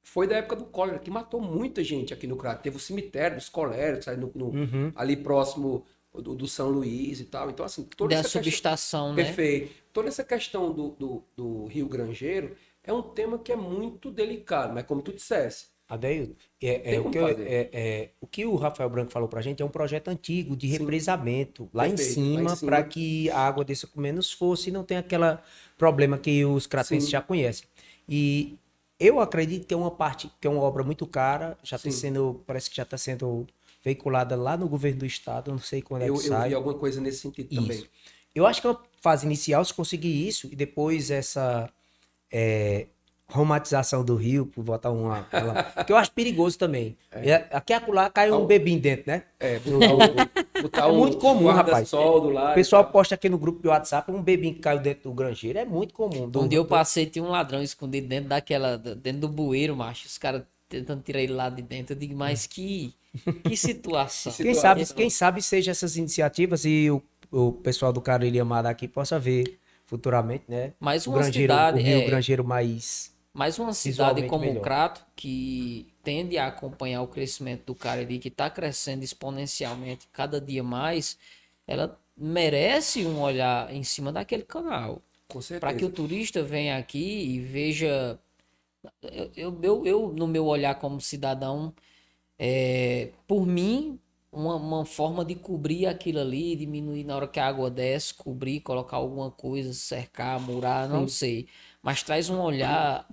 [0.07, 2.63] foi da época do cólera, que matou muita gente aqui no Crato.
[2.63, 4.91] Teve o cemitério dos coléricos no, no, uhum.
[4.95, 7.49] ali próximo do, do, São Luís e tal.
[7.49, 9.23] Então, assim, toda da essa subestação, questão, né?
[9.25, 9.75] Perfeito.
[9.91, 14.73] Toda essa questão do, do, do, Rio Grangeiro é um tema que é muito delicado,
[14.73, 15.65] mas como tu dissesse.
[15.89, 19.41] Adeildo, é, é, o, que eu, é, é, o que o Rafael Branco falou pra
[19.41, 23.87] gente é um projeto antigo de represamento lá, em cima, para que a água desça
[23.87, 25.37] com menos força e não tenha aquele
[25.77, 27.67] problema que os cratenses já conhecem.
[28.07, 28.57] E
[28.99, 32.43] eu acredito que é uma parte, que é uma obra muito cara, já está sendo,
[32.47, 33.45] parece que já está sendo
[33.83, 36.47] veiculada lá no governo do estado, não sei quando é eu, que sai.
[36.47, 37.61] Eu vi alguma coisa nesse sentido isso.
[37.61, 37.85] também.
[38.33, 41.69] Eu acho que é uma fase inicial, se conseguir isso, e depois essa
[42.31, 42.87] é,
[43.29, 45.27] romantização do rio, por botar uma.
[45.85, 46.97] que eu acho perigoso também.
[47.11, 47.29] É.
[47.29, 49.23] É, aqui acolá cai um bebinho dentro, né?
[49.39, 49.59] É,
[50.61, 51.89] botar um, é muito comum, rapaz.
[51.89, 54.79] Sol do lado, o pessoal posta aqui no grupo do WhatsApp um bebinho que caiu
[54.79, 55.59] dentro do granjeiro.
[55.59, 56.31] É muito comum.
[56.33, 58.77] Um dia eu passei, tinha um ladrão escondido dentro daquela.
[58.77, 60.07] dentro do bueiro, macho.
[60.07, 61.93] Os caras tentando tirar ele lá de dentro.
[61.93, 62.93] Eu digo, mas que.
[63.43, 64.31] Que situação.
[64.31, 68.87] Quem sabe, quem sabe seja essas iniciativas e o, o pessoal do Cariri Amado aqui
[68.87, 70.73] possa ver futuramente, né?
[70.79, 72.05] Mais uma o cidade, o Rio é...
[72.05, 74.61] Grangeiro mais mais uma cidade como melhor.
[74.61, 80.41] o Crato, que tende a acompanhar o crescimento do Cariri, que está crescendo exponencialmente cada
[80.41, 81.19] dia mais,
[81.67, 85.03] ela merece um olhar em cima daquele canal.
[85.27, 85.59] Com certeza.
[85.59, 88.19] Para que o turista venha aqui e veja.
[89.35, 91.71] Eu, eu, eu no meu olhar como cidadão,
[92.39, 93.99] é, por mim,
[94.31, 98.61] uma, uma, forma de cobrir aquilo ali, diminuir na hora que a água desce, cobrir,
[98.61, 101.13] colocar alguma coisa, cercar, murar, não Sim.
[101.13, 101.47] sei.
[101.83, 103.07] Mas traz um olhar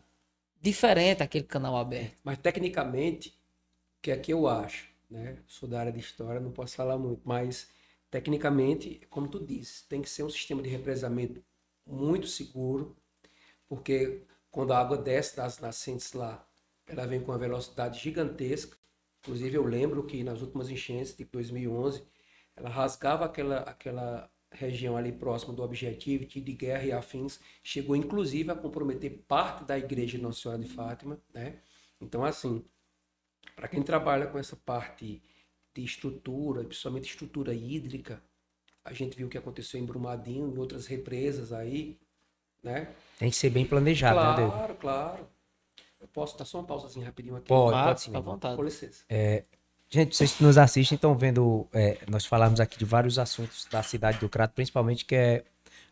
[0.65, 2.17] diferente aquele canal aberto.
[2.25, 3.39] Mas tecnicamente,
[4.01, 5.39] que é que eu acho, né?
[5.47, 7.69] Sou da área de história, não posso falar muito, mas
[8.11, 11.45] tecnicamente, como tu disse, tem que ser um sistema de represamento
[11.87, 12.97] muito seguro,
[13.69, 16.47] porque quando a água desce das nascentes lá,
[16.87, 18.77] ela vem com uma velocidade gigantesca.
[19.21, 22.05] Inclusive, eu lembro que nas últimas enchentes de 2011,
[22.57, 28.51] ela rasgava aquela, aquela região ali próxima do objetivo de guerra e afins, chegou inclusive
[28.51, 31.61] a comprometer parte da igreja de Nossa Senhora de Fátima, né?
[32.01, 32.65] Então, assim,
[33.55, 35.23] para quem trabalha com essa parte
[35.75, 38.23] de estrutura, principalmente estrutura hídrica,
[38.85, 41.99] a gente viu o que aconteceu em Brumadinho, em outras represas aí,
[42.63, 42.95] né?
[43.19, 45.29] Tem que ser bem planejado, claro, né, Claro, claro.
[46.01, 47.49] Eu posso dar só uma pausazinha rapidinho aqui?
[47.49, 48.15] Pode, pode sim.
[48.15, 48.57] À vontade.
[48.57, 49.05] Com licença.
[49.09, 49.45] É,
[49.91, 53.83] Gente, vocês que nos assistem estão vendo, é, nós falamos aqui de vários assuntos da
[53.83, 55.45] cidade do Crato, principalmente que é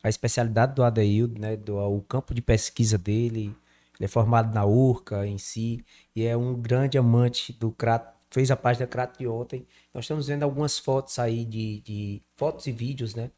[0.02, 3.54] a especialidade do Adeildo, né, do, o campo de pesquisa dele,
[3.96, 5.84] ele é formado na URCA em si,
[6.16, 9.66] e é um grande amante do Crato, fez a página Crato de ontem.
[9.94, 13.30] Nós estamos vendo algumas fotos aí de, de fotos e vídeos, né,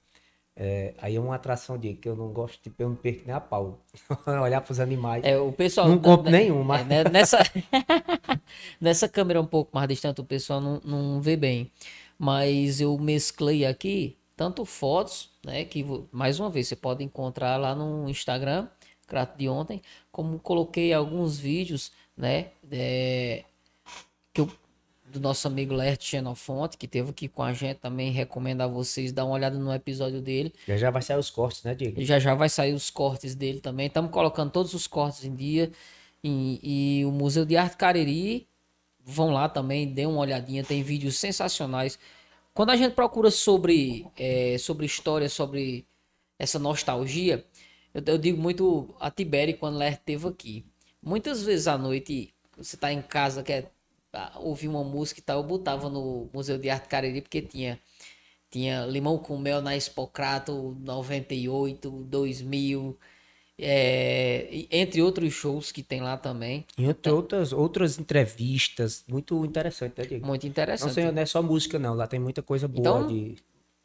[0.56, 3.34] é, aí é uma atração de que eu não gosto de eu não perco nem
[3.34, 3.80] a pau.
[4.26, 5.24] Olhar para os animais.
[5.24, 7.38] É, o pessoal não compro nenhum, mas é, né, nessa
[8.80, 11.72] nessa câmera um pouco mais distante o pessoal não, não vê bem.
[12.16, 17.74] Mas eu mesclei aqui tanto fotos, né, que mais uma vez você pode encontrar lá
[17.74, 18.68] no Instagram,
[19.06, 23.44] Crato de ontem, como coloquei alguns vídeos, né, é,
[24.32, 24.50] que eu
[25.14, 28.10] do nosso amigo Lert Xenofonte, que teve aqui com a gente também.
[28.10, 30.52] Recomendo a vocês dar uma olhada no episódio dele.
[30.66, 32.02] Já já vai sair os cortes, né, Diego?
[32.02, 33.86] Já já vai sair os cortes dele também.
[33.86, 35.70] Estamos colocando todos os cortes em dia.
[36.22, 38.48] E, e, o Museu de Arte Cariri,
[39.04, 40.64] vão lá também, dê uma olhadinha.
[40.64, 41.98] Tem vídeos sensacionais.
[42.52, 45.86] Quando a gente procura sobre, é, sobre história, sobre
[46.38, 47.44] essa nostalgia,
[47.92, 50.66] eu, eu digo muito a Tiberi quando Lert esteve aqui.
[51.00, 53.70] Muitas vezes à noite, você está em casa, quer
[54.36, 57.78] ouvir uma música e tal, eu botava no Museu de Arte Cariri, porque tinha,
[58.50, 62.98] tinha Limão com Mel na Expocrato 98, 2000,
[63.58, 66.66] é, entre outros shows que tem lá também.
[66.76, 70.26] E entre então, outras, outras entrevistas, muito interessante, né, Diego?
[70.26, 70.88] Muito interessante.
[70.88, 73.36] Não, sei, não é só música, não, lá tem muita coisa boa então, de.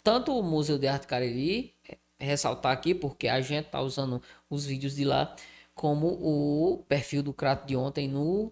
[0.04, 4.66] Tanto o Museu de Arte Cariri, é, ressaltar aqui, porque a gente tá usando os
[4.66, 5.36] vídeos de lá,
[5.76, 8.52] como o perfil do Crato de ontem no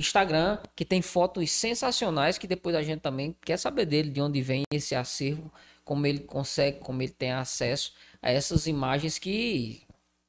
[0.00, 4.42] Instagram, que tem fotos sensacionais que depois a gente também quer saber dele, de onde
[4.42, 5.50] vem esse acervo
[5.84, 9.82] como ele consegue, como ele tem acesso a essas imagens que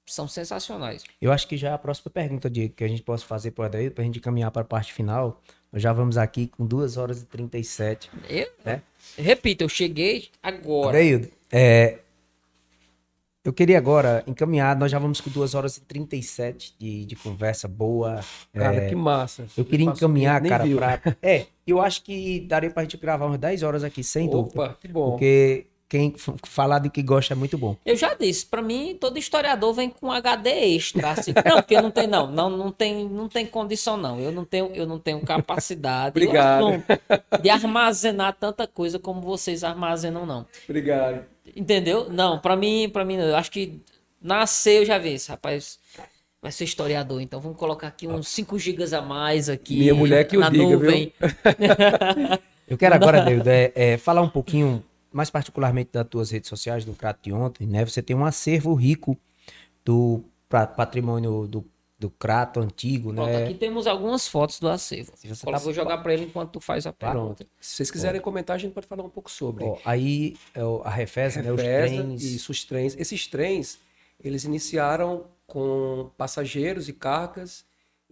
[0.05, 1.03] são sensacionais.
[1.21, 3.69] Eu acho que já é a próxima pergunta de, que a gente possa fazer para
[3.69, 5.41] a gente caminhar para a parte final.
[5.71, 8.09] Nós já vamos aqui com 2 horas e 37.
[8.27, 8.81] Eu, né?
[9.17, 10.97] Repito, eu cheguei agora.
[10.97, 11.99] Adeildo, é,
[13.43, 17.67] eu queria agora encaminhar, nós já vamos com 2 horas e 37 de, de conversa
[17.67, 18.19] boa.
[18.53, 19.47] Cara, é, que massa.
[19.57, 21.01] Eu queria encaminhar, cara, pra.
[21.21, 24.61] É, eu acho que daria pra gente gravar umas 10 horas aqui, sem Opa, dúvida.
[24.61, 25.11] Opa, que bom.
[25.11, 27.75] Porque quem falar do que gosta é muito bom.
[27.85, 31.33] Eu já disse, para mim todo historiador vem com HD extra, assim.
[31.45, 34.17] não, porque não tem não, não, não tem, não tem condição não.
[34.17, 36.81] Eu não tenho, eu não tenho capacidade Obrigado.
[37.41, 40.45] de armazenar tanta coisa como vocês armazenam não.
[40.63, 41.25] Obrigado.
[41.53, 42.09] Entendeu?
[42.09, 43.81] Não, para mim, para mim, eu acho que
[44.21, 45.77] nasceu já vi, rapaz.
[46.41, 49.77] Vai ser historiador, então vamos colocar aqui uns 5 gigas a mais aqui.
[49.77, 51.13] Minha mulher que o diga, nuvem.
[52.67, 56.85] eu quero agora, David, é, é, falar um pouquinho mais particularmente das tuas redes sociais,
[56.85, 57.85] do Crato de ontem, né?
[57.85, 59.17] Você tem um acervo rico
[59.83, 61.65] do patrimônio do,
[61.99, 63.23] do Crato antigo, né?
[63.23, 65.11] Pronto, aqui temos algumas fotos do acervo.
[65.15, 65.57] você tá...
[65.57, 67.45] Vou jogar para ele enquanto tu faz a pergunta.
[67.59, 69.63] Se vocês quiserem comentar, a gente pode falar um pouco sobre.
[69.63, 71.51] Ó, aí é a Refesa, né?
[71.51, 72.23] Os trens.
[72.23, 72.95] Isso, os trens.
[72.97, 73.79] Esses trens,
[74.19, 77.65] eles iniciaram com passageiros e cargas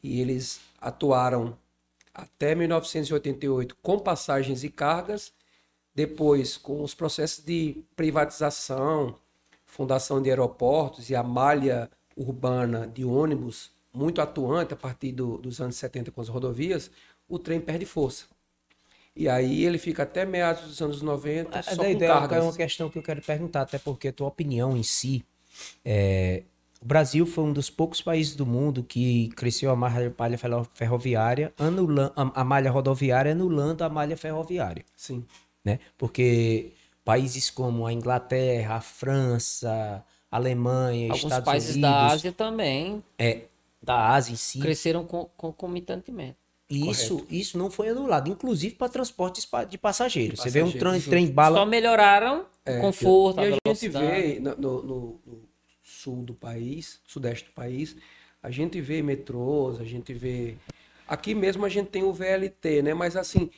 [0.03, 1.57] e eles atuaram
[2.13, 5.31] até 1988 com passagens e cargas
[5.93, 9.16] depois, com os processos de privatização,
[9.66, 15.59] fundação de aeroportos e a malha urbana de ônibus muito atuante a partir do, dos
[15.59, 16.92] anos 70 com as rodovias,
[17.27, 18.26] o trem perde força.
[19.16, 22.40] E aí ele fica até meados dos anos 90 a, só a com cargas.
[22.40, 25.26] É uma questão que eu quero perguntar, até porque a tua opinião em si,
[25.84, 26.43] é,
[26.82, 30.14] o Brasil foi um dos poucos países do mundo que cresceu a malha
[30.74, 34.85] ferroviária, anulando, a malha rodoviária anulando a malha ferroviária.
[34.95, 35.26] Sim
[35.63, 35.79] né?
[35.97, 36.73] Porque
[37.03, 43.03] países como a Inglaterra, a França, a Alemanha, Alguns Estados países Unidos, da Ásia também.
[43.17, 43.41] É,
[43.81, 44.59] da Ásia em si.
[44.59, 46.38] Cresceram concomitantemente.
[46.69, 50.38] Isso, isso não foi anulado, inclusive para transportes de passageiros.
[50.38, 51.57] De Você vê um trem, trem bala.
[51.57, 55.19] Só melhoraram é, o conforto, e a, a gente vê no, no, no,
[55.81, 57.95] sul do país, sudeste do país,
[58.43, 60.57] a gente vê metrôs, a gente vê.
[61.07, 62.93] Aqui mesmo a gente tem o VLT, né?
[62.93, 63.49] Mas assim,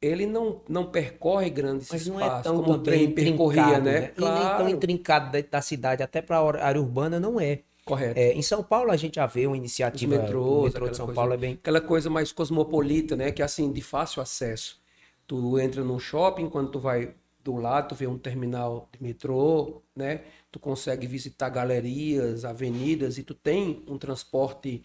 [0.00, 4.00] ele não, não percorre grandes Mas não espaços, é tão como o trem percorria, né?
[4.00, 4.06] né?
[4.08, 4.36] Claro.
[4.36, 7.60] E nem tão intrincado da, da cidade, até para a área urbana não é.
[7.84, 8.18] Correto.
[8.18, 10.16] É, em São Paulo a gente já vê uma iniciativa.
[10.16, 11.52] Os metrôs, o metrô de São coisa, Paulo é bem.
[11.54, 13.30] Aquela coisa mais cosmopolita, né?
[13.30, 14.80] Que é assim, de fácil acesso.
[15.26, 19.82] Tu entra num shopping, quando tu vai do lado, tu vê um terminal de metrô,
[19.94, 20.22] né?
[20.50, 24.84] Tu consegue visitar galerias, avenidas e tu tem um transporte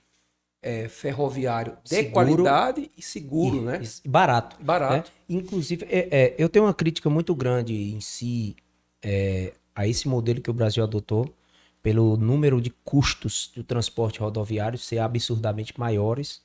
[0.61, 3.81] é, ferroviário de seguro, qualidade e seguro, e, né?
[4.03, 4.57] E barato.
[4.63, 5.11] Barato.
[5.27, 5.37] Né?
[5.37, 8.55] Inclusive, é, é, eu tenho uma crítica muito grande em si
[9.01, 11.33] é, a esse modelo que o Brasil adotou,
[11.81, 16.41] pelo número de custos do transporte rodoviário ser absurdamente maiores.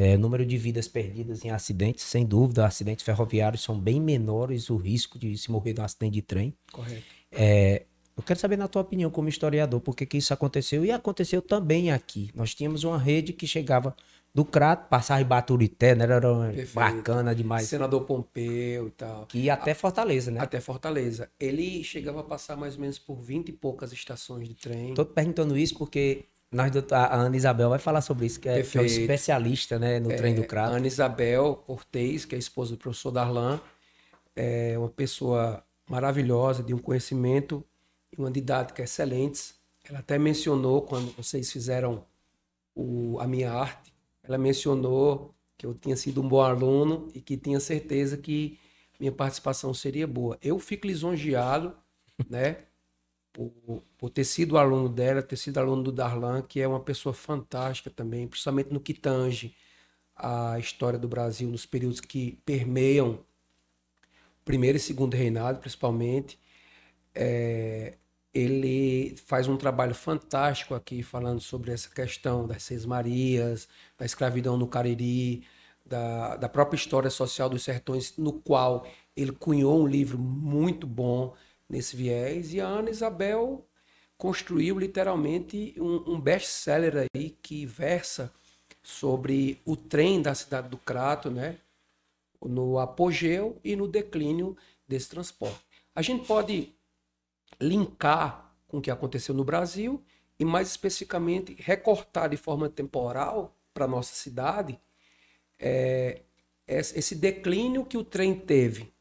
[0.00, 4.76] É, número de vidas perdidas em acidentes, sem dúvida, acidentes ferroviários são bem menores o
[4.76, 6.54] risco de se morrer de um acidente de trem.
[6.70, 7.02] Correto.
[7.32, 7.82] É,
[8.18, 10.84] eu quero saber, na tua opinião, como historiador, por que, que isso aconteceu.
[10.84, 12.30] E aconteceu também aqui.
[12.34, 13.94] Nós tínhamos uma rede que chegava
[14.34, 16.02] do Crato, passava em Baturité, né?
[16.02, 16.74] Era Perfeito.
[16.74, 17.68] bacana demais.
[17.68, 19.26] Senador Pompeu e tal.
[19.26, 20.40] Que ia até Fortaleza, né?
[20.40, 21.30] Até Fortaleza.
[21.38, 24.94] Ele chegava a passar mais ou menos por 20 e poucas estações de trem.
[24.94, 28.78] Tô perguntando isso porque nós, a Ana Isabel vai falar sobre isso, que é, que
[28.78, 30.74] é especialista né, no é, trem do Crato.
[30.74, 33.60] Ana Isabel Cortez, que é a esposa do professor Darlan,
[34.34, 37.64] é uma pessoa maravilhosa, de um conhecimento
[38.20, 39.54] uma didática excelentes.
[39.88, 42.04] Ela até mencionou, quando vocês fizeram
[42.74, 47.36] o, a minha arte, ela mencionou que eu tinha sido um bom aluno e que
[47.36, 48.58] tinha certeza que
[49.00, 50.38] minha participação seria boa.
[50.42, 51.76] Eu fico lisonjeado,
[52.28, 52.64] né,
[53.32, 57.12] por, por, ter sido aluno dela, ter sido aluno do Darlan, que é uma pessoa
[57.12, 59.54] fantástica também, principalmente no que tange
[60.14, 63.24] a história do Brasil, nos períodos que permeiam
[64.44, 66.38] primeiro e segundo reinado, principalmente.
[67.14, 67.96] É,
[68.38, 74.56] ele faz um trabalho fantástico aqui falando sobre essa questão das Seis Marias, da escravidão
[74.56, 75.46] no Cariri,
[75.84, 78.86] da, da própria história social dos sertões, no qual
[79.16, 81.34] ele cunhou um livro muito bom
[81.68, 82.52] nesse viés.
[82.52, 83.66] E a Ana Isabel
[84.16, 88.32] construiu literalmente um, um best-seller aí que versa
[88.82, 91.58] sobre o trem da cidade do Crato, né?
[92.44, 95.64] no apogeu e no declínio desse transporte.
[95.94, 96.72] A gente pode
[97.60, 100.02] linkar com o que aconteceu no Brasil
[100.38, 104.78] e, mais especificamente, recortar de forma temporal para a nossa cidade
[105.58, 106.22] é,
[106.66, 108.92] esse declínio que o trem teve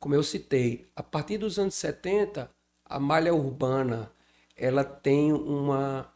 [0.00, 2.50] como eu citei, a partir dos anos 70,
[2.86, 4.10] a malha urbana
[4.56, 6.10] ela tem uma,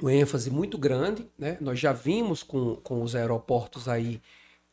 [0.00, 1.28] uma ênfase muito grande.
[1.36, 1.58] Né?
[1.60, 4.22] Nós já vimos com, com os aeroportos aí,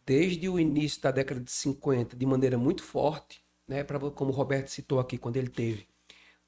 [0.06, 3.84] desde o início da década de 50, de maneira muito forte, né?
[3.84, 5.88] Pra, como o Roberto citou aqui quando ele teve.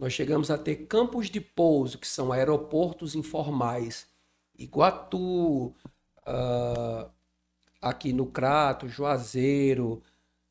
[0.01, 4.07] Nós chegamos a ter campos de pouso, que são aeroportos informais.
[4.57, 7.07] Iguatu, uh,
[7.79, 10.01] aqui no Crato, Juazeiro,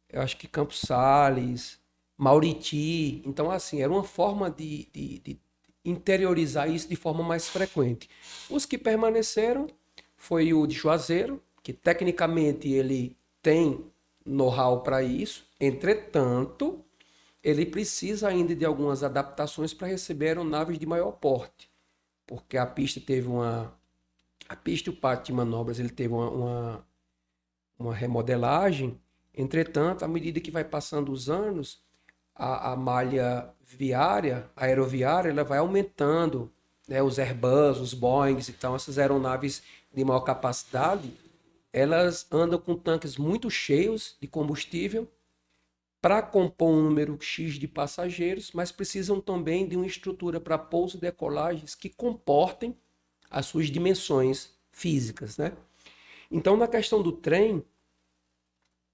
[0.09, 1.81] eu acho que Campos Sales,
[2.17, 3.25] Mauriti.
[3.27, 5.41] Então, assim, era uma forma de, de, de,
[5.85, 8.09] interiorizar isso de forma mais frequente.
[8.49, 9.67] Os que permaneceram
[10.17, 13.85] foi o de Juazeiro, que tecnicamente ele tem
[14.25, 16.85] know-how para isso, entretanto,
[17.43, 21.71] ele precisa ainda de algumas adaptações para receber aeronaves de maior porte,
[22.27, 23.75] porque a pista teve uma
[24.49, 26.87] a pista o pátio de manobras ele teve uma, uma,
[27.79, 29.01] uma remodelagem
[29.35, 31.81] Entretanto, à medida que vai passando os anos,
[32.35, 36.53] a, a malha viária, aeroviária, ela vai aumentando,
[36.89, 37.03] né?
[37.03, 39.63] Os Airbus, os Boeings, então essas aeronaves
[39.95, 41.13] de maior capacidade,
[41.73, 45.09] elas andam com tanques muito cheios de combustível
[46.01, 50.97] para compor um número X de passageiros, mas precisam também de uma estrutura para pouso
[50.97, 52.77] e decolagens que comportem
[53.31, 55.53] as suas dimensões físicas, né?
[56.31, 57.63] Então, na questão do trem,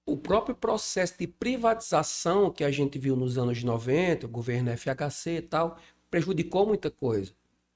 [0.07, 5.37] o próprio processo de privatização que a gente viu nos anos 90, o governo FHC
[5.39, 5.79] e tal,
[6.11, 7.33] prejudicou muita coisa.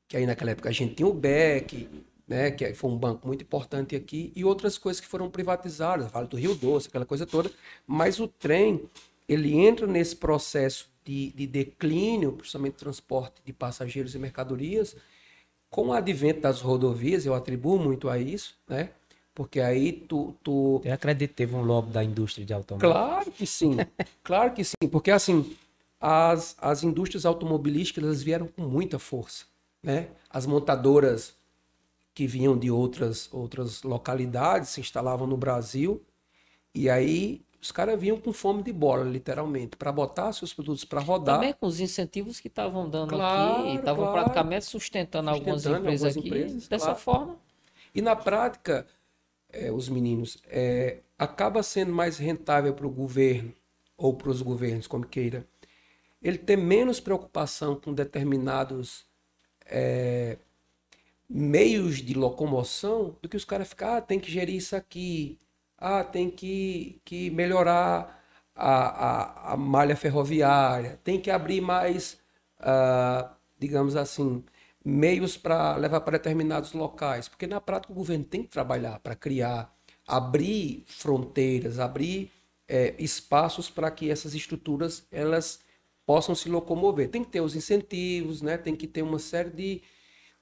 [0.09, 1.89] Que aí naquela época a gente tinha o BEC,
[2.27, 6.29] né, que foi um banco muito importante aqui, e outras coisas que foram privatizadas, Vale
[6.29, 7.51] do Rio Doce, aquela coisa toda.
[7.87, 8.89] Mas o trem,
[9.31, 14.97] ele entra nesse processo de, de declínio, principalmente transporte de passageiros e mercadorias,
[15.71, 18.91] com o advento das rodovias, eu atribuo muito a isso, né?
[19.33, 20.35] Porque aí tu.
[20.43, 20.83] tu...
[20.85, 22.91] Eu acredito que teve um lobby da indústria de automóvel.
[22.91, 23.77] Claro que sim.
[24.25, 24.89] claro que sim.
[24.91, 25.57] Porque assim,
[26.01, 29.45] as, as indústrias automobilísticas elas vieram com muita força.
[29.81, 30.09] Né?
[30.29, 31.37] As montadoras
[32.13, 36.03] que vinham de outras, outras localidades se instalavam no Brasil.
[36.75, 41.01] E aí os caras vinham com fome de bola, literalmente, para botar seus produtos para
[41.01, 41.37] rodar.
[41.37, 44.21] Também com os incentivos que estavam dando claro, aqui, estavam claro.
[44.21, 47.01] praticamente sustentando, sustentando algumas empresas algumas aqui empresas, dessa claro.
[47.01, 47.37] forma.
[47.95, 48.87] E na prática,
[49.53, 53.53] é, os meninos, é, acaba sendo mais rentável para o governo,
[53.97, 55.47] ou para os governos, como queira,
[56.23, 59.05] ele ter menos preocupação com determinados
[59.67, 60.39] é,
[61.29, 65.39] meios de locomoção do que os caras ficar, ah, tem que gerir isso aqui,
[65.81, 68.23] ah, tem que, que melhorar
[68.55, 72.19] a, a, a malha ferroviária, tem que abrir mais,
[72.61, 73.29] uh,
[73.59, 74.45] digamos assim,
[74.85, 79.15] meios para levar para determinados locais, porque na prática o governo tem que trabalhar para
[79.15, 79.75] criar,
[80.07, 82.31] abrir fronteiras, abrir
[82.69, 85.61] é, espaços para que essas estruturas elas
[86.07, 87.09] possam se locomover.
[87.09, 88.57] Tem que ter os incentivos, né?
[88.57, 89.83] Tem que ter uma série de,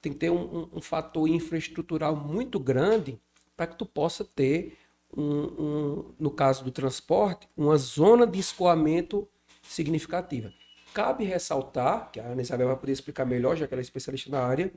[0.01, 3.19] tem que ter um, um, um fator infraestrutural muito grande
[3.55, 4.77] para que tu possa ter
[5.15, 9.27] um, um, no caso do transporte, uma zona de escoamento
[9.61, 10.53] significativa.
[10.93, 14.29] Cabe ressaltar, que a Ana Isabel vai poder explicar melhor, já que ela é especialista
[14.29, 14.71] na área,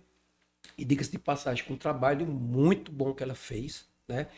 [0.77, 4.28] e diga-se de passagem, com um trabalho muito bom que ela fez, né?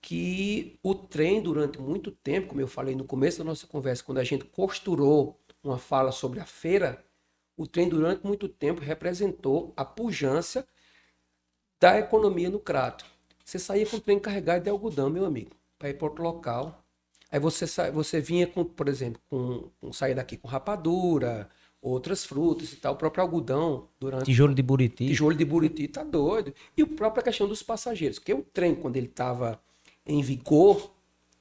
[0.00, 4.18] que o trem, durante muito tempo, como eu falei no começo da nossa conversa, quando
[4.18, 7.04] a gente costurou uma fala sobre a feira,
[7.56, 10.66] o trem, durante muito tempo, representou a pujança
[11.80, 13.04] da economia no Crato.
[13.48, 16.84] Você saía com o trem carregado de algodão, meu amigo, para ir para outro local,
[17.30, 21.48] Aí você, você vinha com, por exemplo, com, com sair daqui com rapadura,
[21.80, 25.06] outras frutas e tal, o próprio algodão durante tijolo de Buriti.
[25.08, 26.54] Tijolo de Buriti tá doido.
[26.76, 29.60] E a própria questão dos passageiros, porque o trem quando ele estava
[30.06, 30.90] em vigor,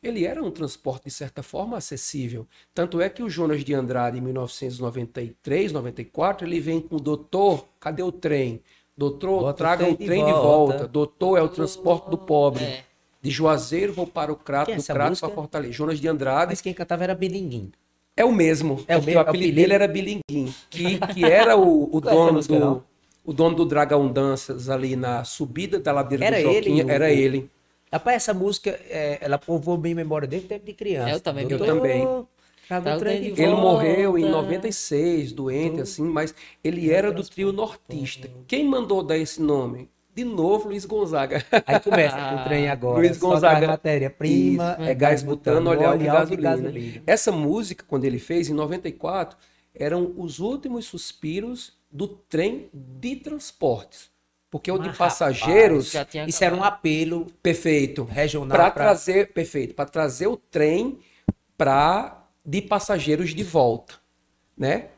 [0.03, 2.45] ele era um transporte de certa forma acessível.
[2.73, 7.65] Tanto é que o Jonas de Andrade em 1993, 94, ele vem com o doutor,
[7.79, 8.61] cadê o trem?
[8.97, 10.77] Doutor, Bota traga o trem, de, volta.
[10.77, 10.87] volta.
[10.87, 12.63] Doutor é o transporte do pobre.
[12.63, 12.83] É.
[13.21, 15.73] De Juazeiro vou para o Crato, do Crato para Fortaleza.
[15.73, 16.51] Jonas de Andrade.
[16.51, 17.71] Mas quem cantava era Bilinguim.
[18.15, 18.83] É o mesmo.
[18.87, 22.83] É o, mesmo, o apelido dele era Bilinguim, que, que era o, o dono do
[23.23, 27.11] o dono do Dragão Danças ali na subida da ladeira era do Joquinha, ele, era
[27.11, 27.51] ele.
[27.91, 31.11] Rapaz, essa música, é, ela povoou bem memória desde tempo de criança.
[31.11, 31.45] Eu também.
[31.49, 32.07] Eu, também.
[33.41, 38.29] Ele morreu em 96, doente, assim, mas ele era do trio nortista.
[38.47, 39.89] Quem mandou dar esse nome?
[40.17, 41.45] de novo Luiz Gonzaga.
[41.63, 42.97] Aí começa ah, o trem agora.
[42.97, 43.67] Luiz Gonzaga.
[43.67, 44.75] matéria-prima.
[44.79, 46.49] É gás butano, óleo de gasolina.
[46.49, 47.03] gasolina.
[47.05, 49.37] Essa música, quando ele fez, em 94,
[49.75, 54.09] eram os últimos suspiros do trem de transportes.
[54.49, 55.93] Porque Mas, o de passageiros.
[55.93, 58.85] Rapaz, isso era um apelo perfeito regional para pra...
[58.85, 60.97] trazer perfeito para trazer o trem
[61.55, 63.95] para de passageiros de volta,
[64.57, 64.91] né?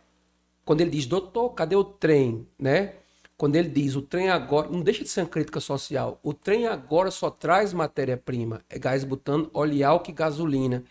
[0.64, 2.94] Quando ele diz, doutor, cadê o trem, né?
[3.36, 6.68] Quando ele diz, o trem agora, não deixa de ser uma crítica social, o trem
[6.68, 10.84] agora só traz matéria-prima, é gás butano, óleo álcool e gasolina.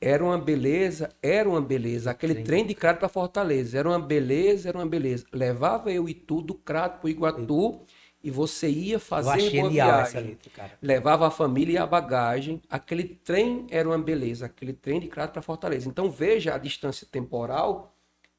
[0.00, 2.10] Era uma beleza, era uma beleza.
[2.10, 2.44] Aquele Sim.
[2.44, 5.24] trem de Crato para Fortaleza, era uma beleza, era uma beleza.
[5.32, 7.80] Levava eu e tu do Crato para Iguatu
[8.24, 10.24] e você ia fazer uma viagem.
[10.24, 12.62] Letra, Levava a família e a bagagem.
[12.70, 15.86] Aquele trem era uma beleza, aquele trem de Crato para Fortaleza.
[15.86, 17.94] Então veja a distância temporal,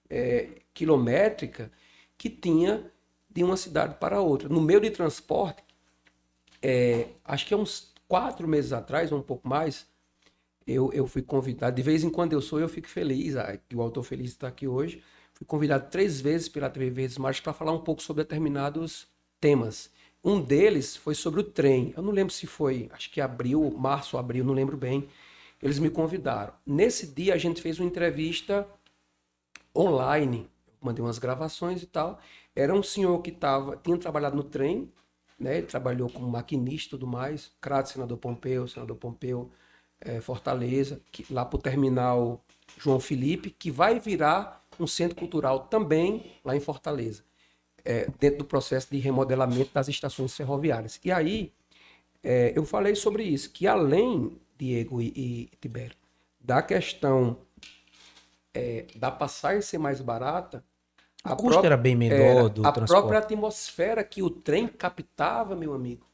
[0.10, 1.72] é, quilométrica,
[2.18, 2.92] que tinha
[3.30, 4.50] de uma cidade para outra.
[4.50, 5.64] No meio de transporte,
[6.64, 9.86] é, acho que é uns quatro meses atrás, ou um pouco mais,
[10.66, 11.76] eu, eu fui convidado.
[11.76, 13.36] De vez em quando eu sou, eu fico feliz.
[13.36, 15.04] Ah, o autor feliz está aqui hoje.
[15.32, 19.90] Fui convidado três vezes pela TV Verdes Mares para falar um pouco sobre determinados temas.
[20.24, 21.94] Um deles foi sobre o trem.
[21.96, 25.08] Eu não lembro se foi, acho que abril, março, abril, não lembro bem.
[25.62, 26.54] Eles me convidaram.
[26.66, 28.68] Nesse dia a gente fez uma entrevista
[29.76, 30.50] online.
[30.82, 32.20] mandei umas gravações e tal.
[32.56, 34.92] Era um senhor que tava, tinha trabalhado no trem,
[35.40, 35.58] né?
[35.58, 37.52] Ele trabalhou como maquinista e tudo mais.
[37.62, 39.52] Crato, senador Pompeu, senador Pompeu,
[40.02, 42.44] é, Fortaleza, que, lá para o terminal
[42.80, 47.24] João Felipe, que vai virar um centro cultural também lá em Fortaleza
[47.86, 51.00] é, dentro do processo de remodelamento das estações ferroviárias.
[51.04, 51.54] E aí,
[52.24, 55.96] é, eu falei sobre isso, que além, Diego e, e Tibério,
[56.40, 57.38] da questão
[58.54, 60.64] é, da passagem ser mais barata,
[61.24, 63.00] o a custo própria, era bem menor do A transporte.
[63.02, 66.06] própria atmosfera que o trem captava, meu amigo.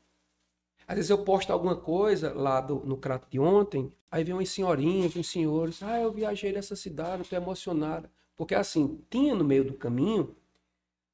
[0.88, 4.50] Às vezes eu posto alguma coisa lá do, no crato de ontem, aí vem umas
[4.50, 8.10] senhorinhas, uns senhores, ah, eu viajei nessa cidade, estou emocionada.
[8.36, 10.36] Porque assim, tinha no meio do caminho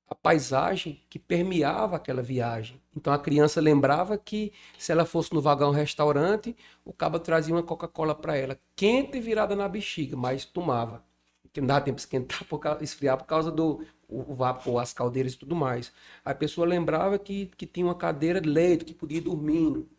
[0.07, 2.81] a paisagem que permeava aquela viagem.
[2.95, 6.55] Então a criança lembrava que se ela fosse no vagão restaurante,
[6.85, 11.03] o cabo trazia uma Coca-Cola para ela, quente e virada na bexiga, mas tomava.
[11.51, 14.93] Que não dava tempo de esquentar, por causa, esfriar por causa do o, vapor, as
[14.93, 15.91] caldeiras e tudo mais.
[16.23, 19.89] A pessoa lembrava que, que tinha uma cadeira de leito, que podia ir dormindo.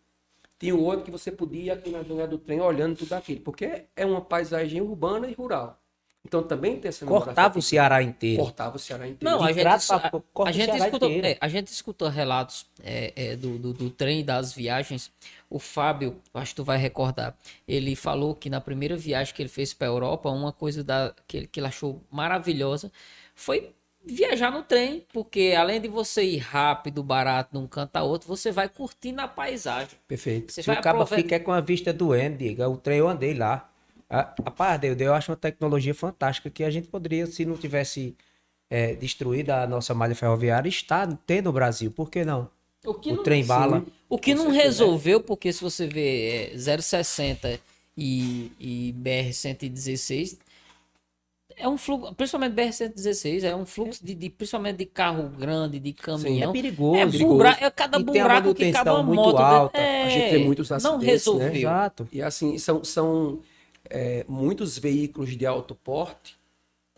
[0.58, 3.86] Tinha outro que você podia ir aqui na janela do trem olhando tudo aquilo, porque
[3.94, 5.80] é uma paisagem urbana e rural.
[6.28, 8.42] Então também tem essa Cortava o Ceará inteiro.
[8.42, 9.34] Cortava o Ceará inteiro.
[9.34, 13.58] Não, a gente, a, a, gente escutou, é, a gente escutou relatos é, é, do,
[13.58, 15.10] do, do, trem, das viagens.
[15.48, 17.34] O Fábio, acho que tu vai recordar,
[17.66, 21.14] ele falou que na primeira viagem que ele fez para a Europa, uma coisa da,
[21.26, 22.92] que, ele, que ele achou maravilhosa
[23.34, 23.72] foi
[24.04, 28.28] viajar no trem, porque além de você ir rápido, barato de um canto a outro,
[28.28, 29.98] você vai curtindo a paisagem.
[30.06, 30.52] Perfeito.
[30.52, 33.32] Você Se vai o cabo fica com a vista doendo, diga, o trem eu andei
[33.32, 33.70] lá.
[34.10, 37.56] A, a parte eu, eu acho uma tecnologia fantástica que a gente poderia, se não
[37.56, 38.16] tivesse
[38.70, 41.90] é, destruído a nossa malha ferroviária, estar tendo no Brasil.
[41.90, 42.48] Por que não?
[42.84, 43.84] O, que o não, trem bala.
[44.08, 44.64] O que não certeza.
[44.64, 47.60] resolveu, porque se você vê é, 060
[47.96, 50.38] e, e BR-116,
[51.56, 55.92] é um fluxo, principalmente BR-116, é um fluxo de, de, principalmente de carro grande, de
[55.92, 56.52] caminhão.
[56.52, 56.96] Sim, é perigoso.
[56.96, 57.44] É, perigoso.
[57.44, 59.38] é cada e buraco que cabe uma muito moto.
[59.38, 59.78] Alta.
[59.78, 61.48] É, a gente tem muitos acidentes, Não resolveu.
[61.48, 61.58] Né?
[61.58, 62.08] Exato.
[62.12, 63.40] E assim, são, são
[63.90, 66.38] é, muitos veículos de alto porte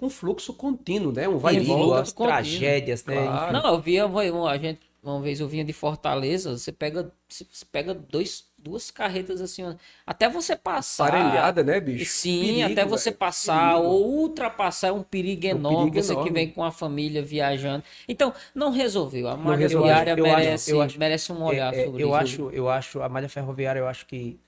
[0.00, 1.28] com fluxo contínuo, né?
[1.28, 3.22] Um vai e volta, tragédias, né?
[3.22, 3.52] Claro.
[3.52, 7.92] Não, eu via, a gente, uma vez eu vinha de Fortaleza, você pega, você pega
[7.92, 9.62] dois, duas carretas assim,
[10.06, 11.10] até você passar.
[11.10, 12.10] Parelhada, né, bicho?
[12.10, 13.18] Sim, perigo, até você véio.
[13.18, 13.92] passar perigo.
[13.92, 15.76] ou ultrapassar é um perigo enorme.
[15.76, 16.30] Um perigo você enorme.
[16.30, 17.84] que vem com a família viajando.
[18.08, 19.28] Então, não resolveu.
[19.28, 22.16] A malha ferroviária merece, eu acho, merece um olhar é, é, sobre eu isso.
[22.16, 24.40] Acho, eu acho, a malha ferroviária, eu acho que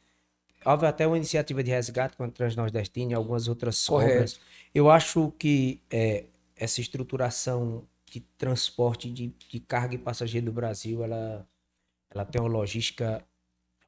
[0.64, 4.14] houve até uma iniciativa de resgate contra Transnordestina e algumas outras Correto.
[4.14, 4.40] obras.
[4.74, 6.24] Eu acho que é,
[6.56, 11.46] essa estruturação de transporte de, de, carga e passageiro do Brasil, ela,
[12.10, 13.24] ela tem uma logística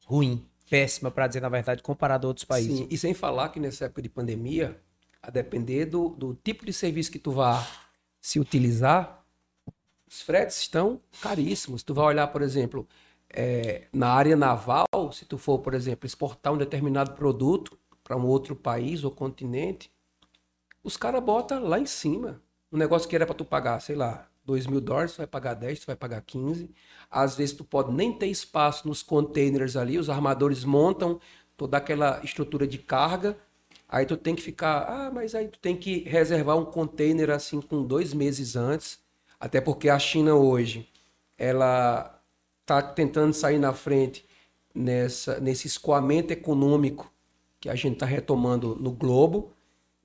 [0.07, 2.79] ruim, péssima, para dizer na verdade, comparado a outros países.
[2.79, 4.81] Sim, e sem falar que nessa época de pandemia,
[5.23, 7.67] a depender do, do tipo de serviço que tu vá
[8.21, 9.25] se utilizar,
[10.07, 11.83] os fretes estão caríssimos.
[11.83, 12.89] Tu vai olhar, por exemplo,
[13.35, 18.25] é, na área naval, se tu for, por exemplo, exportar um determinado produto para um
[18.27, 19.91] outro país ou continente,
[20.85, 22.41] os caras botam lá em cima.
[22.71, 25.55] Um negócio que era para tu pagar, sei lá, 2 mil dólares, tu vai pagar
[25.55, 26.71] 10, tu vai pagar 15.
[27.11, 31.19] Às vezes tu pode nem ter espaço nos containers ali, os armadores montam
[31.57, 33.37] toda aquela estrutura de carga,
[33.89, 37.61] aí tu tem que ficar, ah, mas aí tu tem que reservar um container assim
[37.61, 39.01] com dois meses antes,
[39.41, 40.89] até porque a China hoje,
[41.39, 42.14] ela
[42.65, 44.25] está tentando sair na frente
[44.75, 47.13] nessa, nesse escoamento econômico
[47.61, 49.53] que a gente está retomando no globo.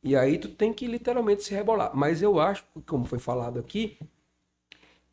[0.04, 1.92] E aí tu tem que literalmente se rebolar.
[1.96, 3.98] Mas eu acho, como foi falado aqui,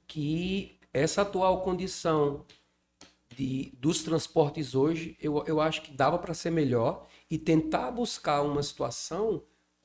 [0.06, 2.44] que essa atual condição
[3.34, 8.42] de, dos transportes hoje, eu, eu acho que dava para ser melhor e tentar buscar
[8.42, 9.42] uma situação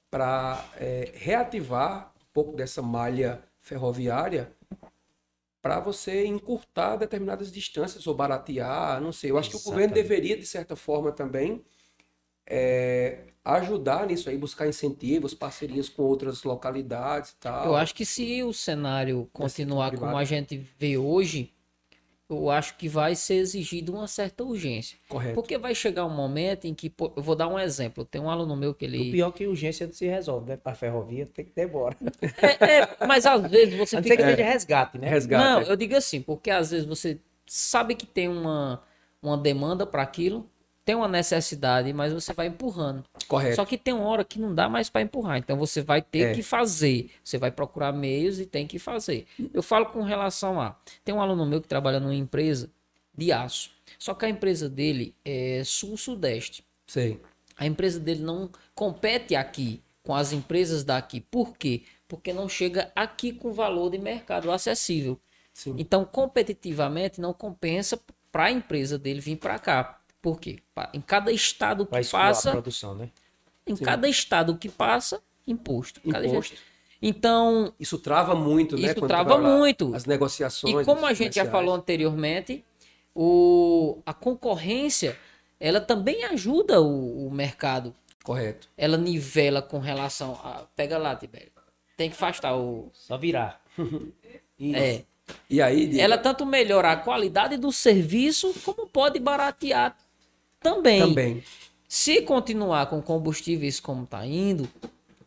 [0.09, 4.51] para é, reativar um pouco dessa malha ferroviária
[5.61, 9.31] para você encurtar determinadas distâncias ou baratear, não sei.
[9.31, 11.63] Eu acho que o governo deveria, de certa forma, também
[12.47, 17.65] é, ajudar nisso aí, buscar incentivos, parcerias com outras localidades e tal.
[17.65, 21.53] Eu acho que se o cenário continuar como a gente vê hoje,
[22.33, 24.97] eu acho que vai ser exigido uma certa urgência.
[25.07, 25.35] Correto.
[25.35, 28.29] Porque vai chegar um momento em que, pô, eu vou dar um exemplo, tem um
[28.29, 29.09] aluno meu que ele...
[29.09, 30.57] O pior é que urgência não se resolve, né?
[30.57, 31.95] Para ferrovia tem que ter embora.
[32.41, 34.17] É, é, mas às vezes você A não fica...
[34.17, 35.07] que seja resgate, né?
[35.07, 35.43] Resgate.
[35.43, 35.71] Não, é.
[35.71, 38.81] eu digo assim, porque às vezes você sabe que tem uma,
[39.21, 40.49] uma demanda para aquilo,
[40.91, 43.05] tem uma necessidade, mas você vai empurrando.
[43.25, 43.55] Correto.
[43.55, 46.31] Só que tem uma hora que não dá mais para empurrar, então você vai ter
[46.31, 46.33] É.
[46.33, 47.09] que fazer.
[47.23, 49.25] Você vai procurar meios e tem que fazer.
[49.53, 50.75] Eu falo com relação a.
[51.05, 52.69] Tem um aluno meu que trabalha numa empresa
[53.17, 53.71] de aço.
[53.97, 56.61] Só que a empresa dele é sul-sudeste.
[56.85, 57.21] Sei.
[57.55, 61.21] A empresa dele não compete aqui com as empresas daqui.
[61.21, 61.83] Por quê?
[62.05, 65.17] Porque não chega aqui com valor de mercado acessível.
[65.53, 65.73] Sim.
[65.77, 67.97] Então, competitivamente, não compensa
[68.29, 70.00] para a empresa dele vir para cá.
[70.21, 70.59] Por quê?
[70.93, 73.09] Em cada estado que Vai escoar a passa, produção, né?
[73.65, 76.01] em cada estado que passa, imposto.
[76.09, 76.55] Cada Imposto.
[77.01, 78.91] Então, Isso trava muito, né?
[78.91, 79.93] Isso trava muito.
[79.95, 80.81] As negociações.
[80.81, 82.63] e como a gente já falou anteriormente,
[83.15, 85.17] o, a concorrência,
[85.59, 87.93] ela também ajuda o, o mercado.
[88.23, 88.69] Correto.
[88.77, 90.65] Ela nivela com relação a...
[90.75, 91.51] Pega lá, Tibério.
[91.97, 92.91] Tem que afastar o...
[92.93, 93.59] Só virar.
[94.59, 94.77] Isso.
[94.77, 95.03] É.
[95.49, 99.97] E aí, Diego, Ela tanto melhora a qualidade do serviço, como pode baratear
[100.61, 100.99] também.
[101.01, 101.43] também.
[101.87, 104.69] Se continuar com combustíveis como está indo,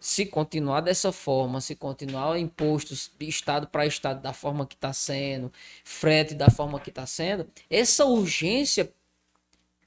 [0.01, 4.93] se continuar dessa forma, se continuar impostos de estado para estado da forma que está
[4.93, 5.53] sendo,
[5.85, 8.91] frete da forma que está sendo, essa urgência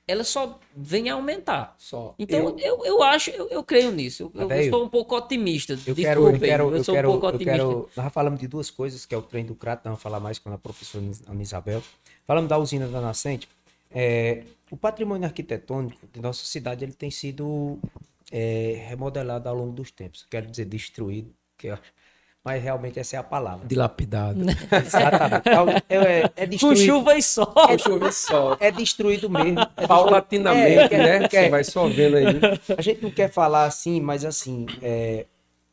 [0.08, 1.76] ela só vem a aumentar.
[1.78, 2.16] Só.
[2.18, 4.32] Então Eu- eu, eu, acho, eu, eu creio nisso.
[4.34, 5.74] Eu, eu sou um pouco otimista.
[5.74, 7.58] Eu Desculpe, quero, eu quero, eu sou quero, um pouco eu otimista.
[7.58, 7.90] quero.
[7.96, 10.40] Nós falamos de duas coisas, que é o trem do Crato, nós vamos falar mais
[10.40, 11.84] com a professora Ana Isabel.
[12.26, 13.50] Falamos da usina da Nascente.
[13.92, 17.80] É, o patrimônio arquitetônico de nossa cidade ele tem sido
[18.32, 20.26] é, remodelado ao longo dos tempos.
[20.30, 21.78] Quero dizer, destruído, que eu-
[22.44, 23.68] mas realmente essa é a palavra.
[23.68, 24.40] Dilapidado.
[24.72, 25.48] Exatamente.
[25.50, 27.54] Então, É, é Com destruído, chuva e sol.
[27.68, 28.56] Deixa eu ver só.
[28.60, 29.60] é destruído mesmo.
[29.76, 31.20] É Paulatinamente, É, né?
[31.20, 32.26] quer- quer- Você vai só vendo aí.
[32.78, 35.26] A gente não quer falar assim, mas assim, é,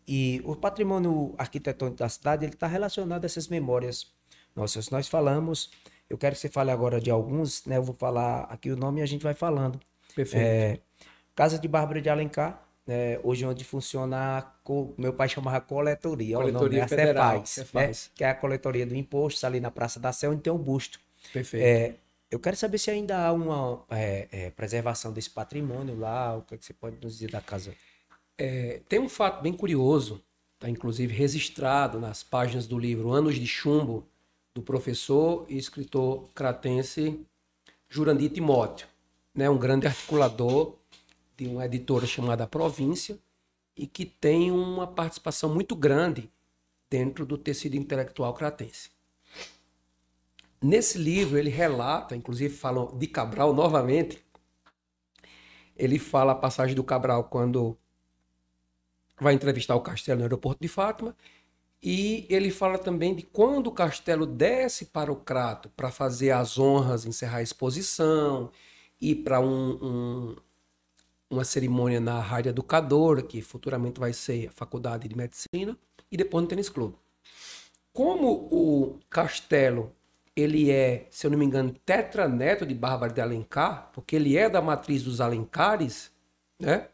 [0.06, 4.06] e o patrimônio arquitetônico da cidade ele está relacionado a essas memórias
[4.54, 4.90] nossas.
[4.90, 5.70] Nós falamos,
[6.14, 7.76] eu quero que você fale agora de alguns, né?
[7.76, 9.80] Eu vou falar aqui o nome e a gente vai falando.
[10.14, 10.42] Perfeito.
[10.42, 10.78] É,
[11.34, 14.52] Casa de Bárbara de Alencar, né, hoje onde funciona, a
[14.96, 18.06] meu pai chamava coletoria, ó, o nome, Coletoria né, a Federal, Cefaz, Cefaz.
[18.06, 20.58] né, que é a coletoria do imposto, ali na Praça da Sé, onde tem um
[20.58, 21.00] busto.
[21.32, 21.64] Perfeito.
[21.64, 21.94] É,
[22.30, 26.54] eu quero saber se ainda há uma é, é, preservação desse patrimônio lá, o que,
[26.54, 27.74] é que você pode nos dizer da casa?
[28.38, 30.22] É, tem um fato bem curioso,
[30.54, 34.06] está inclusive registrado nas páginas do livro Anos de Chumbo,
[34.54, 37.26] do professor e escritor cratense
[37.88, 38.86] Jurandir Timóteo,
[39.34, 40.76] né, um grande articulador
[41.36, 43.18] de uma editora chamada Província
[43.76, 46.30] e que tem uma participação muito grande
[46.88, 48.90] dentro do tecido intelectual cratense.
[50.62, 54.24] Nesse livro ele relata, inclusive falam de Cabral novamente,
[55.76, 57.76] ele fala a passagem do Cabral quando
[59.20, 61.16] vai entrevistar o Castelo no aeroporto de Fátima.
[61.84, 66.58] E ele fala também de quando o Castelo desce para o Crato para fazer as
[66.58, 68.50] honras, encerrar a exposição,
[69.00, 70.36] ir para um, um-
[71.30, 75.76] uma cerimônia na Rádio Educadora, que futuramente vai ser a Faculdade de Medicina,
[76.10, 76.96] e depois no Tênis Clube.
[77.92, 79.92] Como o Castelo
[80.36, 84.48] ele é, se eu não me engano, tetraneto de Bárbara de Alencar, porque ele é
[84.50, 86.10] da matriz dos Alencares,
[86.60, 86.88] né?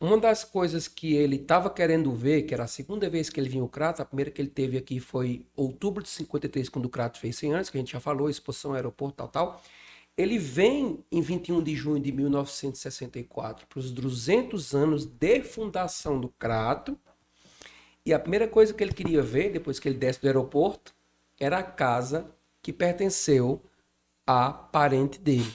[0.00, 3.50] Uma das coisas que ele estava querendo ver, que era a segunda vez que ele
[3.50, 6.88] vinha ao Crato, a primeira que ele teve aqui foi outubro de 53, quando o
[6.88, 9.62] Crato fez 100 anos, que a gente já falou, exposição, aeroporto, tal, tal.
[10.16, 16.30] Ele vem em 21 de junho de 1964 para os 200 anos de fundação do
[16.30, 16.98] Crato.
[18.04, 20.94] E a primeira coisa que ele queria ver, depois que ele desce do aeroporto,
[21.38, 23.62] era a casa que pertenceu
[24.26, 25.52] a parente dele.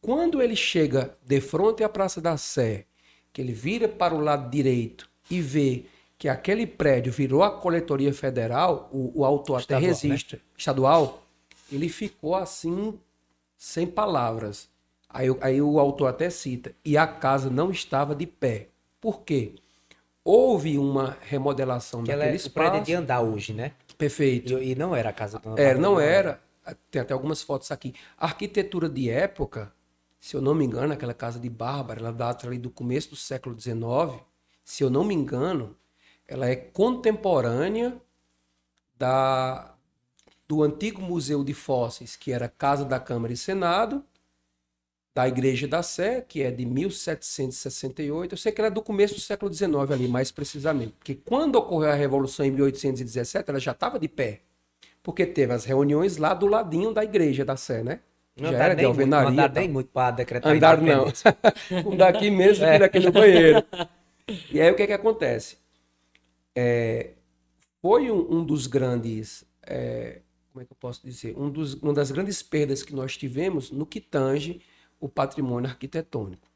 [0.00, 2.86] Quando ele chega de frente à Praça da Sé,
[3.32, 5.84] que ele vira para o lado direito e vê
[6.18, 11.22] que aquele prédio virou a coletoria federal, o, o autor até Estadual, resiste, estadual,
[11.70, 12.98] ele ficou assim,
[13.56, 14.68] sem palavras.
[15.08, 18.68] Aí, o- aí o autor até cita, e a casa não estava de pé.
[19.00, 19.54] Por quê?
[20.24, 22.84] Houve uma remodelação Que ela é daquele o prédio espaço.
[22.86, 23.72] de andar hoje, né?
[23.98, 24.58] Perfeito.
[24.58, 26.40] E, e não era a casa da Era, não era.
[26.90, 27.92] Tem até algumas fotos aqui.
[28.16, 29.72] A arquitetura de época,
[30.22, 33.16] se eu não me engano, aquela casa de Bárbara, ela data ali do começo do
[33.16, 34.22] século XIX.
[34.64, 35.76] se eu não me engano,
[36.28, 38.00] ela é contemporânea
[38.96, 39.74] da,
[40.46, 44.04] do antigo Museu de Fósseis, que era Casa da Câmara e Senado,
[45.12, 48.32] da Igreja da Sé, que é de 1768.
[48.32, 50.92] Eu sei que ela é do começo do século XIX ali, mais precisamente.
[50.92, 54.42] Porque quando ocorreu a Revolução em 1817, ela já estava de pé.
[55.02, 58.02] Porque teve as reuniões lá do ladinho da Igreja da Sé, né?
[58.36, 59.30] Não já era de nem muito, alvenaria.
[59.30, 59.62] não tal.
[59.62, 61.06] nem muito para decretar a Andar não.
[61.86, 63.64] um daqui mesmo que daqui no banheiro.
[64.50, 65.58] E aí o que que acontece?
[66.54, 67.14] É,
[67.80, 70.20] foi um, um dos grandes, é,
[70.52, 71.36] como é que eu posso dizer?
[71.36, 74.60] Um dos, uma das grandes perdas que nós tivemos no que tange
[75.00, 76.48] o patrimônio arquitetônico.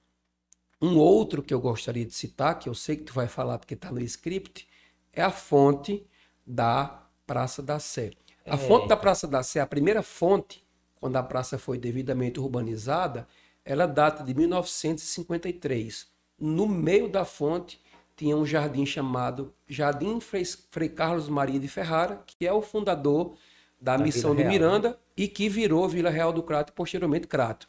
[0.81, 3.75] Um outro que eu gostaria de citar, que eu sei que tu vai falar porque
[3.75, 4.69] está no script,
[5.13, 6.07] é a fonte
[6.47, 8.13] da Praça da Sé.
[8.47, 8.59] A É.
[8.59, 10.65] fonte da Praça da Sé, a primeira fonte,
[11.01, 13.27] quando a praça foi devidamente urbanizada,
[13.65, 16.07] ela data de 1953.
[16.39, 17.81] No meio da fonte
[18.17, 23.35] tinha um jardim chamado Jardim Frei, Carlos Maria de Ferrara, que é o fundador
[23.81, 24.59] da, Da Missão Vila de Real, né?
[24.59, 27.69] Miranda e que virou Vila Real do Crato e posteriormente Crato.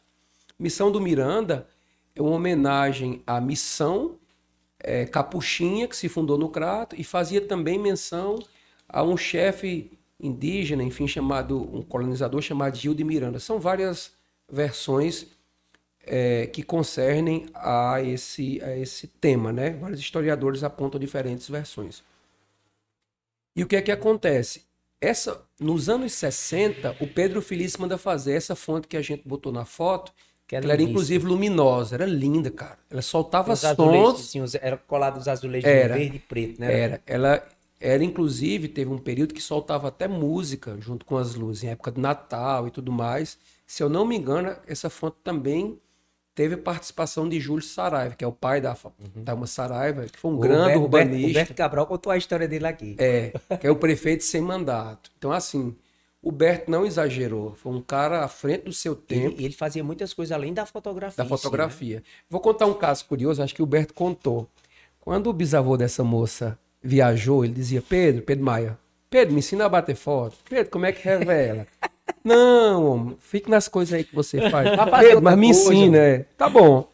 [0.58, 1.68] Missão do Miranda
[2.14, 4.18] é uma homenagem à missão
[4.80, 8.38] eh, capuchinha que se fundou no Crato e fazia também menção
[8.88, 13.38] a um chefe indígena, enfim, chamado um colonizador chamado Gil de Miranda.
[13.38, 14.12] São várias
[14.50, 15.26] versões
[16.04, 19.70] eh, que concernem a esse, a esse tema, né?
[19.70, 22.02] Vários historiadores apontam diferentes versões.
[23.56, 24.62] E o que é que acontece?
[25.00, 29.52] Essa, nos anos 60, o Pedro Feliz manda fazer essa fonte que a gente botou
[29.52, 30.12] na foto,
[30.46, 30.90] Que ela era lindíssimo.
[30.92, 32.78] inclusive luminosa, era linda, cara.
[32.90, 34.20] Ela soltava Os azulejos, sons.
[34.28, 35.94] assim, os- era colado os azulejos Era.
[35.94, 36.80] verde e preto, né?
[36.80, 37.46] Era, ela
[37.80, 41.92] era inclusive teve um período que soltava até música junto com as luzes, em época
[41.92, 43.38] de Natal e tudo mais.
[43.66, 45.78] Se eu não me engano, essa fonte também
[46.34, 48.92] teve participação de Júlio Saraiva, que é o pai da fa-
[49.24, 51.26] Thelma Saraiva, que foi um O grande Roberto- urbanista.
[51.28, 52.94] Roberto Cabral contou a história dele aqui.
[52.98, 55.10] É, que é o prefeito sem mandato.
[55.18, 55.74] Então, assim,
[56.22, 57.54] o Berto não exagerou.
[57.56, 60.64] Foi um cara à frente do seu tempo, Ele, ele fazia muitas coisas além da
[60.64, 61.16] fotografia.
[61.16, 61.28] da né?
[61.28, 62.02] fotografia.
[62.30, 64.48] Vou contar um caso curioso, acho que o Berto contou.
[65.00, 68.78] Quando o bisavô dessa moça viajou, ele dizia, Pedro, Pedro Maia,
[69.10, 70.36] Pedro, me ensina a bater foto.
[70.48, 71.66] Pedro, como é que revela?
[72.24, 74.74] não, homem, fique nas coisas aí que você faz.
[74.76, 75.98] Fazer Pedro, mas me coisa, ensina.
[75.98, 76.18] é.
[76.36, 76.90] Tá bom.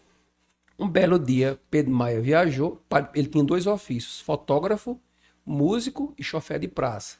[0.78, 2.80] Um belo dia, Pedro Maia viajou.
[3.14, 5.00] Ele tinha dois ofícios: fotógrafo,
[5.46, 7.16] músico e chofé de praça.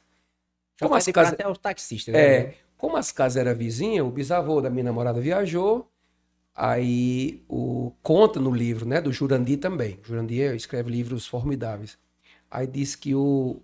[0.79, 2.19] Como as de casas- até os taxistas, né?
[2.37, 5.89] é, como as casas eram vizinhas, o bisavô da minha namorada viajou,
[6.53, 9.99] aí o conta no livro, né, do Jurandir também.
[10.03, 11.97] O Jurandir escreve livros formidáveis.
[12.55, 13.61] Aí diz que o,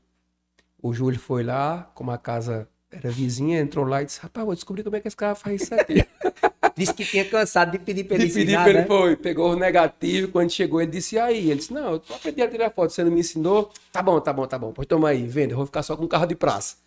[0.82, 4.54] o Júlio foi lá, como a casa era vizinha, entrou lá e disse, rapaz, vou
[4.54, 6.06] descobrir como é que esse cara faz isso aqui.
[6.76, 8.86] Disse que tinha cansado de pedir pra ele De pedir ensinar, pra ele né?
[8.88, 11.50] foi, pegou o negativo, quando chegou ele disse, e aí?
[11.52, 13.72] Ele disse, não, eu aprendi a tirar foto, você não me ensinou?
[13.92, 16.08] Tá bom, tá bom, tá bom, pois toma aí, venda, eu vou ficar só com
[16.08, 16.78] carro de praça.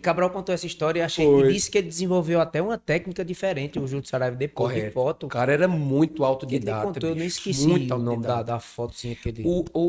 [0.00, 1.52] Cabral contou essa história e achei Foi.
[1.52, 4.94] disse que ele desenvolveu até uma técnica diferente, o Júlio Saraiva, depois de Correto.
[4.94, 5.26] foto.
[5.26, 6.86] O cara era muito que ele autodidata.
[6.86, 8.44] contou, eu não esqueci muito o nome da, autodidata.
[8.44, 9.42] da fotozinha que ele...
[9.44, 9.80] O, o,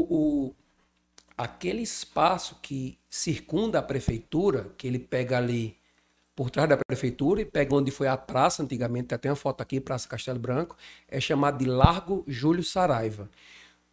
[0.47, 0.55] o-
[1.37, 5.75] aquele espaço que circunda a prefeitura, que ele pega ali
[6.35, 9.79] por trás da prefeitura e pega onde foi a praça, antigamente, até uma foto aqui,
[9.79, 10.75] Praça Castelo Branco,
[11.07, 13.29] é chamado de Largo Júlio Saraiva.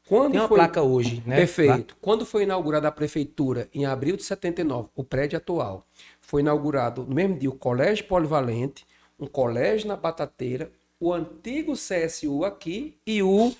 [0.09, 1.36] Quando Tem uma foi- placa hoje, né?
[1.36, 1.97] Perfeito.
[2.01, 5.86] Quando foi inaugurada a prefeitura, em abril de 79, o prédio atual,
[6.20, 8.85] foi inaugurado no mesmo dia o Colégio Polivalente,
[9.19, 13.55] um colégio na Batateira, o antigo CSU aqui e o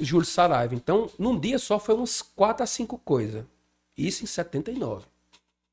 [0.00, 0.74] Júlio Saraiva.
[0.74, 3.44] Então, num dia só foi uns 4 a 5 coisas.
[3.96, 5.04] Isso em 79.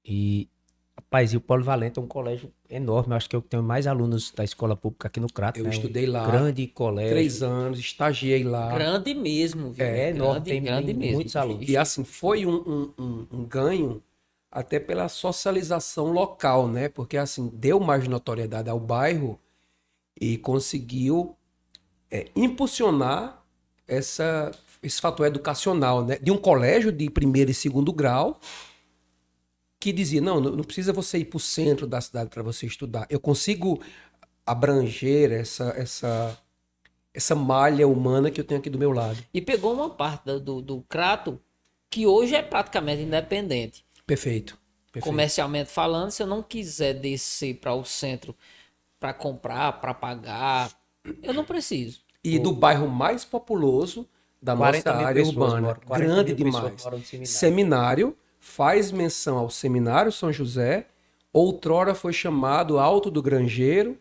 [0.06, 0.48] E,
[0.96, 3.14] rapaz, e o Polivalente é um colégio enorme.
[3.14, 5.60] Eu acho que eu tenho mais alunos da escola pública aqui no Crato.
[5.60, 5.70] Eu né?
[5.70, 6.26] estudei lá.
[6.28, 7.12] Grande colégio.
[7.12, 8.70] Três anos, estagiei lá.
[8.74, 9.86] Grande mesmo, viu?
[9.86, 11.16] É enorme, grande, tem- grande tem mesmo.
[11.16, 11.70] muitos alunos.
[11.70, 14.04] E assim, foi um, um- um- um ganho
[14.52, 16.90] até pela socialização local, né?
[16.90, 19.40] Porque assim, deu mais notoriedade ao bairro
[20.20, 21.36] e conseguiu
[22.12, 23.39] é, impulsionar
[23.90, 24.52] essa,
[24.82, 26.18] esse fator educacional, né?
[26.22, 28.40] De um colégio de primeiro e segundo grau
[29.80, 33.08] que dizia, não, não precisa você ir para o centro da cidade para você estudar.
[33.10, 33.82] Eu consigo
[34.46, 36.38] abranger essa, essa,
[37.14, 39.18] essa malha humana que eu tenho aqui do meu lado.
[39.34, 41.40] E pegou uma parte do, do, do Crato
[41.90, 43.86] que hoje é praticamente independente.
[44.06, 44.58] Perfeito.
[44.92, 45.06] perfeito.
[45.06, 48.36] Comercialmente falando, se eu não quiser descer para o centro
[49.00, 50.72] para comprar, para pagar,
[51.24, 52.02] eu não preciso.
[52.24, 54.08] E do bairro mais populoso
[54.42, 55.62] da 40 nossa área urbana.
[55.62, 56.82] moram- 40 Grande demais.
[56.82, 57.28] seminário.
[57.28, 60.88] Seminário faz menção ao Seminário São José.
[61.32, 63.98] Outrora foi chamado Alto do Grangeiro,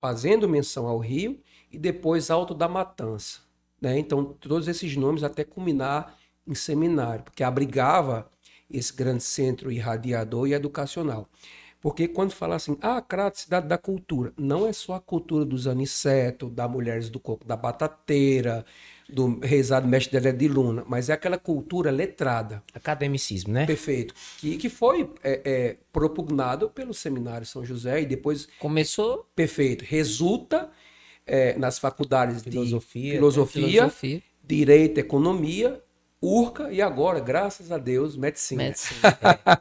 [0.00, 1.38] fazendo menção ao Rio,
[1.72, 3.40] e depois Alto da Matança.
[3.80, 3.98] Né?
[3.98, 6.14] Então, todos esses nomes até culminar
[6.46, 8.28] em seminário, porque abrigava
[8.70, 11.28] esse grande centro irradiador e educacional.
[11.80, 15.66] Porque quando fala assim, ah, Crato, cidade da cultura, não é só a cultura dos
[15.66, 18.64] aniceto, da Mulheres do Coco da Batateira,
[19.08, 22.62] do rezado mestre Dedé de Luna, mas é aquela cultura letrada.
[22.74, 23.66] Academicismo, né?
[23.66, 24.14] Perfeito.
[24.38, 28.48] Que, que foi é, é, propugnado pelo Seminário São José e depois.
[28.58, 29.26] Começou.
[29.34, 29.84] Perfeito.
[29.84, 30.70] Resulta
[31.26, 33.68] é, nas faculdades filosofia, de filosofia, né?
[33.68, 35.80] filosofia, direito, economia
[36.26, 38.64] Urca e agora, graças a Deus, medicina.
[38.64, 39.16] medicina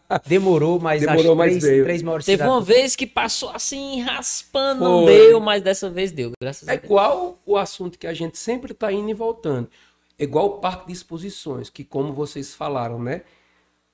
[0.10, 0.19] é.
[0.27, 4.90] Demorou, mas Demorou, mais três, três maiores Teve uma vez que passou assim, raspando, Foi.
[4.90, 6.84] não deu, mas dessa vez deu, graças é a Deus.
[6.84, 9.69] É igual o assunto que a gente sempre está indo e voltando.
[10.18, 13.22] É igual o parque de exposições, que como vocês falaram, né?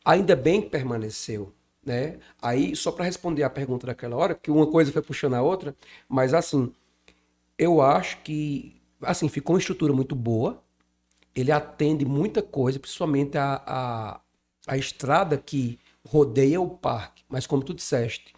[0.05, 1.51] Ainda bem que permaneceu,
[1.85, 2.19] né?
[2.41, 5.75] Aí, só para responder a pergunta daquela hora, que uma coisa foi puxando a outra,
[6.07, 6.71] mas assim,
[7.57, 10.63] eu acho que, assim, ficou uma estrutura muito boa,
[11.35, 14.21] ele atende muita coisa, principalmente a, a,
[14.67, 17.23] a estrada que rodeia o parque.
[17.29, 18.33] Mas como tu disseste,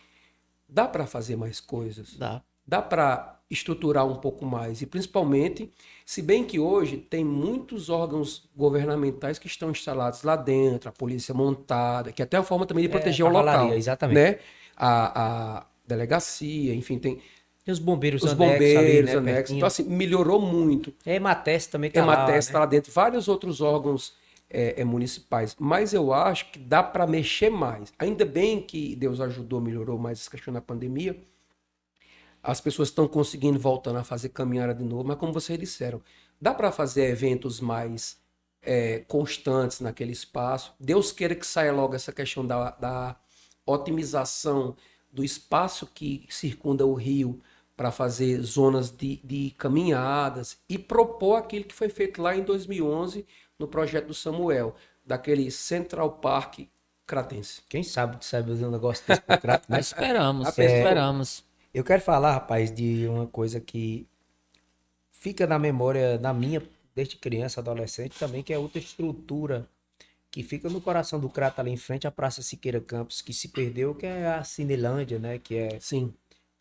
[0.67, 2.17] dá para fazer mais coisas.
[2.17, 2.41] Dá.
[2.65, 4.81] Dá para estruturar um pouco mais.
[4.81, 5.71] E principalmente,
[6.05, 11.33] se bem que hoje tem muitos órgãos governamentais que estão instalados lá dentro, a polícia
[11.33, 13.73] montada, que é até a forma também de é, proteger é, o local.
[13.73, 14.15] Exatamente.
[14.19, 14.39] Né?
[14.75, 17.21] A, a delegacia, enfim, tem
[17.63, 18.53] tem os bombeiros os anexos.
[18.53, 19.55] bombeiros ali, né, anexos.
[19.55, 20.93] Então, assim, melhorou muito.
[21.05, 22.37] É Emates também tá Emates lá.
[22.37, 22.59] está né?
[22.59, 22.91] lá dentro.
[22.91, 24.13] Vários outros órgãos
[24.49, 25.55] é, é, municipais.
[25.57, 27.93] Mas eu acho que dá para mexer mais.
[27.97, 31.17] Ainda bem que Deus ajudou, melhorou mais essa questão da pandemia.
[32.41, 35.05] As pessoas estão conseguindo voltando a fazer caminhada de novo.
[35.05, 36.01] Mas como vocês disseram,
[36.41, 38.17] dá para fazer eventos mais
[38.61, 40.73] é, constantes naquele espaço.
[40.77, 43.15] Deus queira que saia logo essa questão da, da
[43.65, 44.75] otimização
[45.13, 47.39] do espaço que circunda o rio
[47.75, 53.25] para fazer zonas de, de caminhadas e propor aquilo que foi feito lá em 2011
[53.57, 56.59] no projeto do Samuel, daquele Central Park
[57.05, 57.61] cratense.
[57.67, 59.79] Quem sabe que sabe fazer um negócio desse pro Crato, né?
[59.81, 61.43] esperamos, é, esperamos.
[61.73, 64.07] Eu quero falar, rapaz, de uma coisa que
[65.11, 66.61] fica na memória da minha
[66.95, 69.67] desde criança, adolescente também, que é outra estrutura
[70.29, 73.49] que fica no coração do Crato ali em frente à Praça Siqueira Campos, que se
[73.49, 75.37] perdeu, que é a Cinelândia, né?
[75.37, 76.13] Que é Sim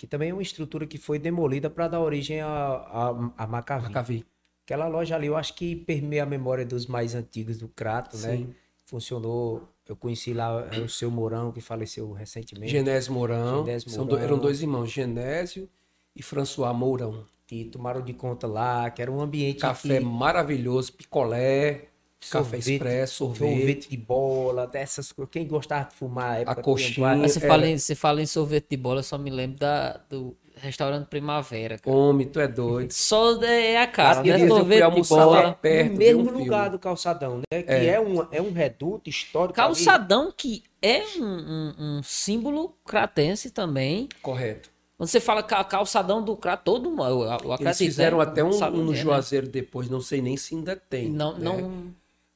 [0.03, 3.87] que também é uma estrutura que foi demolida para dar origem a, a, a Macavi.
[3.87, 4.27] Macavi.
[4.65, 8.37] Aquela loja ali, eu acho que permeia a memória dos mais antigos do Crato, né?
[8.37, 8.45] Sim.
[8.47, 8.55] né?
[8.85, 9.63] Funcionou.
[9.89, 12.73] Eu conheci lá é o seu Mourão, que faleceu recentemente.
[12.73, 13.65] Genésio Mourão.
[13.65, 14.07] Genésio Mourão.
[14.07, 15.69] Do, eram dois irmãos, Genésio
[16.17, 17.25] e François Mourão.
[17.47, 19.61] Que tomaram de conta lá, que era um ambiente.
[19.61, 20.05] Café que...
[20.05, 21.91] maravilhoso, picolé.
[22.31, 23.57] Café expresso, sorvete.
[23.57, 25.31] sorvete de bola, dessas coisas.
[25.31, 27.17] Quem gostava de fumar, a coxinha.
[27.19, 30.37] Você, fala em, você fala em sorvete de bola, eu só me lembro da, do
[30.57, 31.79] restaurante Primavera.
[31.79, 31.97] Cara.
[31.97, 32.93] Homem, tu é doido.
[32.93, 34.47] Só é a casa, né?
[34.47, 35.53] Sorvete de bola.
[35.55, 37.63] Perto, no mesmo um lugar do calçadão, né?
[37.63, 37.87] Que é.
[37.87, 39.55] é, um, é um reduto histórico.
[39.55, 40.33] Calçadão ali.
[40.37, 44.09] que é um, um, um símbolo cratense também.
[44.23, 44.71] Correto.
[44.97, 47.27] Quando você fala calçadão do Crato, todo mundo.
[47.59, 49.03] Eles fizeram até um, um no é, né?
[49.03, 49.53] Juazeiro né?
[49.53, 51.11] depois, não sei nem se ainda tem.
[51.11, 51.45] Não, né?
[51.45, 51.93] não.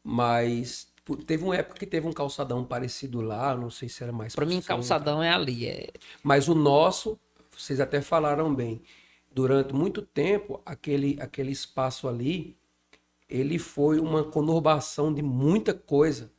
[0.09, 0.87] Mas
[1.27, 4.37] teve uma época que teve um calçadão parecido lá, não sei se era mais.
[4.37, 5.67] Para mim, calçadão é ali.
[5.67, 5.89] É...
[6.23, 7.19] Mas o nosso,
[7.51, 8.81] vocês até falaram bem,
[9.33, 12.57] durante muito tempo, aquele, aquele espaço ali,
[13.29, 16.31] ele foi uma conurbação de muita coisa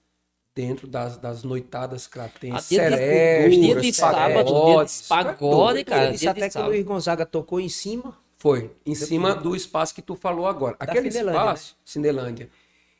[0.55, 6.11] dentro das, das noitadas cratenses, cerebros, dia de sábado, dia de pagode, cara.
[6.11, 8.17] Isso até que o Luiz Gonzaga tocou em cima.
[8.37, 10.77] Foi, em cima do espaço que tu falou agora.
[10.79, 11.81] Aquele espaço, né?
[11.83, 12.49] Cinelândia,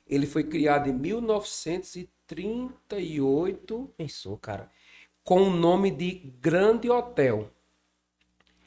[0.09, 3.93] ele foi criado em 1938.
[3.97, 4.71] Pensou, cara.
[5.23, 7.51] Com o nome de Grande Hotel.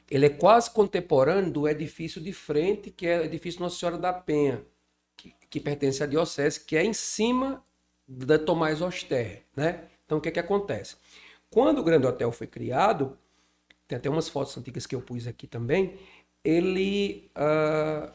[0.09, 4.11] Ele é quase contemporâneo do edifício de frente, que é o edifício Nossa Senhora da
[4.11, 4.61] Penha,
[5.15, 7.63] que, que pertence à Diocese, que é em cima
[8.05, 9.85] da Tomás Oster, né?
[10.05, 10.97] Então, o que é que acontece?
[11.49, 13.17] Quando o Grande Hotel foi criado,
[13.87, 15.97] tem até umas fotos antigas que eu pus aqui também,
[16.43, 18.11] ele uh,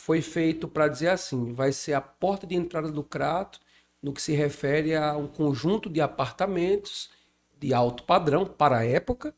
[0.00, 3.60] foi feito para dizer assim: vai ser a porta de entrada do Crato,
[4.02, 7.10] no que se refere a um conjunto de apartamentos
[7.58, 9.34] de alto padrão para a época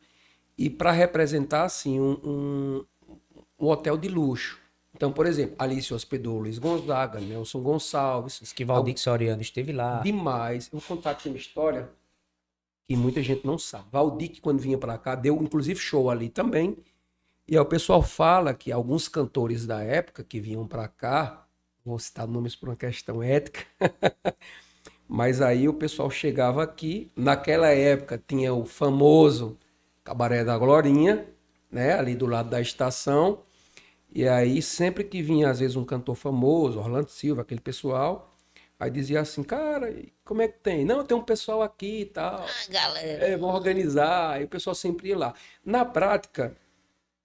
[0.57, 2.85] e para representar assim um, um,
[3.59, 4.59] um, hotel de luxo.
[4.95, 8.41] Então, por exemplo, ali se hospedou Luiz Gonzaga, Nelson Gonçalves.
[8.41, 10.01] Diz que Valdir Soriano esteve lá.
[10.01, 10.69] Demais.
[10.73, 11.89] Eu vou contar aqui uma história
[12.89, 13.85] que muita gente não sabe.
[13.93, 16.77] Valdir, quando vinha para cá, deu inclusive show ali também.
[17.49, 21.47] E aí o pessoal fala que alguns cantores da época que vinham para cá,
[21.85, 23.65] vou citar nomes por uma questão ética,
[25.09, 29.57] mas aí o pessoal chegava aqui, naquela época tinha o famoso
[30.05, 31.27] Cabaré da Glorinha,
[31.70, 33.43] né, ali do lado da estação,
[34.12, 38.35] E aí, sempre que vinha, às vezes, um cantor famoso, Orlando Silva, aquele pessoal,
[38.81, 39.94] aí dizia assim, cara,
[40.25, 40.85] como é que tem?
[40.85, 42.44] Não, tem um pessoal aqui e tal.
[42.47, 43.25] Ah, galera.
[43.27, 44.33] É, vão organizar.
[44.35, 45.35] Aí o pessoal sempre ia lá.
[45.65, 46.57] Na prática,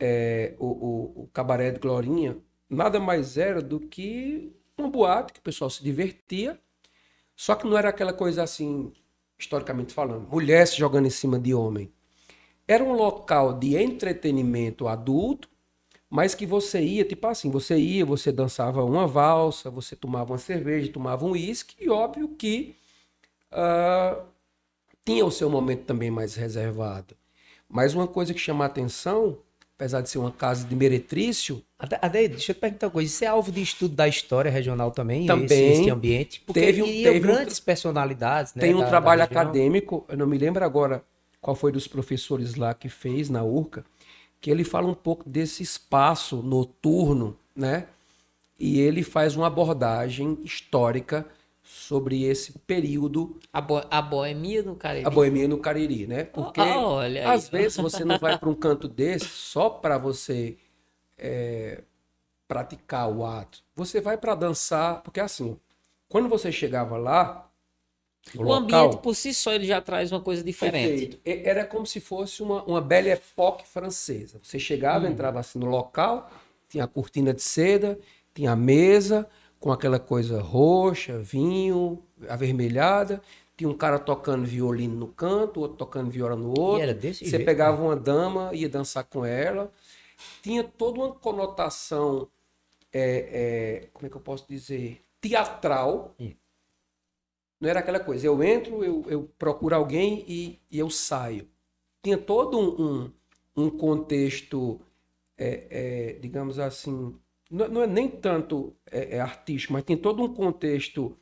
[0.06, 2.38] é, o, o, o cabaré de Glorinha
[2.70, 6.60] nada mais era do que uma boate que o pessoal se divertia,
[7.38, 8.92] só que não era aquela coisa assim,
[9.40, 11.90] historicamente falando, mulher se jogando em cima de homem.
[12.68, 15.50] Era um local de entretenimento adulto,
[16.10, 20.38] mas que você ia, tipo assim, você ia, você dançava uma valsa, você tomava uma
[20.38, 22.76] cerveja, tomava um uísque, e óbvio que
[23.54, 24.22] uh,
[25.06, 27.16] tinha o seu momento também mais reservado.
[27.70, 29.40] Mas uma coisa que chama a atenção,
[29.84, 33.12] apesar de ser uma casa de meretrício, Ade, deixa eu te perguntar uma coisa.
[33.12, 35.26] Isso é alvo de estudo da história regional também?
[35.26, 35.72] Também.
[35.72, 36.42] Esse, esse ambiente?
[36.46, 38.62] Porque Teve um- teve um- grandes personalidades, né?
[38.62, 39.42] Tem um da- da trabalho região.
[39.42, 41.04] acadêmico, eu não me lembro agora
[41.42, 43.84] qual foi dos professores lá que fez na URCA,
[44.40, 47.88] que ele fala um pouco desse espaço noturno, né?
[48.58, 51.26] E ele faz uma abordagem histórica
[51.74, 55.06] sobre esse período, A, bo a boemia do Cariri.
[55.06, 56.24] a boemia no Cariri, né?
[56.24, 57.28] Porque Ah, olha aí.
[57.36, 60.58] às vezes você não vai para um canto desse só para você
[61.18, 61.84] é,
[62.48, 63.64] praticar o ato.
[63.76, 65.60] Você vai para dançar, porque assim,
[66.10, 67.50] quando você chegava lá,
[68.34, 71.10] no O local, ambiente por si só ele já traz uma coisa diferente.
[71.10, 71.20] Perfeito.
[71.26, 74.40] Era como se fosse uma, uma belle époque francesa.
[74.42, 76.32] Você chegava, entrava assim no local,
[76.70, 78.00] tinha a cortina de seda,
[78.34, 79.28] tinha a mesa
[79.64, 83.22] com aquela coisa roxa, vinho, avermelhada,
[83.56, 86.82] tinha um cara tocando violino no canto, outro tocando viola no outro.
[86.82, 89.72] era desse Você jeito, pegava uma dama, ia dançar com ela.
[90.42, 92.28] Tinha toda uma conotação,
[92.92, 96.14] é, é, como é que eu posso dizer, teatral.
[96.20, 96.34] Hum.
[97.62, 101.48] Não era aquela coisa, eu entro, eu, eu procuro alguém e, e eu saio.
[102.04, 103.12] Tinha todo um,
[103.56, 104.82] um, um contexto,
[105.38, 107.18] é, é, digamos assim,
[107.54, 111.16] não, não é nem tanto é, é artístico, mas tem todo um contexto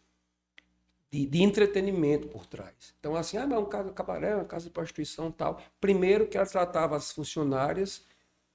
[1.11, 2.95] de, de entretenimento por trás.
[2.97, 5.61] Então, assim, ah, mas é um caso de cabaré, uma casa de prostituição tal.
[5.81, 8.05] Primeiro que ela tratava as funcionárias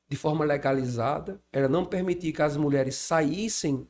[0.09, 3.87] de forma legalizada, ela não permitia que as mulheres saíssem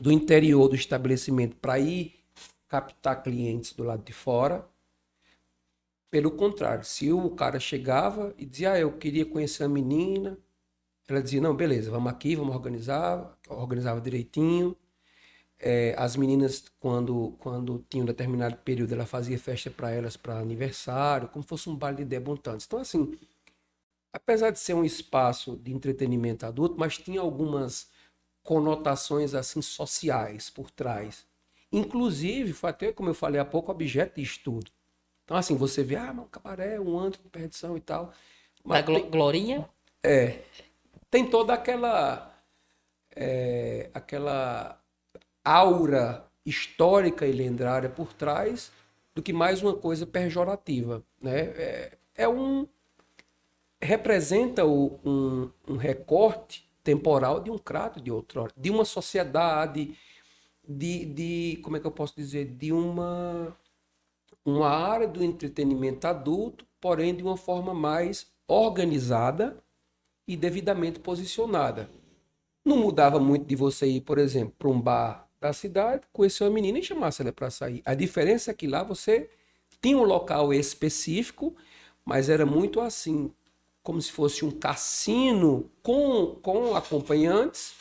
[0.00, 2.16] do interior do estabelecimento para ir
[2.66, 4.66] captar clientes do lado de fora.
[6.10, 10.36] Pelo contrário, se o cara chegava e dizia, ah, eu queria conhecer a menina,
[11.08, 14.76] ela dizia, não, beleza, vamos aqui, vamos organizar, organizava direitinho.
[15.58, 20.38] É, as meninas, quando, quando tinham um determinado período, ela fazia festa para elas para
[20.38, 22.66] aniversário, como fosse um baile de debutantes.
[22.66, 23.12] Então, assim,
[24.12, 27.88] apesar de ser um espaço de entretenimento adulto, mas tinha algumas
[28.42, 31.26] conotações assim sociais por trás.
[31.72, 34.70] Inclusive, foi até, como eu falei há pouco, objeto de estudo.
[35.24, 38.12] Então, assim, você vê, ah, um cabaré, um antro de perdição e tal.
[38.72, 39.66] Da Mas Glo- tem, Glorinha?
[40.04, 40.44] é,
[41.14, 42.34] tem toda aquela,
[43.16, 44.80] é, aquela
[45.44, 48.72] aura histórica e lendária por trás
[49.14, 51.40] do que mais uma coisa pejorativa, né?
[51.56, 52.68] É, é um
[53.80, 59.96] representa o- um, um recorte temporal de um crato de outrora, de uma sociedade,
[60.68, 63.56] de, de como é que eu posso dizer, de uma
[64.46, 69.63] uma área do entretenimento adulto, porém de uma forma mais organizada
[70.26, 71.88] e devidamente posicionada.
[72.64, 76.50] Não mudava muito de você ir, por exemplo, para um bar da cidade, conhecer uma
[76.50, 77.82] menina e chamasse ela para sair.
[77.84, 79.28] A diferença é que lá você
[79.82, 81.54] tinha um local específico,
[82.04, 83.30] mas era muito assim,
[83.82, 87.74] como se fosse um cassino com, com acompanhantes.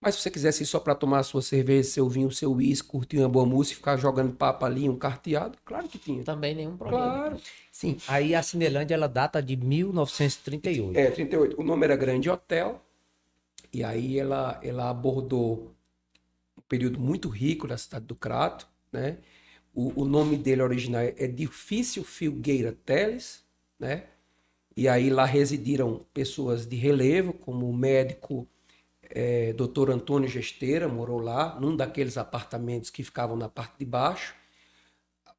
[0.00, 2.88] Mas se você quisesse ir só para tomar a sua cerveja, seu vinho, seu uísque,
[2.88, 6.22] curtir uma boa música, ficar jogando papo ali, um carteado, claro que tinha.
[6.22, 7.04] Também nenhum problema.
[7.04, 7.40] Claro.
[7.72, 10.96] Sim, aí a Cinelândia ela data de 1938.
[10.96, 11.60] É, 38.
[11.60, 12.80] O nome era Grande Hotel.
[13.72, 15.74] E aí ela, ela abordou
[16.56, 19.18] um período muito rico da cidade do Crato, né?
[19.74, 23.44] O, o nome dele original é Difícil Filgueira Teles,
[23.78, 24.04] né?
[24.76, 28.48] E aí lá residiram pessoas de relevo, como o médico
[29.10, 29.90] é, Dr.
[29.90, 34.34] Antônio Gesteira, morou lá, num daqueles apartamentos que ficavam na parte de baixo,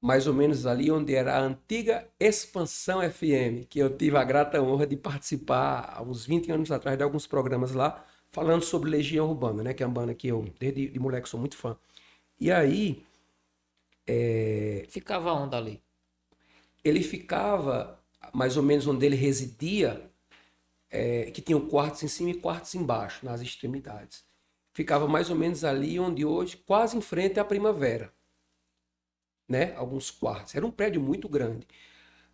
[0.02, 4.62] mais ou menos ali onde era a antiga Expansão FM, que eu tive a grata
[4.62, 9.28] honra de participar há uns 20 anos atrás de alguns programas lá, falando sobre Legião
[9.30, 9.74] Urbana, né?
[9.74, 11.78] Que é uma banda que eu, desde de moleque, sou muito fã.
[12.40, 13.06] E aí,
[14.90, 15.82] Ficava onde ali?
[16.84, 18.00] ele ficava
[18.34, 20.10] mais ou menos onde ele residia,
[20.90, 24.24] é, que tinha quartos em cima e quartos embaixo, nas extremidades.
[24.74, 28.14] Ficava mais ou menos ali onde hoje, quase em frente à primavera.
[29.48, 29.74] Né?
[29.76, 30.56] Alguns quartos.
[30.56, 31.68] Era um prédio muito grande.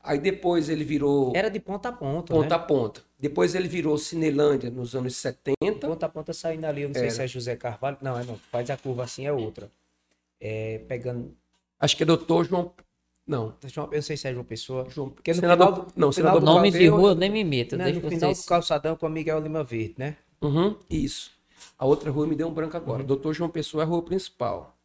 [0.05, 2.55] Aí depois ele virou Era de ponta a ponta, ponta né?
[2.55, 3.01] a ponta.
[3.17, 5.55] Depois ele virou Cinelândia nos anos 70.
[5.87, 7.11] Ponta a ponta saindo ali, eu não sei Era.
[7.11, 7.97] se é José Carvalho.
[8.01, 8.35] Não, é não.
[8.51, 9.71] Faz a curva assim, é outra.
[10.39, 11.35] É, pegando.
[11.79, 12.73] Acho que é doutor João.
[13.27, 13.55] Não.
[13.91, 14.87] eu- sei se é João Pessoa.
[14.89, 15.09] João...
[15.09, 17.29] Porque no senador, final do- não, no senador final do Nome de rua eu nem
[17.31, 18.43] me meto, Né, no final vocês.
[18.43, 20.15] do calçadão com a Miguel Lima Verde, né?
[20.41, 21.31] Uhum, isso.
[21.77, 23.01] A outra rua me deu um branco agora.
[23.01, 23.07] Uhum.
[23.07, 24.77] Doutor João Pessoa é a rua principal.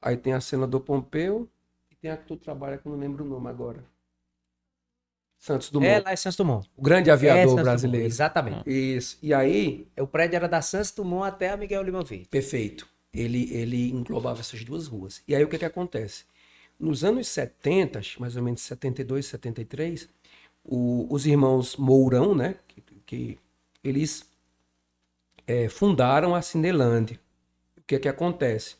[0.00, 1.48] Aí tem a senador Pompeu
[1.90, 3.84] e tem a que tu trabalha que eu não lembro o nome agora.
[5.38, 5.90] Santos Dumont.
[5.90, 6.68] É, lá é Santos Dumont.
[6.76, 8.06] O grande É aviador Dumont, brasileiro.
[8.06, 8.62] Exatamente.
[8.68, 9.18] Isso.
[9.22, 12.26] E aí, O prédio era da Santos Dumont até a Miguel Lima Verde.
[12.28, 12.88] Perfeito.
[13.12, 15.22] Ele, ele englobava essas duas ruas.
[15.28, 16.24] E aí o que, que acontece?
[16.78, 20.08] Nos anos 70, mais ou menos 72, 73,
[20.64, 22.56] o- os irmãos Mourão, né?
[22.68, 23.38] Que, que
[23.84, 24.24] eles
[25.46, 27.18] eh, fundaram a Cinelândia.
[27.78, 28.76] O que, que acontece?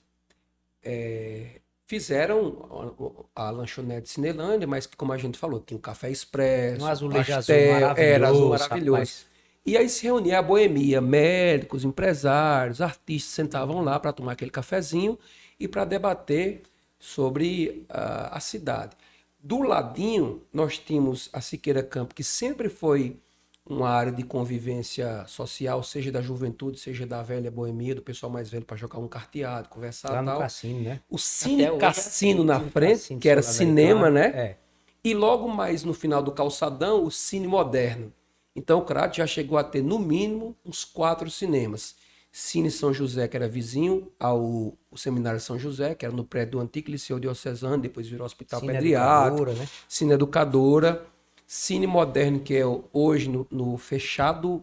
[0.83, 2.95] Eh, fizeram
[3.35, 6.87] a, a lanchonete Cinelândia, mas que, como a gente falou, tinha o café expresso, Um
[6.87, 7.57] azulejo azul pastel,
[7.97, 8.93] era azul maravilhoso, maravilhoso.
[8.93, 9.27] rapaz.
[9.67, 15.19] E aí se reunia a boemia, médicos, empresários, artistas sentavam lá para tomar aquele cafezinho
[15.59, 16.63] e para debater
[17.07, 18.97] sobre ah, a cidade.
[19.39, 23.17] Do ladinho, nós tínhamos a Siqueira Campo, que sempre foi
[23.65, 28.51] uma área de convivência social, seja da juventude, seja da velha boemia, do pessoal mais
[28.51, 30.41] velho para jogar um carteado, conversar Lá no tal.
[30.41, 31.01] cassino, né?
[31.09, 34.27] O Cine hoje é Cassino na Cine frente, Cassino que era cinema, né?
[34.27, 34.57] É.
[35.05, 38.13] E logo mais no final do calçadão, o Cine Moderno.
[38.55, 41.95] Então o Crato já chegou a ter, no mínimo, uns quatro cinemas.
[42.39, 46.61] Cine São José, que era vizinho ao Seminário São José, que era no prédio do
[46.61, 48.73] antigo Liceu Diocesano, depois virou Hospital Cine.
[48.77, 49.67] Educadora, né?
[49.89, 51.07] Cine Educadora.
[51.47, 54.63] Cine Moderno, que é hoje no, no fechado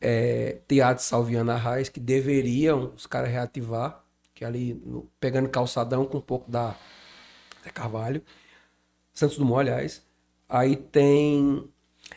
[0.00, 4.02] é, Teatro Salviana Arraes, que deveriam os caras reativar,
[4.34, 6.74] que é ali no- pegando calçadão com um pouco da
[7.62, 8.22] Zé Carvalho.
[9.12, 10.02] Santos Dumont, aliás.
[10.48, 11.68] Aí tem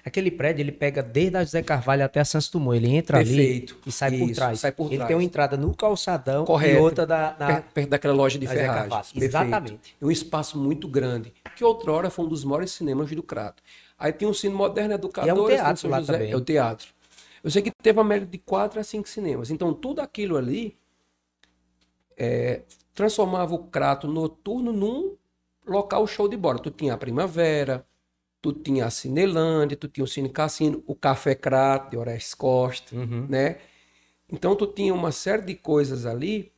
[0.05, 2.75] Aquele prédio, ele pega desde a José Carvalho até a Santos Dumont.
[2.77, 3.73] Ele entra Perfeito.
[3.75, 4.59] ali e sai por Isso, trás.
[4.59, 5.07] sai por ele trás.
[5.07, 6.75] tem uma entrada no calçadão Correto.
[6.75, 7.47] e outra da, na...
[7.47, 9.11] per- perto daquela loja de ferragens.
[9.15, 9.95] Exatamente.
[10.01, 13.63] É um espaço muito grande, que outrora foi um dos maiores cinemas do Crato.
[13.97, 15.27] Aí tem um cine moderno educador.
[15.27, 16.31] E é um Cine teatro São lá José, também.
[16.31, 16.87] É o teatro.
[17.43, 19.49] Eu sei que teve a média de quatro a cinco cinemas.
[19.51, 20.75] Então tudo aquilo ali
[22.17, 22.61] é,
[22.93, 25.15] transformava o Crato noturno num
[25.65, 26.59] local show de bola.
[26.59, 27.85] Tu tinha a Primavera,
[28.43, 32.95] tu tinha a Cinelândia, tu tinha o Cine Cassino, o Café Crato, de Orestes Costa
[32.95, 33.25] Uhum.
[33.29, 33.57] né?
[34.31, 36.51] Então tu tinha uma série de coisas ali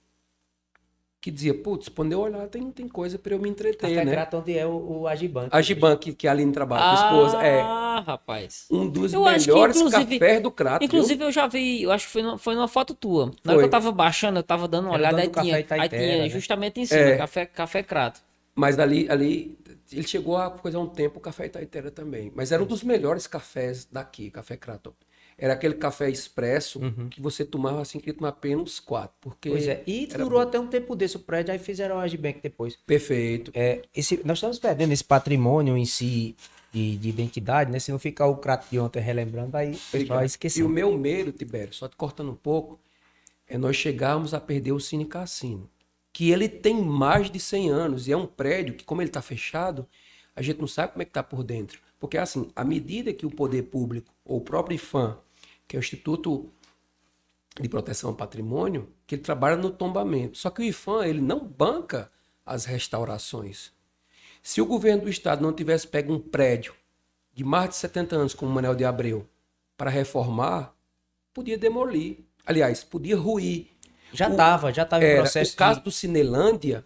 [1.22, 4.12] que dizia, putz, quando eu olhar tem, tem coisa para eu me entreter, Café né?
[4.12, 5.48] Crato, onde é o, o Agiban.
[5.52, 8.68] A Giban, que, que a Aline trabalha, com a esposa, é Ah, rapaz.
[8.70, 10.88] um dos Eu que, melhores cafés do Crato, viu?
[10.88, 13.26] Inclusive, eu já vi, eu acho que foi, numa- foi numa foto tua.
[13.26, 13.58] Na hora Foi.
[13.58, 16.18] que eu tava baixando, eu tava dando uma Era olhada, aí tinha, aí Itaitera, tinha
[16.24, 16.30] né?
[16.30, 17.18] justamente em cima, É.
[17.18, 18.22] café, café crato.
[18.54, 19.58] Mas ali, ali,
[19.96, 22.32] ele chegou a coisa há um tempo o Café Itaitera também.
[22.36, 24.94] Mas era um dos melhores cafés daqui, Café Crato.
[25.38, 29.16] Era aquele café expresso que você tomava assim, que tomar apenas quatro.
[29.20, 29.84] Porque Pois é.
[29.86, 32.78] E durou até um tempo desse o prédio, aí fizeram o Agibank depois.
[32.88, 33.52] perfeito.
[33.54, 36.38] É, esse, nós estamos perdendo esse patrimônio em si
[36.72, 37.80] de, de identidade, né?
[37.80, 40.64] Se não ficar o Crato de ontem relembrando, vai, o pessoal vai E esquecer.
[40.64, 42.80] o meu medo, Tibério, só te cortando um pouco,
[43.48, 45.70] é nós chegarmos a perder o Cine Cassino.
[46.16, 49.22] Que ele tem mais de 100 anos e é um prédio que, como ele está
[49.22, 49.86] fechado,
[50.34, 51.82] a gente não sabe como é que está por dentro.
[52.00, 55.18] Porque, assim, à medida que o poder público, ou o próprio IFAM,
[55.68, 56.50] que é o Instituto
[57.60, 60.38] de Proteção ao Patrimônio, que ele trabalha no tombamento.
[60.38, 62.10] Só que o IFAM, ele não banca
[62.46, 63.74] as restaurações.
[64.42, 66.74] Se o governo do estado não tivesse pego um prédio
[67.34, 69.28] de mais de 70 anos, como o Manel de Abreu,
[69.76, 70.74] para reformar,
[71.34, 72.20] podia demolir.
[72.46, 73.75] Aliás, podia ruir.
[74.16, 75.86] Já estava, já estava em processo o caso de...
[75.86, 76.86] do Cinelândia,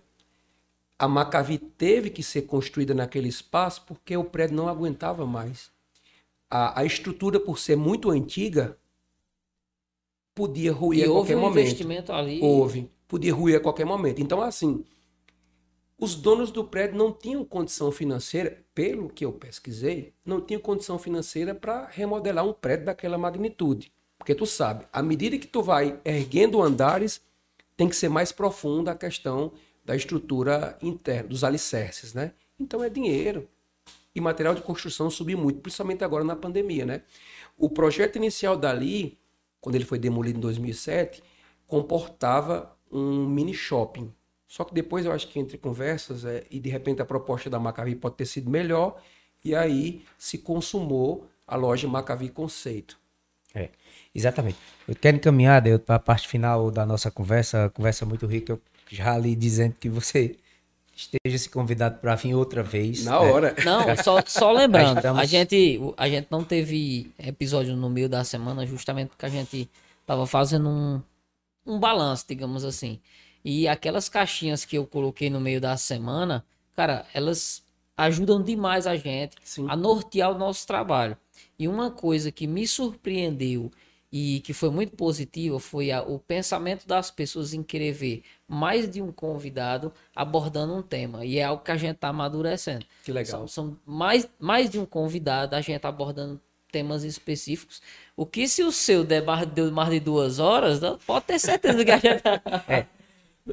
[0.98, 5.72] a Macavi teve que ser construída naquele espaço porque o prédio não aguentava mais.
[6.50, 8.78] A, a estrutura, por ser muito antiga,
[10.34, 11.60] podia ruir E a houve qualquer um momento.
[11.66, 12.40] investimento ali.
[12.42, 12.90] Houve.
[13.08, 14.22] Podia ruir a qualquer momento.
[14.22, 14.84] Então, assim,
[15.98, 20.98] os donos do prédio não tinham condição financeira, pelo que eu pesquisei, não tinham condição
[20.98, 23.92] financeira para remodelar um prédio daquela magnitude.
[24.20, 27.22] Porque tu sabe, à medida que tu vai erguendo andares,
[27.76, 32.34] tem que ser mais profunda a questão da estrutura interna, dos alicerces, né?
[32.60, 33.48] Então é dinheiro.
[34.14, 37.02] E material de construção subiu muito, principalmente agora na pandemia, né?
[37.58, 39.18] O projeto inicial dali,
[39.62, 41.24] quando ele foi demolido em 2007,
[41.66, 44.14] comportava um mini shopping.
[44.48, 47.60] Só que depois eu acho que entre conversas é, e de repente a proposta da
[47.60, 49.02] Macavi pode ter sido melhor
[49.44, 53.00] e aí se consumou a loja Macavi Conceito.
[54.14, 54.58] Exatamente.
[54.88, 59.14] Eu quero encaminhar para a parte final da nossa conversa, conversa muito rica, eu já
[59.14, 60.36] ali dizendo que você
[60.96, 63.06] esteja se convidado para vir outra vez.
[63.06, 63.56] Na hora.
[63.64, 68.24] Não, só, só lembrando, Estamos- a gente, a gente não teve episódio no meio da
[68.24, 69.70] semana justamente porque a gente
[70.06, 71.02] tava fazendo um,
[71.66, 73.00] um balanço, digamos assim.
[73.46, 76.44] E aquelas caixinhas que eu coloquei no meio da semana,
[76.76, 77.64] cara, elas
[77.96, 79.66] ajudam demais a gente Sim.
[79.70, 81.16] a nortear o nosso trabalho.
[81.58, 83.72] E uma coisa que me surpreendeu
[84.12, 88.90] e que foi muito positiva foi a- o pensamento das pessoas em querer ver mais
[88.90, 91.24] de um convidado abordando um tema.
[91.26, 92.86] E é algo que a gente está amadurecendo.
[93.04, 93.48] Que legal.
[93.48, 96.40] São, são mais, mais de um convidado, a gente abordando
[96.72, 97.82] temas específicos.
[98.16, 101.40] O que se o seu der mais, deu mais de duas horas, não- pode ter
[101.40, 102.22] certeza que a gente.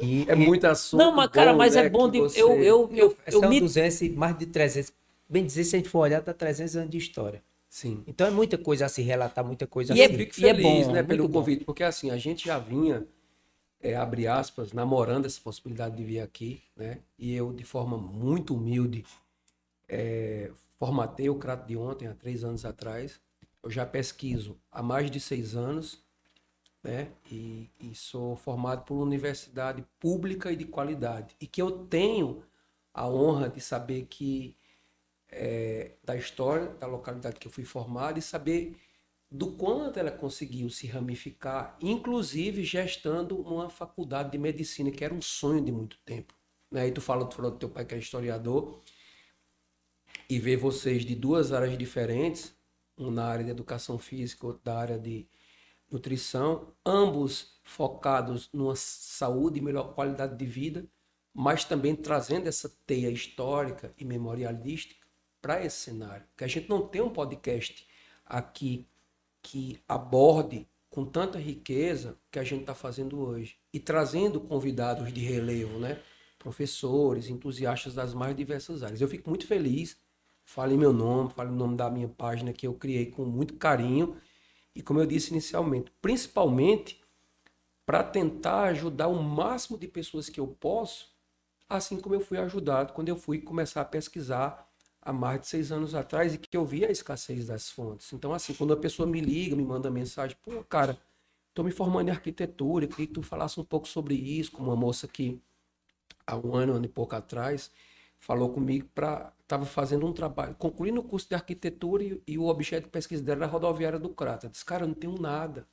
[0.02, 1.00] E, É muito assunto.
[1.00, 2.18] Não, mas cara, bom, mas né, é bom de.
[2.18, 4.92] você- Eu, eu, eu, eu são me 200, e mais de 300.
[5.28, 7.42] Bem dizer, se a gente for olhar, tá 300 anos de história.
[7.68, 8.02] Sim.
[8.06, 10.12] Então é muita coisa a se relatar, muita coisa E a é- se...
[10.14, 11.40] Eu fico e é feliz, bom, né, pelo bom.
[11.40, 13.06] convite, porque assim, a gente já vinha,
[13.80, 17.00] é, abre aspas, namorando essa possibilidade de vir aqui, né?
[17.18, 19.04] E eu, de forma muito humilde,
[19.88, 23.20] é, formatei o Crato de ontem, há três anos atrás.
[23.62, 26.02] Eu já pesquiso há mais de seis anos,
[26.82, 27.08] né?
[27.30, 31.34] E, e sou formado por uma universidade pública e de qualidade.
[31.40, 32.42] E que eu tenho
[32.94, 34.56] a honra de saber que
[35.36, 38.76] é, da história da localidade que eu fui formado e saber
[39.30, 45.20] do quanto ela conseguiu se ramificar, inclusive gestando uma faculdade de medicina, que era um
[45.20, 46.34] sonho de muito tempo.
[46.70, 46.88] Né?
[46.88, 48.80] E tu falou, tu falou do teu pai que é historiador,
[50.28, 52.54] e ver vocês de duas áreas diferentes,
[52.96, 55.28] um na área de educação física, outro da área de
[55.90, 60.88] nutrição, ambos focados numa saúde e melhor qualidade de vida,
[61.32, 65.05] mas também trazendo essa teia histórica e memorialística
[65.46, 66.24] para esse cenário.
[66.30, 67.86] Porque a gente não tem um podcast
[68.26, 68.84] aqui
[69.40, 73.56] que aborde com tanta riqueza que a gente está fazendo hoje.
[73.72, 76.02] E trazendo convidados de relevo, né?
[76.36, 79.00] Professores, entusiastas das mais diversas áreas.
[79.00, 79.96] Eu fico muito feliz.
[80.44, 84.16] Fale meu nome, fale o nome da minha página que eu criei com muito carinho.
[84.74, 87.00] E como eu disse inicialmente, principalmente
[87.84, 91.14] para tentar ajudar o máximo de pessoas que eu posso,
[91.68, 94.65] assim como eu fui ajudado quando eu fui começar a pesquisar
[95.06, 98.12] há mais de seis anos atrás e que eu vi a escassez das fontes.
[98.12, 100.98] Então, assim, quando a pessoa me liga, me manda mensagem, pô, cara,
[101.50, 104.76] estou me formando em arquitetura, queria que tu falasse um pouco sobre isso, como uma
[104.76, 105.40] moça que
[106.26, 107.70] há um ano, ano e pouco atrás,
[108.20, 112.46] falou comigo para estava fazendo um trabalho, concluindo o curso de arquitetura e, e o
[112.48, 114.46] objeto de pesquisa dela era a rodoviária do Crato.
[114.46, 115.68] Eu disse, cara, eu não tenho nada.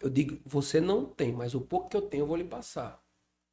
[0.00, 3.02] Eu digo, você não tem, mas o pouco que eu tenho eu vou lhe passar.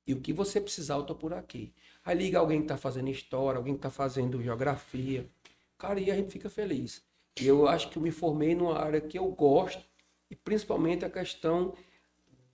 [0.07, 1.73] E o que você precisar, eu tô por aqui.
[2.05, 5.29] Aí liga alguém que tá fazendo história, alguém que tá fazendo geografia.
[5.77, 7.01] Cara, e a gente fica feliz.
[7.39, 9.83] E eu acho que eu me formei numa área que eu gosto,
[10.29, 11.73] e principalmente a questão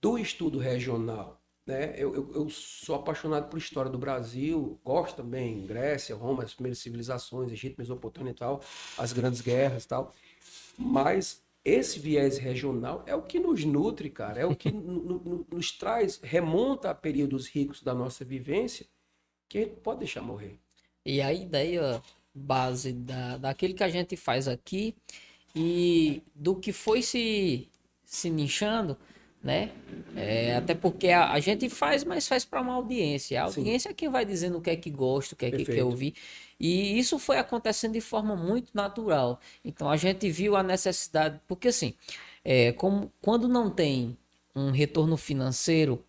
[0.00, 1.40] do estudo regional.
[1.66, 1.94] Né?
[1.96, 6.78] Eu, eu, eu sou apaixonado por história do Brasil, gosto também, Grécia, Roma, as primeiras
[6.78, 8.60] civilizações, Egito, Mesopotâmia e tal,
[8.96, 10.14] as grandes guerras e tal.
[10.78, 15.46] Mas esse viés regional é o que nos nutre, cara, é o que no- no-
[15.52, 18.86] nos traz, remonta a períodos ricos da nossa vivência,
[19.48, 20.58] que gente pode deixar morrer.
[21.04, 22.02] E a ideia
[22.34, 24.94] base da, daquilo que a gente faz aqui
[25.54, 27.68] e do que foi se,
[28.04, 28.96] se nichando,
[29.42, 29.70] né?
[30.14, 33.42] É, até porque a, a gente faz, mas faz para uma audiência.
[33.42, 33.60] A Sim.
[33.60, 35.64] audiência é quem vai dizendo o que é que gosta, o que é que quer
[35.64, 35.86] Perfeito.
[35.86, 36.14] ouvir.
[36.58, 39.40] E isso foi acontecendo de forma muito natural.
[39.64, 41.94] Então a gente viu a necessidade, porque assim,
[42.44, 44.16] é, como, quando não tem
[44.54, 46.04] um retorno financeiro,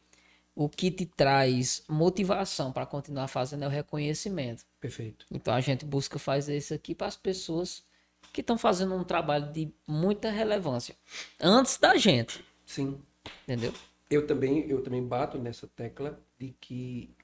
[0.60, 4.66] o que te traz motivação para continuar fazendo é o reconhecimento.
[4.80, 5.27] Perfeito.
[5.30, 7.86] Então a gente busca fazer isso aqui para as pessoas
[8.34, 10.95] que estão fazendo um trabalho de muita relevância
[11.40, 13.00] antes da gente, Sim.
[13.44, 13.72] entendeu?
[14.10, 17.16] Eu também, eu também bato nessa tecla de que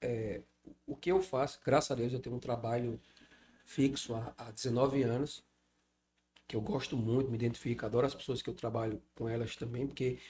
[0.00, 0.40] é,
[0.86, 3.00] o que eu faço, graças a Deus, eu tenho um trabalho
[3.64, 5.42] fixo há, há 19 anos,
[6.46, 9.84] que eu gosto muito, me identifico, adoro as pessoas que eu trabalho com elas também,
[9.84, 10.20] porque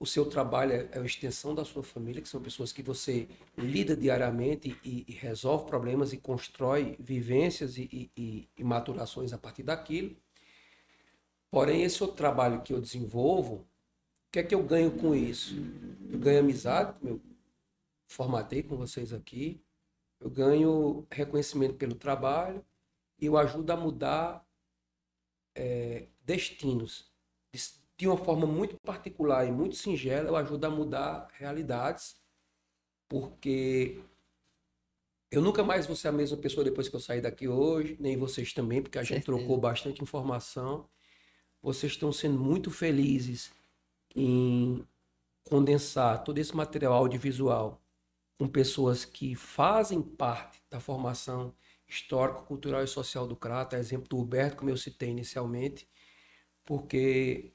[0.00, 3.28] o seu trabalho é, é a extensão da sua família, que são pessoas que você
[3.56, 9.62] lida diariamente e, e resolve problemas e constrói vivências e, e- e- maturações a partir
[9.64, 10.16] daquilo.
[11.50, 13.66] Porém, esse outro trabalho que eu desenvolvo, o
[14.32, 15.54] que é que eu ganho com isso?
[16.10, 17.20] Eu ganho amizade, eu
[18.08, 19.62] formatei com vocês aqui,
[20.20, 22.64] eu ganho reconhecimento pelo trabalho
[23.20, 24.46] e eu ajudo a mudar
[25.54, 27.10] é, destinos.
[27.52, 27.60] De,
[27.98, 32.16] de uma forma muito particular e muito singela, eu ajudo a mudar realidades,
[33.08, 34.00] porque
[35.30, 38.16] eu nunca mais vou ser a mesma pessoa depois que eu sair daqui hoje, nem
[38.16, 39.26] vocês também, porque a gente Certeza.
[39.26, 40.88] trocou bastante informação.
[41.62, 43.52] Vocês estão sendo muito felizes
[44.16, 44.86] em
[45.44, 47.82] condensar todo esse material audiovisual
[48.38, 51.54] com pessoas que fazem parte da formação
[51.88, 55.88] histórico, cultural e social do Crato, exemplo do Huberto, como eu citei inicialmente,
[56.64, 57.52] porque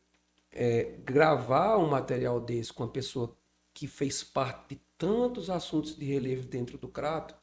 [0.53, 3.35] é, gravar um material desse com uma pessoa
[3.73, 7.35] que fez parte de tantos assuntos de relevo dentro do Crato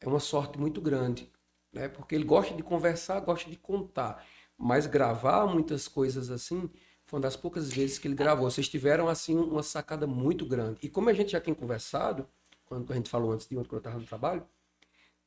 [0.00, 1.30] é uma sorte muito grande,
[1.72, 1.88] né?
[1.88, 4.24] Porque ele gosta de conversar, gosta de contar,
[4.56, 6.70] mas gravar muitas coisas assim
[7.06, 8.48] foi uma das poucas vezes que ele gravou.
[8.48, 10.78] Vocês tiveram assim uma sacada muito grande.
[10.82, 12.28] E como a gente já tem conversado,
[12.64, 14.46] quando a gente falou antes de ontem, quando eu estava no trabalho,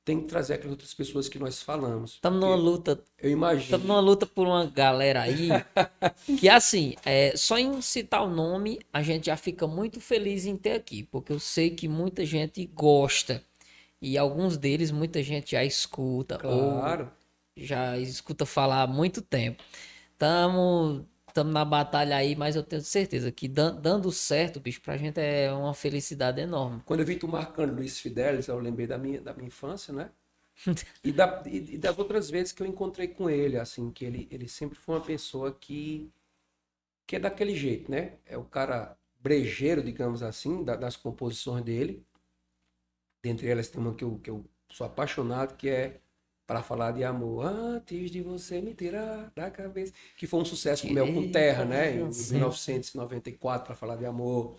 [0.06, 2.14] tem que trazer aquelas outras pessoas que nós falamos.
[2.14, 3.02] Estamos numa luta.
[3.18, 3.64] Eu imagino.
[3.64, 5.50] Estamos numa luta por uma galera aí
[6.40, 10.58] que, assim, é, só em citar o nome, a gente já fica muito feliz em
[10.58, 13.42] ter aqui, porque eu sei que muita gente gosta.
[14.02, 16.38] E alguns deles, muita gente já escuta.
[16.38, 17.06] Claro.
[17.06, 17.12] Ou
[17.56, 19.64] já escuta falar há muito tempo.
[20.12, 25.20] Estamos estamos na batalha aí, mas eu tenho certeza que dando certo, bicho, pra gente
[25.20, 26.84] é uma felicidade enorme.
[26.86, 30.12] Quando eu vi tu marcando Luiz Fidelis, eu lembrei da minha, da minha infância, né?
[31.04, 34.48] e, da, e, das outras vezes que eu encontrei com ele, assim, que ele, ele
[34.48, 36.12] sempre foi uma pessoa que,
[37.08, 38.14] que é daquele jeito, né?
[38.28, 42.06] É o cara brejeiro, digamos assim, da, das composições dele.
[43.24, 46.00] Dentre elas tem uma que eu, que eu sou apaixonado, que é
[46.46, 50.88] para falar de amor antes de você me tirar da cabeça, que foi um sucesso
[50.88, 54.58] com Mel com Terra, né, em 1994 para falar de amor.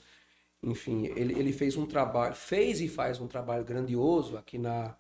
[0.62, 4.96] Enfim, ele, ele fez um trabalho, fez e faz um trabalho grandioso aqui na,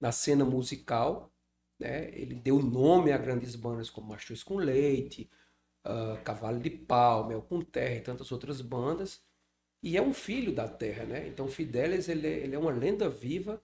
[0.00, 1.32] na cena musical,
[1.78, 2.10] né?
[2.12, 5.30] Ele deu nome a grandes bandas como Mastros com Leite,
[5.86, 9.22] uh, Cavalo de Pau, Mel com Terra e tantas outras bandas.
[9.82, 11.26] E é um filho da terra, né?
[11.26, 13.62] Então Fidelis ele, é, ele é uma lenda viva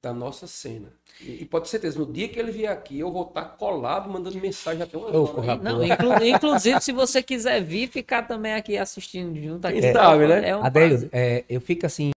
[0.00, 0.92] da nossa cena.
[1.20, 4.08] E, e, pode ter certeza, no dia que ele vier aqui, eu vou estar colado
[4.08, 5.56] mandando mensagem até uma hora.
[5.56, 9.66] Não, inclu, inclusive, se você quiser vir, ficar também aqui assistindo junto.
[9.66, 10.48] Aqui, é, sabe, né?
[10.48, 12.12] É um Adeus, é, eu fico assim,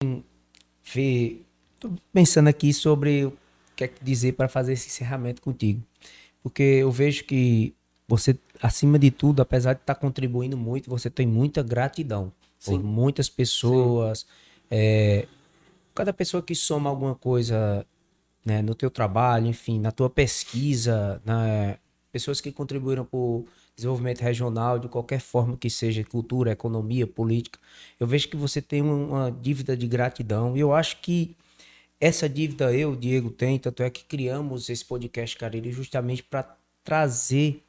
[0.84, 1.46] vi,
[1.78, 3.32] tô pensando aqui sobre o
[3.74, 5.82] que é que dizer para fazer esse encerramento contigo.
[6.42, 7.74] Porque eu vejo que
[8.06, 12.72] você, acima de tudo, apesar de estar tá contribuindo muito, você tem muita gratidão Sim.
[12.72, 14.26] por muitas pessoas.
[14.70, 15.26] É,
[16.00, 17.86] cada pessoa que soma alguma coisa
[18.42, 21.76] né, no teu trabalho, enfim, na tua pesquisa, né,
[22.10, 23.44] pessoas que contribuíram para o
[23.76, 27.58] desenvolvimento regional de qualquer forma que seja, cultura, economia, política,
[27.98, 30.56] eu vejo que você tem uma dívida de gratidão.
[30.56, 31.36] E eu acho que
[32.00, 37.62] essa dívida eu, Diego, tem, tanto é que criamos esse podcast Cariri justamente para trazer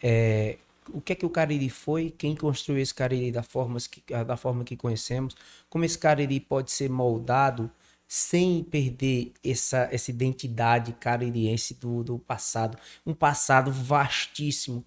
[0.00, 0.56] é,
[0.90, 4.36] o que é que o Cariri foi, quem construiu esse Cariri da forma que, da
[4.36, 5.36] forma que conhecemos,
[5.68, 7.70] como esse Cariri pode ser moldado
[8.08, 12.76] sem perder essa, essa identidade caririense do, do passado.
[13.06, 14.84] Um passado vastíssimo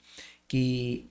[0.48, 1.10] que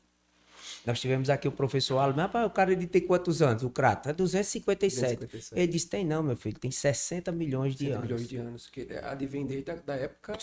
[0.87, 3.65] nós tivemos aqui o professor mas o Cariri tem quantos anos?
[3.65, 4.09] O Crato?
[4.09, 5.17] É 257.
[5.17, 5.61] 257.
[5.61, 8.09] Ele disse, tem não, meu filho, tem 60 milhões de 60 anos.
[8.09, 10.39] milhões de anos, que advém desde a da época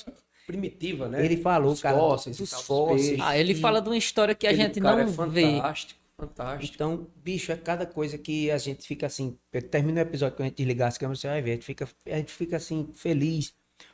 [0.51, 1.23] primitiva, né?
[1.23, 3.19] Ele falou, dos cara, fósseis, dos fósseis.
[3.21, 5.53] Ah, ele fala de uma história que a gente não é vê.
[5.55, 6.75] Fantástico, fantástico.
[6.75, 9.37] Então, bicho, é cada coisa que a gente fica assim,
[9.69, 11.87] termina o episódio quando a gente desligar as câmeras, você vai ver, a gente fica,
[12.05, 13.53] a gente fica assim, feliz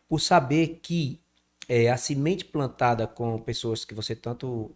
[0.10, 1.22] por saber que
[1.70, 4.76] é, a semente plantada com pessoas que você tanto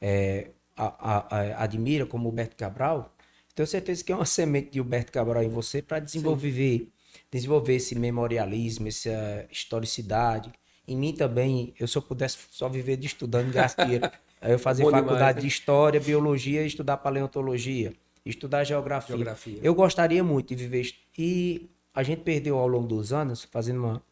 [0.00, 3.14] é, a, a, a, admira, como o Humberto Cabral,
[3.54, 6.88] tenho certeza que é uma semente de Humberto Cabral em você para desenvolver,
[7.30, 10.52] desenvolver esse memorialismo, essa historicidade,
[10.88, 14.82] em mim também, eu se eu pudesse só viver de estudando gasteira, aí eu fazer
[14.82, 15.40] faculdade demais, né?
[15.42, 17.92] de história, biologia, estudar paleontologia,
[18.24, 19.14] estudar geografia.
[19.14, 19.60] geografia.
[19.62, 24.02] Eu gostaria muito de viver e a gente perdeu ao longo dos anos fazendo uma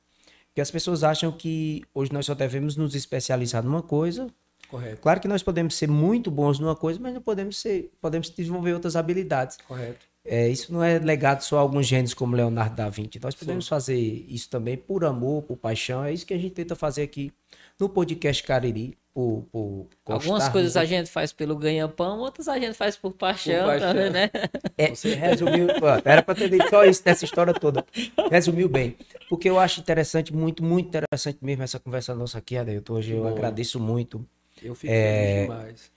[0.55, 4.27] que as pessoas acham que hoje nós só devemos nos especializar numa coisa.
[4.69, 5.03] Correto.
[5.03, 8.73] Claro que nós podemos ser muito bons numa coisa, mas não podemos ser, podemos desenvolver
[8.73, 9.59] outras habilidades.
[9.69, 10.07] Correto.
[10.27, 13.21] É, isso não é legado só a alguns gênios como Leonardo da Vinci.
[13.23, 13.71] Nós podemos Sim.
[13.71, 16.05] fazer isso também por amor, por paixão.
[16.05, 17.33] É isso que a gente tenta fazer aqui
[17.79, 18.97] no podcast Cariri.
[19.15, 23.61] Por, por Algumas coisas a gente faz pelo ganha-pão, outras a gente faz por paixão,
[23.61, 23.89] por paixão.
[23.89, 24.31] também, né?
[24.77, 25.69] É, Você resumiu.
[26.05, 27.83] era para ter dito só isso nessa história toda.
[28.31, 28.95] Resumiu bem.
[29.31, 32.93] Porque eu acho interessante, muito, muito interessante mesmo essa conversa nossa aqui, Adeilton.
[32.93, 34.23] Hoje eu agradeço muito.
[34.63, 35.43] Eu fico é...
[35.45, 35.96] demais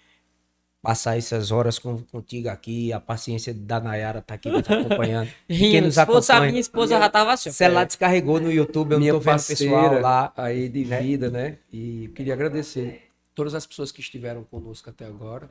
[0.81, 5.29] passar essas horas com, contigo aqui, a paciência da Nayara tá aqui nos acompanhando.
[5.47, 6.39] Quem nos acompanha.
[6.39, 7.51] A minha esposa minha, já tava assim.
[7.51, 10.33] Se ela descarregou no YouTube, eu minha não tô vendo pessoal lá.
[10.35, 11.01] Aí de né?
[11.01, 11.57] vida, né?
[11.71, 15.49] E queria agradecer todas as pessoas que estiveram conosco até agora.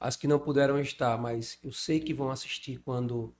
[0.00, 3.32] As que não puderam estar, mas eu sei que vão assistir quando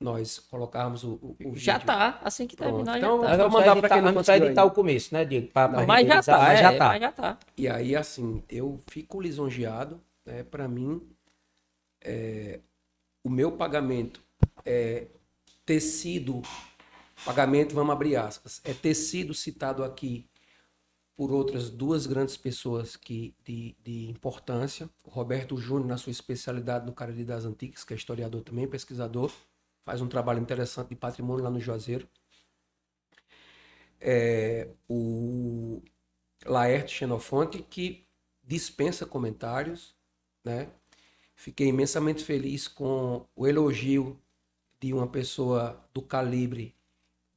[0.00, 1.86] nós colocarmos o, o, o Já vídeo.
[1.86, 3.36] tá, assim que terminar então, já tá.
[3.36, 5.46] Vamos mandar para quem não conseguiu editar o começo, né, Diego?
[5.48, 6.88] Pra, pra mas, já tá, mas, é, já tá.
[6.88, 7.38] mas já tá.
[7.56, 11.06] E aí, assim, eu fico lisonjeado né, para mim,
[12.00, 12.60] é,
[13.24, 14.22] o meu pagamento
[14.64, 15.08] é
[15.64, 16.42] ter sido
[17.24, 20.28] pagamento, vamos abrir aspas, é ter sido citado aqui
[21.16, 24.88] por outras duas grandes pessoas que, de, de importância.
[25.04, 29.30] O Roberto Júnior, na sua especialidade no Cariri das Antigas, que é historiador também, pesquisador,
[29.84, 32.08] faz um trabalho interessante de patrimônio lá no Juazeiro.
[34.00, 35.80] É, o
[36.44, 38.04] Laerte Xenofonte, que
[38.42, 39.94] dispensa comentários,
[40.44, 40.68] né?
[41.34, 44.18] Fiquei imensamente feliz com o elogio
[44.80, 46.74] de uma pessoa do calibre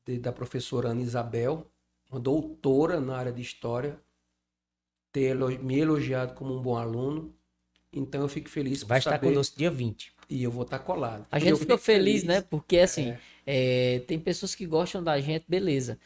[0.05, 1.65] de, da professora Ana Isabel,
[2.11, 3.99] uma doutora na área de história,
[5.11, 7.33] ter me elogiado como um bom aluno.
[7.91, 9.27] Então eu fico feliz Vai estar saber...
[9.27, 10.13] conosco dia 20.
[10.29, 11.25] E eu vou estar colado.
[11.31, 12.41] A gente ficou feliz, feliz, né?
[12.41, 13.19] Porque assim, é.
[13.45, 15.99] É, tem pessoas que gostam da gente, beleza.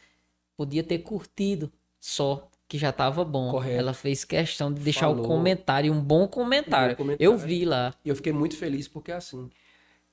[0.56, 3.50] Podia ter curtido só, que já estava bom.
[3.50, 3.76] Correto.
[3.76, 5.24] Ela fez questão de deixar Falou.
[5.24, 6.96] o comentário, um bom comentário.
[6.96, 7.24] comentário.
[7.24, 7.92] Eu vi lá.
[8.04, 9.50] E eu fiquei muito feliz porque assim,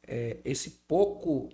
[0.07, 1.49] é, esse pouco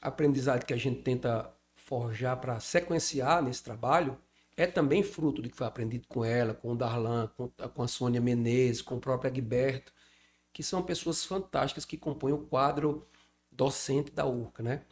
[0.00, 4.16] aprendizado que a gente tenta forjar para sequenciar nesse trabalho
[4.56, 7.88] é também fruto do que foi aprendido com ela, com o Darlan, com, com a
[7.88, 9.92] Sônia Menezes, com o próprio Agberto,
[10.52, 13.04] que são pessoas fantásticas que compõem o quadro
[13.50, 14.82] docente da URCA, né?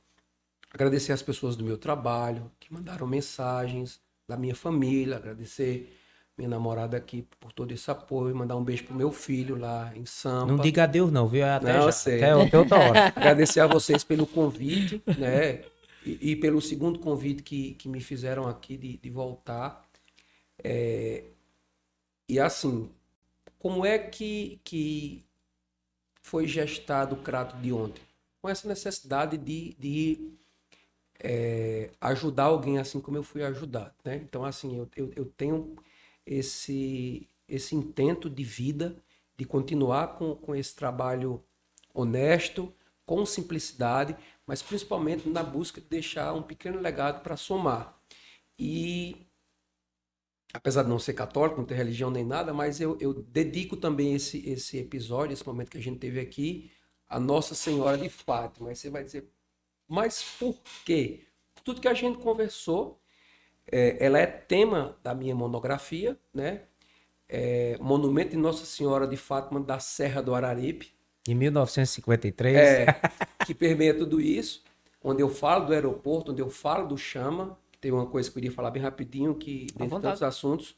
[0.74, 5.92] Agradecer as pessoas do meu trabalho, que mandaram mensagens, da minha família, agradecer
[6.36, 10.04] minha namorada aqui por todo esse apoio, mandar um beijo pro meu filho lá em
[10.04, 10.52] Sampa.
[10.52, 11.46] Não diga adeus não, viu?
[11.46, 12.22] Até não, já, sei.
[12.22, 13.06] Até, até outra hora.
[13.16, 15.62] agradecer a vocês pelo convite, né?
[16.04, 19.84] E, e, pelo segundo convite que, que me fizeram aqui de, de voltar.
[20.62, 21.24] É,
[22.28, 22.90] e assim,
[23.58, 25.24] como é que, que
[26.22, 28.02] foi gestado o Crato de ontem?
[28.42, 30.32] Com essa necessidade de, de
[31.20, 33.94] é, ajudar alguém assim como eu fui ajudado.
[34.04, 34.16] Né?
[34.16, 35.76] Então, assim, eu, eu, eu tenho
[36.24, 38.96] esse, esse intento de vida
[39.36, 41.42] de continuar com, com esse trabalho
[41.92, 42.72] honesto,
[43.04, 47.98] com simplicidade, mas principalmente na busca de deixar um pequeno legado para somar.
[48.58, 49.26] E,
[50.52, 54.14] apesar de não ser católico, não ter religião nem nada, mas eu, eu dedico também
[54.14, 56.70] esse, esse episódio, esse momento que a gente teve aqui,
[57.08, 58.70] a Nossa Senhora de Fátima.
[58.70, 59.30] Aí você vai dizer,
[59.88, 61.20] mas por quê?
[61.64, 63.00] Tudo que a gente conversou,
[63.70, 66.62] é, ela é tema da minha monografia, né?
[67.28, 70.96] É, Monumento de Nossa Senhora de Fátima da Serra do Araripe,
[71.28, 72.56] em 1953.
[72.56, 72.86] É,
[73.44, 74.62] que permeia tudo isso,
[75.02, 78.42] onde eu falo do aeroporto, onde eu falo do Chama, tem uma coisa que eu
[78.42, 80.76] queria falar bem rapidinho, que dentre tantos assuntos,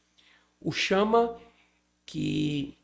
[0.60, 1.36] o Chama,
[2.04, 2.76] que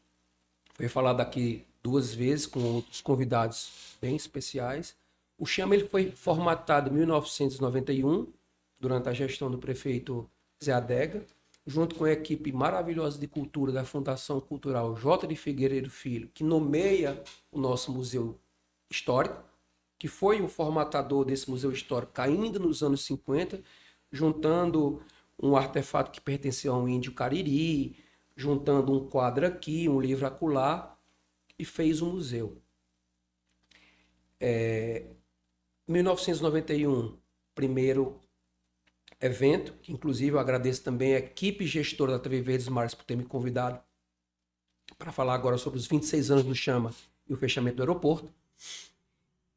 [0.75, 4.97] foi falado aqui duas vezes com outros convidados bem especiais.
[5.39, 8.33] O Chama ele foi formatado em 1991,
[8.79, 10.29] durante a gestão do prefeito
[10.63, 11.27] Zé Adega
[11.67, 15.27] junto com a equipe maravilhosa de cultura da Fundação Cultural J.
[15.27, 18.39] de Figueiredo Filho, que nomeia o nosso museu
[18.91, 19.43] histórico,
[19.99, 23.63] que foi o formatador desse museu histórico ainda nos anos 50,
[24.13, 25.03] juntando
[25.43, 27.97] um artefato que pertencia a um índio cariri,
[28.37, 30.97] juntando um quadro aqui, um livro acolá,
[31.59, 32.61] e fez um museu.
[34.39, 35.07] É,
[35.87, 37.17] 1991,
[37.55, 38.19] primeiro
[39.21, 43.17] evento, que inclusive eu agradeço também a equipe gestora da TV Verdes Mares por ter
[43.17, 43.81] me convidado
[44.99, 46.95] para falar agora sobre os 26 anos do Chama
[47.29, 48.33] e o fechamento do aeroporto.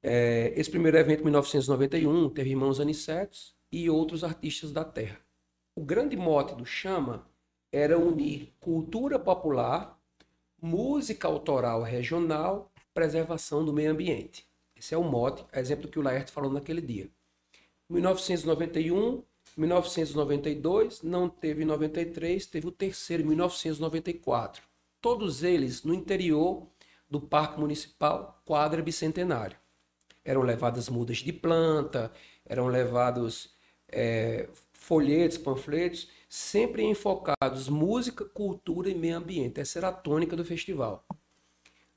[0.01, 5.19] É, esse primeiro evento, em 1991, teve irmãos Anicetos e outros artistas da terra.
[5.75, 7.27] O grande mote do Chama
[7.72, 9.99] era unir cultura popular,
[10.61, 14.47] música autoral regional, preservação do meio ambiente.
[14.77, 17.09] Esse é o mote, exemplo que o Laerte falou naquele dia.
[17.89, 19.23] Em 1991,
[19.56, 24.61] 1992, não teve 93, teve o terceiro em 1994.
[25.01, 26.67] Todos eles no interior
[27.09, 29.57] do Parque Municipal Quadra Bicentenário.
[30.23, 32.11] Eram levadas mudas de planta,
[32.45, 33.56] eram levados
[33.88, 39.59] é, folhetos, panfletos, sempre enfocados música, cultura e meio ambiente.
[39.59, 41.06] Essa era a tônica do festival.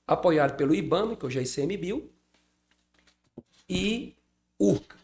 [0.07, 2.11] Apoiado pelo IBAMA, que hoje é ICMBio,
[3.71, 4.17] e
[4.59, 4.97] URCA.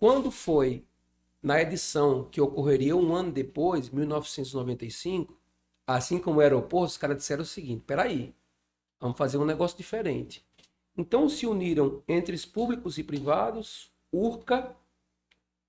[0.00, 0.84] Quando foi
[1.40, 5.40] na edição que ocorreria um ano depois, 1995,
[5.86, 8.34] assim como o aeroporto, os caras disseram o seguinte: peraí,
[8.98, 10.44] vamos fazer um negócio diferente.
[10.96, 14.74] Então se uniram entre os públicos e privados, URCA,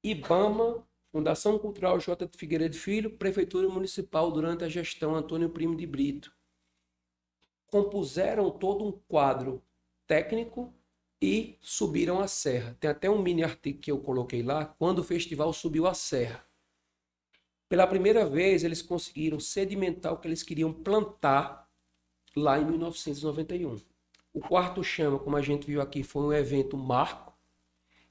[0.03, 2.25] IBAMA, Fundação Cultural J.
[2.25, 6.35] de Figueiredo Filho, Prefeitura Municipal durante a gestão Antônio Primo de Brito.
[7.67, 9.61] Compuseram todo um quadro
[10.07, 10.73] técnico
[11.21, 12.77] e subiram a serra.
[12.79, 16.43] Tem até um mini artigo que eu coloquei lá, quando o festival subiu a serra.
[17.67, 21.69] Pela primeira vez, eles conseguiram sedimentar o que eles queriam plantar
[22.35, 23.77] lá em 1991.
[24.33, 27.33] O quarto chama, como a gente viu aqui, foi um evento marco.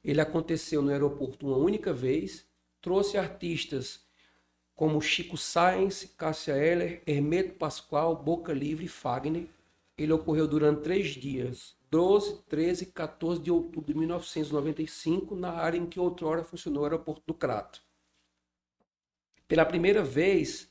[0.04, 2.46] Ele aconteceu no aeroporto uma única vez,
[2.80, 4.06] trouxe artistas
[4.74, 9.48] como Chico Sainz, Cássia Eller, Hermeto Pascoal, Boca Livre e Fagner.
[9.96, 15.78] Ele ocorreu durante três dias, 12, 13 e 14 de outubro de 1995, na área
[15.78, 17.82] em que outrora funcionou o aeroporto do Crato.
[19.46, 20.68] Pela primeira vez,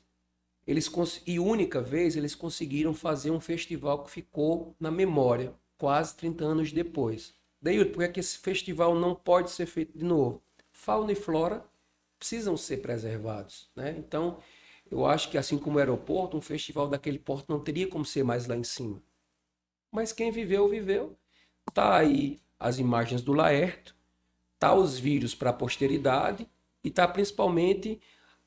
[0.68, 0.92] eles
[1.26, 6.72] e única vez, eles conseguiram fazer um festival que ficou na memória, quase 30 anos
[6.72, 7.34] depois.
[7.62, 10.42] Daí, por é que esse festival não pode ser feito de novo?
[10.72, 11.66] Fauna e flora
[12.20, 13.70] precisam ser preservados.
[13.76, 13.96] Né?
[13.98, 14.40] Então,
[14.90, 18.24] eu acho que assim como o aeroporto, um festival daquele porto não teria como ser
[18.24, 19.02] mais lá em cima.
[19.92, 21.18] Mas quem viveu, viveu.
[21.74, 23.96] Tá aí as imagens do Laerto,
[24.58, 26.48] tá os vídeos para a posteridade
[26.84, 28.00] e tá principalmente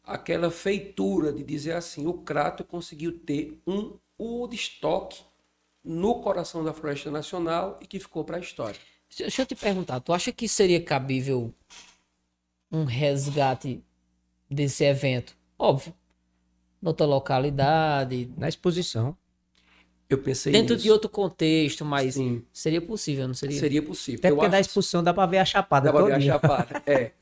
[0.03, 5.23] aquela feitura de dizer assim, o Crato conseguiu ter um Woodstock
[5.85, 8.79] no coração da Floresta Nacional e que ficou para a história.
[9.17, 11.55] Deixa eu te perguntar, tu acha que seria cabível
[12.71, 13.83] um resgate
[14.49, 15.37] desse evento?
[15.59, 15.95] Óbvio.
[16.81, 18.33] Noutra localidade.
[18.37, 19.17] Na exposição.
[20.11, 20.83] Eu pensei Dentro nisso.
[20.83, 22.45] de outro contexto, mas Sim.
[22.53, 23.61] seria possível, não seria?
[23.61, 24.19] Seria possível.
[24.19, 26.21] Até Eu porque acho da exposição dá pra ver a chapada Dá pra ver a
[26.21, 26.83] chapada.
[26.85, 27.13] É.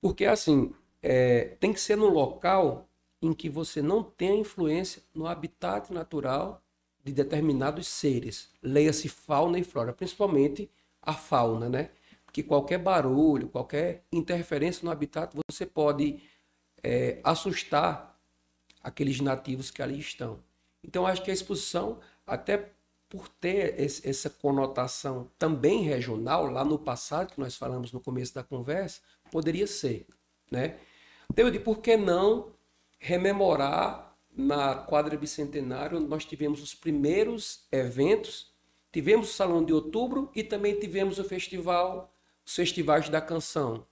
[0.00, 2.88] Porque assim, é, tem que ser no local
[3.22, 6.60] em que você não tenha influência no habitat natural
[7.04, 8.50] de determinados seres.
[8.60, 10.68] Leia-se fauna e flora, principalmente
[11.00, 11.90] a fauna, né?
[12.24, 16.20] Porque qualquer barulho, qualquer interferência no habitat, você pode
[16.82, 18.18] é, assustar
[18.82, 20.40] aqueles nativos que ali estão.
[20.84, 22.72] Então, acho que a exposição, até
[23.08, 28.34] por ter esse- essa conotação também regional, lá no passado, que nós falamos no começo
[28.34, 29.00] da conversa,
[29.30, 30.06] poderia ser,
[30.50, 30.78] né?
[31.30, 32.52] Então, de por que não
[32.98, 38.52] rememorar na quadra bicentenário, onde nós tivemos os primeiros eventos,
[38.92, 42.12] tivemos o Salão de Outubro e também tivemos o festival,
[42.46, 43.86] os festivais da canção.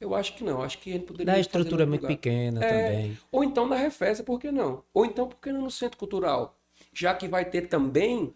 [0.00, 2.14] Eu acho que não, acho que a gente poderia Da fazer estrutura muito lugar.
[2.16, 3.18] pequena É, também.
[3.32, 4.82] Ou então na Refesa, por que não?
[4.92, 6.54] Ou então, por que não no Centro Cultural?
[6.92, 8.34] Já que vai ter também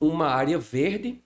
[0.00, 1.20] uma área verde,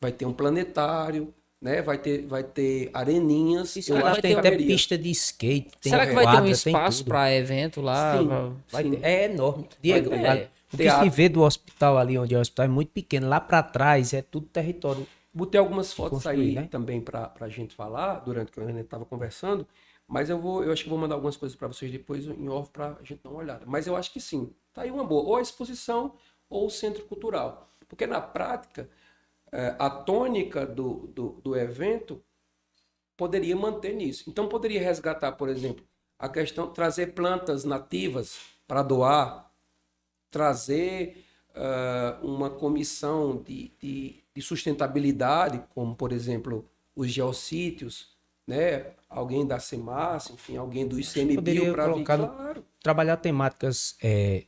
[0.00, 1.82] vai ter um planetário, né?
[1.82, 3.76] vai, ter, vai ter areninhas.
[3.76, 6.24] Isso eu vai acho ter que Tem até pista de skate, tem Será que vai
[6.24, 8.18] ter um quadra, espaço para evento lá?
[8.18, 8.28] Sim.
[8.70, 8.90] Pra- Sim.
[8.92, 9.68] ter- É enorme.
[9.82, 12.90] Diego, vale- o que se vê do hospital ali, onde é o hospital, é muito
[12.90, 13.28] pequeno.
[13.28, 15.06] Lá pra trás é tudo território.
[15.32, 16.66] Botei algumas fotos aí né?
[16.66, 19.66] também para a gente falar, durante que a gente estava conversando,
[20.06, 22.70] mas eu vou, eu acho que vou mandar algumas coisas para vocês depois em off
[22.70, 23.64] para a gente dar uma olhada.
[23.64, 26.14] Mas eu acho que sim, tá aí uma boa, ou a exposição
[26.48, 27.70] ou o centro cultural.
[27.88, 28.90] Porque na prática,
[29.52, 32.20] eh, a tônica do, do, do evento
[33.16, 34.28] poderia manter nisso.
[34.28, 35.84] Então poderia resgatar, por exemplo,
[36.18, 39.52] a questão, trazer plantas nativas para doar,
[40.30, 48.08] trazer ah, uma comissão de, de, de sustentabilidade, como por exemplo os geossítios,
[48.46, 48.86] né?
[49.08, 52.64] Alguém da CEMAS, enfim, alguém do ICMBio para vir, claro.
[52.82, 54.44] Trabalhar temáticas é,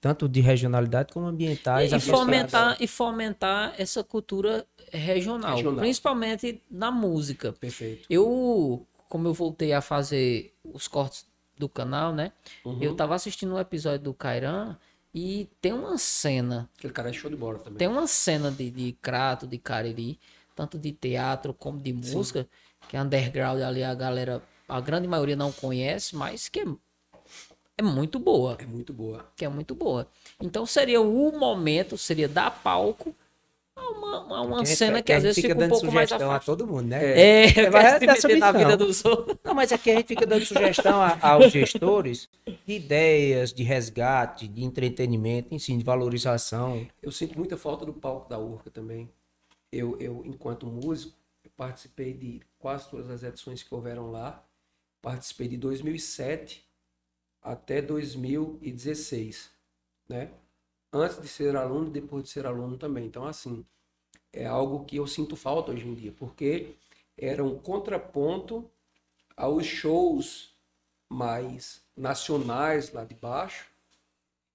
[0.00, 1.92] tanto de regionalidade como ambientais.
[1.92, 5.80] E, e fomentar, e fomentar essa cultura regional, Regional.
[5.80, 7.52] principalmente na música.
[7.52, 8.06] Perfeito.
[8.08, 12.30] Eu, como eu voltei a fazer os cortes do canal, né?
[12.64, 12.78] Uhum.
[12.80, 14.76] Eu tava assistindo um episódio do Kairan
[15.14, 17.78] e tem uma cena, Aquele cara é show de bola também.
[17.78, 20.18] tem uma cena de, de Crato, de Cariri,
[20.54, 22.46] tanto de teatro como de música,
[22.88, 26.66] que é underground ali a galera, a grande maioria não conhece, mas que é,
[27.78, 29.30] é muito boa É muito boa.
[29.36, 30.08] que é muito boa.
[30.40, 33.14] Então seria o momento, seria dar palco
[33.80, 36.08] uma, uma gente- cena que que a às gente vezes fica um dando pouco mais
[36.08, 37.04] sugestão a todo mundo, né?
[37.04, 38.52] É, É, vai vai se meter na sugestão.
[38.58, 39.38] vida dos outros.
[39.44, 42.28] Não, mas aqui a gente fica dando sugestão a- aos gestores
[42.66, 46.86] de ideias, de resgate, de entretenimento, enfim, de valorização.
[47.02, 49.08] Eu sinto muita falta do palco da Urca também.
[49.72, 54.42] Eu, eu enquanto músico, eu participei de quase todas as edições que houveram lá.
[55.02, 56.64] Participei de 2007
[57.42, 59.50] até 2016,
[60.08, 60.28] né?
[60.92, 63.04] Antes de ser aluno e depois de ser aluno também.
[63.06, 63.64] Então, assim,
[64.32, 66.74] é algo que eu sinto falta hoje em dia, porque
[67.16, 68.70] era um contraponto
[69.36, 70.54] aos shows
[71.08, 73.66] mais nacionais lá de baixo.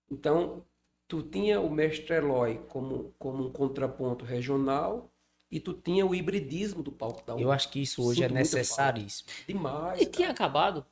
[0.10, 0.64] Então,
[1.08, 5.10] tu tinha o mestre Eloy como, como um contraponto regional
[5.52, 7.54] e tu tinha o hibridismo do palco da Eu UFRA.
[7.56, 9.30] acho que isso hoje é Sinto muita necessaríssimo.
[9.48, 10.02] Demais.
[10.02, 10.16] E cara.
[10.18, 10.86] tinha acabado.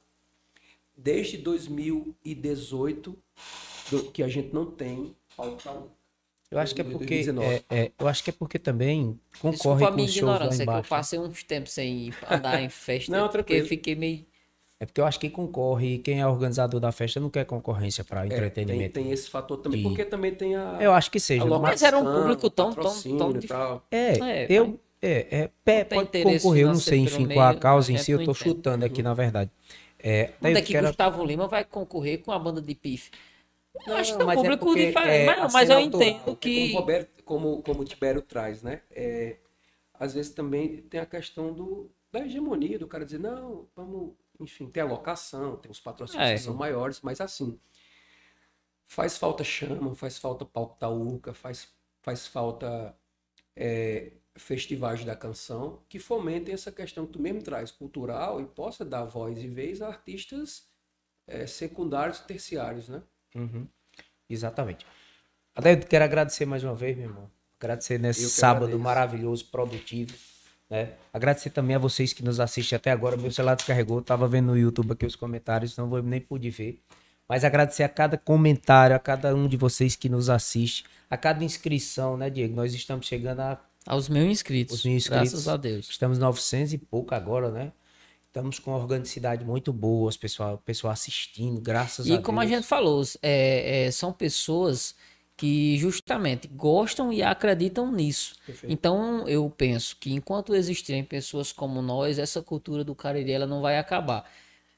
[0.96, 3.18] Desde 2018
[3.90, 5.16] do- que a gente não tem.
[6.52, 7.48] Eu acho que é porque 2019.
[7.70, 10.28] é, é, eu acho que é porque também concorre Desculpa a com minha os shows
[10.30, 10.90] lá ignorância, é que eu embaixo.
[10.90, 13.12] passei uns tempos sem andar em festa.
[13.12, 13.68] Não, porque tranquilo.
[13.68, 14.26] fiquei meio.
[14.78, 18.04] É porque eu acho que concorre e quem é organizador da festa não quer concorrência
[18.04, 18.94] para É, tem, entretenimento.
[18.96, 21.44] tem esse fator também, E- porque também tem a, Eu acho que seja.
[21.44, 23.54] a mas- Mas era um locação, público tão- tão- tão dif-.
[23.92, 27.46] É, É, eu, É, é pé, tem pode concorrer, eu não sei, enfim, pelo qual
[27.46, 28.38] a meio, causa a em si, eu entende.
[28.38, 29.50] chutando aqui, na verdade.
[29.98, 32.76] É, Quando daí é eu que quero- Gustavo Lima vai concorrer com a banda de
[32.76, 33.10] pife?
[33.86, 35.08] Eu acho que Não, é um é público porque, diferente.
[35.08, 36.70] é, mas mas eu autoral, entendo É que.
[36.70, 38.82] como, Roberto, como, como o Tibério traz, né?
[38.92, 39.38] É,
[39.94, 44.70] às vezes também tem a questão do, da hegemonia, do cara dizer, não, vamos, enfim,
[44.70, 46.34] tem a locação, tem os patrocínios É.
[46.34, 47.60] que são maiores, mas assim,
[48.88, 52.96] faz falta chama, faz falta palco taúca, faz, faz falta
[53.56, 58.86] é, festivais da canção que fomentem essa questão que tu mesmo traz, cultural, e possa
[58.86, 60.70] dar voz e vez a artistas
[61.28, 63.04] é, secundários e terciários, né?
[63.36, 63.68] Uhum.
[64.30, 64.86] Exatamente.
[65.56, 67.30] Até eu quero agradecer mais uma vez, meu irmão.
[67.60, 68.84] Agradecer nesse sábado agradeço.
[68.84, 70.14] maravilhoso, produtivo.
[70.70, 70.94] Né?
[71.14, 73.18] Agradecer também a vocês que nos assistem até agora.
[73.18, 76.82] Meu celular descarregou, tava vendo no YouTube aqui os comentários, não vou nem pude ver.
[77.28, 81.44] Mas agradecer a cada comentário, a cada um de vocês que nos assiste, a cada
[81.44, 82.56] inscrição, né, Diego?
[82.56, 84.78] Nós estamos chegando a Aos mil inscritos.
[84.78, 85.32] Os mil inscritos.
[85.32, 85.90] Graças a Deus.
[85.90, 87.72] Estamos 900 e pouco agora, né?
[88.32, 92.24] Estamos com uma organicidade muito boa, os pessoal, o pessoal assistindo, graças a E Deus.
[92.24, 94.96] como a gente falou, é, é, são pessoas
[95.36, 98.36] que justamente gostam e acreditam nisso.
[98.46, 98.72] Perfeito.
[98.72, 103.62] Então eu penso que enquanto existirem pessoas como nós, essa cultura do Cariri ela não
[103.62, 104.24] vai acabar.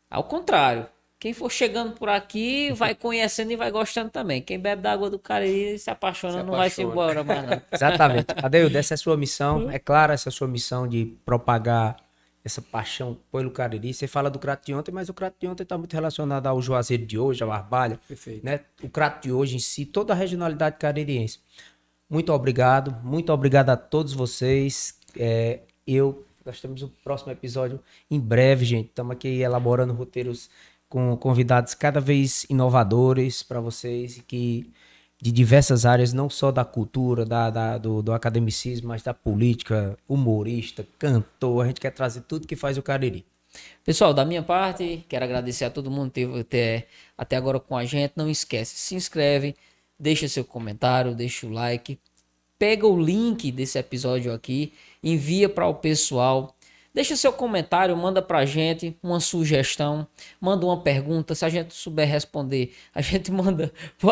[0.09, 0.87] Ao contrário,
[1.19, 4.41] quem for chegando por aqui vai conhecendo e vai gostando também.
[4.41, 6.91] Quem bebe da água do Cariri se apaixona, Se não vai se apaixona.
[6.91, 7.61] embora mais não.
[7.71, 8.25] Exatamente.
[8.35, 9.69] Adeildo, essa é a sua missão.
[9.69, 12.02] É claro, essa é a sua missão de propagar
[12.43, 13.93] essa paixão pelo Cariri.
[13.93, 16.61] Você fala do Crato de ontem, mas o Crato de ontem está muito relacionado ao
[16.61, 17.99] Juazeiro de hoje, ao Arbalha.
[18.07, 18.45] Perfeito.
[18.45, 18.61] né?
[18.81, 21.39] O Crato de hoje em si, toda a regionalidade caririense.
[22.09, 24.99] Muito obrigado, muito obrigado a todos vocês.
[25.17, 27.79] É, eu, nós temos o próximo episódio
[28.11, 28.89] em breve, gente.
[28.89, 30.49] Estamos aqui elaborando roteiros
[30.89, 34.71] com convidados cada vez inovadores para vocês e que
[35.23, 39.97] de diversas áreas, não só da cultura, da, da- do, do academicismo, mas da política,
[40.05, 41.63] humorista, cantor.
[41.63, 43.25] A gente quer trazer tudo que faz o Cariri.
[43.85, 46.87] Pessoal, da minha parte, quero agradecer a todo mundo que teve até,
[47.17, 48.11] até agora com a gente.
[48.17, 49.55] Não esquece, se inscreve,
[49.97, 51.97] deixa seu comentário, deixa o like,
[52.59, 56.53] pega o link desse episódio aqui, envia para o pessoal.
[56.93, 60.05] Deixa seu comentário, manda pra gente uma sugestão,
[60.39, 61.33] manda uma pergunta.
[61.33, 64.11] Se a gente souber responder, a gente manda pro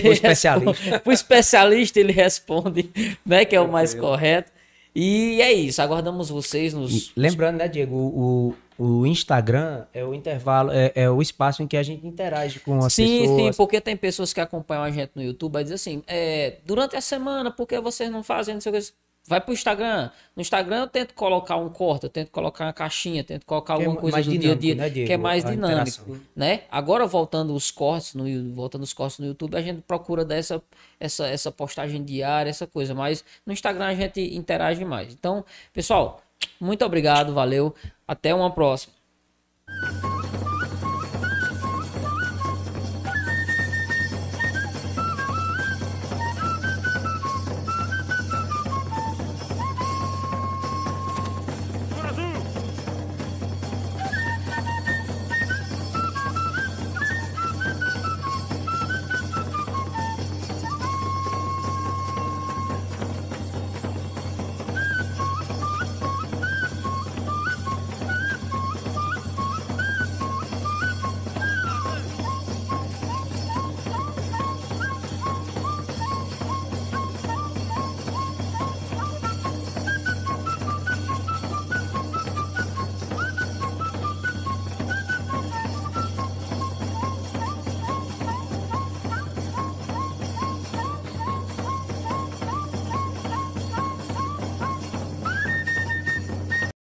[0.00, 1.00] Pro especialista.
[1.00, 2.90] Pro especialista ele responde,
[3.26, 3.44] né?
[3.44, 4.52] Que é o mais correto.
[4.94, 5.82] E é isso.
[5.82, 7.12] Aguardamos vocês nos.
[7.16, 11.66] Lembrando, né, Diego, o, o, o Instagram é o intervalo, é, é o espaço em
[11.66, 13.40] que a gente interage com as sim, pessoas.
[13.40, 16.94] sim, porque tem pessoas que acompanham a gente no YouTube e dizem assim, é, durante
[16.94, 18.92] a semana, por que vocês não fazem, não sei o que,
[19.26, 20.10] vai pro Instagram.
[20.34, 23.76] No Instagram eu tento colocar um corte, eu tento colocar uma caixinha, tento colocar é
[23.76, 25.06] alguma coisa mais do dia a dinâmico, dia, né, Diego?
[25.06, 26.62] que é mais dinâmico, né?
[26.70, 30.62] Agora voltando os cortes, no, voltando os cortes no YouTube, a gente procura dessa
[30.98, 35.12] essa, essa postagem diária, essa coisa, mas no Instagram a gente interage mais.
[35.12, 36.22] Então, pessoal,
[36.60, 37.74] muito obrigado, valeu,
[38.06, 39.01] até uma próxima.